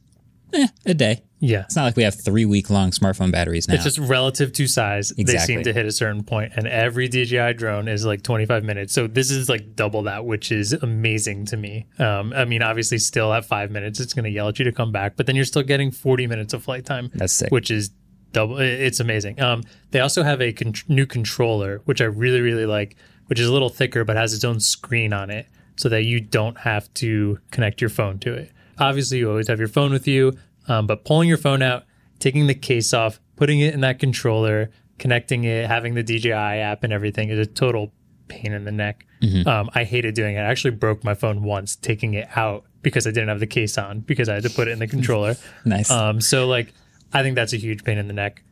eh, 0.53 0.69
a 0.87 0.95
day. 0.95 1.23
Yeah 1.41 1.63
It's 1.63 1.75
not 1.77 1.85
like 1.85 1.97
we 1.97 2.03
have 2.03 2.15
three 2.15 2.45
week 2.45 2.71
long 2.71 2.91
smartphone 2.91 3.33
batteries 3.33 3.67
now. 3.67 3.75
It's 3.75 3.85
just 3.85 3.99
relative 3.99 4.53
to 4.53 4.67
size. 4.67 5.13
They 5.17 5.39
seem 5.39 5.63
to 5.65 5.73
hit 5.73 5.87
a 5.87 5.93
certain 5.93 6.23
point, 6.23 6.53
and 6.57 6.67
every 6.69 7.09
DJI 7.09 7.55
drone 7.55 7.89
is 7.89 8.05
like 8.07 8.23
25 8.23 8.63
minutes. 8.63 8.93
So 8.93 9.07
this 9.07 9.31
is 9.31 9.49
like 9.49 9.75
double 9.75 10.03
that, 10.03 10.25
which 10.25 10.53
is 10.53 10.73
amazing 10.73 11.47
to 11.47 11.57
me. 11.57 11.87
Um, 11.99 12.33
I 12.35 12.45
mean, 12.45 12.63
obviously, 12.63 12.99
still 12.99 13.33
at 13.33 13.45
five 13.45 13.71
minutes, 13.71 14.01
it's 14.01 14.15
going 14.15 14.25
to 14.25 14.31
yell 14.31 14.49
at 14.49 14.59
you 14.59 14.65
to 14.67 14.73
come 14.73 14.93
back, 14.93 15.17
but 15.17 15.27
then 15.27 15.35
you're 15.37 15.45
still 15.45 15.63
getting 15.63 15.91
40 15.91 16.27
minutes 16.27 16.53
of 16.55 16.63
flight 16.63 16.85
time. 16.85 17.11
That's 17.15 17.33
sick. 17.33 17.51
Which 17.51 17.71
is 17.71 17.91
double. 18.33 18.59
It's 18.59 19.01
amazing. 19.01 19.41
Um, 19.41 19.63
they 19.91 20.01
also 20.01 20.23
have 20.23 20.41
a 20.41 20.53
con- 20.53 20.75
new 20.89 21.07
controller, 21.07 21.81
which 21.87 22.01
I 22.01 22.05
really, 22.05 22.41
really 22.41 22.67
like, 22.67 22.97
which 23.27 23.41
is 23.41 23.49
a 23.49 23.53
little 23.53 23.69
thicker 23.71 24.05
but 24.05 24.17
has 24.17 24.35
its 24.35 24.45
own 24.45 24.61
screen 24.61 25.13
on 25.13 25.31
it, 25.31 25.47
so 25.77 25.89
that 25.89 26.05
you 26.05 26.21
don't 26.21 26.59
have 26.59 26.93
to 26.95 27.39
connect 27.51 27.81
your 27.81 27.91
phone 27.91 28.19
to 28.21 28.35
it. 28.35 28.53
Obviously, 28.79 29.19
you 29.19 29.29
always 29.31 29.49
have 29.49 29.59
your 29.59 29.69
phone 29.69 29.93
with 29.93 30.07
you, 30.09 30.33
um, 30.69 30.87
but 30.87 31.05
pulling 31.05 31.29
your 31.29 31.39
phone 31.39 31.63
out 31.63 31.85
taking 32.21 32.47
the 32.47 32.55
case 32.55 32.93
off, 32.93 33.19
putting 33.37 33.61
it 33.61 33.75
in 33.75 33.81
that 33.81 33.99
controller, 33.99 34.71
connecting 34.99 35.45
it, 35.45 35.67
having 35.67 35.95
the 35.95 36.03
DJI 36.03 36.31
app 36.33 36.85
and 36.85 36.93
everything 36.93 37.31
is 37.31 37.39
a 37.39 37.47
total 37.47 37.93
pain 38.29 38.53
in 38.53 38.65
the 38.65 38.73
neck. 38.73 39.07
Um, 39.47 39.69
I 39.75 39.85
hated 39.85 40.15
doing 40.15 40.37
it. 40.37 40.41
I 40.41 40.45
actually 40.45 40.71
broke 40.73 41.03
my 41.05 41.15
phone 41.15 41.43
once 41.43 41.77
taking 41.77 42.15
it 42.15 42.29
out 42.37 42.65
because 42.83 43.07
I 43.07 43.11
didn't 43.11 43.29
have 43.29 43.41
the 43.41 43.47
case 43.47 43.77
on 43.77 44.01
because 44.01 44.29
I 44.29 44.35
had 44.35 44.45
to 44.45 44.51
put 44.51 44.69
it 44.69 44.71
in 44.73 44.79
the 44.79 44.87
controller. 44.87 45.37
nice. 45.65 45.91
Um, 45.91 46.21
so 46.21 46.47
like, 46.47 46.73
I 47.13 47.23
think 47.23 47.35
that's 47.35 47.53
a 47.53 47.57
huge 47.59 47.85
pain 47.85 47.99
in 47.99 48.07
the 48.07 48.15
neck. 48.15 48.43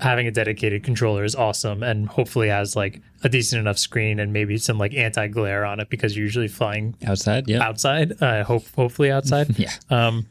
Having 0.00 0.26
a 0.26 0.30
dedicated 0.30 0.82
controller 0.82 1.24
is 1.24 1.34
awesome, 1.36 1.82
and 1.82 2.08
hopefully 2.08 2.48
has 2.48 2.74
like 2.74 3.00
a 3.22 3.28
decent 3.28 3.60
enough 3.60 3.78
screen 3.78 4.18
and 4.18 4.32
maybe 4.32 4.58
some 4.58 4.76
like 4.76 4.92
anti 4.94 5.28
glare 5.28 5.64
on 5.64 5.78
it 5.78 5.88
because 5.88 6.16
you're 6.16 6.24
usually 6.24 6.48
flying 6.48 6.96
Outside, 7.06 7.48
yeah. 7.48 7.62
outside. 7.62 8.20
Uh, 8.20 8.44
hope 8.44 8.64
hopefully 8.74 9.10
outside. 9.10 9.56
Yeah. 9.58 9.70
Um, 9.90 10.26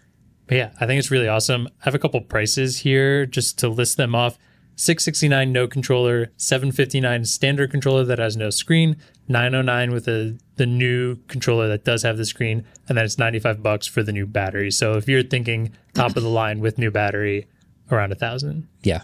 but 0.47 0.57
yeah, 0.57 0.71
I 0.79 0.85
think 0.85 0.99
it's 0.99 1.11
really 1.11 1.27
awesome. 1.27 1.67
I 1.67 1.85
have 1.85 1.95
a 1.95 1.99
couple 1.99 2.19
prices 2.21 2.79
here 2.79 3.25
just 3.25 3.57
to 3.59 3.69
list 3.69 3.97
them 3.97 4.15
off. 4.15 4.37
669 4.75 5.51
no 5.51 5.67
controller, 5.67 6.31
759 6.37 7.25
standard 7.25 7.69
controller 7.69 8.03
that 8.05 8.17
has 8.17 8.35
no 8.35 8.49
screen, 8.49 8.97
909 9.27 9.91
with 9.91 10.05
the 10.05 10.39
the 10.55 10.65
new 10.65 11.17
controller 11.27 11.67
that 11.67 11.83
does 11.85 12.03
have 12.03 12.17
the 12.17 12.25
screen, 12.25 12.65
and 12.87 12.97
then 12.97 13.05
it's 13.05 13.19
95 13.19 13.61
bucks 13.61 13.85
for 13.85 14.01
the 14.01 14.11
new 14.11 14.25
battery. 14.25 14.71
So 14.71 14.93
if 14.93 15.07
you're 15.07 15.23
thinking 15.23 15.71
top 15.93 16.15
of 16.17 16.23
the 16.23 16.29
line 16.41 16.59
with 16.59 16.79
new 16.79 16.89
battery, 16.89 17.47
around 17.91 18.11
a 18.11 18.15
thousand. 18.15 18.67
Yeah. 18.81 19.03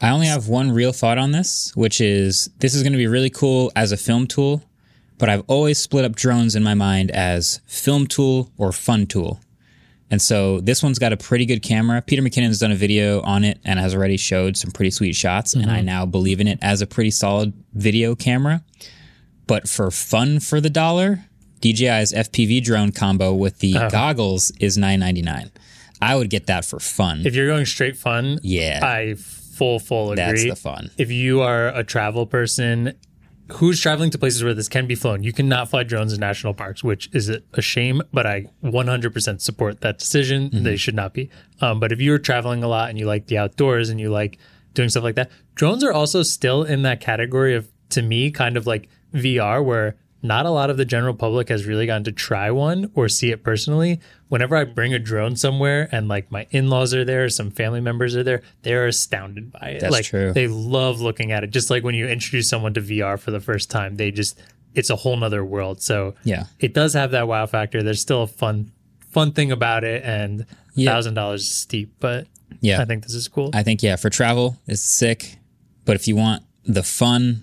I 0.00 0.10
only 0.10 0.26
have 0.26 0.48
one 0.48 0.72
real 0.72 0.92
thought 0.92 1.18
on 1.18 1.32
this, 1.32 1.72
which 1.76 2.00
is 2.00 2.50
this 2.58 2.74
is 2.74 2.82
going 2.82 2.92
to 2.92 2.98
be 2.98 3.06
really 3.06 3.30
cool 3.30 3.70
as 3.76 3.92
a 3.92 3.96
film 3.96 4.26
tool, 4.26 4.62
but 5.18 5.28
I've 5.28 5.44
always 5.46 5.78
split 5.78 6.04
up 6.04 6.16
drones 6.16 6.56
in 6.56 6.62
my 6.62 6.74
mind 6.74 7.10
as 7.12 7.60
film 7.66 8.06
tool 8.06 8.50
or 8.58 8.72
fun 8.72 9.06
tool. 9.06 9.40
And 10.12 10.20
so 10.20 10.60
this 10.60 10.82
one's 10.82 10.98
got 10.98 11.14
a 11.14 11.16
pretty 11.16 11.46
good 11.46 11.62
camera. 11.62 12.02
Peter 12.02 12.20
McKinnon's 12.20 12.58
done 12.58 12.70
a 12.70 12.76
video 12.76 13.22
on 13.22 13.44
it 13.44 13.58
and 13.64 13.80
has 13.80 13.94
already 13.94 14.18
showed 14.18 14.58
some 14.58 14.70
pretty 14.70 14.90
sweet 14.90 15.14
shots. 15.14 15.54
And 15.54 15.70
I 15.70 15.78
mm-hmm. 15.78 15.86
now 15.86 16.04
believe 16.04 16.38
in 16.38 16.46
it 16.46 16.58
as 16.60 16.82
a 16.82 16.86
pretty 16.86 17.10
solid 17.10 17.54
video 17.72 18.14
camera. 18.14 18.62
But 19.46 19.70
for 19.70 19.90
fun 19.90 20.38
for 20.40 20.60
the 20.60 20.68
dollar, 20.68 21.24
DJI's 21.62 22.12
FPV 22.12 22.62
drone 22.62 22.92
combo 22.92 23.32
with 23.32 23.60
the 23.60 23.74
uh-huh. 23.74 23.88
goggles 23.88 24.52
is 24.60 24.76
nine 24.76 25.00
ninety 25.00 25.22
nine. 25.22 25.50
I 26.02 26.14
would 26.14 26.28
get 26.28 26.46
that 26.46 26.66
for 26.66 26.78
fun. 26.78 27.22
If 27.24 27.34
you're 27.34 27.46
going 27.46 27.64
straight 27.64 27.96
fun, 27.96 28.38
Yeah. 28.42 28.80
I 28.82 29.14
full 29.14 29.78
full 29.78 30.12
agree. 30.12 30.24
That's 30.24 30.44
the 30.44 30.56
fun. 30.56 30.90
if 30.98 31.10
you 31.10 31.40
are 31.40 31.68
a 31.68 31.84
travel 31.84 32.26
person 32.26 32.98
who's 33.50 33.80
traveling 33.80 34.10
to 34.10 34.18
places 34.18 34.42
where 34.42 34.54
this 34.54 34.68
can 34.68 34.86
be 34.86 34.94
flown, 34.94 35.22
you 35.22 35.32
cannot 35.32 35.70
fly 35.70 35.82
drones 35.82 36.12
in 36.12 36.20
national 36.20 36.54
parks, 36.54 36.82
which 36.82 37.10
is 37.12 37.28
a 37.28 37.62
shame, 37.62 38.02
but 38.12 38.26
I 38.26 38.46
100% 38.64 39.40
support 39.40 39.80
that 39.80 39.98
decision. 39.98 40.50
Mm-hmm. 40.50 40.64
They 40.64 40.76
should 40.76 40.94
not 40.94 41.12
be. 41.12 41.30
Um, 41.60 41.80
but 41.80 41.92
if 41.92 42.00
you're 42.00 42.18
traveling 42.18 42.62
a 42.62 42.68
lot 42.68 42.90
and 42.90 42.98
you 42.98 43.06
like 43.06 43.26
the 43.26 43.38
outdoors 43.38 43.88
and 43.88 44.00
you 44.00 44.10
like 44.10 44.38
doing 44.74 44.88
stuff 44.88 45.04
like 45.04 45.16
that, 45.16 45.30
drones 45.54 45.84
are 45.84 45.92
also 45.92 46.22
still 46.22 46.62
in 46.62 46.82
that 46.82 47.00
category 47.00 47.54
of, 47.54 47.68
to 47.90 48.02
me, 48.02 48.30
kind 48.30 48.56
of 48.56 48.66
like 48.66 48.88
VR, 49.12 49.62
where 49.64 49.96
not 50.22 50.46
a 50.46 50.50
lot 50.50 50.70
of 50.70 50.76
the 50.76 50.84
general 50.84 51.14
public 51.14 51.48
has 51.48 51.66
really 51.66 51.84
gotten 51.86 52.04
to 52.04 52.12
try 52.12 52.50
one 52.50 52.90
or 52.94 53.08
see 53.08 53.30
it 53.30 53.42
personally. 53.42 54.00
Whenever 54.28 54.56
I 54.56 54.64
mm. 54.64 54.74
bring 54.74 54.94
a 54.94 54.98
drone 54.98 55.34
somewhere 55.34 55.88
and 55.90 56.06
like 56.06 56.30
my 56.30 56.46
in-laws 56.50 56.94
are 56.94 57.04
there, 57.04 57.28
some 57.28 57.50
family 57.50 57.80
members 57.80 58.14
are 58.14 58.22
there, 58.22 58.42
they're 58.62 58.86
astounded 58.86 59.50
by 59.50 59.70
it. 59.70 59.80
That's 59.80 59.92
like 59.92 60.04
true. 60.04 60.32
they 60.32 60.46
love 60.46 61.00
looking 61.00 61.32
at 61.32 61.42
it. 61.42 61.50
Just 61.50 61.70
like 61.70 61.82
when 61.82 61.96
you 61.96 62.06
introduce 62.06 62.48
someone 62.48 62.72
to 62.74 62.80
VR 62.80 63.18
for 63.18 63.32
the 63.32 63.40
first 63.40 63.70
time, 63.70 63.96
they 63.96 64.10
just 64.10 64.40
it's 64.74 64.90
a 64.90 64.96
whole 64.96 65.16
nother 65.16 65.44
world. 65.44 65.82
So 65.82 66.14
Yeah. 66.24 66.44
it 66.60 66.72
does 66.72 66.94
have 66.94 67.10
that 67.10 67.26
wow 67.28 67.46
factor. 67.46 67.82
There's 67.82 68.00
still 68.00 68.22
a 68.22 68.26
fun 68.28 68.70
fun 69.10 69.32
thing 69.32 69.52
about 69.52 69.84
it 69.84 70.02
and 70.04 70.46
Yeah. 70.74 70.92
thousand 70.92 71.14
dollars 71.14 71.42
is 71.42 71.50
steep, 71.50 71.94
but 72.00 72.28
Yeah. 72.60 72.80
I 72.80 72.84
think 72.84 73.02
this 73.02 73.14
is 73.14 73.26
cool. 73.28 73.50
I 73.52 73.62
think 73.62 73.82
yeah, 73.82 73.96
for 73.96 74.08
travel 74.08 74.56
it's 74.66 74.82
sick, 74.82 75.38
but 75.84 75.96
if 75.96 76.06
you 76.06 76.14
want 76.14 76.44
the 76.64 76.84
fun, 76.84 77.42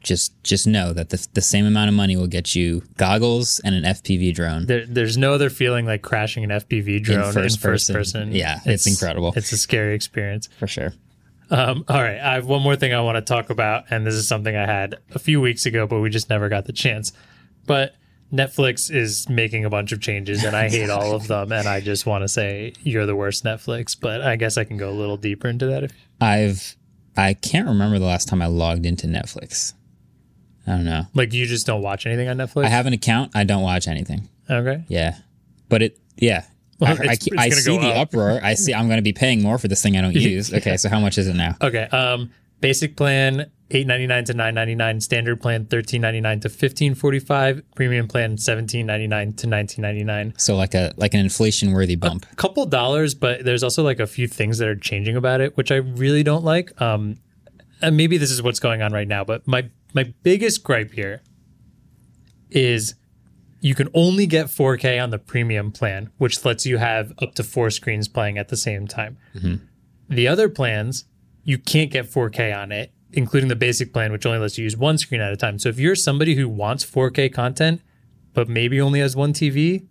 just 0.00 0.42
just 0.42 0.66
know 0.66 0.92
that 0.92 1.10
the 1.10 1.26
the 1.34 1.40
same 1.40 1.66
amount 1.66 1.88
of 1.88 1.94
money 1.94 2.16
will 2.16 2.26
get 2.26 2.54
you 2.54 2.82
goggles 2.96 3.60
and 3.64 3.74
an 3.74 3.84
FPV 3.84 4.34
drone. 4.34 4.66
there, 4.66 4.86
there's 4.86 5.16
no 5.16 5.34
other 5.34 5.50
feeling 5.50 5.86
like 5.86 6.02
crashing 6.02 6.44
an 6.44 6.50
FPV 6.50 7.02
drone 7.02 7.26
in 7.26 7.32
first 7.32 7.60
first, 7.60 7.88
person. 7.88 7.94
person. 7.94 8.32
Yeah, 8.32 8.60
it's 8.64 8.86
incredible. 8.86 9.32
It's 9.36 9.52
a 9.52 9.58
scary 9.58 9.94
experience. 9.94 10.48
for 10.58 10.66
sure. 10.66 10.92
Um, 11.50 11.84
all 11.88 12.00
right, 12.00 12.18
I 12.20 12.34
have 12.34 12.46
one 12.46 12.62
more 12.62 12.76
thing 12.76 12.94
I 12.94 13.00
want 13.00 13.16
to 13.16 13.22
talk 13.22 13.50
about, 13.50 13.84
and 13.90 14.06
this 14.06 14.14
is 14.14 14.28
something 14.28 14.54
I 14.54 14.66
had 14.66 14.98
a 15.14 15.18
few 15.18 15.40
weeks 15.40 15.66
ago, 15.66 15.86
but 15.86 15.98
we 15.98 16.08
just 16.08 16.30
never 16.30 16.48
got 16.48 16.66
the 16.66 16.72
chance. 16.72 17.12
But 17.66 17.96
Netflix 18.32 18.94
is 18.94 19.28
making 19.28 19.64
a 19.64 19.70
bunch 19.70 19.90
of 19.92 20.00
changes, 20.00 20.44
and 20.44 20.54
I 20.56 20.68
hate 20.68 20.90
all 20.90 21.14
of 21.14 21.26
them. 21.26 21.50
And 21.50 21.68
I 21.68 21.80
just 21.80 22.06
want 22.06 22.22
to 22.22 22.28
say 22.28 22.72
you're 22.82 23.06
the 23.06 23.16
worst 23.16 23.44
Netflix. 23.44 23.96
But 23.98 24.22
I 24.22 24.36
guess 24.36 24.56
I 24.56 24.64
can 24.64 24.76
go 24.76 24.90
a 24.90 24.92
little 24.92 25.16
deeper 25.16 25.48
into 25.48 25.66
that. 25.66 25.84
If, 25.84 25.92
I've 26.20 26.76
I 27.16 27.34
can't 27.34 27.66
remember 27.66 27.98
the 27.98 28.06
last 28.06 28.28
time 28.28 28.40
I 28.40 28.46
logged 28.46 28.86
into 28.86 29.06
Netflix. 29.06 29.74
I 30.70 30.76
don't 30.76 30.84
know. 30.84 31.06
like 31.14 31.32
you 31.32 31.46
just 31.46 31.66
don't 31.66 31.82
watch 31.82 32.06
anything 32.06 32.28
on 32.28 32.36
Netflix. 32.36 32.64
I 32.64 32.68
have 32.68 32.86
an 32.86 32.92
account. 32.92 33.32
I 33.34 33.44
don't 33.44 33.62
watch 33.62 33.88
anything. 33.88 34.28
Okay. 34.48 34.84
Yeah, 34.88 35.16
but 35.68 35.82
it 35.82 35.98
yeah. 36.16 36.44
Well, 36.78 36.90
I, 36.90 36.92
it's- 36.94 37.08
I, 37.08 37.12
it's 37.12 37.28
I 37.38 37.48
see 37.60 37.76
the 37.78 37.88
up. 37.88 38.08
uproar. 38.08 38.40
I 38.42 38.54
see. 38.54 38.72
I'm 38.72 38.86
going 38.86 38.98
to 38.98 39.02
be 39.02 39.12
paying 39.12 39.42
more 39.42 39.58
for 39.58 39.68
this 39.68 39.82
thing 39.82 39.96
I 39.96 40.00
don't 40.00 40.14
use. 40.34 40.52
Okay, 40.52 40.76
so 40.76 40.88
how 40.88 41.00
much 41.00 41.18
is 41.18 41.28
it 41.28 41.34
now? 41.34 41.56
Okay. 41.60 41.84
Um, 41.92 42.30
basic 42.60 42.96
plan 42.96 43.50
eight 43.72 43.86
ninety 43.86 44.06
nine 44.06 44.24
to 44.24 44.34
nine 44.34 44.54
ninety 44.54 44.74
nine. 44.74 45.00
Standard 45.00 45.40
plan 45.40 45.66
thirteen 45.66 46.00
ninety 46.00 46.20
nine 46.20 46.40
to 46.40 46.48
fifteen 46.48 46.94
forty 46.94 47.18
five. 47.18 47.62
Premium 47.74 48.08
plan 48.08 48.38
seventeen 48.38 48.86
ninety 48.86 49.06
nine 49.06 49.32
to 49.34 49.46
nineteen 49.46 49.82
ninety 49.82 50.04
nine. 50.04 50.32
So 50.38 50.56
like 50.56 50.74
a 50.74 50.92
like 50.96 51.12
an 51.14 51.20
inflation 51.20 51.72
worthy 51.72 51.96
bump. 51.96 52.24
A 52.32 52.36
couple 52.36 52.64
dollars, 52.66 53.14
but 53.14 53.44
there's 53.44 53.62
also 53.62 53.82
like 53.82 54.00
a 54.00 54.06
few 54.06 54.26
things 54.26 54.56
that 54.58 54.66
are 54.68 54.76
changing 54.76 55.16
about 55.16 55.40
it, 55.42 55.56
which 55.58 55.70
I 55.70 55.76
really 55.76 56.22
don't 56.22 56.44
like. 56.44 56.78
Um, 56.80 57.16
and 57.82 57.96
maybe 57.96 58.16
this 58.18 58.30
is 58.30 58.42
what's 58.42 58.58
going 58.60 58.82
on 58.82 58.92
right 58.92 59.08
now, 59.08 59.24
but 59.24 59.46
my 59.46 59.68
my 59.94 60.12
biggest 60.22 60.62
gripe 60.62 60.92
here 60.92 61.22
is 62.50 62.94
you 63.60 63.74
can 63.74 63.88
only 63.94 64.26
get 64.26 64.46
4K 64.46 65.02
on 65.02 65.10
the 65.10 65.18
premium 65.18 65.70
plan, 65.70 66.10
which 66.18 66.44
lets 66.44 66.64
you 66.64 66.78
have 66.78 67.12
up 67.20 67.34
to 67.34 67.44
four 67.44 67.70
screens 67.70 68.08
playing 68.08 68.38
at 68.38 68.48
the 68.48 68.56
same 68.56 68.86
time. 68.86 69.18
Mm-hmm. 69.34 69.64
The 70.08 70.28
other 70.28 70.48
plans, 70.48 71.04
you 71.44 71.58
can't 71.58 71.90
get 71.90 72.06
4K 72.06 72.56
on 72.56 72.72
it, 72.72 72.92
including 73.12 73.48
the 73.48 73.56
basic 73.56 73.92
plan, 73.92 74.12
which 74.12 74.24
only 74.24 74.38
lets 74.38 74.56
you 74.56 74.64
use 74.64 74.76
one 74.76 74.98
screen 74.98 75.20
at 75.20 75.32
a 75.32 75.36
time. 75.36 75.58
So 75.58 75.68
if 75.68 75.78
you're 75.78 75.94
somebody 75.94 76.34
who 76.34 76.48
wants 76.48 76.84
4K 76.84 77.32
content, 77.32 77.82
but 78.32 78.48
maybe 78.48 78.80
only 78.80 79.00
has 79.00 79.14
one 79.14 79.32
TV, 79.32 79.86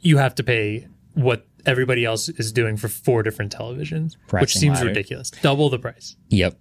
you 0.00 0.18
have 0.18 0.34
to 0.36 0.42
pay 0.42 0.88
what 1.14 1.46
everybody 1.66 2.04
else 2.04 2.28
is 2.28 2.52
doing 2.52 2.76
for 2.76 2.88
four 2.88 3.22
different 3.22 3.54
televisions, 3.54 4.16
which 4.30 4.54
seems 4.54 4.78
ladder. 4.78 4.88
ridiculous. 4.88 5.30
Double 5.30 5.68
the 5.68 5.78
price. 5.78 6.16
Yep. 6.28 6.58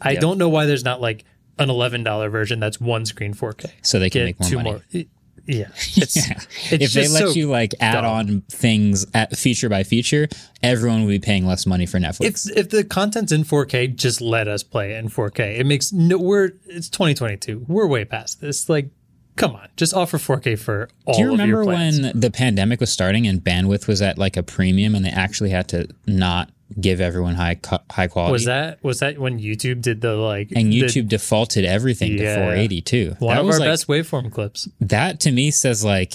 I 0.00 0.16
don't 0.16 0.36
know 0.36 0.48
why 0.48 0.66
there's 0.66 0.84
not 0.84 1.00
like 1.00 1.24
an 1.58 1.70
eleven 1.70 2.02
dollar 2.02 2.28
version 2.30 2.60
that's 2.60 2.80
one 2.80 3.04
screen 3.06 3.34
4K. 3.34 3.70
So 3.82 3.98
they 3.98 4.10
can 4.10 4.20
Get 4.20 4.24
make 4.24 4.40
more 4.40 4.48
two 4.48 4.56
money. 4.56 4.70
more. 4.70 5.04
Yeah, 5.44 5.70
it's, 5.96 6.16
Yeah. 6.28 6.34
it's 6.70 6.84
if 6.84 6.92
they 6.92 7.08
let 7.08 7.18
so 7.24 7.30
you 7.30 7.48
like 7.50 7.74
add 7.80 8.02
dumb. 8.02 8.04
on 8.04 8.40
things 8.42 9.04
at 9.12 9.36
feature 9.36 9.68
by 9.68 9.82
feature, 9.82 10.28
everyone 10.62 11.02
would 11.02 11.10
be 11.10 11.18
paying 11.18 11.44
less 11.46 11.66
money 11.66 11.84
for 11.84 11.98
Netflix. 11.98 12.48
If 12.48 12.56
if 12.58 12.68
the 12.68 12.84
content's 12.84 13.32
in 13.32 13.42
4K, 13.42 13.96
just 13.96 14.20
let 14.20 14.46
us 14.46 14.62
play 14.62 14.92
it 14.94 14.98
in 14.98 15.08
4K. 15.08 15.58
It 15.58 15.66
makes 15.66 15.92
no. 15.92 16.16
We're 16.16 16.52
it's 16.66 16.88
2022. 16.90 17.64
We're 17.66 17.88
way 17.88 18.04
past 18.04 18.40
this. 18.40 18.68
Like, 18.68 18.90
come 19.34 19.56
on, 19.56 19.66
just 19.76 19.92
offer 19.94 20.16
4K 20.16 20.56
for 20.60 20.88
all 21.06 21.14
Do 21.14 21.22
you 21.22 21.30
remember 21.32 21.64
when 21.64 22.12
the 22.14 22.30
pandemic 22.30 22.78
was 22.78 22.92
starting 22.92 23.26
and 23.26 23.40
bandwidth 23.42 23.88
was 23.88 24.00
at 24.00 24.18
like 24.18 24.36
a 24.36 24.44
premium 24.44 24.94
and 24.94 25.04
they 25.04 25.10
actually 25.10 25.50
had 25.50 25.66
to 25.70 25.88
not 26.06 26.50
give 26.80 27.00
everyone 27.00 27.34
high 27.34 27.58
high 27.90 28.06
quality? 28.08 28.32
was 28.32 28.44
that 28.46 28.82
was 28.82 28.98
that 29.00 29.18
when 29.18 29.38
YouTube 29.38 29.82
did 29.82 30.00
the 30.00 30.14
like 30.14 30.50
and 30.54 30.72
the- 30.72 30.80
YouTube 30.82 31.08
defaulted 31.08 31.64
everything 31.64 32.12
Yeah. 32.18 32.34
to 32.36 32.40
480 32.42 32.80
too. 32.82 33.16
one 33.18 33.34
that 33.34 33.40
of 33.40 33.46
was 33.46 33.56
our 33.56 33.60
like, 33.60 33.68
best 33.68 33.86
waveform 33.88 34.32
clips? 34.32 34.68
that 34.80 35.20
to 35.20 35.30
me 35.32 35.50
says 35.50 35.84
like 35.84 36.14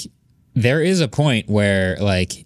there 0.56 0.82
is 0.82 1.02
a 1.02 1.08
point 1.08 1.50
where 1.50 1.98
like 2.00 2.46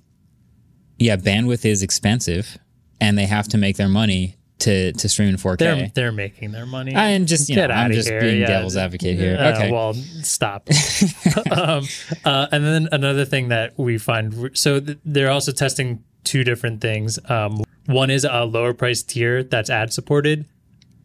yeah 1.00 1.16
bandwidth 1.16 1.66
is 1.66 1.82
expensive 1.84 2.58
and 3.00 3.18
they 3.18 3.26
have 3.26 3.48
to 3.50 3.58
make 3.58 3.78
their 3.78 3.90
money 3.90 4.38
to 4.60 4.92
to 4.94 5.10
stream 5.10 5.30
in 5.30 5.38
4K. 5.38 5.58
They're 5.58 5.92
they're 5.96 6.12
making 6.12 6.52
their 6.52 6.68
money. 6.68 6.94
and 6.94 7.28
just 7.28 7.50
you 7.50 7.56
Get 7.56 7.70
know, 7.70 7.74
I'm 7.76 7.92
just 7.92 8.08
here, 8.08 8.22
being 8.22 8.42
yeah. 8.42 8.46
devil's 8.48 8.78
advocate 8.78 9.18
here. 9.18 9.36
Uh, 9.40 9.54
okay. 9.56 9.72
Well, 9.72 9.96
stop. 10.22 10.70
um, 11.52 11.84
uh, 12.24 12.46
and 12.52 12.64
then 12.64 12.88
another 12.92 13.26
thing 13.26 13.48
that 13.48 13.74
we 13.80 13.98
find 13.98 14.52
so 14.54 14.80
th- 14.80 15.00
they're 15.04 15.32
also 15.32 15.52
testing 15.52 16.04
two 16.24 16.44
different 16.44 16.80
things. 16.80 17.18
Um, 17.28 17.64
one 17.92 18.10
is 18.10 18.24
a 18.30 18.46
lower 18.46 18.74
price 18.74 19.04
tier 19.04 19.44
that's 19.44 19.70
ad 19.70 19.94
supported. 19.94 20.46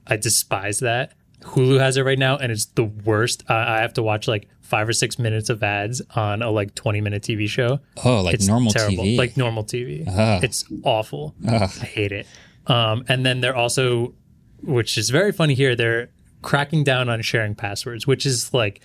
I 0.06 0.16
despise 0.16 0.78
that. 0.80 1.12
Hulu 1.42 1.78
has 1.78 1.96
it 1.96 2.02
right 2.02 2.18
now, 2.18 2.36
and 2.36 2.50
it's 2.50 2.66
the 2.66 2.84
worst. 2.84 3.44
Uh, 3.48 3.54
I 3.54 3.80
have 3.80 3.92
to 3.94 4.02
watch 4.02 4.26
like 4.26 4.48
five 4.60 4.88
or 4.88 4.92
six 4.92 5.18
minutes 5.18 5.48
of 5.48 5.62
ads 5.62 6.00
on 6.16 6.42
a 6.42 6.50
like 6.50 6.74
twenty 6.74 7.00
minute 7.00 7.22
TV 7.22 7.48
show. 7.48 7.78
oh, 8.04 8.22
like 8.22 8.34
It's 8.34 8.48
normal 8.48 8.72
terrible. 8.72 9.04
TV. 9.04 9.18
Like 9.18 9.36
normal 9.36 9.64
TV. 9.64 10.06
Ugh. 10.08 10.42
It's 10.44 10.64
awful. 10.82 11.34
I 11.46 11.66
hate 11.66 12.12
it. 12.12 12.26
Um, 12.66 13.04
and 13.08 13.24
then 13.24 13.40
they're 13.40 13.54
also, 13.54 14.14
which 14.62 14.98
is 14.98 15.10
very 15.10 15.30
funny 15.30 15.54
here, 15.54 15.76
they're 15.76 16.08
cracking 16.42 16.82
down 16.82 17.08
on 17.08 17.22
sharing 17.22 17.54
passwords, 17.54 18.06
which 18.08 18.26
is 18.26 18.52
like 18.52 18.80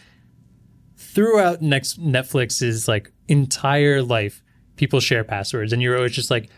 throughout 0.97 1.61
next 1.61 1.99
Netflix's 1.99 2.87
like 2.87 3.11
entire 3.27 4.01
life, 4.03 4.43
people 4.75 4.99
share 4.99 5.23
passwords, 5.23 5.73
and 5.73 5.81
you're 5.81 5.95
always 5.95 6.11
just 6.13 6.29
like, 6.31 6.49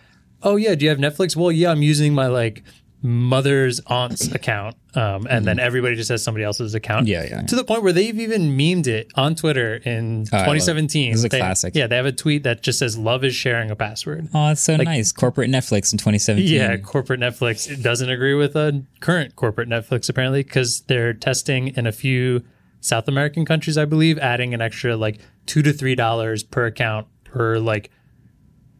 oh 0.43 0.55
yeah, 0.55 0.75
do 0.75 0.85
you 0.85 0.89
have 0.89 0.99
Netflix? 0.99 1.35
Well, 1.35 1.51
yeah, 1.51 1.71
I'm 1.71 1.81
using 1.81 2.13
my 2.13 2.27
like 2.27 2.63
mother's 3.01 3.81
aunt's 3.87 4.31
account, 4.33 4.75
um, 4.95 5.27
and 5.29 5.45
then 5.45 5.59
everybody 5.59 5.95
just 5.95 6.09
has 6.09 6.23
somebody 6.23 6.43
else's 6.45 6.73
account. 6.73 7.05
Mm-hmm. 7.05 7.11
Yeah, 7.11 7.23
yeah, 7.23 7.41
yeah. 7.41 7.47
To 7.47 7.55
the 7.55 7.63
point 7.63 7.83
where 7.83 7.91
they've 7.91 8.17
even 8.17 8.57
memed 8.57 8.87
it 8.87 9.11
on 9.15 9.35
Twitter 9.35 9.75
in 9.75 10.25
Oh, 10.31 10.37
I 10.37 10.39
love 10.39 10.55
it. 10.55 10.59
2017. 10.61 11.11
This 11.11 11.19
is 11.19 11.25
a 11.25 11.29
They- 11.29 11.39
classic. 11.39 11.75
Yeah, 11.75 11.87
they 11.87 11.97
have 11.97 12.05
a 12.05 12.11
tweet 12.11 12.43
that 12.43 12.61
just 12.63 12.79
says 12.79 12.97
"Love 12.97 13.23
is 13.23 13.35
sharing 13.35 13.69
a 13.71 13.75
password." 13.75 14.29
oh, 14.33 14.47
that's 14.47 14.61
so 14.61 14.77
nice. 14.77 15.11
Corporate 15.11 15.49
Netflix 15.49 15.91
in 15.91 15.97
2017. 15.97 16.47
Yeah, 16.51 16.77
corporate 16.77 17.19
Netflix 17.19 17.69
it 17.69 17.83
doesn't 17.83 18.09
agree 18.09 18.33
with 18.35 18.55
uh, 18.55 18.71
current 19.01 19.35
corporate 19.35 19.67
Netflix 19.69 20.09
apparently 20.09 20.43
because 20.43 20.81
they're 20.81 21.13
testing 21.13 21.69
in 21.69 21.85
a 21.85 21.91
few 21.91 22.43
South 22.79 23.07
American 23.07 23.45
countries, 23.45 23.77
I 23.77 23.85
believe, 23.85 24.17
adding 24.19 24.53
an 24.53 24.61
extra 24.61 24.95
like 24.95 25.19
two 25.45 25.61
to 25.61 25.73
three 25.73 25.95
dollars 25.95 26.43
per 26.43 26.65
account 26.65 27.07
per 27.25 27.57
like 27.59 27.89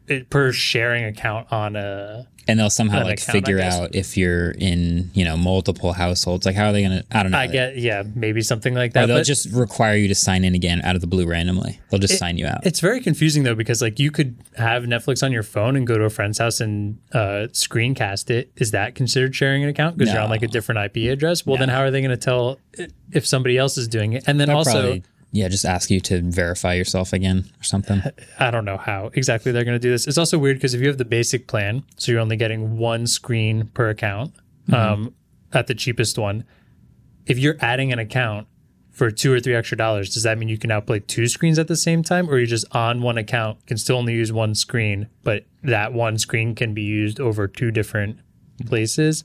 it, 0.08 0.30
per 0.30 0.52
sharing 0.52 1.04
account 1.04 1.50
on 1.52 1.76
a. 1.76 2.26
and 2.46 2.58
they'll 2.58 2.68
somehow 2.70 3.02
like 3.04 3.20
account, 3.20 3.32
figure 3.32 3.60
out 3.60 3.94
if 3.94 4.16
you're 4.16 4.50
in 4.52 5.10
you 5.14 5.24
know 5.24 5.36
multiple 5.36 5.92
households. 5.94 6.44
Like 6.44 6.56
how 6.56 6.66
are 6.68 6.72
they 6.72 6.82
gonna? 6.82 7.04
I 7.10 7.22
don't 7.22 7.32
know. 7.32 7.38
I 7.38 7.46
get 7.46 7.78
yeah, 7.78 8.02
maybe 8.14 8.42
something 8.42 8.74
like 8.74 8.90
Or 8.90 8.92
that. 8.94 9.06
they'll 9.06 9.18
but 9.18 9.24
just 9.26 9.50
require 9.52 9.96
you 9.96 10.08
to 10.08 10.14
sign 10.14 10.44
in 10.44 10.54
again 10.54 10.82
out 10.82 10.94
of 10.94 11.00
the 11.00 11.06
blue 11.06 11.26
randomly. 11.26 11.80
They'll 11.90 12.00
just 12.00 12.18
sign 12.18 12.36
you 12.36 12.46
out. 12.46 12.66
It's 12.66 12.80
very 12.80 13.00
confusing 13.00 13.44
though 13.44 13.54
because 13.54 13.80
like 13.80 13.98
you 13.98 14.10
could 14.10 14.36
have 14.56 14.82
Netflix 14.84 15.22
on 15.22 15.32
your 15.32 15.42
phone 15.42 15.74
and 15.76 15.86
go 15.86 15.96
to 15.96 16.04
a 16.04 16.10
friend's 16.10 16.38
house 16.38 16.60
and 16.60 16.98
uh, 17.12 17.48
screencast 17.52 18.30
it. 18.30 18.52
Is 18.56 18.72
that 18.72 18.94
considered 18.94 19.34
sharing 19.34 19.62
an 19.62 19.68
account 19.70 19.96
because 19.96 20.12
you're 20.12 20.22
on 20.22 20.30
like 20.30 20.42
a 20.42 20.48
different 20.48 20.96
IP 20.96 21.10
address? 21.10 21.46
Well, 21.46 21.56
then 21.56 21.68
how 21.68 21.80
are 21.80 21.90
they 21.90 22.00
going 22.00 22.10
to 22.10 22.16
tell 22.16 22.58
if 23.12 23.26
somebody 23.26 23.56
else 23.56 23.78
is 23.78 23.88
doing 23.88 24.12
it? 24.12 24.24
And 24.26 24.38
then 24.38 24.48
They'll 24.48 24.58
also, 24.58 24.72
probably, 24.72 25.02
yeah, 25.34 25.48
just 25.48 25.64
ask 25.64 25.90
you 25.90 25.98
to 26.02 26.22
verify 26.22 26.74
yourself 26.74 27.12
again 27.12 27.50
or 27.60 27.64
something. 27.64 28.00
I 28.38 28.52
don't 28.52 28.64
know 28.64 28.76
how 28.76 29.10
exactly 29.14 29.50
they're 29.50 29.64
going 29.64 29.74
to 29.74 29.80
do 29.80 29.90
this. 29.90 30.06
It's 30.06 30.16
also 30.16 30.38
weird 30.38 30.58
because 30.58 30.74
if 30.74 30.80
you 30.80 30.86
have 30.86 30.96
the 30.96 31.04
basic 31.04 31.48
plan, 31.48 31.82
so 31.96 32.12
you're 32.12 32.20
only 32.20 32.36
getting 32.36 32.76
one 32.78 33.08
screen 33.08 33.66
per 33.74 33.88
account 33.88 34.32
um, 34.72 35.12
at 35.52 35.66
the 35.66 35.74
cheapest 35.74 36.18
one. 36.18 36.44
If 37.26 37.36
you're 37.40 37.56
adding 37.58 37.92
an 37.92 37.98
account 37.98 38.46
for 38.92 39.10
two 39.10 39.32
or 39.32 39.40
three 39.40 39.56
extra 39.56 39.76
dollars, 39.76 40.14
does 40.14 40.22
that 40.22 40.38
mean 40.38 40.48
you 40.48 40.56
can 40.56 40.68
now 40.68 40.80
play 40.80 41.00
two 41.00 41.26
screens 41.26 41.58
at 41.58 41.66
the 41.66 41.74
same 41.76 42.04
time, 42.04 42.30
or 42.30 42.38
you're 42.38 42.46
just 42.46 42.66
on 42.70 43.02
one 43.02 43.18
account 43.18 43.66
can 43.66 43.76
still 43.76 43.96
only 43.96 44.12
use 44.12 44.32
one 44.32 44.54
screen, 44.54 45.08
but 45.24 45.46
that 45.64 45.92
one 45.92 46.16
screen 46.16 46.54
can 46.54 46.74
be 46.74 46.82
used 46.82 47.18
over 47.18 47.48
two 47.48 47.72
different 47.72 48.20
places? 48.66 49.24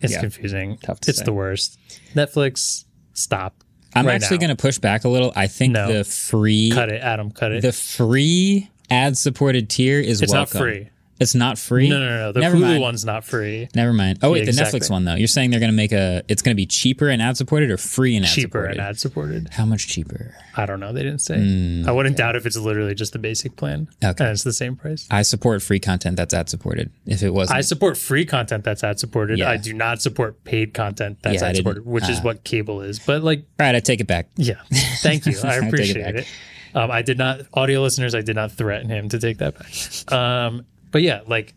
It's 0.00 0.14
Yeah. 0.14 0.20
confusing. 0.20 0.78
It's 1.06 1.18
say. 1.18 1.24
the 1.24 1.32
worst. 1.32 1.78
Netflix, 2.16 2.86
stop. 3.12 3.62
I'm 3.94 4.06
right 4.06 4.14
actually 4.22 4.38
going 4.38 4.50
to 4.50 4.56
push 4.56 4.78
back 4.78 5.04
a 5.04 5.08
little. 5.08 5.32
I 5.36 5.46
think 5.46 5.72
No. 5.72 5.90
the 5.92 6.04
free 6.04 6.70
cut 6.72 6.90
it, 6.90 7.00
Adam. 7.02 7.30
Cut 7.30 7.52
it. 7.52 7.62
the 7.62 7.72
free 7.72 8.70
ad 8.90 9.16
supported 9.16 9.68
tier 9.70 9.98
is 10.00 10.20
it's 10.22 10.32
welcome. 10.32 10.58
not 10.58 10.62
free. 10.64 10.88
It's 11.18 11.34
not 11.34 11.58
free. 11.58 11.88
No, 11.88 11.98
no, 11.98 12.04
no. 12.08 12.16
no. 12.18 12.32
The 12.32 12.40
Never 12.40 12.56
Hulu 12.56 12.60
mind. 12.60 12.80
one's 12.82 13.04
not 13.04 13.24
free. 13.24 13.68
Never 13.74 13.92
mind. 13.92 14.18
Oh 14.22 14.32
wait, 14.32 14.44
Yeah, 14.46 14.52
the. 14.52 14.62
Netflix 14.62 14.90
one 14.90 15.04
though. 15.04 15.14
You're 15.14 15.28
saying 15.28 15.50
they're 15.50 15.60
going 15.60 15.72
to 15.72 15.76
make 15.76 15.92
a. 15.92 16.22
It's 16.28 16.42
going 16.42 16.54
to 16.54 16.56
be 16.56 16.66
cheaper 16.66 17.08
and 17.08 17.22
ad 17.22 17.36
supported 17.36 17.70
or 17.70 17.76
free 17.78 18.16
and 18.16 18.24
ad. 18.26 18.32
Cheaper 18.32 18.48
supported. 18.60 18.70
and 18.72 18.80
ad 18.80 18.98
supported. 18.98 19.48
How 19.52 19.64
much 19.64 19.86
cheaper? 19.88 20.34
I 20.56 20.66
don't 20.66 20.78
know. 20.80 20.92
They 20.92 21.02
didn't 21.02 21.20
say. 21.22 21.84
I 21.86 21.92
wouldn't 21.92 22.16
doubt 22.16 22.36
if 22.36 22.44
it's 22.44 22.56
literally 22.56 22.94
just 22.94 23.12
the 23.14 23.18
basic 23.18 23.56
plan. 23.56 23.88
Okay. 24.04 24.24
And 24.24 24.32
it's 24.32 24.44
the 24.44 24.52
same 24.52 24.76
price. 24.76 25.06
I 25.10 25.22
support 25.22 25.62
free 25.62 25.80
content 25.80 26.16
that's 26.16 26.34
ad 26.34 26.48
supported. 26.48 26.90
If 27.06 27.22
it 27.22 27.30
wasn't, 27.30 27.56
I 27.58 27.60
support 27.62 27.96
free 27.96 28.24
content 28.26 28.64
that's 28.64 28.84
ad 28.84 28.98
supported. 28.98 29.38
Yeah. 29.38 29.50
I 29.50 29.56
do 29.56 29.72
not 29.72 30.02
support 30.02 30.44
paid 30.44 30.74
content 30.74 31.18
that's 31.22 31.40
Yeah, 31.40 31.46
I 31.46 31.48
ad 31.50 31.54
didn't- 31.54 31.64
supported, 31.64 31.86
which 31.86 32.08
is 32.08 32.18
ah. 32.20 32.22
what 32.24 32.44
cable 32.44 32.82
is. 32.82 32.98
But 32.98 33.22
like, 33.22 33.40
all 33.58 33.66
right, 33.66 33.74
I 33.74 33.80
take 33.80 34.00
it 34.00 34.06
back. 34.06 34.28
yeah, 34.36 34.54
thank 35.00 35.24
you. 35.26 35.32
I 35.44 35.46
I'll 35.46 35.52
take 35.60 35.62
it 35.62 35.68
appreciate 35.68 36.02
back. 36.02 36.14
it. 36.16 36.26
Um, 36.74 36.90
I 36.90 37.00
did 37.00 37.16
not, 37.16 37.40
audio 37.54 37.80
listeners, 37.80 38.14
I 38.14 38.20
did 38.20 38.36
not 38.36 38.52
threaten 38.52 38.90
him 38.90 39.08
to 39.08 39.18
take 39.18 39.38
that 39.38 39.54
back. 39.58 40.12
Um, 40.12 40.66
but 40.96 41.02
yeah, 41.02 41.20
like 41.26 41.52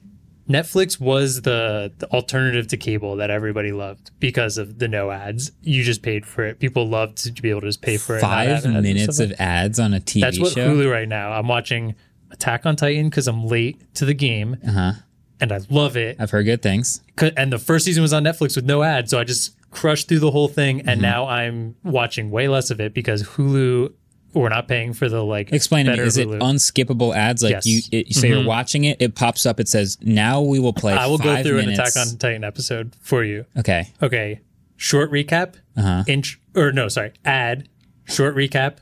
Netflix 0.49 0.99
was 0.99 1.43
the, 1.43 1.93
the 1.99 2.11
alternative 2.11 2.67
to 2.67 2.75
cable 2.75 3.15
that 3.17 3.29
everybody 3.29 3.71
loved 3.71 4.11
because 4.19 4.57
of 4.57 4.79
the 4.79 4.87
no 4.89 5.11
ads. 5.11 5.51
You 5.61 5.81
just 5.83 6.01
paid 6.01 6.25
for 6.25 6.43
it. 6.43 6.59
People 6.59 6.89
loved 6.89 7.17
to 7.35 7.41
be 7.41 7.49
able 7.49 7.61
to 7.61 7.67
just 7.67 7.81
pay 7.81 7.95
for 7.95 8.17
it. 8.17 8.19
Five 8.21 8.65
minutes 8.65 9.19
of 9.19 9.31
ads 9.39 9.79
on 9.79 9.93
a 9.93 10.01
TV 10.01 10.19
That's 10.19 10.39
what 10.39 10.51
show. 10.51 10.67
Hulu 10.75 10.91
right 10.91 11.07
now. 11.07 11.31
I'm 11.31 11.47
watching 11.47 11.95
Attack 12.31 12.65
on 12.65 12.75
Titan 12.75 13.09
because 13.09 13.29
I'm 13.29 13.45
late 13.47 13.93
to 13.95 14.03
the 14.03 14.13
game, 14.13 14.57
Uh-huh. 14.67 14.91
and 15.39 15.51
I 15.53 15.59
love 15.69 15.95
it. 15.95 16.17
I've 16.19 16.31
heard 16.31 16.43
good 16.43 16.61
things. 16.61 17.01
And 17.37 17.53
the 17.53 17.59
first 17.59 17.85
season 17.85 18.01
was 18.01 18.11
on 18.11 18.25
Netflix 18.25 18.57
with 18.57 18.65
no 18.65 18.83
ads, 18.83 19.11
so 19.11 19.19
I 19.19 19.23
just 19.23 19.55
crushed 19.71 20.09
through 20.09 20.19
the 20.19 20.31
whole 20.31 20.49
thing. 20.49 20.79
Mm-hmm. 20.79 20.89
And 20.89 21.01
now 21.01 21.27
I'm 21.27 21.75
watching 21.83 22.31
way 22.31 22.49
less 22.49 22.71
of 22.71 22.81
it 22.81 22.93
because 22.93 23.23
Hulu. 23.23 23.93
We're 24.33 24.49
not 24.49 24.67
paying 24.67 24.93
for 24.93 25.09
the 25.09 25.23
like. 25.23 25.51
Explain 25.51 25.87
to 25.87 25.93
me, 25.93 25.99
is 25.99 26.17
it 26.17 26.27
unskippable 26.27 27.15
ads? 27.15 27.41
Like 27.43 27.51
Yes. 27.51 27.67
Mm-hmm. 27.67 27.95
you, 27.95 27.99
it, 28.01 28.07
you 28.09 28.13
say 28.13 28.29
you're 28.29 28.45
watching 28.45 28.83
it, 28.83 29.01
it 29.01 29.15
pops 29.15 29.45
up. 29.45 29.59
It 29.59 29.67
says, 29.67 29.97
"Now 30.01 30.41
we 30.41 30.59
will 30.59 30.73
play." 30.73 30.93
I 30.93 31.07
will 31.07 31.17
go 31.17 31.41
through 31.41 31.57
minutes. 31.57 31.79
an 31.79 31.85
Attack 31.85 32.13
on 32.13 32.17
Titan 32.19 32.43
episode 32.43 32.95
for 33.01 33.23
you. 33.23 33.45
Okay, 33.57 33.91
Okay, 34.03 34.41
short 34.77 35.11
recap. 35.11 35.55
Uh-huh. 35.75 36.03
Int- 36.07 36.37
or 36.55 36.71
no, 36.71 36.87
sorry, 36.89 37.13
ad. 37.25 37.67
Short 38.05 38.35
recap. 38.35 38.77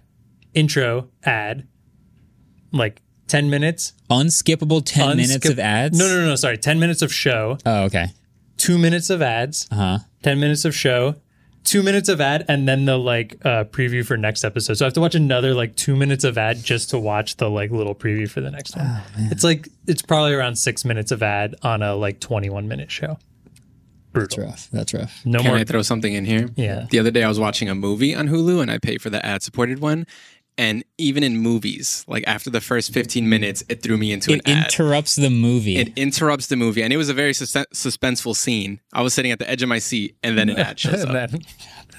Intro. 0.54 1.10
Ad. 1.24 1.68
Like 2.72 3.02
ten 3.28 3.50
minutes. 3.50 3.94
unskippable 4.10 4.82
ten 4.86 5.16
minutes 5.18 5.48
of 5.48 5.60
ads. 5.60 5.98
No, 5.98 6.08
no, 6.08 6.20
no, 6.22 6.26
no, 6.28 6.36
sorry. 6.36 6.58
Ten 6.58 6.80
minutes 6.80 7.02
of 7.02 7.14
show. 7.14 7.58
Oh, 7.66 7.84
okay. 7.86 8.08
Two 8.58 8.78
minutes 8.78 9.10
of 9.10 9.22
ads. 9.22 9.68
Uh 9.72 9.76
huh. 9.76 9.98
10 10.24 10.40
minutes 10.40 10.66
of 10.66 10.76
show, 10.76 11.16
two 11.68 11.84
minutes 11.84 12.08
of 12.10 12.22
ad, 12.22 12.46
and 12.48 12.68
then 12.68 12.86
the 12.86 12.98
like 12.98 13.38
uh, 13.46 13.66
preview 13.66 14.06
for 14.06 14.18
next 14.18 14.44
episode. 14.44 14.76
So 14.76 14.86
I 14.86 14.88
have 14.88 14.94
to 14.94 15.02
watch 15.02 15.16
another 15.16 15.54
like 15.54 15.76
two 15.76 15.96
minutes 15.96 16.24
of 16.24 16.38
ad 16.38 16.64
just 16.64 16.90
to 16.92 17.00
watch 17.00 17.38
the 17.38 17.50
like 17.50 17.72
little 17.72 17.94
preview 17.94 18.30
for 18.30 18.42
the 18.42 18.50
next 18.50 18.76
one. 18.76 18.88
Oh, 18.88 19.04
it's 19.32 19.44
like, 19.44 19.68
it's 19.86 20.02
probably 20.02 20.34
around 20.34 20.56
six 20.56 20.86
minutes 20.86 21.12
of 21.12 21.22
ad 21.22 21.56
on 21.62 21.84
a 21.84 21.96
like 21.96 22.20
21 22.20 22.68
minute 22.68 22.90
show. 22.90 23.20
That's 24.14 24.38
rough. 24.38 24.70
That's 24.72 24.94
rough. 24.94 25.22
No 25.26 25.40
Can 25.40 25.50
more. 25.50 25.58
I 25.58 25.64
throw 25.64 25.84
something 25.84 26.14
in 26.14 26.26
here? 26.26 26.50
Yeah. 26.56 26.88
The 26.90 26.98
other 26.98 27.12
day 27.12 27.24
I 27.24 27.28
was 27.28 27.40
watching 27.40 27.70
a 27.70 27.76
movie 27.76 28.16
on 28.16 28.28
Hulu 28.30 28.62
and 28.62 28.72
I 28.72 28.80
paid 28.80 29.02
for 29.02 29.12
the 29.12 29.24
ad 29.24 29.44
supported 29.44 29.80
one. 29.80 30.08
And 30.60 30.84
even 30.98 31.24
in 31.24 31.38
movies, 31.38 32.04
like 32.08 32.24
after 32.26 32.50
the 32.50 32.62
first 32.62 32.92
15 32.92 33.30
minutes, 33.30 33.64
it 33.70 33.84
threw 33.84 33.96
me 33.98 34.12
into 34.12 34.32
It 34.34 34.42
an 34.48 34.58
ad. 34.58 34.66
interrupts 34.66 35.16
the 35.16 35.30
movie. 35.30 35.78
it 35.78 35.94
interrupts 35.96 36.48
the 36.48 36.56
movie. 36.56 36.82
And 36.82 36.92
it 36.92 36.98
was 36.98 37.10
a 37.10 37.14
very 37.14 37.34
sus- 37.34 37.54
suspenseful 37.74 38.36
scene. 38.36 38.80
I 38.92 39.02
was 39.04 39.14
sitting 39.14 39.32
at 39.32 39.38
the 39.40 39.48
edge 39.50 39.62
of 39.62 39.70
my 39.70 39.78
seat 39.80 40.18
and 40.24 40.36
then 40.38 40.50
an 40.50 40.58
ad 40.58 40.80
shows 40.80 41.04
up. 41.06 41.12
then, 41.12 41.42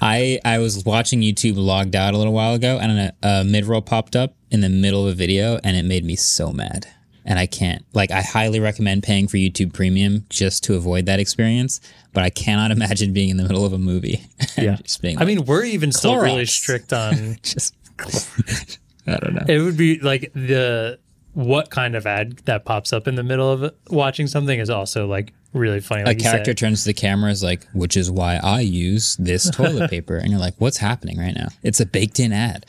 I 0.01 0.39
I 0.45 0.59
was 0.59 0.83
watching 0.85 1.21
YouTube 1.21 1.55
logged 1.57 1.95
out 1.95 2.13
a 2.13 2.17
little 2.17 2.33
while 2.33 2.53
ago, 2.53 2.79
and 2.81 2.91
a, 2.99 3.13
a 3.23 3.43
mid 3.43 3.65
roll 3.65 3.81
popped 3.81 4.15
up 4.15 4.35
in 4.51 4.61
the 4.61 4.69
middle 4.69 5.05
of 5.05 5.11
a 5.13 5.15
video, 5.15 5.59
and 5.63 5.75
it 5.75 5.83
made 5.83 6.03
me 6.05 6.15
so 6.15 6.51
mad. 6.51 6.87
And 7.25 7.37
I 7.37 7.45
can't 7.45 7.83
like 7.93 8.09
I 8.11 8.21
highly 8.21 8.59
recommend 8.59 9.03
paying 9.03 9.27
for 9.27 9.37
YouTube 9.37 9.73
Premium 9.73 10.25
just 10.29 10.63
to 10.65 10.75
avoid 10.75 11.05
that 11.05 11.19
experience. 11.19 11.79
But 12.13 12.23
I 12.23 12.29
cannot 12.29 12.71
imagine 12.77 13.13
being 13.13 13.29
in 13.29 13.37
the 13.37 13.43
middle 13.43 13.65
of 13.65 13.73
a 13.73 13.77
movie. 13.77 14.25
and 14.39 14.49
Yeah. 14.65 14.75
just 14.77 15.01
being 15.01 15.17
I 15.19 15.25
mean, 15.25 15.45
we're 15.45 15.65
even 15.65 15.91
still 15.91 16.17
really 16.17 16.45
strict 16.45 16.91
on 16.93 17.37
just 17.43 17.73
I 19.07 19.15
don't 19.17 19.33
know. 19.33 19.45
it 19.47 19.59
would 19.59 19.77
be 19.77 19.99
like 19.99 20.31
the 20.33 20.99
what 21.33 21.69
kind 21.69 21.95
of 21.95 22.05
ad 22.05 22.37
that 22.45 22.65
pops 22.65 22.91
up 22.93 23.07
in 23.07 23.15
the 23.15 23.23
middle 23.23 23.51
of 23.51 23.73
watching 23.89 24.27
something 24.27 24.59
is 24.59 24.69
also 24.69 25.07
like 25.07 25.33
really 25.53 25.79
funny. 25.79 26.01
a 26.03 26.05
Like 26.05 26.19
said. 26.19 26.31
character 26.31 26.53
turns 26.53 26.83
to 26.83 26.89
the 26.89 26.93
camera 26.93 27.31
is 27.31 27.41
like, 27.43 27.65
which 27.73 27.95
is 27.97 28.11
why 28.11 28.39
I 28.43 28.61
use 28.61 29.15
this 29.17 29.49
toilet 29.55 29.89
paper, 29.89 30.17
and 30.17 30.29
you're 30.31 30.39
like, 30.39 30.55
what's 30.59 30.77
happening 30.77 31.17
right 31.17 31.33
now? 31.35 31.47
It's 31.63 31.79
a 31.79 31.85
baked 31.85 32.19
in 32.19 32.31
ad. 32.33 32.65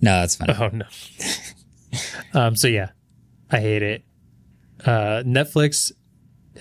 No, 0.00 0.20
that's 0.20 0.36
funny. 0.36 0.54
Oh 0.58 0.68
no. 0.72 0.86
um. 2.40 2.56
So 2.56 2.68
yeah, 2.68 2.90
I 3.50 3.60
hate 3.60 3.82
it. 3.82 4.04
Uh, 4.84 5.22
Netflix 5.26 5.92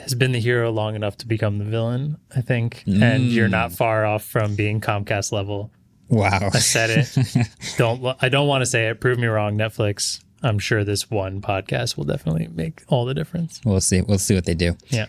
has 0.01 0.13
been 0.13 0.31
the 0.33 0.39
hero 0.39 0.71
long 0.71 0.95
enough 0.95 1.17
to 1.17 1.27
become 1.27 1.57
the 1.57 1.65
villain, 1.65 2.17
I 2.35 2.41
think, 2.41 2.83
and 2.85 3.23
you're 3.25 3.47
Mm. 3.47 3.51
not 3.51 3.71
far 3.71 4.05
off 4.05 4.23
from 4.23 4.55
being 4.55 4.81
Comcast 4.81 5.31
level. 5.31 5.71
Wow. 6.10 6.49
I 6.53 6.60
said 6.60 6.89
it. 6.89 7.47
don't 7.78 8.16
I 8.22 8.30
don't 8.30 8.47
want 8.47 8.62
to 8.62 8.66
say 8.66 8.88
it. 8.88 8.99
Prove 8.99 9.20
me 9.20 9.28
wrong, 9.28 9.57
Netflix. 9.57 10.22
I'm 10.41 10.60
sure 10.60 10.84
this 10.84 11.10
one 11.10 11.41
podcast 11.41 11.97
will 11.97 12.05
definitely 12.05 12.47
make 12.47 12.84
all 12.88 13.05
the 13.05 13.14
difference. 13.14 13.62
We'll 13.66 13.82
see. 13.82 14.01
We'll 14.01 14.20
see 14.20 14.36
what 14.36 14.45
they 14.45 14.53
do. 14.53 14.76
Yeah. 14.88 15.07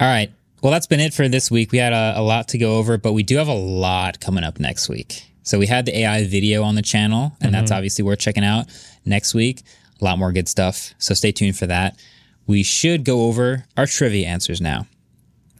All 0.00 0.08
right. 0.08 0.32
Well, 0.62 0.72
that's 0.72 0.86
been 0.86 1.00
it 1.00 1.14
for 1.14 1.28
this 1.28 1.50
week. 1.50 1.72
We 1.72 1.78
had 1.78 1.92
a, 1.92 2.14
a 2.16 2.22
lot 2.22 2.48
to 2.48 2.58
go 2.58 2.76
over, 2.76 2.98
but 2.98 3.12
we 3.12 3.22
do 3.22 3.36
have 3.36 3.48
a 3.48 3.54
lot 3.54 4.20
coming 4.20 4.44
up 4.44 4.60
next 4.60 4.88
week. 4.88 5.24
So 5.42 5.58
we 5.58 5.66
had 5.66 5.86
the 5.86 5.98
AI 5.98 6.24
video 6.26 6.62
on 6.62 6.76
the 6.76 6.82
channel, 6.82 7.32
and 7.40 7.52
that's 7.52 7.70
mm-hmm. 7.70 7.78
obviously 7.78 8.04
worth 8.04 8.20
checking 8.20 8.44
out. 8.44 8.66
Next 9.04 9.34
week, 9.34 9.62
a 10.00 10.04
lot 10.04 10.18
more 10.18 10.32
good 10.32 10.48
stuff. 10.48 10.94
So 10.98 11.14
stay 11.14 11.32
tuned 11.32 11.58
for 11.58 11.66
that. 11.66 11.98
We 12.46 12.62
should 12.62 13.04
go 13.04 13.22
over 13.22 13.66
our 13.76 13.86
trivia 13.86 14.28
answers 14.28 14.60
now. 14.60 14.86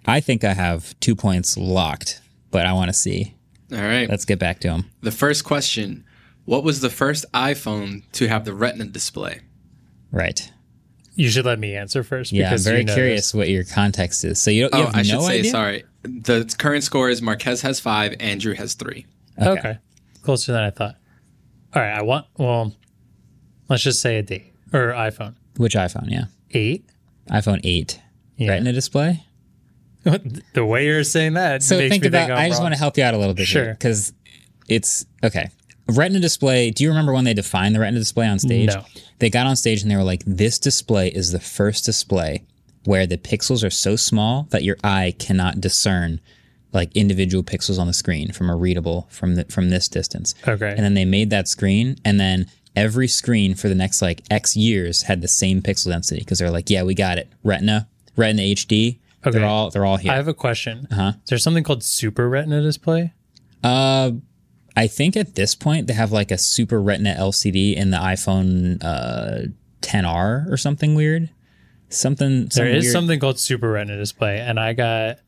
I 0.06 0.20
think 0.20 0.44
I 0.44 0.54
have 0.54 0.98
two 1.00 1.14
points 1.14 1.56
locked, 1.56 2.20
but 2.50 2.66
I 2.66 2.72
want 2.72 2.88
to 2.88 2.92
see. 2.92 3.34
All 3.72 3.80
right. 3.80 4.08
Let's 4.08 4.24
get 4.24 4.38
back 4.38 4.60
to 4.60 4.68
them. 4.68 4.90
the 5.00 5.10
first 5.10 5.44
question 5.44 6.04
What 6.44 6.64
was 6.64 6.80
the 6.80 6.90
first 6.90 7.24
iPhone 7.32 8.02
to 8.12 8.28
have 8.28 8.44
the 8.44 8.52
Retina 8.52 8.84
display? 8.86 9.40
Right. 10.10 10.50
You 11.14 11.28
should 11.30 11.44
let 11.44 11.58
me 11.58 11.74
answer 11.76 12.02
first. 12.02 12.32
Yeah, 12.32 12.50
I'm 12.52 12.58
very 12.58 12.78
you 12.80 12.84
know 12.84 12.94
curious 12.94 13.34
what 13.34 13.48
your 13.48 13.64
context 13.64 14.24
is. 14.24 14.40
So 14.40 14.50
you, 14.50 14.68
don't, 14.68 14.78
you 14.78 14.84
Oh, 14.84 14.86
have 14.86 14.94
I 14.94 14.98
no 14.98 15.04
should 15.04 15.22
say, 15.22 15.38
idea? 15.40 15.50
sorry. 15.50 15.84
The 16.02 16.54
current 16.58 16.82
score 16.84 17.10
is 17.10 17.20
Marques 17.22 17.60
has 17.60 17.80
five, 17.80 18.14
Andrew 18.18 18.54
has 18.54 18.74
three. 18.74 19.06
this. 19.38 19.46
Okay. 19.46 19.78
Closer 20.22 20.52
than 20.52 20.62
I 20.62 20.70
thought. 20.70 20.96
All 21.74 21.82
right. 21.82 21.92
I 21.96 22.02
want. 22.02 22.26
Well, 22.38 22.74
let's 23.68 23.82
just 23.82 24.00
say 24.00 24.18
a 24.18 24.22
date 24.22 24.52
or 24.72 24.88
iPhone 24.92 25.34
Which 25.58 25.74
iPhone? 25.74 26.10
Yeah. 26.10 26.24
eight. 26.52 26.84
iPhone 27.30 27.60
8. 27.62 28.00
Yeah. 28.36 28.48
Retina 28.50 28.72
display? 28.72 29.24
the 30.54 30.64
way 30.64 30.86
you're 30.86 31.04
saying 31.04 31.34
that 31.34 31.62
So 31.62 31.78
think 31.78 32.04
about. 32.04 32.28
think 32.28 32.38
I 32.38 32.48
just 32.48 32.58
wrong. 32.58 32.64
want 32.64 32.74
to 32.74 32.78
help 32.78 32.96
you 32.96 33.04
out 33.04 33.14
a 33.14 33.18
little 33.18 33.34
bit 33.34 33.46
Sure. 33.46 33.72
because 33.72 34.12
it's 34.68 35.04
okay. 35.24 35.48
Retina 35.88 36.20
display. 36.20 36.70
Do 36.70 36.84
you 36.84 36.90
remember 36.90 37.12
when 37.12 37.24
they 37.24 37.34
defined 37.34 37.74
the 37.74 37.80
Retina 37.80 37.98
display 37.98 38.26
on 38.26 38.38
stage? 38.38 38.68
No. 38.68 38.84
They 39.18 39.30
got 39.30 39.46
on 39.46 39.56
stage 39.56 39.82
and 39.82 39.90
they 39.90 39.96
were 39.96 40.02
like, 40.04 40.22
"This 40.26 40.58
display 40.58 41.08
is 41.08 41.32
the 41.32 41.40
first 41.40 41.84
display 41.84 42.44
where 42.84 43.06
the 43.06 43.18
pixels 43.18 43.62
are 43.64 43.70
so 43.70 43.96
small 43.96 44.46
that 44.50 44.62
your 44.64 44.76
eye 44.82 45.14
cannot 45.18 45.60
discern 45.60 46.20
like 46.72 46.90
individual 46.96 47.44
pixels 47.44 47.78
on 47.78 47.86
the 47.86 47.92
screen 47.92 48.32
from 48.32 48.48
a 48.48 48.56
readable 48.56 49.06
from 49.10 49.34
the, 49.34 49.44
from 49.46 49.70
this 49.70 49.88
distance." 49.88 50.34
Okay. 50.46 50.70
And 50.70 50.80
then 50.80 50.94
they 50.94 51.04
made 51.04 51.30
that 51.30 51.48
screen, 51.48 51.96
and 52.04 52.18
then 52.18 52.46
every 52.76 53.08
screen 53.08 53.54
for 53.54 53.68
the 53.68 53.74
next 53.74 54.00
like 54.00 54.22
X 54.30 54.56
years 54.56 55.02
had 55.02 55.20
the 55.20 55.28
same 55.28 55.60
pixel 55.62 55.90
density 55.90 56.20
because 56.20 56.38
they're 56.38 56.50
like, 56.50 56.70
"Yeah, 56.70 56.84
we 56.84 56.94
got 56.94 57.18
it. 57.18 57.28
Retina, 57.42 57.88
Retina 58.16 58.42
HD. 58.42 58.98
Okay. 59.24 59.38
They're 59.38 59.46
all 59.46 59.70
they're 59.70 59.84
all 59.84 59.96
here." 59.96 60.12
I 60.12 60.16
have 60.16 60.28
a 60.28 60.34
question. 60.34 60.86
Uh-huh. 60.90 61.12
Is 61.22 61.28
there 61.30 61.38
something 61.38 61.64
called 61.64 61.82
Super 61.82 62.28
Retina 62.28 62.60
display? 62.62 63.12
Uh, 63.62 64.12
I 64.76 64.86
think 64.86 65.16
at 65.16 65.34
this 65.34 65.54
point 65.54 65.86
they 65.86 65.92
have 65.94 66.12
like 66.12 66.30
a 66.30 66.38
Super 66.38 66.80
Retina 66.80 67.14
LCD 67.18 67.76
in 67.76 67.90
the 67.90 67.98
iPhone 67.98 68.82
uh 68.82 69.48
10R 69.82 70.50
or 70.50 70.56
something 70.56 70.94
weird. 70.94 71.30
Something. 71.88 72.46
There 72.46 72.50
some 72.50 72.64
weird- 72.66 72.84
something 72.84 73.20
called 73.20 73.38
Super 73.38 73.70
Retina 73.72 73.98
display, 73.98 74.38
and 74.40 74.58
I 74.58 74.72
got 74.72 75.18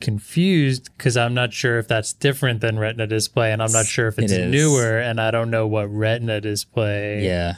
confused 0.00 0.90
because 0.96 1.16
I'm 1.16 1.32
not 1.34 1.52
sure 1.52 1.78
if 1.78 1.88
that's 1.88 2.12
different 2.12 2.60
than 2.60 2.78
Retina 2.78 3.06
display, 3.06 3.52
and 3.52 3.62
I'm 3.62 3.72
not 3.72 3.86
sure 3.86 4.08
if 4.08 4.18
it's 4.18 4.32
It 4.32 4.40
is. 4.40 4.50
newer, 4.52 4.98
and 4.98 5.20
I 5.20 5.30
don't 5.30 5.50
know 5.50 5.66
what 5.66 5.86
Retina 5.86 6.40
display. 6.40 7.24
Yeah. 7.24 7.54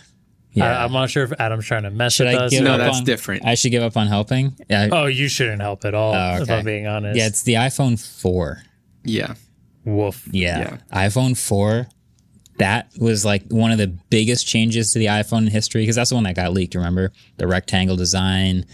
Yeah. 0.56 0.80
I, 0.80 0.84
am 0.84 0.92
not 0.92 1.10
sure 1.10 1.22
if 1.24 1.32
Adam's 1.38 1.66
trying 1.66 1.82
to 1.84 1.90
mess 1.90 2.14
Should 2.14 2.26
with 2.26 2.34
I 2.36 2.44
us. 2.46 2.50
give 2.50 2.64
No, 2.64 2.72
up 2.72 2.78
that's 2.78 2.96
on- 2.98 3.04
different. 3.04 3.44
I 3.44 3.54
should 3.54 3.70
give 3.70 3.82
up 3.82 3.96
on 3.96 4.06
helping. 4.06 4.56
Yeah. 4.68 4.88
Oh, 4.90 5.06
you 5.06 5.28
shouldn't 5.28 5.60
help 5.60 5.84
at 5.84 5.94
all. 5.94 6.14
Oh, 6.14 6.42
If. 6.42 6.50
I'm 6.50 6.64
being 6.64 6.86
honest. 6.86 7.16
Yeah, 7.18 7.26
it's 7.26 7.42
the 7.42 7.54
iPhone 7.54 7.98
4. 8.22 8.62
Yeah. 9.04 9.34
woof. 9.84 10.26
Yeah. 10.32 10.58
Yeah. 10.92 11.06
iPhone 11.06 11.36
4. 11.38 11.86
That 12.58 12.90
was 12.98 13.24
like 13.24 13.44
one 13.50 13.70
of 13.70 13.76
the 13.78 13.88
biggest 14.08 14.46
changes 14.46 14.92
to 14.94 14.98
the 14.98 15.06
iPhone 15.06 15.42
in 15.42 15.48
history 15.48 15.82
because 15.82 15.96
that's 15.96 16.08
the 16.08 16.14
one 16.16 16.24
that 16.24 16.34
got 16.36 16.52
leaked, 16.54 16.74
remember? 16.74 17.12
The 17.36 17.46
rectangle 17.46 17.96
design, 17.96 18.64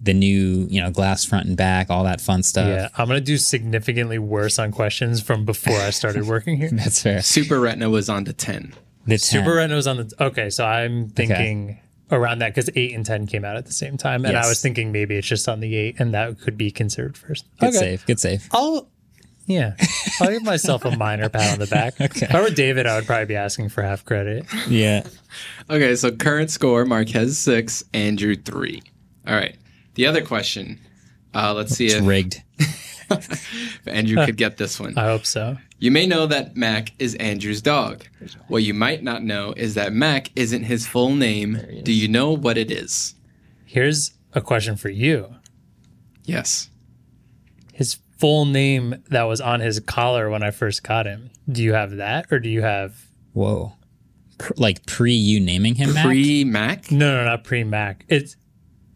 the 0.00 0.14
new, 0.14 0.66
you 0.70 0.80
know, 0.80 0.90
glass 0.90 1.24
front 1.26 1.46
and 1.46 1.54
back, 1.56 1.90
all 1.90 2.04
that 2.04 2.22
fun 2.22 2.42
stuff. 2.42 2.66
Yeah, 2.66 2.88
I'm 2.96 3.08
gonna 3.08 3.20
do 3.20 3.36
significantly 3.36 4.18
worse 4.18 4.58
on 4.58 4.72
questions 4.72 5.20
from 5.20 5.44
before 5.44 5.76
I 5.78 5.90
started 5.90 6.26
working 6.26 6.56
here. 6.56 6.70
That's 6.72 7.02
fair. 7.02 7.20
Super 7.20 7.60
Retina 7.60 7.90
was 7.90 8.08
on 8.08 8.24
to 8.24 8.32
10. 8.32 8.72
The 9.06 9.18
10. 9.18 9.18
Super 9.18 9.54
Retina 9.54 9.74
was 9.76 9.86
on 9.86 9.96
the. 9.98 10.12
Okay, 10.20 10.50
so 10.50 10.64
I'm 10.64 11.08
thinking 11.10 11.78
around 12.10 12.38
that 12.38 12.54
because 12.54 12.70
eight 12.76 12.94
and 12.94 13.04
ten 13.04 13.26
came 13.26 13.44
out 13.44 13.56
at 13.56 13.66
the 13.66 13.72
same 13.72 13.96
time, 13.96 14.24
and 14.24 14.36
I 14.36 14.46
was 14.48 14.60
thinking 14.60 14.92
maybe 14.92 15.16
it's 15.16 15.26
just 15.26 15.48
on 15.48 15.60
the 15.60 15.74
eight, 15.76 15.96
and 15.98 16.12
that 16.14 16.40
could 16.40 16.56
be 16.56 16.70
considered 16.70 17.16
first. 17.16 17.46
Good 17.60 17.74
save. 17.74 18.06
Good 18.06 18.20
save. 18.20 18.48
I'll, 18.52 18.88
yeah, 19.46 19.74
I'll 20.20 20.30
give 20.30 20.42
myself 20.42 20.84
a 20.84 20.96
minor 20.96 21.28
pat 21.28 21.52
on 21.52 21.58
the 21.60 21.66
back. 21.66 21.94
If 22.00 22.34
I 22.34 22.40
were 22.42 22.50
David, 22.50 22.86
I 22.86 22.96
would 22.96 23.06
probably 23.06 23.26
be 23.26 23.36
asking 23.36 23.68
for 23.68 23.82
half 23.82 24.04
credit. 24.04 24.44
Yeah. 24.68 25.06
Okay, 25.68 25.96
so 25.96 26.10
current 26.12 26.50
score 26.50 26.84
Marques 26.86 27.36
six, 27.36 27.84
Andrew 27.92 28.36
three. 28.36 28.82
All 29.26 29.34
right. 29.34 29.56
The 29.94 30.06
other 30.06 30.24
question. 30.24 30.80
Uh, 31.34 31.52
let's 31.52 31.74
see 31.76 31.86
It's 31.86 31.96
if, 31.96 32.06
rigged. 32.06 32.42
if 32.58 33.82
Andrew 33.86 34.24
could 34.24 34.36
get 34.38 34.56
this 34.56 34.80
one. 34.80 34.96
I 34.96 35.04
hope 35.06 35.26
so. 35.26 35.58
You 35.78 35.90
may 35.90 36.06
know 36.06 36.26
that 36.26 36.56
Mac 36.56 36.92
is 36.98 37.14
Andrew's 37.16 37.60
dog. 37.60 38.04
What 38.48 38.62
you 38.62 38.72
might 38.72 39.02
not 39.02 39.22
know 39.22 39.52
is 39.56 39.74
that 39.74 39.92
Mac 39.92 40.30
isn't 40.34 40.62
his 40.64 40.86
full 40.86 41.14
name. 41.14 41.60
Do 41.82 41.92
you 41.92 42.08
know 42.08 42.32
what 42.32 42.56
it 42.56 42.70
is? 42.70 43.14
Here's 43.66 44.12
a 44.32 44.40
question 44.40 44.76
for 44.76 44.88
you. 44.88 45.34
Yes. 46.24 46.70
His 47.74 47.98
full 48.18 48.46
name 48.46 49.02
that 49.10 49.24
was 49.24 49.40
on 49.42 49.60
his 49.60 49.78
collar 49.80 50.30
when 50.30 50.42
I 50.42 50.50
first 50.50 50.82
got 50.82 51.04
him. 51.04 51.30
Do 51.50 51.62
you 51.62 51.74
have 51.74 51.96
that, 51.96 52.26
or 52.32 52.38
do 52.40 52.48
you 52.48 52.62
have? 52.62 52.96
Whoa. 53.34 53.74
Pr- 54.38 54.54
like 54.56 54.86
pre 54.86 55.12
you 55.12 55.40
naming 55.40 55.74
him 55.74 55.92
Mac? 55.92 56.06
Pre 56.06 56.44
Mac? 56.44 56.90
No, 56.90 57.16
no, 57.18 57.24
not 57.24 57.44
pre 57.44 57.64
Mac. 57.64 58.04
It's 58.08 58.36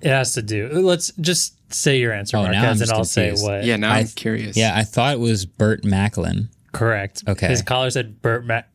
it 0.01 0.09
has 0.09 0.33
to 0.35 0.43
do. 0.43 0.69
Let's 0.73 1.13
just 1.21 1.57
say 1.75 1.99
your 1.99 2.13
answer, 2.13 2.39
Oh, 2.39 2.43
now 2.47 2.49
I'm 2.49 2.63
Marques, 2.63 2.79
just 2.79 2.91
and 2.91 2.99
I'll 2.99 3.05
confused. 3.05 3.43
say 3.45 3.47
what. 3.49 3.65
Yeah, 3.65 3.77
now 3.77 3.93
I 3.93 3.99
I'm 3.99 4.05
th- 4.07 4.17
curious. 4.17 4.57
yeah, 4.57 4.73
I 4.75 4.83
thought 4.83 5.13
it 5.13 5.21
was 5.21 5.45
Burt 5.45 5.85
Macklin. 5.85 6.49
Correct. 6.73 7.25
Okay. 7.29 7.49
His 7.49 7.63
collar 7.63 7.91
said 7.91 8.21
Burt 8.23 8.45
Mac, 8.45 8.69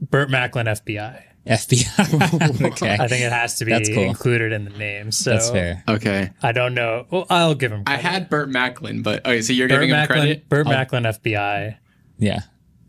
Burt 0.00 0.30
Macklin 0.30 0.66
FBI. 0.66 1.22
FBI. 1.46 2.62
okay. 2.72 2.96
I 3.00 3.08
think 3.08 3.24
it 3.24 3.32
has 3.32 3.58
to 3.58 3.64
be 3.64 3.72
That's 3.72 3.88
cool. 3.88 4.04
included 4.04 4.52
in 4.52 4.64
the 4.64 4.70
name. 4.70 5.10
So 5.10 5.30
That's 5.30 5.50
fair. 5.50 5.82
Okay. 5.88 6.30
I 6.42 6.52
don't 6.52 6.74
know. 6.74 7.06
Well, 7.10 7.26
I'll 7.30 7.54
give 7.54 7.72
him. 7.72 7.82
I 7.86 7.96
had 7.96 8.28
Burt 8.30 8.48
Macklin, 8.48 9.02
but 9.02 9.26
okay, 9.26 9.42
so 9.42 9.52
you're 9.52 9.68
Burt 9.68 9.80
giving 9.80 9.90
him 9.94 10.06
credit? 10.06 10.48
Burt 10.48 10.66
Macklin 10.66 11.02
FBI. 11.04 11.76
Yeah. 12.18 12.40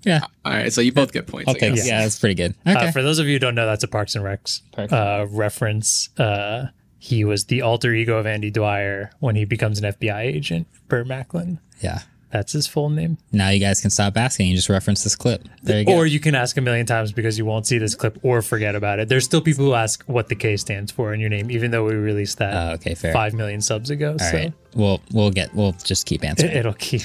Yeah. 0.06 0.20
All 0.44 0.52
right, 0.54 0.72
so 0.72 0.82
you 0.82 0.92
both 0.92 1.14
get 1.14 1.28
points. 1.28 1.48
I 1.50 1.54
Okay. 1.54 1.70
guess. 1.74 1.88
Yeah, 1.88 2.02
that's 2.02 2.20
pretty 2.20 2.36
good. 2.36 2.54
Okay. 2.68 2.88
Uh, 2.88 2.92
for 2.92 3.02
those 3.02 3.20
of 3.20 3.26
you 3.26 3.34
who 3.34 3.40
don't 3.40 3.56
know, 3.56 3.66
that's 3.66 3.84
a 3.86 3.88
Parks 3.88 4.16
and 4.16 4.24
Recs 4.26 4.62
uh, 4.92 5.26
reference. 5.30 6.10
Uh, 6.20 6.68
he 7.00 7.24
was 7.26 7.46
the 7.46 7.62
alter 7.62 7.94
ego 7.94 8.18
of 8.18 8.26
Andy 8.28 8.52
Dwyer 8.52 9.12
when 9.20 9.36
he 9.36 9.46
becomes 9.46 9.80
an 9.82 9.92
FBI 9.94 10.20
agent. 10.22 10.68
Burt 10.90 11.08
Macklin. 11.08 11.60
yeah. 11.82 12.02
That's 12.34 12.52
his 12.52 12.66
full 12.68 12.90
name. 12.90 13.18
Now 13.32 13.50
you 13.50 13.60
guys 13.60 13.80
can 13.80 13.92
stop 13.92 14.18
asking 14.18 14.48
You 14.50 14.56
just 14.56 14.68
reference 14.68 15.04
this 15.04 15.16
clip. 15.16 15.48
There 15.62 15.80
you 15.80 15.86
go. 15.86 15.94
Or 15.96 16.06
you 16.08 16.20
can 16.20 16.34
ask 16.36 16.58
a 16.58 16.62
million 16.62 16.86
times 16.86 17.12
because 17.14 17.38
you 17.38 17.46
won't 17.46 17.66
see 17.68 17.78
this 17.78 17.94
clip 17.96 18.18
or 18.24 18.42
forget 18.42 18.76
about 18.76 18.98
it. 19.00 19.08
There's 19.08 19.24
still 19.24 19.40
people 19.40 19.64
who 19.64 19.74
ask 19.76 20.04
what 20.06 20.28
the 20.30 20.36
K 20.36 20.58
stands 20.58 20.92
for 20.92 21.14
in 21.14 21.20
your 21.20 21.30
name, 21.30 21.52
even 21.52 21.70
though 21.72 21.86
we 21.86 21.94
released 21.94 22.40
that 22.40 22.54
Oh, 22.56 22.74
okay, 22.74 22.96
fair. 22.96 23.14
five 23.14 23.34
million 23.36 23.62
subs 23.62 23.90
ago. 23.92 24.14
All 24.14 24.20
so 24.20 24.36
right. 24.38 24.54
We'll 24.76 25.00
we'll 25.14 25.30
get 25.32 25.54
we'll 25.54 25.74
just 25.84 26.06
keep 26.08 26.24
answering. 26.26 26.52
it, 26.52 26.58
it'll 26.66 26.74
keep. 26.74 27.04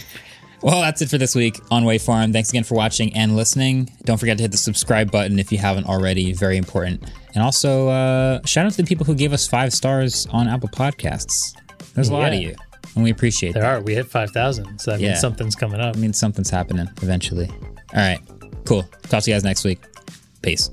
Well, 0.63 0.81
that's 0.81 1.03
it 1.03 1.09
for 1.11 1.19
this 1.19 1.37
week 1.37 1.61
on 1.71 1.85
Waveform. 1.85 2.33
Thanks 2.33 2.49
again 2.49 2.65
for 2.65 2.75
watching 2.75 3.15
and 3.15 3.37
listening. 3.37 3.91
Don't 4.05 4.17
forget 4.19 4.39
to 4.39 4.43
hit 4.43 4.51
the 4.51 4.57
subscribe 4.59 5.11
button 5.13 5.39
if 5.39 5.53
you 5.53 5.59
haven't 5.59 5.87
already. 5.87 6.33
Very 6.33 6.57
important. 6.57 7.05
And 7.35 7.45
also, 7.45 7.89
uh, 7.89 8.41
shout 8.45 8.67
out 8.67 8.73
to 8.73 8.79
the 8.83 8.89
people 8.89 9.05
who 9.07 9.15
gave 9.15 9.33
us 9.33 9.47
five 9.47 9.73
stars 9.73 10.27
on 10.33 10.49
Apple 10.49 10.69
Podcasts. 10.71 11.55
There's 11.95 12.09
a 12.09 12.13
lot 12.15 12.33
of 12.33 12.41
you, 12.41 12.57
and 12.95 13.05
we 13.05 13.11
appreciate 13.11 13.53
There 13.55 13.63
that. 13.63 13.69
are. 13.77 13.81
We 13.81 13.95
hit 13.95 14.07
five 14.07 14.31
thousand, 14.31 14.79
so 14.79 14.93
that 14.93 15.01
Yeah. 15.01 15.09
means 15.09 15.21
something's 15.21 15.55
coming 15.55 15.81
up. 15.81 15.97
I 15.97 15.99
mean, 15.99 16.13
something's 16.13 16.51
happening 16.51 16.89
eventually. 17.03 17.49
All 17.49 18.01
right. 18.01 18.21
Cool. 18.65 18.83
Talk 19.09 19.23
to 19.25 19.31
you 19.31 19.35
guys 19.37 19.45
next 19.45 19.65
week. 19.65 19.81
Peace. 20.43 20.71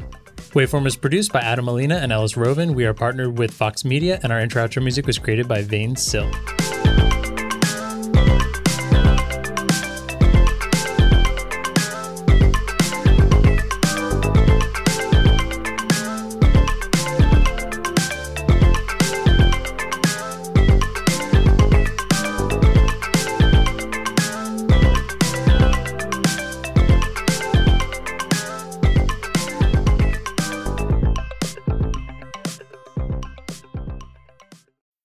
Waveform 0.54 0.86
is 0.88 0.96
produced 0.96 1.34
by 1.34 1.40
Adam 1.42 1.66
Molina 1.66 1.96
and 1.96 2.12
Ellis 2.12 2.34
Rovin. 2.34 2.74
We 2.76 2.86
are 2.86 2.94
partnered 2.94 3.38
with 3.38 3.52
Vox 3.52 3.84
Media, 3.84 4.20
and 4.24 4.32
our 4.32 4.40
intro 4.40 4.66
outro 4.66 4.82
music 4.82 5.06
was 5.06 5.18
created 5.18 5.48
by 5.48 5.62
Vane 5.62 5.96
Sill. 5.96 6.30